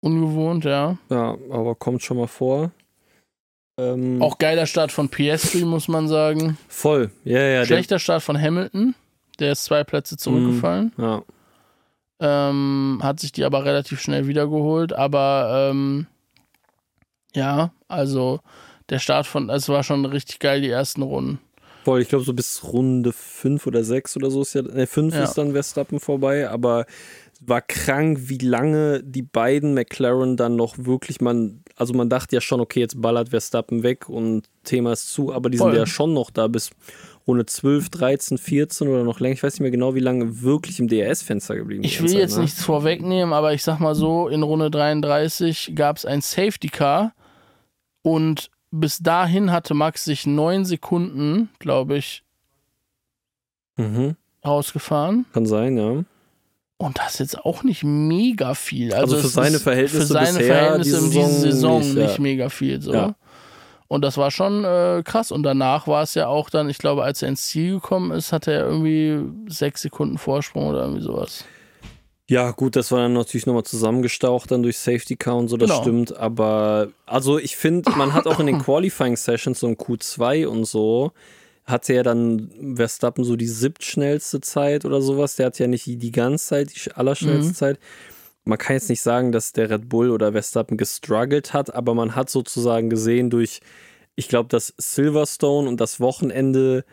Ungewohnt, 0.00 0.64
ja. 0.64 0.96
Ja, 1.10 1.36
aber 1.50 1.74
kommt 1.74 2.02
schon 2.02 2.16
mal 2.16 2.26
vor. 2.26 2.70
Ähm, 3.78 4.22
Auch 4.22 4.38
geiler 4.38 4.66
Start 4.66 4.92
von 4.92 5.08
Piastri, 5.08 5.64
muss 5.64 5.88
man 5.88 6.08
sagen. 6.08 6.56
voll. 6.68 7.10
Ja, 7.24 7.40
ja, 7.40 7.64
Schlechter 7.66 7.98
Start 7.98 8.22
von 8.22 8.40
Hamilton. 8.40 8.94
Der 9.38 9.52
ist 9.52 9.64
zwei 9.64 9.84
Plätze 9.84 10.16
zurückgefallen. 10.16 10.92
ja. 10.98 11.22
Ähm, 12.20 13.00
hat 13.02 13.18
sich 13.20 13.32
die 13.32 13.44
aber 13.44 13.64
relativ 13.64 14.00
schnell 14.00 14.26
wiedergeholt. 14.26 14.92
Aber 14.92 15.70
ähm, 15.70 16.06
ja, 17.34 17.72
also 17.88 18.40
der 18.90 18.98
Start 18.98 19.26
von, 19.26 19.48
es 19.50 19.68
war 19.68 19.82
schon 19.82 20.04
richtig 20.04 20.38
geil, 20.38 20.60
die 20.60 20.68
ersten 20.70 21.02
Runden. 21.02 21.38
Voll, 21.84 22.02
ich 22.02 22.08
glaube, 22.08 22.24
so 22.24 22.34
bis 22.34 22.62
Runde 22.62 23.12
5 23.12 23.66
oder 23.66 23.84
6 23.84 24.16
oder 24.16 24.30
so 24.30 24.42
ist 24.42 24.54
ja, 24.54 24.62
ne, 24.62 24.86
5 24.86 25.14
Ja. 25.14 25.24
ist 25.24 25.38
dann 25.38 25.52
Verstappen 25.52 25.98
vorbei, 25.98 26.50
aber 26.50 26.84
war 27.40 27.62
krank, 27.62 28.18
wie 28.24 28.36
lange 28.36 29.02
die 29.02 29.22
beiden 29.22 29.72
McLaren 29.72 30.36
dann 30.36 30.56
noch 30.56 30.76
wirklich, 30.76 31.22
man, 31.22 31.62
also 31.74 31.94
man 31.94 32.10
dachte 32.10 32.36
ja 32.36 32.42
schon, 32.42 32.60
okay, 32.60 32.80
jetzt 32.80 33.00
ballert 33.00 33.30
Verstappen 33.30 33.82
weg 33.82 34.10
und 34.10 34.46
Thema 34.64 34.92
ist 34.92 35.10
zu, 35.10 35.32
aber 35.32 35.48
die 35.48 35.56
Voll. 35.56 35.70
sind 35.70 35.78
ja 35.78 35.86
schon 35.86 36.12
noch 36.12 36.30
da 36.30 36.48
bis 36.48 36.70
Runde 37.26 37.46
12, 37.46 37.90
13, 37.90 38.38
14 38.38 38.88
oder 38.88 39.04
noch 39.04 39.20
länger, 39.20 39.34
ich 39.34 39.42
weiß 39.42 39.54
nicht 39.54 39.60
mehr 39.60 39.70
genau, 39.70 39.94
wie 39.94 40.00
lange 40.00 40.42
wirklich 40.42 40.80
im 40.80 40.88
DRS-Fenster 40.88 41.54
geblieben 41.56 41.84
Ich 41.84 41.98
die 41.98 42.02
will 42.02 42.10
Zeit, 42.10 42.18
jetzt 42.18 42.36
ne? 42.36 42.42
nichts 42.42 42.62
vorwegnehmen, 42.64 43.32
aber 43.32 43.52
ich 43.54 43.62
sag 43.62 43.78
mal 43.78 43.94
so, 43.94 44.28
in 44.28 44.42
Runde 44.42 44.70
33 44.70 45.72
gab 45.76 45.96
es 45.98 46.04
ein 46.06 46.20
Safety 46.22 46.68
Car 46.68 47.12
und 48.02 48.50
bis 48.72 48.98
dahin 48.98 49.52
hatte 49.52 49.74
Max 49.74 50.04
sich 50.04 50.26
neun 50.26 50.64
Sekunden, 50.64 51.50
glaube 51.58 51.96
ich, 51.98 52.22
Mhm. 53.76 54.16
rausgefahren. 54.44 55.26
Kann 55.32 55.46
sein, 55.46 55.76
ja. 55.78 56.04
Und 56.76 56.98
das 56.98 57.14
ist 57.14 57.18
jetzt 57.20 57.44
auch 57.44 57.62
nicht 57.62 57.82
mega 57.84 58.54
viel. 58.54 58.92
Also 58.94 59.16
Also, 59.16 59.28
für 59.28 59.32
seine 59.32 59.56
ist 59.56 59.62
Verhältnisse 59.62 60.06
für 60.06 60.12
seine 60.12 60.38
bisher 60.38 60.54
Verhältnisse 60.54 60.98
in 60.98 61.10
dieser 61.10 61.28
Saison 61.28 61.80
nicht, 61.80 61.94
nicht, 61.94 62.16
ja. 62.16 62.22
mega 62.22 62.48
viel. 62.48 62.80
So. 62.80 62.92
Ja. 62.94 63.14
Und 63.90 64.02
das 64.02 64.16
war 64.16 64.30
schon 64.30 64.64
äh, 64.64 65.02
krass. 65.04 65.32
Und 65.32 65.42
danach 65.42 65.88
war 65.88 66.04
es 66.04 66.14
ja 66.14 66.28
auch 66.28 66.48
dann, 66.48 66.70
ich 66.70 66.78
glaube, 66.78 67.02
als 67.02 67.22
er 67.22 67.28
ins 67.28 67.48
Ziel 67.48 67.74
gekommen 67.74 68.12
ist, 68.12 68.32
hatte 68.32 68.52
er 68.52 68.64
irgendwie 68.64 69.20
sechs 69.48 69.82
Sekunden 69.82 70.16
Vorsprung 70.16 70.68
oder 70.68 70.82
irgendwie 70.82 71.02
sowas. 71.02 71.44
Ja, 72.28 72.52
gut, 72.52 72.76
das 72.76 72.92
war 72.92 73.00
dann 73.00 73.14
natürlich 73.14 73.46
nochmal 73.46 73.64
zusammengestaucht 73.64 74.52
dann 74.52 74.62
durch 74.62 74.78
Safety 74.78 75.16
Car 75.16 75.36
und 75.38 75.48
so, 75.48 75.56
das 75.56 75.70
Genau. 75.70 75.82
stimmt. 75.82 76.16
Aber 76.16 76.90
also 77.04 77.40
ich 77.40 77.56
finde, 77.56 77.90
man 77.96 78.14
hat 78.14 78.28
auch 78.28 78.38
in 78.38 78.46
den 78.46 78.58
Qualifying 78.64 79.16
Sessions 79.16 79.58
so 79.58 79.66
ein 79.66 79.76
Q2 79.76 80.46
und 80.46 80.66
so, 80.66 81.10
hatte 81.64 81.92
ja 81.94 82.04
dann 82.04 82.76
Verstappen 82.76 83.24
so 83.24 83.34
die 83.34 83.48
siebtschnellste 83.48 84.40
Zeit 84.40 84.84
oder 84.84 85.02
sowas. 85.02 85.34
Der 85.34 85.46
hat 85.46 85.58
ja 85.58 85.66
nicht 85.66 85.86
die 85.86 86.12
ganze 86.12 86.46
Zeit 86.46 86.70
die 86.76 86.92
allerschnellste 86.92 87.50
Mhm. 87.50 87.54
Zeit. 87.56 87.78
Man 88.44 88.58
kann 88.58 88.74
jetzt 88.74 88.88
nicht 88.88 89.02
sagen, 89.02 89.32
dass 89.32 89.52
der 89.52 89.70
Red 89.70 89.88
Bull 89.88 90.10
oder 90.10 90.32
Verstappen 90.32 90.76
gestruggelt 90.76 91.52
hat, 91.52 91.74
aber 91.74 91.94
man 91.94 92.16
hat 92.16 92.30
sozusagen 92.30 92.90
gesehen 92.90 93.30
durch, 93.30 93.60
ich 94.16 94.28
glaube, 94.28 94.48
dass 94.48 94.74
Silverstone 94.78 95.68
und 95.68 95.80
das 95.80 96.00
Wochenende 96.00 96.84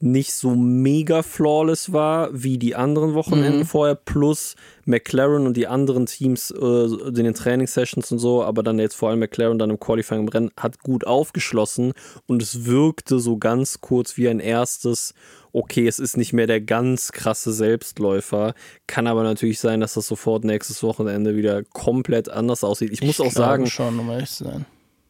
nicht 0.00 0.34
so 0.34 0.54
mega 0.54 1.22
flawless 1.22 1.92
war 1.92 2.28
wie 2.32 2.58
die 2.58 2.74
anderen 2.74 3.14
Wochenenden 3.14 3.60
Mhm. 3.60 3.66
vorher, 3.66 3.94
plus 3.94 4.54
McLaren 4.84 5.46
und 5.46 5.56
die 5.56 5.66
anderen 5.66 6.06
Teams 6.06 6.50
äh, 6.50 6.64
in 6.64 7.14
den 7.14 7.34
Trainingssessions 7.34 8.12
und 8.12 8.18
so, 8.18 8.42
aber 8.44 8.62
dann 8.62 8.78
jetzt 8.78 8.94
vor 8.94 9.08
allem 9.10 9.20
McLaren 9.20 9.58
dann 9.58 9.70
im 9.70 9.80
Qualifying 9.80 10.20
im 10.20 10.28
Rennen 10.28 10.50
hat 10.58 10.80
gut 10.80 11.06
aufgeschlossen 11.06 11.94
und 12.26 12.42
es 12.42 12.66
wirkte 12.66 13.18
so 13.18 13.38
ganz 13.38 13.80
kurz 13.80 14.16
wie 14.16 14.28
ein 14.28 14.40
erstes, 14.40 15.14
okay, 15.52 15.86
es 15.88 15.98
ist 15.98 16.16
nicht 16.18 16.32
mehr 16.34 16.46
der 16.46 16.60
ganz 16.60 17.10
krasse 17.12 17.52
Selbstläufer, 17.52 18.54
kann 18.86 19.06
aber 19.06 19.22
natürlich 19.22 19.60
sein, 19.60 19.80
dass 19.80 19.94
das 19.94 20.06
sofort 20.06 20.44
nächstes 20.44 20.82
Wochenende 20.82 21.36
wieder 21.36 21.62
komplett 21.64 22.28
anders 22.28 22.62
aussieht. 22.64 22.92
Ich 22.92 23.02
muss 23.02 23.18
auch 23.20 23.32
glaube 23.32 23.34
sagen, 23.34 23.66
schon, 23.66 23.98
um 23.98 24.10
ehrlich 24.10 24.30
zu 24.30 24.44
sein. 24.44 24.66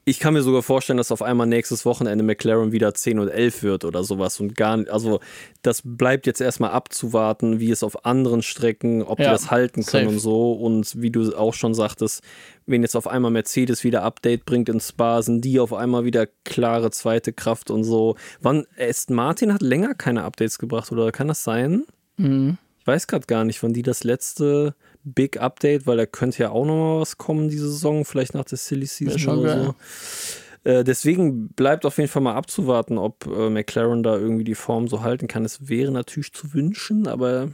Ich 0.08 0.20
kann 0.20 0.34
mir 0.34 0.42
sogar 0.42 0.62
vorstellen, 0.62 0.98
dass 0.98 1.10
auf 1.10 1.20
einmal 1.20 1.48
nächstes 1.48 1.84
Wochenende 1.84 2.22
McLaren 2.22 2.70
wieder 2.70 2.94
10 2.94 3.18
und 3.18 3.28
11 3.28 3.64
wird 3.64 3.84
oder 3.84 4.04
sowas 4.04 4.38
und 4.38 4.54
gar 4.54 4.76
nicht, 4.76 4.88
also 4.88 5.18
das 5.62 5.82
bleibt 5.84 6.28
jetzt 6.28 6.40
erstmal 6.40 6.70
abzuwarten, 6.70 7.58
wie 7.58 7.72
es 7.72 7.82
auf 7.82 8.06
anderen 8.06 8.42
Strecken, 8.42 9.02
ob 9.02 9.18
die 9.18 9.24
Ja, 9.24 9.32
das 9.32 9.50
halten 9.50 9.84
können 9.84 10.04
safe. 10.04 10.14
und 10.14 10.20
so 10.20 10.52
und 10.52 11.02
wie 11.02 11.10
du 11.10 11.36
auch 11.36 11.54
schon 11.54 11.74
sagtest, 11.74 12.22
wenn 12.66 12.82
jetzt 12.82 12.94
auf 12.94 13.08
einmal 13.08 13.32
Mercedes 13.32 13.82
wieder 13.82 14.04
Update 14.04 14.44
bringt 14.44 14.68
in 14.68 14.78
Spa, 14.78 15.22
sind 15.22 15.44
die 15.44 15.58
auf 15.58 15.72
einmal 15.72 16.04
wieder 16.04 16.28
klare 16.44 16.92
zweite 16.92 17.32
Kraft 17.32 17.72
und 17.72 17.82
so. 17.82 18.14
Wann, 18.40 18.64
Aston 18.78 19.16
Martin 19.16 19.52
hat 19.52 19.60
länger 19.62 19.94
keine 19.94 20.22
Updates 20.22 20.58
gebracht 20.58 20.92
oder 20.92 21.10
kann 21.10 21.26
das 21.26 21.42
sein? 21.42 21.84
Mhm. 22.16 22.58
Ich 22.78 22.86
weiß 22.86 23.08
gerade 23.08 23.26
gar 23.26 23.44
nicht, 23.44 23.60
wann 23.64 23.72
die 23.72 23.82
das 23.82 24.04
letzte 24.04 24.76
Big 25.06 25.40
Update, 25.40 25.86
weil 25.86 25.96
da 25.96 26.06
könnte 26.06 26.42
ja 26.42 26.50
auch 26.50 26.66
noch 26.66 26.76
mal 26.76 27.00
was 27.00 27.16
kommen 27.16 27.48
diese 27.48 27.70
Saison, 27.70 28.04
vielleicht 28.04 28.34
nach 28.34 28.44
der 28.44 28.58
Silly 28.58 28.86
Season 28.86 29.18
schon 29.18 29.38
oder 29.38 29.54
geil. 29.54 29.64
so. 29.64 30.70
Äh, 30.70 30.84
deswegen 30.84 31.48
bleibt 31.48 31.86
auf 31.86 31.96
jeden 31.98 32.10
Fall 32.10 32.22
mal 32.22 32.34
abzuwarten, 32.34 32.98
ob 32.98 33.24
äh, 33.26 33.50
McLaren 33.50 34.02
da 34.02 34.16
irgendwie 34.16 34.42
die 34.42 34.56
Form 34.56 34.88
so 34.88 35.02
halten 35.02 35.28
kann. 35.28 35.44
Es 35.44 35.68
wäre 35.68 35.92
natürlich 35.92 36.32
zu 36.32 36.52
wünschen, 36.54 37.06
aber 37.06 37.50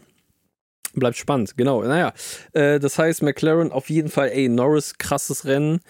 bleibt 0.94 1.18
spannend. 1.18 1.56
Genau, 1.58 1.82
naja. 1.82 2.14
Äh, 2.52 2.80
das 2.80 2.98
heißt, 2.98 3.22
McLaren 3.22 3.70
auf 3.70 3.90
jeden 3.90 4.08
Fall, 4.08 4.30
ey, 4.30 4.48
Norris, 4.48 4.96
krasses 4.96 5.44
Rennen. 5.44 5.80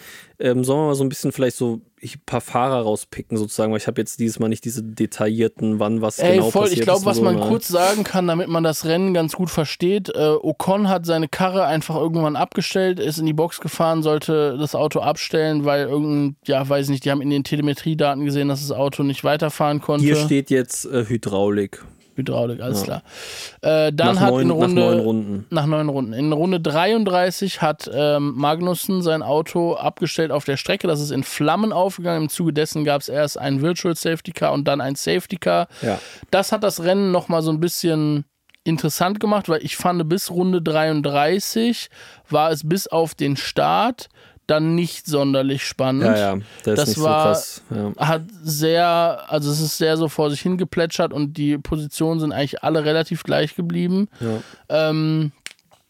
Ähm, 0.40 0.64
sollen 0.64 0.80
wir 0.80 0.86
mal 0.88 0.94
so 0.96 1.04
ein 1.04 1.08
bisschen 1.08 1.30
vielleicht 1.30 1.56
so 1.56 1.80
ein 2.02 2.22
paar 2.26 2.40
Fahrer 2.40 2.82
rauspicken 2.82 3.36
sozusagen, 3.36 3.72
weil 3.72 3.78
ich 3.78 3.86
habe 3.86 4.00
jetzt 4.00 4.18
dieses 4.18 4.38
Mal 4.38 4.48
nicht 4.48 4.64
diese 4.64 4.82
detaillierten, 4.82 5.78
wann 5.78 6.02
was 6.02 6.18
Ey, 6.18 6.36
genau 6.36 6.50
voll, 6.50 6.62
passiert 6.62 6.80
ich 6.80 6.84
glaube, 6.84 7.04
was 7.04 7.18
so, 7.18 7.22
man 7.22 7.36
ne? 7.36 7.46
kurz 7.48 7.68
sagen 7.68 8.04
kann, 8.04 8.26
damit 8.26 8.48
man 8.48 8.64
das 8.64 8.84
Rennen 8.84 9.14
ganz 9.14 9.34
gut 9.34 9.50
versteht, 9.50 10.08
äh, 10.08 10.34
Ocon 10.42 10.88
hat 10.88 11.06
seine 11.06 11.28
Karre 11.28 11.64
einfach 11.64 11.96
irgendwann 11.96 12.36
abgestellt, 12.36 12.98
ist 12.98 13.18
in 13.18 13.26
die 13.26 13.32
Box 13.32 13.60
gefahren, 13.60 14.02
sollte 14.02 14.56
das 14.58 14.74
Auto 14.74 15.00
abstellen, 15.00 15.64
weil 15.64 15.86
irgendein, 15.86 16.36
ja, 16.46 16.68
weiß 16.68 16.88
nicht, 16.88 17.04
die 17.04 17.10
haben 17.10 17.22
in 17.22 17.30
den 17.30 17.44
Telemetriedaten 17.44 18.24
gesehen, 18.24 18.48
dass 18.48 18.60
das 18.66 18.76
Auto 18.76 19.02
nicht 19.04 19.22
weiterfahren 19.22 19.80
konnte. 19.80 20.04
Hier 20.04 20.16
steht 20.16 20.50
jetzt 20.50 20.84
äh, 20.86 21.04
Hydraulik. 21.06 21.84
Hydraulik, 22.16 22.60
alles 22.60 22.80
Ja. 22.86 23.00
klar. 23.60 23.86
Äh, 23.86 23.92
dann 23.92 24.14
nach, 24.16 24.22
hat 24.22 24.30
neun, 24.30 24.42
in 24.42 24.50
Runde, 24.50 24.74
nach 24.74 24.84
neun 24.90 24.98
Runden. 25.00 25.46
nach 25.50 25.66
neun 25.66 25.88
Runden. 25.88 26.12
In 26.12 26.32
Runde 26.32 26.60
33 26.60 27.62
hat 27.62 27.90
ähm, 27.92 28.34
Magnussen 28.36 29.02
sein 29.02 29.22
Auto 29.22 29.74
abgestellt 29.74 30.30
auf 30.30 30.44
der 30.44 30.56
Strecke. 30.56 30.86
Das 30.86 31.00
ist 31.00 31.10
in 31.10 31.22
Flammen 31.24 31.72
aufgegangen. 31.72 32.22
Im 32.24 32.28
Zuge 32.28 32.52
dessen 32.52 32.84
gab 32.84 33.00
es 33.00 33.08
erst 33.08 33.38
ein 33.38 33.62
Virtual 33.62 33.94
Safety 33.96 34.32
Car 34.32 34.52
und 34.52 34.66
dann 34.68 34.80
ein 34.80 34.94
Safety 34.94 35.36
Car. 35.36 35.68
Ja. 35.80 35.98
Das 36.30 36.52
hat 36.52 36.62
das 36.64 36.82
Rennen 36.84 37.10
nochmal 37.12 37.42
so 37.42 37.50
ein 37.50 37.60
bisschen 37.60 38.24
interessant 38.64 39.18
gemacht, 39.18 39.48
weil 39.48 39.64
ich 39.64 39.76
fand, 39.76 40.08
bis 40.08 40.30
Runde 40.30 40.62
33 40.62 41.88
war 42.30 42.50
es 42.50 42.66
bis 42.68 42.86
auf 42.86 43.14
den 43.14 43.36
Start 43.36 44.08
dann 44.52 44.74
nicht 44.74 45.06
sonderlich 45.06 45.64
spannend. 45.64 46.04
Ja, 46.04 46.16
ja, 46.34 46.38
das, 46.64 46.76
Das 46.94 47.00
war- 47.02 47.34
so 47.34 47.40
krass. 47.40 47.62
Ja. 47.98 48.08
Hat 48.08 48.22
sehr, 48.42 49.24
also 49.28 49.50
es 49.50 49.60
ist 49.60 49.78
sehr 49.78 49.96
so 49.96 50.08
vor 50.08 50.30
sich 50.30 50.40
hingeplätschert 50.42 51.12
und 51.12 51.36
die 51.36 51.58
Positionen 51.58 52.20
sind 52.20 52.32
eigentlich 52.32 52.62
alle 52.62 52.84
relativ 52.84 53.22
gleich 53.24 53.56
geblieben. 53.56 54.08
Ja, 54.20 54.90
Ähm, 54.90 55.32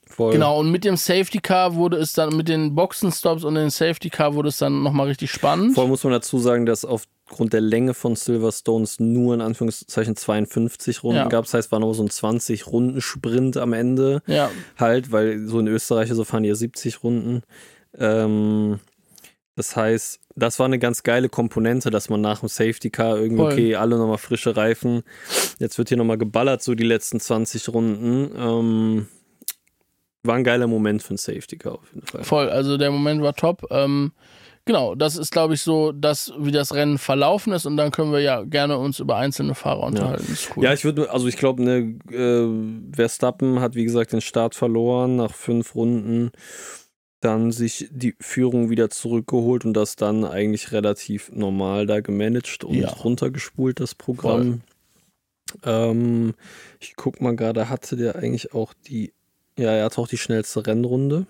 voll. 0.07 0.33
Genau, 0.33 0.61
und 0.61 0.71
mit 0.71 0.85
dem 0.85 0.97
Safety 0.97 1.39
Car 1.41 1.75
wurde 1.75 1.97
es 1.97 2.13
dann, 2.13 2.37
mit 2.37 2.49
den 2.49 2.75
Boxenstops 2.75 3.45
und 3.45 3.55
den 3.57 3.71
Safety 3.71 4.11
Car 4.11 4.35
wurde 4.35 4.49
es 4.51 4.59
dann 4.59 4.83
nochmal 4.83 5.09
richtig 5.09 5.31
spannend. 5.31 5.75
Voll 5.75 5.89
muss 5.89 6.05
man 6.05 6.13
dazu 6.13 6.39
sagen, 6.39 6.67
dass 6.67 6.85
aufgrund 6.85 7.55
der 7.55 7.63
Länge 7.63 7.95
von 7.95 8.15
Silverstones 8.15 9.01
nur 9.01 9.33
in 9.35 9.41
Anführungszeichen 9.41 10.15
52 10.17 11.03
Runden 11.03 11.17
Ja. 11.17 11.29
gab. 11.29 11.45
Das 11.47 11.55
heißt, 11.55 11.67
es 11.69 11.73
war 11.73 11.81
nur 11.81 11.95
so 11.95 12.03
ein 12.03 12.11
20-Runden-Sprint 12.11 13.57
am 13.57 13.73
Ende. 13.73 14.23
Ja, 14.27 14.51
Halt, 14.79 15.13
weil 15.13 15.47
so 15.47 15.59
in 15.59 15.67
Österreich 15.67 16.11
so 16.13 16.25
fahren 16.25 16.43
die 16.43 16.51
ja 16.51 16.55
70 16.55 17.03
Runden. 17.03 17.43
Ähm, 17.99 18.81
das 19.55 19.77
heißt, 19.77 20.21
das 20.35 20.59
war 20.59 20.67
eine 20.67 20.79
ganz 20.79 21.03
geile 21.03 21.29
Komponente, 21.29 21.91
dass 21.91 22.09
man 22.09 22.21
nach 22.23 22.41
dem 22.41 22.49
Safety 22.49 22.91
Car 22.91 23.19
irgendwie, 23.19 23.43
Voll. 23.43 23.53
okay, 23.53 23.75
alle 23.77 23.99
nochmal 23.99 24.19
frische 24.19 24.57
Reifen. 24.57 25.03
Jetzt 25.59 25.77
wird 25.77 25.89
hier 25.89 25.99
nochmal 25.99 26.19
geballert, 26.19 26.63
so 26.63 26.75
die 26.75 26.85
letzten 26.85 27.21
20 27.21 27.69
Runden. 27.69 28.31
Ähm, 28.37 29.09
war 30.23 30.37
ein 30.37 30.45
geiler 30.45 30.69
Moment 30.69 31.03
für 31.03 31.15
ein 31.15 31.19
Safety 31.19 31.59
Car 31.59 31.75
auf 31.75 31.93
jeden 31.95 32.07
Fall. 32.07 32.25
voll. 32.25 32.49
Also 32.49 32.79
der 32.79 32.91
Moment 32.91 33.23
war 33.23 33.35
top. 33.35 33.67
Ähm, 33.71 34.13
genau, 34.65 34.95
das 34.95 35.17
ist, 35.17 35.33
glaube 35.33 35.55
ich, 35.55 35.61
so, 35.63 35.93
dass, 35.93 36.33
wie 36.39 36.53
das 36.53 36.73
Rennen 36.73 36.97
verlaufen 36.97 37.53
ist 37.53 37.67
und 37.67 37.77
dann 37.77 37.91
können 37.91 38.13
wir 38.13 38.21
ja 38.21 38.43
gerne 38.45 38.79
uns 38.79 39.01
über 39.01 39.17
einzelne 39.17 39.55
Fahrer 39.55 39.83
unterhalten. 39.83 40.33
Ist 40.33 40.57
cool. 40.57 40.65
Ja, 40.65 40.73
ich 40.73 40.85
würde, 40.85 41.11
also 41.11 41.27
ich 41.27 41.37
glaube, 41.37 41.63
ne, 41.63 41.99
äh, 42.11 42.95
Verstappen 42.97 43.61
hat 43.61 43.75
wie 43.75 43.85
gesagt 43.85 44.13
den 44.13 44.21
Start 44.23 44.55
verloren 44.55 45.17
nach 45.17 45.35
fünf 45.35 45.75
Runden, 45.75 46.31
dann 47.23 47.53
sich 47.53 47.89
die 47.91 48.15
Führung 48.21 48.69
wieder 48.69 48.91
zurückgeholt 48.91 49.65
und 49.65 49.75
das 49.75 49.97
dann 49.97 50.25
eigentlich 50.25 50.73
relativ 50.73 51.31
normal 51.33 51.87
da 51.87 52.01
gemanagt 52.01 52.65
und 52.65 52.75
Ja. 52.75 52.89
runtergespult, 52.89 53.81
das 53.81 53.95
Programm. 53.95 54.61
Ähm, 55.65 56.35
ich 56.81 56.95
guck 56.97 57.21
mal 57.21 57.37
gerade, 57.37 57.69
hatte 57.69 57.97
der 57.97 58.17
eigentlich 58.17 58.55
auch 58.55 58.75
die, 58.75 59.13
ja, 59.59 59.71
er 59.73 59.85
hatte 59.85 60.01
auch 60.01 60.09
die 60.09 60.19
schnellste 60.19 60.67
Rennrunde. 60.67 61.27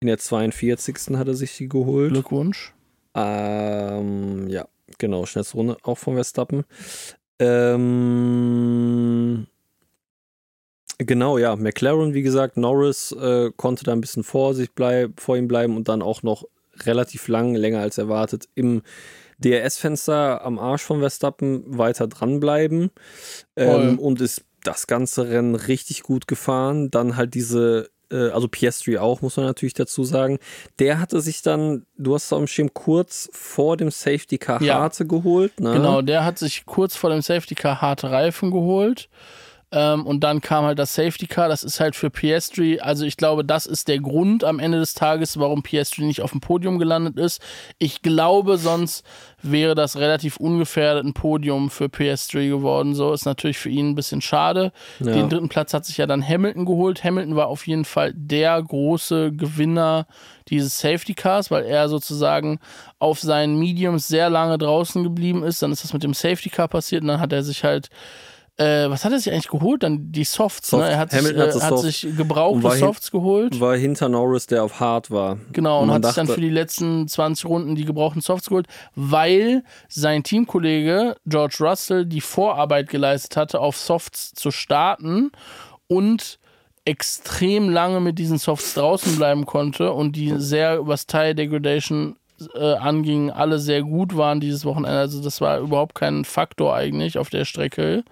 In 0.00 0.08
der 0.08 0.18
42. 0.18 1.16
hat 1.18 1.28
er 1.28 1.34
sich 1.34 1.56
die 1.56 1.68
geholt. 1.68 2.12
Glückwunsch. 2.12 2.72
Ähm, 3.14 4.48
ja, 4.48 4.66
genau, 4.98 5.26
schnellste 5.26 5.56
Runde 5.56 5.76
auch 5.82 5.98
von 5.98 6.14
Verstappen. 6.14 6.64
Ähm, 7.38 9.46
genau, 11.04 11.38
ja, 11.38 11.56
McLaren, 11.56 12.14
wie 12.14 12.22
gesagt, 12.22 12.56
Norris 12.56 13.12
äh, 13.12 13.50
konnte 13.56 13.84
da 13.84 13.92
ein 13.92 14.00
bisschen 14.00 14.24
vor 14.24 14.54
sich 14.54 14.72
bleib, 14.72 15.20
vor 15.20 15.36
ihm 15.36 15.48
bleiben 15.48 15.76
und 15.76 15.88
dann 15.88 16.02
auch 16.02 16.22
noch 16.22 16.44
relativ 16.84 17.28
lang, 17.28 17.54
länger 17.54 17.80
als 17.80 17.98
erwartet, 17.98 18.48
im 18.54 18.82
DRS-Fenster 19.38 20.44
am 20.44 20.58
Arsch 20.58 20.82
von 20.82 21.00
Verstappen 21.00 21.62
weiter 21.66 22.06
dranbleiben 22.06 22.90
ähm, 23.56 23.98
und 23.98 24.20
ist 24.20 24.44
das 24.62 24.86
ganze 24.86 25.28
Rennen 25.28 25.54
richtig 25.54 26.02
gut 26.02 26.28
gefahren. 26.28 26.90
Dann 26.90 27.16
halt 27.16 27.34
diese, 27.34 27.90
äh, 28.10 28.28
also 28.30 28.46
Piastri 28.48 28.98
auch, 28.98 29.20
muss 29.20 29.36
man 29.36 29.46
natürlich 29.46 29.74
dazu 29.74 30.04
sagen. 30.04 30.38
Der 30.78 31.00
hatte 31.00 31.20
sich 31.20 31.42
dann, 31.42 31.84
du 31.98 32.14
hast 32.14 32.26
es 32.26 32.32
am 32.32 32.46
Schirm, 32.46 32.72
kurz 32.72 33.28
vor 33.32 33.76
dem 33.76 33.90
Safety 33.90 34.38
Car 34.38 34.62
Ja. 34.62 34.78
harte 34.78 35.06
geholt. 35.06 35.58
Ne? 35.60 35.72
Genau, 35.72 36.02
der 36.02 36.24
hat 36.24 36.38
sich 36.38 36.64
kurz 36.64 36.94
vor 36.94 37.10
dem 37.10 37.22
Safety 37.22 37.54
Car 37.56 37.80
harte 37.80 38.10
Reifen 38.10 38.50
geholt. 38.50 39.08
Ähm, 39.72 40.06
und 40.06 40.20
dann 40.20 40.42
kam 40.42 40.66
halt 40.66 40.78
das 40.78 40.94
Safety 40.94 41.26
Car. 41.26 41.48
Das 41.48 41.64
ist 41.64 41.80
halt 41.80 41.96
für 41.96 42.10
Piastri, 42.10 42.78
also 42.78 43.06
ich 43.06 43.16
glaube, 43.16 43.44
das 43.44 43.64
ist 43.64 43.88
der 43.88 43.98
Grund 43.98 44.44
am 44.44 44.58
Ende 44.58 44.78
des 44.78 44.92
Tages, 44.92 45.38
warum 45.38 45.62
Piastri 45.62 46.04
nicht 46.04 46.20
auf 46.20 46.32
dem 46.32 46.40
Podium 46.40 46.78
gelandet 46.78 47.16
ist. 47.16 47.40
Ich 47.78 48.02
glaube, 48.02 48.58
sonst 48.58 49.04
wäre 49.40 49.74
das 49.74 49.96
relativ 49.96 50.36
ungefährdet 50.36 51.06
ein 51.06 51.14
Podium 51.14 51.70
für 51.70 51.88
Piastri 51.88 52.48
geworden. 52.48 52.94
So 52.94 53.14
ist 53.14 53.24
natürlich 53.24 53.58
für 53.58 53.70
ihn 53.70 53.90
ein 53.90 53.94
bisschen 53.94 54.20
schade. 54.20 54.72
Ja. 55.00 55.12
Den 55.12 55.30
dritten 55.30 55.48
Platz 55.48 55.72
hat 55.72 55.86
sich 55.86 55.96
ja 55.96 56.06
dann 56.06 56.26
Hamilton 56.26 56.66
geholt. 56.66 57.02
Hamilton 57.02 57.34
war 57.34 57.48
auf 57.48 57.66
jeden 57.66 57.86
Fall 57.86 58.12
der 58.14 58.62
große 58.62 59.32
Gewinner 59.32 60.06
dieses 60.48 60.78
Safety 60.78 61.14
Cars, 61.14 61.50
weil 61.50 61.64
er 61.64 61.88
sozusagen 61.88 62.58
auf 62.98 63.20
seinen 63.20 63.58
Mediums 63.58 64.06
sehr 64.06 64.28
lange 64.28 64.58
draußen 64.58 65.02
geblieben 65.02 65.42
ist. 65.42 65.62
Dann 65.62 65.72
ist 65.72 65.82
das 65.82 65.94
mit 65.94 66.02
dem 66.02 66.14
Safety 66.14 66.50
Car 66.50 66.68
passiert 66.68 67.02
und 67.02 67.08
dann 67.08 67.20
hat 67.20 67.32
er 67.32 67.42
sich 67.42 67.64
halt 67.64 67.88
äh, 68.58 68.90
was 68.90 69.04
hat 69.04 69.12
er 69.12 69.18
sich 69.18 69.32
eigentlich 69.32 69.48
geholt? 69.48 69.82
Dann 69.82 70.12
die 70.12 70.24
Softs. 70.24 70.68
Soft. 70.68 70.82
Ne? 70.84 70.90
Er 70.90 70.98
hat, 70.98 71.12
Hamilton 71.12 71.52
sich, 71.52 71.62
hat 71.62 71.62
äh, 71.62 71.64
hat 71.64 71.70
Soft. 71.70 71.82
sich 71.82 72.06
Und 72.06 72.16
gebrauchte 72.16 72.70
Softs 72.76 73.10
geholt. 73.10 73.60
War 73.60 73.76
hinter 73.76 74.08
Norris, 74.08 74.46
der 74.46 74.62
auf 74.64 74.78
Hard 74.78 75.10
war. 75.10 75.38
Genau, 75.52 75.80
und, 75.80 75.88
man 75.88 75.96
hat 75.96 76.06
sich 76.06 76.14
dann 76.14 76.26
dachte- 76.26 76.34
für 76.34 76.40
die 76.42 76.50
letzten 76.50 77.08
20 77.08 77.46
Runden 77.46 77.74
die 77.76 77.84
gebrauchten 77.84 78.20
Softs 78.20 78.48
geholt, 78.48 78.66
weil 78.94 79.64
sein 79.88 80.22
Teamkollege 80.22 81.16
George 81.26 81.56
Russell 81.60 82.04
die 82.06 82.20
Vorarbeit 82.20 82.88
geleistet 82.88 83.36
hatte, 83.36 83.60
auf 83.60 83.76
Softs 83.76 84.32
zu 84.34 84.50
starten 84.50 85.30
und 85.86 86.38
extrem 86.84 87.68
lange 87.68 88.00
mit 88.00 88.18
diesen 88.18 88.38
Softs 88.38 88.74
draußen 88.74 89.16
bleiben 89.16 89.46
konnte 89.46 89.92
und 89.92 90.16
die 90.16 90.34
sehr, 90.36 90.86
was 90.86 91.06
Tire 91.06 91.34
Degradation 91.34 92.16
äh, 92.54 92.74
anging, 92.74 93.30
alle 93.30 93.58
sehr 93.58 93.82
gut 93.82 94.16
waren 94.16 94.40
dieses 94.40 94.64
Wochenende. 94.64 94.98
Also 94.98 95.22
das 95.22 95.40
war 95.40 95.58
überhaupt 95.58 95.94
kein 95.94 96.24
Faktor 96.24 96.74
eigentlich 96.74 97.18
auf 97.18 97.30
der 97.30 97.44
Strecke. 97.44 98.04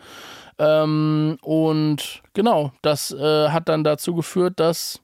Ähm, 0.59 1.39
und 1.43 2.23
genau, 2.35 2.73
das 2.83 3.13
äh, 3.13 3.49
hat 3.49 3.69
dann 3.69 3.85
dazu 3.85 4.15
geführt, 4.15 4.61
dass 4.61 5.01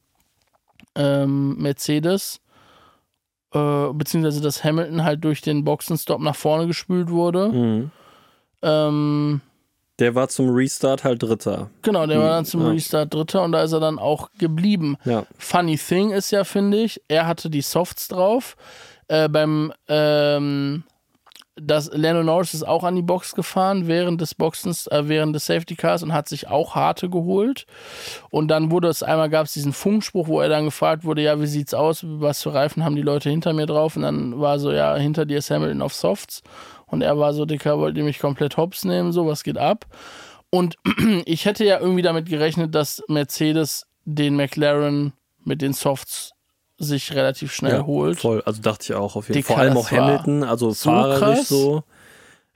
ähm, 0.95 1.57
Mercedes 1.59 2.41
äh, 3.55 3.93
beziehungsweise 3.93 4.41
dass 4.41 4.65
Hamilton 4.65 5.05
halt 5.05 5.25
durch 5.25 5.41
den 5.41 5.65
Boxenstopp 5.65 6.21
nach 6.21 6.37
vorne 6.37 6.67
gespült 6.67 7.11
wurde. 7.11 7.49
Mhm. 7.49 7.91
Ähm, 8.63 9.41
Der 9.99 10.15
war 10.15 10.29
zum 10.29 10.51
Restart 10.51 11.05
halt 11.05 11.23
Dritter. 11.23 11.71
genau, 11.83 12.07
der 12.07 12.19
war 12.19 12.31
dann 12.31 12.45
zum 12.45 12.63
ja. 12.63 12.69
Restart 12.71 13.15
Dritter 13.15 13.43
und 13.43 13.53
da 13.53 13.63
ist 13.63 13.73
er 13.73 13.81
dann 13.81 13.99
auch 13.99 14.31
geblieben. 14.39 14.97
Ja. 15.05 15.25
Funny 15.39 15.79
thing 15.79 16.11
ist 16.11 16.33
ja, 16.33 16.45
finde 16.45 16.79
ich, 16.79 17.01
er 17.09 17.27
hatte 17.27 17.49
die 17.49 17.63
Softs 17.63 18.09
drauf. 18.09 18.57
Äh, 19.09 19.29
beim 19.29 19.73
ähm, 19.89 20.85
das 21.59 21.91
Lando 21.93 22.23
Norris 22.23 22.53
ist 22.53 22.69
auch 22.69 22.85
an 22.85 22.97
die 22.97 23.03
Box 23.03 23.35
gefahren 23.35 23.87
während 23.87 24.21
des 24.21 24.35
Boxens, 24.35 24.87
äh, 24.89 25.09
während 25.09 25.35
des 25.35 25.47
Safety 25.47 25.75
Cars 25.75 26.03
und 26.03 26.13
hat 26.13 26.29
sich 26.29 26.49
auch 26.49 26.75
harte 26.75 27.09
geholt. 27.09 27.67
Und 28.31 28.49
dann 28.49 28.71
wurde 28.71 28.89
es 28.89 29.03
einmal 29.03 29.31
gab 29.31 29.47
es 29.47 29.55
diesen 29.55 29.73
Funkspruch, 29.73 30.29
wo 30.29 30.41
er 30.41 30.51
dann 30.51 30.67
gefragt 30.67 31.05
wurde, 31.05 31.23
ja, 31.23 31.41
wie 31.41 31.47
sieht's 31.47 31.73
aus, 31.73 32.05
was 32.07 32.43
für 32.43 32.53
Reifen 32.53 32.85
haben 32.85 32.95
die 32.95 33.03
Leute 33.03 33.31
hinter 33.31 33.55
mir 33.55 33.65
drauf? 33.65 33.97
Und 33.97 34.03
dann 34.03 34.39
war 34.39 34.59
so, 34.59 34.71
ja, 34.71 34.95
hinter 34.97 35.25
dir 35.25 35.39
ist 35.39 35.51
Hamilton 35.51 35.81
auf 35.81 35.95
Softs. 35.95 36.43
Und 36.87 37.01
er 37.01 37.19
war 37.19 37.33
so, 37.33 37.47
Dicker, 37.47 37.79
wollt 37.79 37.97
ihr 37.97 38.05
mich 38.05 38.19
komplett 38.19 38.59
hops 38.59 38.85
nehmen, 38.85 39.13
so, 39.13 39.27
was 39.27 39.43
geht 39.43 39.59
ab? 39.59 39.87
Und 40.51 40.77
ich 41.25 41.47
hätte 41.47 41.65
ja 41.65 41.81
irgendwie 41.81 42.03
damit 42.03 42.29
gerechnet, 42.29 42.75
dass 42.75 43.03
Mercedes 43.09 43.87
den 44.05 44.37
McLaren 44.37 45.15
mit 45.43 45.63
den 45.63 45.73
Softs 45.73 46.36
sich 46.79 47.15
relativ 47.15 47.53
schnell 47.53 47.73
ja, 47.73 47.87
holt. 47.87 48.19
Voll, 48.19 48.43
also 48.45 48.61
dachte 48.61 48.85
ich 48.85 48.95
auch 48.95 49.17
auf 49.17 49.29
jeden 49.29 49.43
Fall. 49.43 49.55
Vor 49.55 49.63
allem 49.63 49.77
auch 49.77 49.91
Hamilton, 49.91 50.45
also 50.45 50.71
so 50.71 50.91
fahrerisch 50.91 51.47
so. 51.47 51.83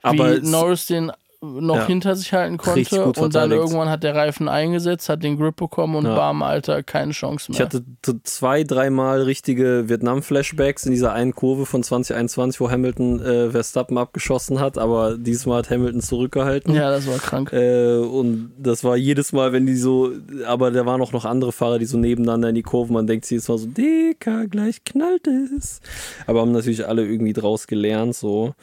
Aber 0.01 0.39
Norris 0.39 0.87
den 0.87 1.11
noch 1.43 1.75
Ja. 1.77 1.85
hinter 1.87 2.15
sich 2.15 2.33
halten 2.33 2.57
konnte 2.57 3.03
und 3.03 3.33
dann 3.33 3.49
irgendwann 3.51 3.89
hat 3.89 4.03
der 4.03 4.13
Reifen 4.13 4.47
eingesetzt, 4.47 5.09
hat 5.09 5.23
den 5.23 5.37
Grip 5.37 5.55
bekommen 5.55 5.95
und 5.95 6.05
Ja. 6.05 6.15
bam, 6.15 6.43
Alter, 6.43 6.83
keine 6.83 7.13
Chance 7.13 7.51
mehr. 7.51 7.59
Ich 7.59 7.65
hatte 7.65 7.83
zwei, 8.23 8.63
dreimal 8.63 9.23
richtige 9.23 9.89
Vietnam-Flashbacks 9.89 10.85
in 10.85 10.91
dieser 10.91 11.13
einen 11.13 11.33
Kurve 11.33 11.65
von 11.65 11.81
2021, 11.81 12.61
wo 12.61 12.69
Hamilton 12.69 13.21
äh, 13.21 13.49
Verstappen 13.49 13.97
abgeschossen 13.97 14.59
hat, 14.59 14.77
aber 14.77 15.17
diesmal 15.17 15.59
hat 15.59 15.71
Hamilton 15.71 16.01
zurückgehalten. 16.01 16.75
ja, 16.75 16.91
das 16.91 17.07
war 17.07 17.17
krank. 17.17 17.51
Äh, 17.53 17.97
und 17.97 18.51
das 18.59 18.83
war 18.83 18.95
jedes 18.95 19.33
Mal, 19.33 19.51
wenn 19.51 19.65
die 19.65 19.75
so, 19.75 20.11
aber 20.45 20.69
da 20.69 20.85
waren 20.85 21.01
auch 21.01 21.11
noch 21.11 21.25
andere 21.25 21.51
Fahrer, 21.51 21.79
die 21.79 21.85
so 21.85 21.97
nebeneinander 21.97 22.49
in 22.49 22.55
die 22.55 22.61
Kurve, 22.61 22.93
man 22.93 23.07
denkt 23.07 23.25
sich 23.25 23.37
jetzt 23.37 23.49
mal 23.49 23.57
so, 23.57 23.65
Dicker, 23.65 24.45
gleich 24.45 24.83
knallt 24.83 25.25
es. 25.57 25.81
Aber 26.27 26.41
haben 26.41 26.51
natürlich 26.51 26.87
alle 26.87 27.03
irgendwie 27.03 27.33
draus 27.33 27.65
gelernt, 27.65 28.15
so. 28.15 28.53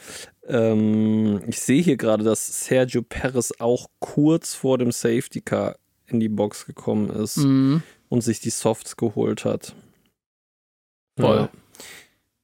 Ähm, 0.48 1.42
ich 1.46 1.60
sehe 1.60 1.82
hier 1.82 1.96
gerade, 1.96 2.24
dass 2.24 2.64
Sergio 2.64 3.02
Perez 3.02 3.52
auch 3.58 3.88
kurz 4.00 4.54
vor 4.54 4.78
dem 4.78 4.92
Safety 4.92 5.40
Car 5.40 5.76
in 6.06 6.20
die 6.20 6.28
Box 6.30 6.64
gekommen 6.66 7.10
ist 7.10 7.36
Mhm. 7.38 7.82
und 8.08 8.22
sich 8.22 8.40
die 8.40 8.50
Softs 8.50 8.96
geholt 8.96 9.44
hat. 9.44 9.74
Voll. 11.20 11.48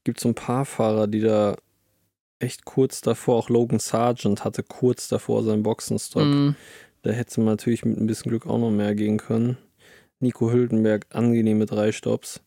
Gibt 0.04 0.20
so 0.20 0.28
ein 0.28 0.34
paar 0.34 0.64
Fahrer, 0.66 1.06
die 1.06 1.20
da 1.20 1.56
echt 2.40 2.64
kurz 2.66 3.00
davor, 3.00 3.36
auch 3.36 3.48
Logan 3.48 3.78
Sargent 3.78 4.44
hatte 4.44 4.62
kurz 4.62 5.08
davor 5.08 5.42
seinen 5.42 5.62
Boxenstopp. 5.62 6.24
Mhm. 6.24 6.56
Da 7.02 7.10
hätte 7.10 7.40
man 7.40 7.54
natürlich 7.54 7.84
mit 7.84 7.98
ein 7.98 8.06
bisschen 8.06 8.28
Glück 8.30 8.46
auch 8.46 8.58
noch 8.58 8.70
mehr 8.70 8.94
gehen 8.94 9.16
können. 9.16 9.56
Nico 10.20 10.50
Hülkenberg, 10.50 11.06
angenehme 11.10 11.64
drei 11.66 11.92
Stops. 11.92 12.40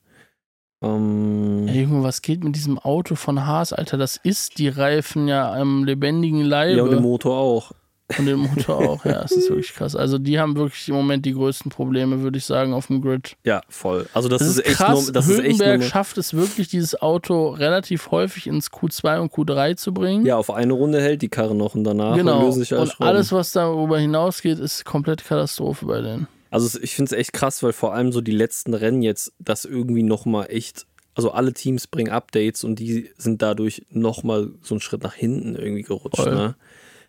Ähm, 0.82 1.68
Ja, 1.68 1.74
Junge, 1.74 2.04
was 2.04 2.22
geht 2.22 2.44
mit 2.44 2.56
diesem 2.56 2.78
Auto 2.78 3.16
von 3.16 3.46
Haas, 3.46 3.74
Alter? 3.74 3.98
Das 3.98 4.18
ist 4.18 4.58
die 4.60 4.70
Reifen 4.70 5.28
ja 5.28 5.54
am 5.54 5.84
lebendigen 5.84 6.42
Leibe. 6.42 6.78
ja, 6.78 6.84
und 6.84 6.92
den 6.92 7.02
Motor 7.02 7.38
auch. 7.38 7.72
Und 8.18 8.26
den 8.26 8.38
Motor 8.40 8.78
auch, 8.78 9.04
ja, 9.04 9.22
das 9.24 9.34
ist 9.34 9.50
wirklich 9.50 9.74
krass. 9.74 9.94
Also 9.94 10.18
die 10.18 10.40
haben 10.40 10.56
wirklich 10.56 10.88
im 10.88 10.96
Moment 10.96 11.26
die 11.26 11.34
größten 11.34 11.70
Probleme, 11.70 12.22
würde 12.22 12.38
ich 12.38 12.46
sagen, 12.46 12.74
auf 12.74 12.88
dem 12.88 13.02
Grid. 13.02 13.36
Ja, 13.44 13.60
voll. 13.68 14.08
Also 14.14 14.30
das, 14.30 14.40
Das, 14.40 14.48
ist, 14.48 14.60
ist 14.60 14.66
echt 14.66 14.78
krass. 14.78 15.04
nur, 15.06 15.14
das 15.14 15.28
ist 15.28 15.40
echt 15.40 15.60
Hülkenberg 15.60 15.84
schafft 15.84 16.18
es 16.18 16.34
wirklich, 16.34 16.70
dieses 16.70 17.02
Auto 17.02 17.50
relativ 17.50 18.10
häufig 18.12 18.48
ins 18.48 18.72
Q2 18.72 19.20
und 19.20 19.34
Q3 19.34 19.76
zu 19.76 19.94
bringen. 19.94 20.26
Ja, 20.26 20.38
auf 20.38 20.50
eine 20.52 20.72
Runde 20.72 21.02
hält 21.02 21.22
die 21.22 21.28
Karre 21.28 21.54
noch 21.54 21.76
und 21.76 21.84
danach 21.84 22.16
genau. 22.16 22.46
lösen 22.46 22.62
sich 22.62 22.72
alle 22.72 22.84
Und 22.84 23.02
alles, 23.02 23.34
was 23.34 23.52
darüber 23.52 24.00
hinausgeht, 24.00 24.60
ist 24.60 24.86
komplett 24.86 25.26
Katastrophe 25.26 25.86
bei 25.86 26.00
denen. 26.00 26.28
Also 26.50 26.80
ich 26.82 26.96
finde 26.96 27.14
es 27.14 27.20
echt 27.20 27.34
krass, 27.34 27.62
weil 27.64 27.74
vor 27.74 27.94
allem 27.94 28.12
so 28.12 28.22
die 28.22 28.32
letzten 28.32 28.74
Rennen 28.74 29.02
jetzt 29.02 29.34
das 29.40 29.66
irgendwie 29.66 30.04
nochmal 30.04 30.48
echt, 30.50 30.86
also 31.16 31.32
alle 31.32 31.54
Teams 31.54 31.88
bringen 31.88 32.12
Updates 32.12 32.64
und 32.64 32.80
die 32.80 33.10
sind 33.18 33.42
dadurch 33.42 33.86
nochmal 33.90 34.52
so 34.62 34.76
einen 34.76 34.82
Schritt 34.82 35.04
nach 35.04 35.14
hinten 35.14 35.56
irgendwie 35.56 35.84
gerutscht. 35.84 36.22
Voll. 36.22 36.36
Ne? 36.36 36.56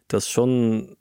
Das 0.08 0.24
ist 0.24 0.30
schon 0.30 0.96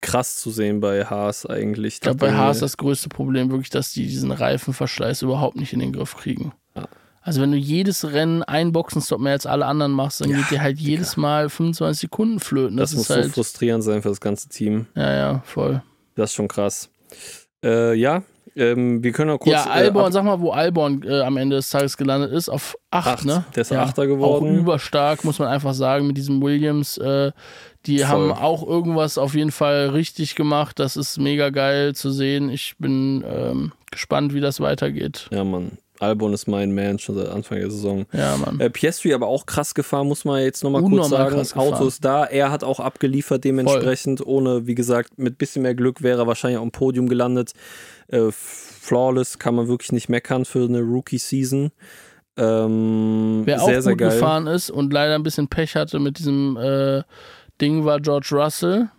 krass 0.00 0.36
zu 0.36 0.50
sehen 0.50 0.80
bei 0.80 1.04
Haas 1.04 1.46
eigentlich. 1.46 1.94
Ich 1.94 2.00
glaube, 2.00 2.18
bei 2.18 2.32
Haas 2.32 2.60
das 2.60 2.76
größte 2.76 3.08
Problem 3.08 3.50
wirklich, 3.50 3.70
dass 3.70 3.92
die 3.92 4.06
diesen 4.06 4.30
Reifenverschleiß 4.30 5.22
überhaupt 5.22 5.56
nicht 5.56 5.72
in 5.72 5.80
den 5.80 5.92
Griff 5.92 6.16
kriegen. 6.16 6.52
Ja. 6.74 6.88
Also 7.22 7.40
wenn 7.40 7.50
du 7.50 7.56
jedes 7.58 8.04
Rennen 8.12 8.44
einen 8.44 8.70
Boxenstopp 8.70 9.18
mehr 9.18 9.32
als 9.32 9.46
alle 9.46 9.66
anderen 9.66 9.90
machst, 9.90 10.20
dann 10.20 10.30
Ja, 10.30 10.36
geht 10.36 10.50
dir 10.52 10.62
halt 10.62 10.78
jedes 10.78 11.16
Mal 11.16 11.48
25 11.50 12.02
Sekunden 12.02 12.38
flöten. 12.38 12.76
Das, 12.76 12.90
Das, 12.90 12.98
muss 12.98 13.10
halt, 13.10 13.24
so 13.24 13.30
frustrierend 13.32 13.82
sein 13.82 14.00
für 14.00 14.10
das 14.10 14.20
ganze 14.20 14.48
Team. 14.48 14.86
ja, 14.94 15.12
ja, 15.12 15.42
voll. 15.44 15.82
Das 16.14 16.30
ist 16.30 16.36
schon 16.36 16.46
krass. 16.46 16.88
Äh, 17.66 17.94
ja, 17.94 18.22
ähm, 18.54 19.02
wir 19.02 19.12
können 19.12 19.30
noch 19.32 19.38
kurz. 19.38 19.52
ja, 19.52 19.66
äh, 19.66 19.70
Albon, 19.84 20.04
ab- 20.04 20.12
sag 20.12 20.24
mal, 20.24 20.40
wo 20.40 20.50
Albon 20.52 21.02
äh, 21.02 21.20
am 21.20 21.36
Ende 21.36 21.56
des 21.56 21.68
Tages 21.68 21.96
gelandet 21.96 22.32
ist, 22.32 22.48
auf 22.48 22.76
8, 22.90 23.06
Acht. 23.08 23.24
ne? 23.24 23.44
Der 23.54 23.62
ist 23.62 23.70
ja, 23.70 23.82
Achter 23.82 24.06
geworden. 24.06 24.56
Auch 24.56 24.60
überstark, 24.60 25.24
muss 25.24 25.38
man 25.38 25.48
einfach 25.48 25.74
sagen, 25.74 26.06
mit 26.06 26.16
diesem 26.16 26.40
Williams. 26.40 26.96
Äh, 26.96 27.32
die 27.86 27.98
Voll. 27.98 28.06
haben 28.08 28.32
auch 28.32 28.66
irgendwas 28.66 29.18
auf 29.18 29.34
jeden 29.34 29.52
Fall 29.52 29.88
richtig 29.90 30.34
gemacht. 30.36 30.78
Das 30.78 30.96
ist 30.96 31.18
mega 31.18 31.50
geil 31.50 31.94
zu 31.94 32.10
sehen. 32.10 32.48
Ich 32.50 32.74
bin 32.78 33.22
ähm, 33.28 33.72
gespannt, 33.90 34.32
wie 34.34 34.40
das 34.40 34.60
weitergeht. 34.60 35.28
ja, 35.32 35.44
Mann. 35.44 35.72
Albon 36.00 36.32
ist 36.32 36.46
mein 36.46 36.74
Man 36.74 36.98
schon 36.98 37.14
seit 37.14 37.28
Anfang 37.28 37.58
der 37.58 37.70
Saison. 37.70 38.06
Ja, 38.12 38.36
Mann. 38.36 38.60
Äh, 38.60 38.70
Piastri 38.70 39.14
aber 39.14 39.26
auch 39.26 39.46
krass 39.46 39.74
gefahren, 39.74 40.06
muss 40.06 40.24
man 40.24 40.42
jetzt 40.42 40.62
nochmal 40.62 40.82
kurz 40.82 41.08
sagen. 41.08 41.40
Auto 41.54 41.86
ist 41.86 42.04
da, 42.04 42.24
er 42.24 42.50
hat 42.50 42.64
auch 42.64 42.80
abgeliefert 42.80 43.44
dementsprechend. 43.44 44.24
Ohne, 44.26 44.66
wie 44.66 44.74
gesagt, 44.74 45.18
mit 45.18 45.38
bisschen 45.38 45.62
mehr 45.62 45.74
Glück 45.74 46.02
wäre 46.02 46.22
er 46.22 46.26
wahrscheinlich 46.26 46.60
dem 46.60 46.72
Podium 46.72 47.08
gelandet. 47.08 47.52
Äh, 48.08 48.30
flawless 48.30 49.38
kann 49.38 49.54
man 49.54 49.68
wirklich 49.68 49.92
nicht 49.92 50.08
meckern 50.08 50.44
für 50.44 50.64
eine 50.64 50.80
Rookie-Season. 50.80 51.72
Ähm, 52.36 53.42
Wer 53.44 53.58
sehr, 53.58 53.78
auch 53.78 53.82
sehr 53.82 53.92
gut 53.92 53.98
geil. 53.98 54.10
gefahren 54.10 54.46
ist 54.46 54.70
und 54.70 54.92
leider 54.92 55.14
ein 55.14 55.22
bisschen 55.22 55.48
Pech 55.48 55.74
hatte 55.74 55.98
mit 55.98 56.18
diesem 56.18 56.56
äh, 56.56 57.02
Ding, 57.60 57.84
war 57.84 58.00
George 58.00 58.28
Russell. 58.32 58.90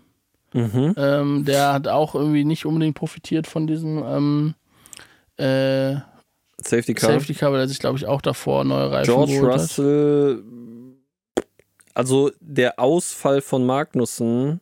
Mhm. 0.53 0.95
Ähm, 0.97 1.45
der 1.45 1.73
hat 1.73 1.87
auch 1.87 2.15
irgendwie 2.15 2.43
nicht 2.45 2.65
unbedingt 2.65 2.95
profitiert 2.95 3.45
von 3.45 3.67
diesem 3.67 4.03
ähm, 4.03 4.55
äh, 5.37 5.97
Safety 6.61 6.93
Car. 6.93 7.11
Safety 7.13 7.33
Car, 7.33 7.51
weil 7.51 7.59
er 7.61 7.67
sich, 7.67 7.79
glaube 7.79 7.97
ich, 7.97 8.05
auch 8.05 8.21
davor 8.21 8.63
neue 8.63 8.91
Reifen 8.91 9.13
George 9.13 9.33
geholt 9.33 9.53
hat. 9.53 9.61
Russell, 9.61 10.43
also 11.93 12.31
der 12.39 12.79
Ausfall 12.79 13.41
von 13.41 13.65
Magnussen 13.65 14.59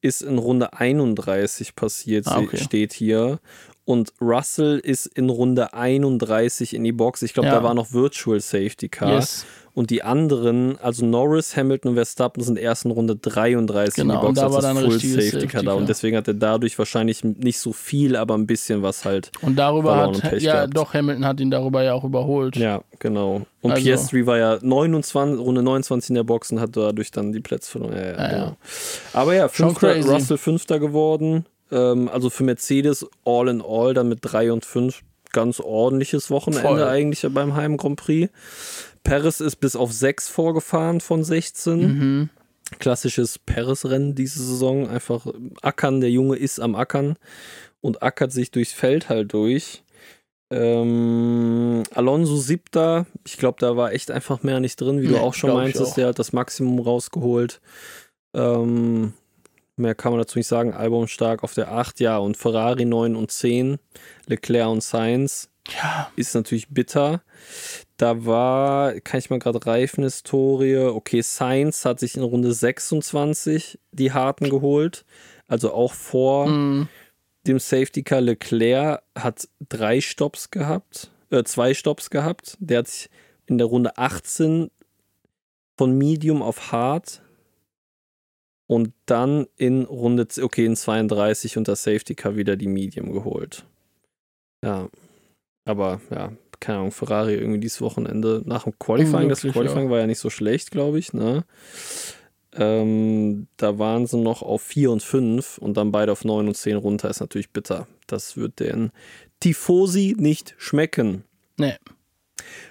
ist 0.00 0.22
in 0.22 0.38
Runde 0.38 0.72
31 0.72 1.74
passiert, 1.74 2.26
Ah, 2.28 2.38
okay. 2.38 2.58
steht 2.58 2.92
hier. 2.92 3.40
Und 3.84 4.12
Russell 4.20 4.78
ist 4.78 5.06
in 5.06 5.30
Runde 5.30 5.72
31 5.72 6.74
in 6.74 6.82
die 6.84 6.92
Box. 6.92 7.22
Ich 7.22 7.32
glaube, 7.34 7.48
Ja. 7.48 7.54
da 7.56 7.62
war 7.62 7.74
noch 7.74 7.92
Virtual 7.92 8.40
Safety 8.40 8.88
Car. 8.88 9.14
Yes. 9.14 9.46
Und 9.76 9.90
die 9.90 10.02
anderen, 10.02 10.78
also 10.80 11.04
Norris, 11.04 11.54
Hamilton 11.54 11.90
und 11.90 11.94
Verstappen, 11.96 12.42
sind 12.42 12.58
erst 12.58 12.86
in 12.86 12.92
Runde 12.92 13.14
33 13.14 13.98
in 13.98 14.08
Genau, 14.08 14.14
die 14.20 14.26
Box, 14.26 14.28
und 14.28 14.36
da 14.38 14.50
war 14.50 14.62
dann 14.62 14.76
Full 14.78 14.92
Safety 14.92 15.20
Safety 15.30 15.46
Car 15.48 15.62
da. 15.64 15.74
Und 15.74 15.86
deswegen 15.86 16.16
hat 16.16 16.26
er 16.28 16.32
dadurch 16.32 16.78
wahrscheinlich 16.78 17.22
nicht 17.24 17.58
so 17.58 17.74
viel, 17.74 18.16
aber 18.16 18.34
ein 18.38 18.46
bisschen 18.46 18.80
was 18.82 19.04
halt. 19.04 19.30
Und 19.42 19.56
darüber 19.56 20.08
und 20.08 20.22
hat, 20.24 20.30
Pech 20.30 20.42
ja, 20.42 20.54
gehabt. 20.54 20.76
doch, 20.78 20.94
Hamilton 20.94 21.26
hat 21.26 21.40
ihn 21.40 21.50
darüber 21.50 21.82
ja 21.82 21.92
auch 21.92 22.04
überholt. 22.04 22.56
Ja, 22.56 22.80
genau. 23.00 23.42
Und 23.60 23.70
Also- 23.70 23.84
Piastri 23.84 24.24
war 24.26 24.38
ja 24.38 24.58
29, 24.62 25.38
Runde 25.38 25.62
29 25.62 26.08
in 26.08 26.14
der 26.14 26.24
Box 26.24 26.50
und 26.52 26.58
hat 26.60 26.70
dadurch 26.74 27.10
dann 27.10 27.32
die 27.32 27.40
Plätze 27.40 27.70
verloren. 27.70 27.92
Ja, 27.96 28.02
ja, 28.02 28.12
Ja, 28.16 28.28
genau. 28.30 28.56
Aber 29.12 29.34
ja, 29.34 29.48
fünfter. 29.48 29.94
Russell 30.06 30.38
Fünfter 30.38 30.78
geworden. 30.80 31.44
Ähm, 31.70 32.08
also 32.10 32.30
für 32.30 32.44
Mercedes 32.44 33.04
all 33.26 33.48
in 33.48 33.60
all 33.60 33.92
dann 33.92 34.08
mit 34.08 34.20
3 34.22 34.52
und 34.52 34.64
5 34.64 35.02
ganz 35.32 35.60
ordentliches 35.60 36.30
Wochenende 36.30 36.66
Voll. 36.66 36.82
eigentlich 36.82 37.26
beim 37.30 37.54
Heim 37.56 37.76
Grand 37.76 37.96
Prix. 37.96 38.30
Perez 39.06 39.40
ist 39.40 39.56
bis 39.56 39.76
auf 39.76 39.92
6 39.92 40.28
vorgefahren 40.28 41.00
von 41.00 41.22
16. 41.24 41.80
Mhm. 41.80 42.30
Klassisches 42.80 43.38
Perez-Rennen 43.38 44.14
diese 44.14 44.42
Saison. 44.42 44.88
Einfach 44.88 45.26
ackern, 45.62 46.00
der 46.00 46.10
Junge 46.10 46.36
ist 46.36 46.58
am 46.60 46.74
Ackern 46.74 47.16
und 47.80 48.02
ackert 48.02 48.32
sich 48.32 48.50
durchs 48.50 48.72
Feld 48.72 49.08
halt 49.08 49.32
durch. 49.32 49.84
Ähm, 50.52 51.82
Alonso 51.94 52.36
siebter, 52.36 53.06
ich 53.24 53.36
glaube, 53.36 53.58
da 53.60 53.76
war 53.76 53.92
echt 53.92 54.10
einfach 54.10 54.42
mehr 54.42 54.60
nicht 54.60 54.80
drin, 54.80 55.00
wie 55.02 55.06
du 55.08 55.14
Nee, 55.14 55.18
auch 55.18 55.34
schon 55.34 55.52
meintest, 55.52 55.92
auch. 55.92 55.94
der 55.94 56.08
hat 56.08 56.18
das 56.18 56.32
Maximum 56.32 56.78
rausgeholt. 56.80 57.60
Ähm, 58.34 59.12
mehr 59.76 59.94
kann 59.94 60.12
man 60.12 60.20
dazu 60.20 60.38
nicht 60.38 60.46
sagen. 60.46 60.72
Album 60.72 61.08
stark 61.08 61.42
auf 61.44 61.54
der 61.54 61.72
8, 61.72 62.00
ja, 62.00 62.18
und 62.18 62.36
Ferrari 62.36 62.84
9 62.84 63.16
und 63.16 63.30
10, 63.30 63.78
Leclerc 64.26 64.68
und 64.68 64.82
Sainz 64.82 65.48
Ja, 65.74 66.10
ist 66.16 66.34
natürlich 66.34 66.68
bitter. 66.68 67.22
Da 67.96 68.24
war, 68.24 69.00
kann 69.00 69.18
ich 69.18 69.30
mal 69.30 69.38
gerade 69.38 69.64
Reifenhistorie, 69.64 70.76
okay, 70.76 71.22
Sainz 71.22 71.84
hat 71.84 72.00
sich 72.00 72.16
in 72.16 72.22
Runde 72.22 72.52
26 72.52 73.78
die 73.92 74.12
Harten 74.12 74.50
geholt, 74.50 75.04
also 75.48 75.72
auch 75.72 75.92
vor 75.92 76.46
mhm. 76.46 76.88
dem 77.46 77.58
Safety 77.58 78.02
Car. 78.02 78.20
Leclerc 78.20 79.02
hat 79.16 79.48
drei 79.68 80.00
Stops 80.00 80.50
gehabt, 80.50 81.10
äh, 81.30 81.42
zwei 81.44 81.74
Stops 81.74 82.10
gehabt. 82.10 82.56
Der 82.60 82.78
hat 82.78 82.88
sich 82.88 83.10
in 83.46 83.58
der 83.58 83.66
Runde 83.66 83.96
18 83.96 84.70
von 85.76 85.96
Medium 85.96 86.42
auf 86.42 86.72
Hard 86.72 87.22
und 88.66 88.92
dann 89.06 89.46
in 89.56 89.84
Runde, 89.84 90.26
okay, 90.42 90.64
in 90.64 90.76
32 90.76 91.56
unter 91.56 91.76
Safety 91.76 92.14
Car 92.14 92.36
wieder 92.36 92.56
die 92.56 92.68
Medium 92.68 93.12
geholt. 93.12 93.64
Ja, 94.62 94.88
aber 95.66 96.00
ja, 96.10 96.32
keine 96.60 96.78
Ahnung, 96.78 96.92
Ferrari 96.92 97.34
irgendwie 97.34 97.60
dieses 97.60 97.80
Wochenende 97.82 98.42
nach 98.46 98.64
dem 98.64 98.78
Qualifying, 98.78 99.28
das 99.28 99.42
Qualifying 99.42 99.90
war 99.90 99.98
ja 99.98 100.06
nicht 100.06 100.20
so 100.20 100.30
schlecht, 100.30 100.70
glaube 100.70 100.98
ich, 100.98 101.12
ne? 101.12 101.44
Ähm, 102.58 103.48
da 103.58 103.78
waren 103.78 104.06
sie 104.06 104.16
noch 104.16 104.40
auf 104.40 104.62
4 104.62 104.90
und 104.90 105.02
5 105.02 105.58
und 105.58 105.76
dann 105.76 105.92
beide 105.92 106.12
auf 106.12 106.24
9 106.24 106.48
und 106.48 106.56
10 106.56 106.76
runter, 106.76 107.10
ist 107.10 107.20
natürlich 107.20 107.50
bitter. 107.50 107.86
Das 108.06 108.38
wird 108.38 108.60
den 108.60 108.92
Tifosi 109.40 110.16
nicht 110.18 110.54
schmecken. 110.56 111.24
Nee. 111.58 111.74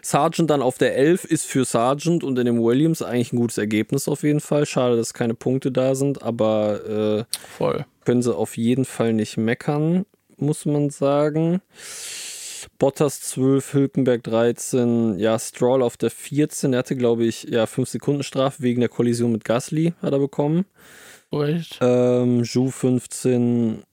Sargent 0.01 0.49
dann 0.49 0.61
auf 0.61 0.77
der 0.77 0.95
11 0.95 1.25
ist 1.25 1.45
für 1.45 1.65
Sargent 1.65 2.23
und 2.23 2.39
in 2.39 2.45
dem 2.45 2.63
Williams 2.63 3.01
eigentlich 3.01 3.33
ein 3.33 3.37
gutes 3.37 3.57
Ergebnis 3.57 4.07
auf 4.07 4.23
jeden 4.23 4.39
Fall. 4.39 4.65
Schade, 4.65 4.95
dass 4.95 5.13
keine 5.13 5.35
Punkte 5.35 5.71
da 5.71 5.93
sind, 5.93 6.23
aber 6.23 7.25
äh, 7.59 7.63
können 8.05 8.21
sie 8.21 8.35
auf 8.35 8.57
jeden 8.57 8.85
Fall 8.85 9.13
nicht 9.13 9.37
meckern, 9.37 10.05
muss 10.37 10.65
man 10.65 10.89
sagen. 10.89 11.61
Bottas 12.77 13.21
12, 13.21 13.73
Hülkenberg 13.73 14.23
13, 14.23 15.17
ja, 15.17 15.39
Stroll 15.39 15.81
auf 15.81 15.95
der 15.97 16.11
14. 16.11 16.73
Er 16.73 16.79
hatte, 16.79 16.95
glaube 16.95 17.25
ich, 17.25 17.43
ja, 17.43 17.65
5 17.65 17.87
Sekunden 17.87 18.23
Strafe 18.23 18.61
wegen 18.63 18.81
der 18.81 18.89
Kollision 18.89 19.31
mit 19.31 19.45
Gasly 19.45 19.93
hat 20.01 20.13
er 20.13 20.19
bekommen. 20.19 20.65
Recht. 21.31 21.77
Ähm, 21.81 22.43
Ju 22.43 22.69
15, 22.69 23.83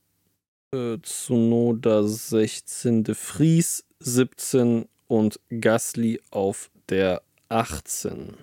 äh, 0.75 0.99
Tsunoda 1.03 2.03
16, 2.03 3.05
De 3.05 3.15
Vries 3.15 3.85
17 4.01 4.87
und 5.07 5.41
Gasly 5.49 6.21
auf 6.31 6.71
der 6.89 7.23
18. 7.49 8.35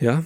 Ja, 0.00 0.24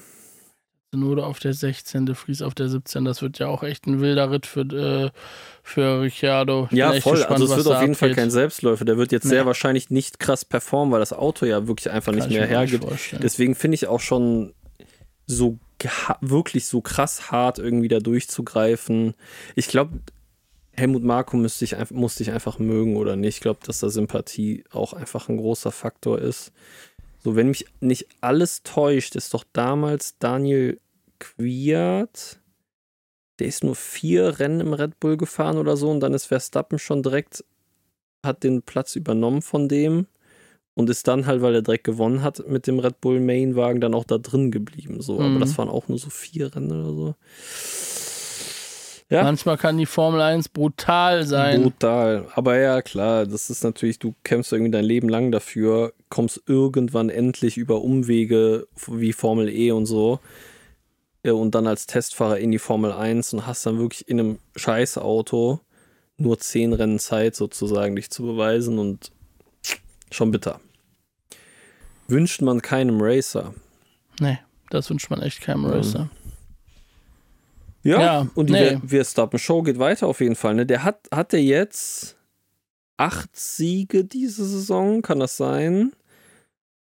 Nur 0.96 1.24
auf 1.26 1.38
der 1.38 1.52
16. 1.52 2.14
Fries 2.14 2.42
auf 2.42 2.54
der 2.54 2.68
17. 2.68 3.04
Das 3.04 3.22
wird 3.22 3.38
ja 3.38 3.48
auch 3.48 3.62
echt 3.62 3.86
ein 3.86 4.00
wilder 4.00 4.30
Ritt 4.30 4.46
für, 4.46 4.60
äh, 4.60 5.10
für 5.62 6.02
Ricciardo. 6.02 6.68
Ja, 6.70 6.92
voll. 7.00 7.14
gespannt, 7.16 7.40
also 7.40 7.44
es 7.54 7.64
wird 7.64 7.76
auf 7.76 7.82
jeden 7.82 7.94
Fall 7.94 8.14
kein 8.14 8.30
Selbstläufer. 8.30 8.84
Der 8.84 8.96
wird 8.96 9.12
jetzt 9.12 9.24
Nee. 9.24 9.30
sehr 9.30 9.46
wahrscheinlich 9.46 9.90
nicht 9.90 10.18
krass 10.18 10.44
performen, 10.44 10.92
weil 10.92 11.00
das 11.00 11.12
Auto 11.12 11.46
ja 11.46 11.66
wirklich 11.68 11.90
einfach 11.90 12.12
Kann 12.12 12.16
nicht 12.16 12.26
ich 12.30 12.38
mehr 12.38 12.46
nicht 12.46 12.72
hergibt. 12.72 13.22
Deswegen 13.22 13.54
finde 13.54 13.74
ich 13.76 13.86
auch 13.86 14.00
schon 14.00 14.52
so 15.26 15.58
wirklich 16.20 16.66
so 16.66 16.80
krass 16.80 17.30
hart 17.30 17.58
irgendwie 17.58 17.88
da 17.88 17.98
durchzugreifen. 17.98 19.14
Ich 19.54 19.68
glaube, 19.68 19.98
Helmut 20.72 21.02
Marko 21.04 21.36
müsste 21.36 21.64
ich, 21.64 21.74
musste 21.90 22.22
ich 22.22 22.30
einfach 22.32 22.58
mögen 22.58 22.96
oder 22.96 23.16
nicht. 23.16 23.36
Ich 23.36 23.40
glaube, 23.40 23.60
dass 23.64 23.80
da 23.80 23.88
Sympathie 23.88 24.64
auch 24.70 24.92
einfach 24.92 25.28
ein 25.28 25.36
großer 25.36 25.72
Faktor 25.72 26.18
ist. 26.18 26.52
So, 27.22 27.34
wenn 27.34 27.48
mich 27.48 27.66
nicht 27.80 28.06
alles 28.20 28.62
täuscht, 28.62 29.16
ist 29.16 29.34
doch 29.34 29.44
damals 29.52 30.18
Daniel 30.18 30.78
Quiert, 31.18 32.40
der 33.38 33.46
ist 33.46 33.64
nur 33.64 33.74
vier 33.76 34.38
Rennen 34.38 34.60
im 34.60 34.72
Red 34.72 34.98
Bull 35.00 35.16
gefahren 35.16 35.58
oder 35.58 35.76
so 35.76 35.90
und 35.90 36.00
dann 36.00 36.14
ist 36.14 36.26
Verstappen 36.26 36.78
schon 36.78 37.02
direkt, 37.02 37.44
hat 38.24 38.42
den 38.42 38.62
Platz 38.62 38.96
übernommen 38.96 39.42
von 39.42 39.68
dem 39.68 40.06
und 40.74 40.90
ist 40.90 41.08
dann 41.08 41.26
halt, 41.26 41.42
weil 41.42 41.54
er 41.54 41.62
direkt 41.62 41.84
gewonnen 41.84 42.22
hat 42.22 42.46
mit 42.48 42.66
dem 42.66 42.78
Red 42.78 43.00
Bull 43.00 43.20
Mainwagen, 43.20 43.80
dann 43.80 43.94
auch 43.94 44.04
da 44.04 44.18
drin 44.18 44.50
geblieben. 44.50 45.00
So, 45.00 45.18
aber 45.20 45.28
Mhm. 45.30 45.40
das 45.40 45.56
waren 45.58 45.68
auch 45.68 45.88
nur 45.88 45.98
so 45.98 46.10
vier 46.10 46.54
Rennen 46.54 46.70
oder 46.72 46.94
so. 46.94 47.14
Ja. 49.08 49.22
Manchmal 49.22 49.56
kann 49.56 49.78
die 49.78 49.86
Formel 49.86 50.20
1 50.20 50.48
brutal 50.48 51.24
sein. 51.24 51.62
Brutal. 51.62 52.26
Aber 52.34 52.58
ja, 52.58 52.82
klar, 52.82 53.24
das 53.24 53.50
ist 53.50 53.62
natürlich, 53.62 54.00
du 54.00 54.14
kämpfst 54.24 54.52
irgendwie 54.52 54.72
dein 54.72 54.84
Leben 54.84 55.08
lang 55.08 55.30
dafür, 55.30 55.92
kommst 56.08 56.42
irgendwann 56.46 57.08
endlich 57.08 57.56
über 57.56 57.82
Umwege 57.82 58.66
wie 58.88 59.12
Formel 59.12 59.48
E 59.48 59.70
und 59.70 59.86
so 59.86 60.18
und 61.34 61.54
dann 61.54 61.66
als 61.66 61.86
Testfahrer 61.86 62.38
in 62.38 62.50
die 62.50 62.58
Formel 62.58 62.92
1 62.92 63.32
und 63.34 63.46
hast 63.46 63.66
dann 63.66 63.78
wirklich 63.78 64.08
in 64.08 64.20
einem 64.20 64.38
Scheißauto 64.54 65.60
nur 66.18 66.38
zehn 66.38 66.72
Rennen 66.72 66.98
Zeit 66.98 67.34
sozusagen, 67.36 67.96
dich 67.96 68.10
zu 68.10 68.22
beweisen 68.22 68.78
und 68.78 69.10
schon 70.10 70.30
bitter. 70.30 70.60
Wünscht 72.08 72.40
man 72.42 72.62
keinem 72.62 72.98
Racer. 73.00 73.52
Nee, 74.20 74.38
das 74.70 74.88
wünscht 74.90 75.10
man 75.10 75.20
echt 75.22 75.40
keinem 75.40 75.62
Mhm. 75.62 75.70
Racer. 75.70 76.10
Ja, 77.82 78.00
Ja, 78.00 78.26
und 78.34 78.48
die 78.48 78.54
nee. 78.54 78.78
Ver- 78.78 78.88
Verstappen-Show 78.88 79.62
geht 79.62 79.78
weiter 79.78 80.06
auf 80.06 80.20
jeden 80.20 80.36
Fall. 80.36 80.54
Ne? 80.54 80.66
Der 80.66 80.82
hat, 80.84 81.06
hat 81.12 81.32
der 81.32 81.42
jetzt 81.42 82.16
acht 82.96 83.36
Siege 83.36 84.04
diese 84.04 84.44
Saison, 84.44 85.02
kann 85.02 85.20
das 85.20 85.36
sein? 85.36 85.92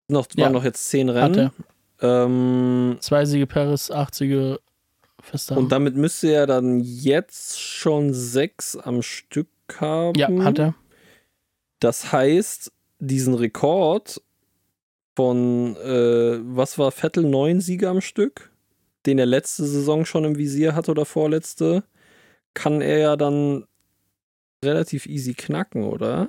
Noch, 0.09 0.27
Ja, 0.35 0.45
waren 0.45 0.53
noch 0.55 0.65
jetzt 0.65 0.89
zehn 0.89 1.09
Hat 1.09 1.37
Rennen. 1.37 1.39
er. 1.39 1.53
Ähm, 2.03 2.97
Zwei 3.01 3.25
Siege 3.25 3.47
Paris, 3.47 3.91
acht 3.91 4.15
Siege 4.15 4.61
Verstappen. 5.23 5.65
und 5.65 5.73
damit 5.73 5.97
müsste 5.97 6.33
er 6.33 6.47
dann 6.47 6.81
jetzt 6.81 7.61
schon 7.61 8.15
sechs 8.15 8.77
am 8.77 9.03
Stück 9.03 9.49
haben. 9.79 10.19
ja, 10.19 10.29
hat 10.45 10.59
er. 10.59 10.75
Das 11.79 12.13
heißt, 12.13 12.73
diesen 12.99 13.35
Rekord 13.35 14.23
von, 15.17 15.77
äh, 15.77 16.39
was 16.43 16.79
war 16.79 16.91
Vettel, 16.91 17.25
neun 17.25 17.61
Siege 17.61 17.89
am 17.89 18.01
Stück, 18.01 18.51
den 19.07 19.19
er 19.19 19.27
letzte 19.27 19.65
Saison 19.67 20.05
schon 20.05 20.25
im 20.25 20.37
Visier 20.39 20.75
hatte 20.75 20.91
oder 20.91 21.05
vorletzte, 21.05 21.85
kann 22.55 22.81
er 22.81 22.99
ja 22.99 23.17
dann 23.17 23.67
relativ 24.65 25.07
easy 25.07 25.35
knacken, 25.35 25.85
oder? 25.85 26.29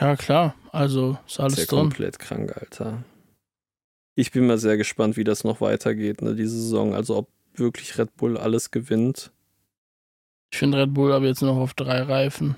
Ja, 0.00 0.16
klar. 0.16 0.54
Also 0.72 1.18
ist 1.26 1.32
ist 1.32 1.38
ja 1.38 1.44
alles 1.44 1.66
drin. 1.66 1.78
komplett 1.78 2.18
krank, 2.18 2.56
Alter. 2.56 3.04
Ich 4.14 4.32
bin 4.32 4.46
mal 4.46 4.58
sehr 4.58 4.76
gespannt, 4.76 5.16
wie 5.16 5.24
das 5.24 5.44
noch 5.44 5.60
weitergeht, 5.60 6.22
ne, 6.22 6.34
diese 6.34 6.60
Saison. 6.60 6.94
Also 6.94 7.16
ob 7.16 7.28
wirklich 7.54 7.98
Red 7.98 8.16
Bull 8.16 8.36
alles 8.36 8.70
gewinnt. 8.70 9.30
Ich 10.52 10.58
finde 10.58 10.78
Red 10.78 10.94
Bull 10.94 11.12
aber 11.12 11.26
jetzt 11.26 11.42
noch 11.42 11.56
auf 11.56 11.74
drei 11.74 12.02
Reifen. 12.02 12.56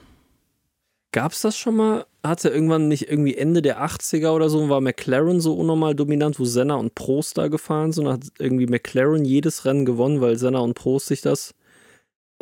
Gab's 1.12 1.42
das 1.42 1.58
schon 1.58 1.76
mal? 1.76 2.06
Hatte 2.24 2.48
irgendwann 2.48 2.88
nicht 2.88 3.08
irgendwie 3.10 3.36
Ende 3.36 3.60
der 3.60 3.84
80er 3.84 4.30
oder 4.30 4.48
so, 4.48 4.68
war 4.70 4.80
McLaren 4.80 5.40
so 5.40 5.54
unnormal 5.54 5.94
dominant, 5.94 6.38
wo 6.38 6.44
Senna 6.44 6.76
und 6.76 6.94
Prost 6.94 7.36
da 7.36 7.48
gefahren 7.48 7.92
sind? 7.92 8.08
Hat 8.08 8.22
irgendwie 8.38 8.66
McLaren 8.66 9.24
jedes 9.24 9.64
Rennen 9.66 9.84
gewonnen, 9.84 10.20
weil 10.20 10.38
Senna 10.38 10.60
und 10.60 10.74
Prost 10.74 11.06
sich 11.06 11.20
das 11.20 11.54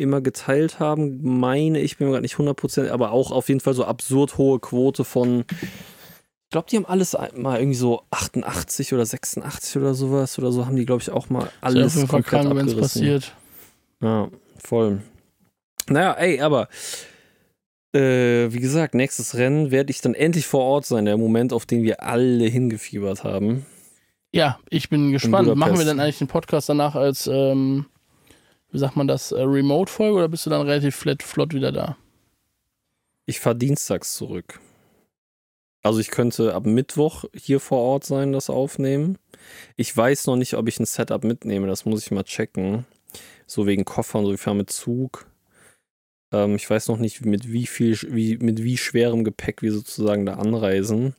immer 0.01 0.21
geteilt 0.21 0.81
haben, 0.81 1.21
meine 1.23 1.81
ich, 1.81 1.97
bin 1.99 2.07
mir 2.07 2.13
gerade 2.15 2.23
nicht 2.23 2.37
100%, 2.37 2.91
aber 2.91 3.13
auch 3.13 3.31
auf 3.31 3.49
jeden 3.49 3.61
Fall 3.61 3.75
so 3.75 3.85
absurd 3.85 4.39
hohe 4.39 4.59
Quote 4.59 5.05
von, 5.05 5.45
ich 5.51 6.51
glaube, 6.51 6.67
die 6.71 6.77
haben 6.77 6.87
alles 6.87 7.17
mal 7.37 7.59
irgendwie 7.59 7.77
so 7.79 8.03
88 8.11 8.93
oder 8.93 9.07
86 9.07 9.77
oder 9.77 9.95
sowas 9.95 10.39
oder 10.39 10.51
so, 10.53 10.67
haben 10.67 10.77
die, 10.77 10.87
glaube 10.87 11.03
ich, 11.03 11.11
auch 11.11 11.31
mal 11.31 11.45
Ist 11.45 11.53
alles 11.61 11.95
jeden 11.95 12.09
Fall 12.09 12.23
komplett 12.23 12.43
krank, 12.43 12.57
wenn 12.57 12.67
es 12.67 12.73
abgerissen. 12.73 13.01
passiert. 13.03 13.35
Ja, 14.03 14.29
voll. 14.59 15.03
Naja, 15.89 16.13
ey, 16.15 16.41
aber 16.41 16.69
äh, 17.93 18.53
wie 18.53 18.61
gesagt, 18.61 18.95
nächstes 18.95 19.35
Rennen 19.37 19.71
werde 19.71 19.91
ich 19.91 20.01
dann 20.01 20.15
endlich 20.15 20.47
vor 20.47 20.63
Ort 20.65 20.87
sein, 20.87 21.05
der 21.05 21.17
Moment, 21.17 21.53
auf 21.53 21.67
den 21.67 21.83
wir 21.83 22.03
alle 22.03 22.47
hingefiebert 22.47 23.25
haben. 23.25 23.67
Ja, 24.33 24.61
ich 24.69 24.89
bin 24.89 25.11
gespannt. 25.11 25.55
Machen 25.57 25.79
wir 25.79 25.85
dann 25.85 25.99
eigentlich 25.99 26.19
den 26.19 26.29
Podcast 26.29 26.69
danach 26.69 26.95
als, 26.95 27.27
ähm, 27.27 27.87
wie 28.73 28.79
sagt 28.79 28.97
man 28.97 29.09
das, 29.09 29.33
äh, 29.33 29.43
Remote-Folge 29.43 30.17
oder 30.17 30.29
bist 30.29 30.47
du 30.47 30.51
dann 30.51 30.67
relativ 30.67 30.97
flat, 30.97 31.23
flott 31.23 31.55
wieder 31.55 31.73
da? 31.73 31.97
Ich 33.27 33.41
fahre 33.41 33.57
dienstags 33.57 34.15
zurück. 34.15 34.61
Also 35.83 36.01
ich 36.01 36.11
könnte 36.11 36.55
ab 36.55 36.67
Mittwoch 36.67 37.25
hier 37.35 37.59
vor 37.59 37.79
Ort 37.79 38.05
sein, 38.05 38.33
das 38.33 38.51
aufnehmen. 38.51 39.19
Ich 39.77 39.97
weiß 39.97 40.27
noch 40.27 40.37
nicht, 40.37 40.55
ob 40.55 40.69
ich 40.69 40.79
ein 40.79 40.87
Setup 40.87 41.25
mitnehme, 41.25 41.67
das 41.67 41.85
muss 41.85 42.05
ich 42.05 42.11
mal 42.11 42.25
checken. 42.25 42.87
So 43.47 43.67
wegen 43.67 43.85
Koffern, 43.85 44.25
so 44.25 44.33
ich 44.33 44.41
fahre 44.41 44.57
mit 44.57 44.71
Zug. 44.71 45.27
Ähm, 46.33 46.57
ich 46.57 46.69
weiß 46.69 46.89
noch 46.89 46.99
nicht, 46.99 47.25
mit 47.25 47.51
wie 47.51 47.67
viel, 47.67 47.99
wie, 48.09 48.37
mit 48.39 48.63
wie 48.63 48.77
schwerem 48.77 49.25
Gepäck 49.25 49.63
wir 49.63 49.73
sozusagen 49.73 50.27
da 50.27 50.35
anreisen. 50.35 51.15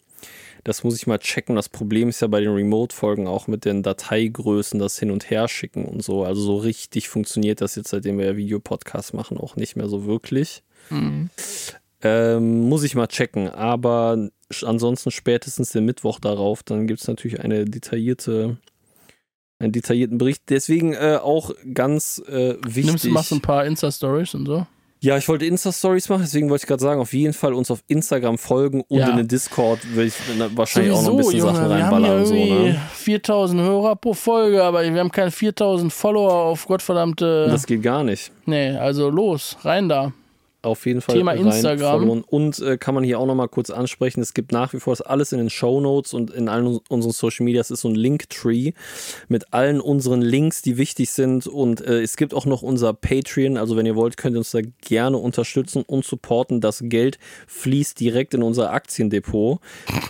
Das 0.63 0.83
muss 0.83 0.95
ich 0.95 1.07
mal 1.07 1.17
checken. 1.17 1.55
Das 1.55 1.69
Problem 1.69 2.09
ist 2.09 2.21
ja 2.21 2.27
bei 2.27 2.39
den 2.39 2.53
Remote-Folgen 2.53 3.27
auch 3.27 3.47
mit 3.47 3.65
den 3.65 3.83
Dateigrößen, 3.83 4.79
das 4.79 4.99
hin 4.99 5.11
und 5.11 5.29
her 5.29 5.47
schicken 5.47 5.85
und 5.85 6.03
so. 6.03 6.23
Also 6.23 6.41
so 6.41 6.57
richtig 6.57 7.09
funktioniert 7.09 7.61
das 7.61 7.75
jetzt, 7.75 7.89
seitdem 7.89 8.17
wir 8.17 8.25
ja 8.25 8.37
Videopodcast 8.37 9.13
machen, 9.13 9.37
auch 9.37 9.55
nicht 9.55 9.75
mehr 9.75 9.89
so 9.89 10.05
wirklich. 10.05 10.63
Mhm. 10.89 11.29
Ähm, 12.03 12.69
muss 12.69 12.83
ich 12.83 12.95
mal 12.95 13.07
checken. 13.07 13.49
Aber 13.49 14.29
ansonsten 14.63 15.11
spätestens 15.11 15.71
den 15.71 15.85
Mittwoch 15.85 16.19
darauf, 16.19 16.63
dann 16.63 16.87
gibt 16.87 17.01
es 17.01 17.07
natürlich 17.07 17.39
eine 17.39 17.65
detaillierte, 17.65 18.57
einen 19.59 19.71
detaillierten 19.71 20.17
Bericht. 20.17 20.43
Deswegen 20.49 20.93
äh, 20.93 21.19
auch 21.21 21.51
ganz 21.73 22.21
äh, 22.27 22.57
wichtig. 22.63 22.85
Nimmst 22.85 23.05
du 23.05 23.09
machst 23.09 23.33
ein 23.33 23.41
paar 23.41 23.65
Insta-Stories 23.65 24.35
und 24.35 24.45
so? 24.45 24.67
Ja, 25.03 25.17
ich 25.17 25.27
wollte 25.27 25.45
Insta-Stories 25.47 26.09
machen, 26.09 26.21
deswegen 26.21 26.47
wollte 26.51 26.63
ich 26.63 26.67
gerade 26.67 26.83
sagen, 26.83 27.01
auf 27.01 27.11
jeden 27.13 27.33
Fall 27.33 27.53
uns 27.55 27.71
auf 27.71 27.83
Instagram 27.87 28.37
folgen 28.37 28.81
und 28.87 28.99
Ja. 28.99 29.09
in 29.09 29.17
den 29.17 29.27
Discord 29.27 29.79
will 29.95 30.05
ich 30.07 30.13
na- 30.37 30.47
wahrscheinlich 30.53 30.93
auch 30.93 31.01
noch 31.01 31.09
ein 31.11 31.17
bisschen 31.17 31.37
Junge, 31.39 31.53
Sachen 31.53 31.69
wir 31.69 31.83
haben 31.85 32.03
ja 32.03 32.11
reinballern. 32.11 32.25
So, 32.27 32.35
ne? 32.35 32.79
4000 32.93 33.61
Hörer 33.63 33.95
pro 33.95 34.13
Folge, 34.13 34.63
aber 34.63 34.83
wir 34.83 34.99
haben 34.99 35.11
keine 35.11 35.31
4000 35.31 35.91
Follower 35.91 36.31
auf 36.31 36.67
Gottverdammte. 36.67 37.47
Das 37.49 37.65
geht 37.65 37.81
gar 37.81 38.03
nicht. 38.03 38.31
nee, 38.45 38.69
also 38.77 39.09
los, 39.09 39.57
rein 39.63 39.89
da. 39.89 40.13
Auf 40.63 40.85
jeden 40.85 41.01
Fall. 41.01 41.15
Thema 41.15 41.31
rein 41.31 41.47
Instagram. 41.47 42.21
Und 42.21 42.59
äh, 42.59 42.77
kann 42.77 42.93
man 42.93 43.03
hier 43.03 43.19
auch 43.19 43.25
nochmal 43.25 43.47
kurz 43.47 43.71
ansprechen, 43.71 44.21
es 44.21 44.35
gibt 44.35 44.51
nach 44.51 44.73
wie 44.73 44.79
vor 44.79 44.93
das 44.93 45.01
alles 45.01 45.31
in 45.31 45.39
den 45.39 45.49
Show 45.49 45.81
Notes 45.81 46.13
und 46.13 46.29
in 46.29 46.49
allen 46.49 46.79
unseren 46.87 47.11
Social 47.11 47.45
Media. 47.45 47.61
Es 47.61 47.71
ist 47.71 47.81
so 47.81 47.89
ein 47.89 47.95
Linktree 47.95 48.73
mit 49.27 49.53
allen 49.53 49.81
unseren 49.81 50.21
Links, 50.21 50.61
die 50.61 50.77
wichtig 50.77 51.11
sind. 51.11 51.47
Und 51.47 51.81
äh, 51.81 52.01
es 52.01 52.15
gibt 52.15 52.35
auch 52.35 52.45
noch 52.45 52.61
unser 52.61 52.93
Patreon. 52.93 53.57
Also 53.57 53.75
wenn 53.75 53.87
ihr 53.87 53.95
wollt, 53.95 54.17
könnt 54.17 54.35
ihr 54.35 54.39
uns 54.39 54.51
da 54.51 54.59
gerne 54.81 55.17
unterstützen 55.17 55.83
und 55.85 56.05
supporten. 56.05 56.61
Das 56.61 56.81
Geld 56.83 57.17
fließt 57.47 57.99
direkt 57.99 58.35
in 58.35 58.43
unser 58.43 58.71
Aktiendepot. 58.71 59.59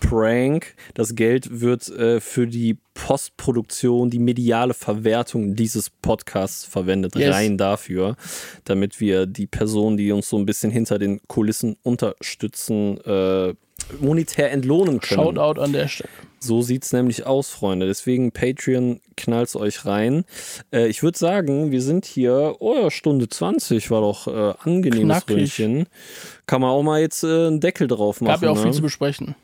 Prank. 0.01 0.75
Das 0.95 1.15
Geld 1.15 1.61
wird 1.61 1.87
äh, 1.89 2.19
für 2.19 2.45
die 2.47 2.77
Postproduktion, 2.93 4.09
die 4.09 4.19
mediale 4.19 4.73
Verwertung 4.73 5.55
dieses 5.55 5.89
Podcasts 5.89 6.65
verwendet. 6.65 7.15
Yes. 7.15 7.33
Rein 7.33 7.57
dafür, 7.57 8.17
damit 8.65 8.99
wir 8.99 9.25
die 9.25 9.47
Personen, 9.47 9.95
die 9.95 10.11
uns 10.11 10.27
so 10.27 10.40
ein 10.41 10.45
bisschen 10.45 10.71
hinter 10.71 10.99
den 10.99 11.21
Kulissen 11.27 11.77
unterstützen, 11.83 12.99
äh, 13.01 13.53
monetär 13.99 14.51
entlohnen 14.51 14.99
können. 14.99 15.21
Shoutout 15.21 15.61
an 15.61 15.73
der 15.73 15.87
Stelle. 15.87 16.09
So 16.39 16.63
sieht's 16.63 16.91
nämlich 16.91 17.25
aus, 17.27 17.49
Freunde. 17.49 17.85
Deswegen 17.85 18.31
Patreon 18.31 18.99
knallt's 19.15 19.55
euch 19.55 19.85
rein. 19.85 20.23
Äh, 20.73 20.87
ich 20.87 21.03
würde 21.03 21.17
sagen, 21.17 21.71
wir 21.71 21.81
sind 21.81 22.05
hier, 22.05 22.55
oh 22.59 22.75
ja, 22.75 22.89
Stunde 22.89 23.29
20 23.29 23.91
war 23.91 24.01
doch 24.01 24.27
äh, 24.27 24.53
angenehmes 24.63 25.25
Knackig. 25.25 25.37
Ründchen. 25.37 25.85
Kann 26.47 26.61
man 26.61 26.71
auch 26.71 26.81
mal 26.81 26.99
jetzt 26.99 27.23
äh, 27.23 27.47
einen 27.47 27.59
Deckel 27.59 27.87
drauf 27.87 28.21
machen. 28.21 28.33
Gab 28.33 28.41
ja 28.41 28.49
auch 28.49 28.55
ne? 28.55 28.63
viel 28.63 28.73
zu 28.73 28.81
besprechen. 28.81 29.35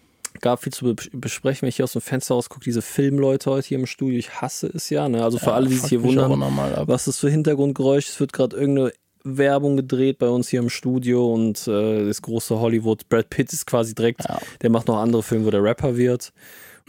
gab 0.42 0.64
viel 0.64 0.74
zu 0.74 0.96
be 0.96 1.04
besprechen, 1.14 1.64
wenn 1.64 1.70
ich 1.70 1.76
hier 1.76 1.86
aus 1.86 1.94
dem 1.94 2.02
Fenster 2.02 2.34
raus 2.34 2.50
gucke, 2.50 2.66
diese 2.66 2.82
Filmleute 2.82 3.52
heute 3.52 3.68
hier 3.68 3.78
im 3.78 3.86
Studio, 3.86 4.18
ich 4.18 4.42
hasse 4.42 4.68
es 4.74 4.90
ja, 4.90 5.08
ne? 5.08 5.24
Also 5.24 5.38
für 5.38 5.54
alle, 5.54 5.70
die 5.70 5.76
sich 5.76 5.90
hier 5.90 6.02
wundern, 6.02 6.42
was 6.88 7.08
ist 7.08 7.20
für 7.20 7.30
Hintergrundgeräusch, 7.30 8.10
es 8.10 8.20
wird 8.20 8.34
gerade 8.34 8.58
irgendeine 8.58 8.92
Werbung 9.38 9.76
gedreht 9.78 10.18
bei 10.20 10.30
uns 10.30 10.48
hier 10.50 10.60
im 10.62 10.70
Studio 10.70 11.34
und 11.34 11.68
äh, 11.68 12.06
das 12.06 12.22
große 12.22 12.60
Hollywood, 12.60 13.10
Brad 13.10 13.30
Pitt 13.30 13.52
ist 13.52 13.66
quasi 13.68 13.94
direkt, 13.96 14.24
Ja. 14.28 14.40
der 14.62 14.70
macht 14.70 14.88
noch 14.88 14.98
andere 14.98 15.24
Filme, 15.24 15.46
wo 15.46 15.52
der 15.52 15.64
Rapper 15.64 15.98
wird. 15.98 16.32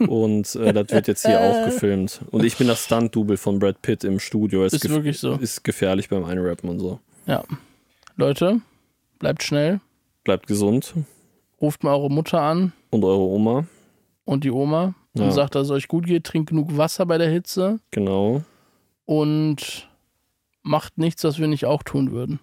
Und 0.07 0.55
äh, 0.55 0.71
das 0.71 0.89
wird 0.91 1.07
jetzt 1.09 1.25
hier 1.25 1.41
auch 1.41 1.65
gefilmt. 1.65 2.21
Und 2.31 2.45
ich 2.45 2.55
bin 2.57 2.67
das 2.67 2.85
Stunt-Double 2.85 3.35
von 3.35 3.59
Brad 3.59 3.81
Pitt 3.81 4.05
im 4.05 4.19
Studio. 4.19 4.63
Ist, 4.63 4.73
Ist 4.73 4.87
wirklich 4.89 5.19
so. 5.19 5.33
ist 5.33 5.63
gefährlich 5.65 6.07
beim 6.07 6.23
Einrappen 6.23 6.69
und 6.69 6.79
so. 6.79 6.99
Ja. 7.25 7.43
Leute, 8.15 8.61
bleibt 9.19 9.43
schnell. 9.43 9.81
Bleibt 10.23 10.47
gesund. 10.47 10.93
Ruft 11.61 11.83
mal 11.83 11.93
eure 11.95 12.09
Mutter 12.09 12.39
an 12.41 12.71
Und 12.91 13.03
eure 13.03 13.19
Oma. 13.19 13.65
und 14.23 14.45
die 14.45 14.51
Oma 14.51 14.93
und 15.15 15.21
Ja. 15.23 15.31
sagt, 15.31 15.55
dass 15.55 15.65
es 15.65 15.71
euch 15.71 15.89
gut 15.89 16.05
geht. 16.05 16.23
Trinkt 16.23 16.49
genug 16.51 16.77
Wasser 16.77 17.05
bei 17.05 17.17
der 17.17 17.29
Hitze 17.29 17.79
Genau. 17.91 18.43
und 19.05 19.88
macht 20.69 20.99
nichts, 20.99 21.23
was 21.23 21.39
wir 21.39 21.47
nicht 21.47 21.65
auch 21.65 21.83
tun 21.83 22.11
würden. 22.11 22.39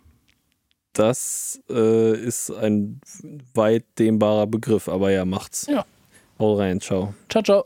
Das 0.92 1.60
äh, 1.70 2.16
ist 2.16 2.50
ein 2.50 3.00
weit 3.54 3.84
dehnbarer 3.98 4.46
Begriff, 4.46 4.88
aber 4.88 5.10
ja, 5.10 5.24
macht's. 5.24 5.66
Ja. 5.68 5.84
Hau 6.38 6.54
rein, 6.54 6.80
ciao. 6.80 7.14
Ciao, 7.28 7.42
ciao. 7.42 7.64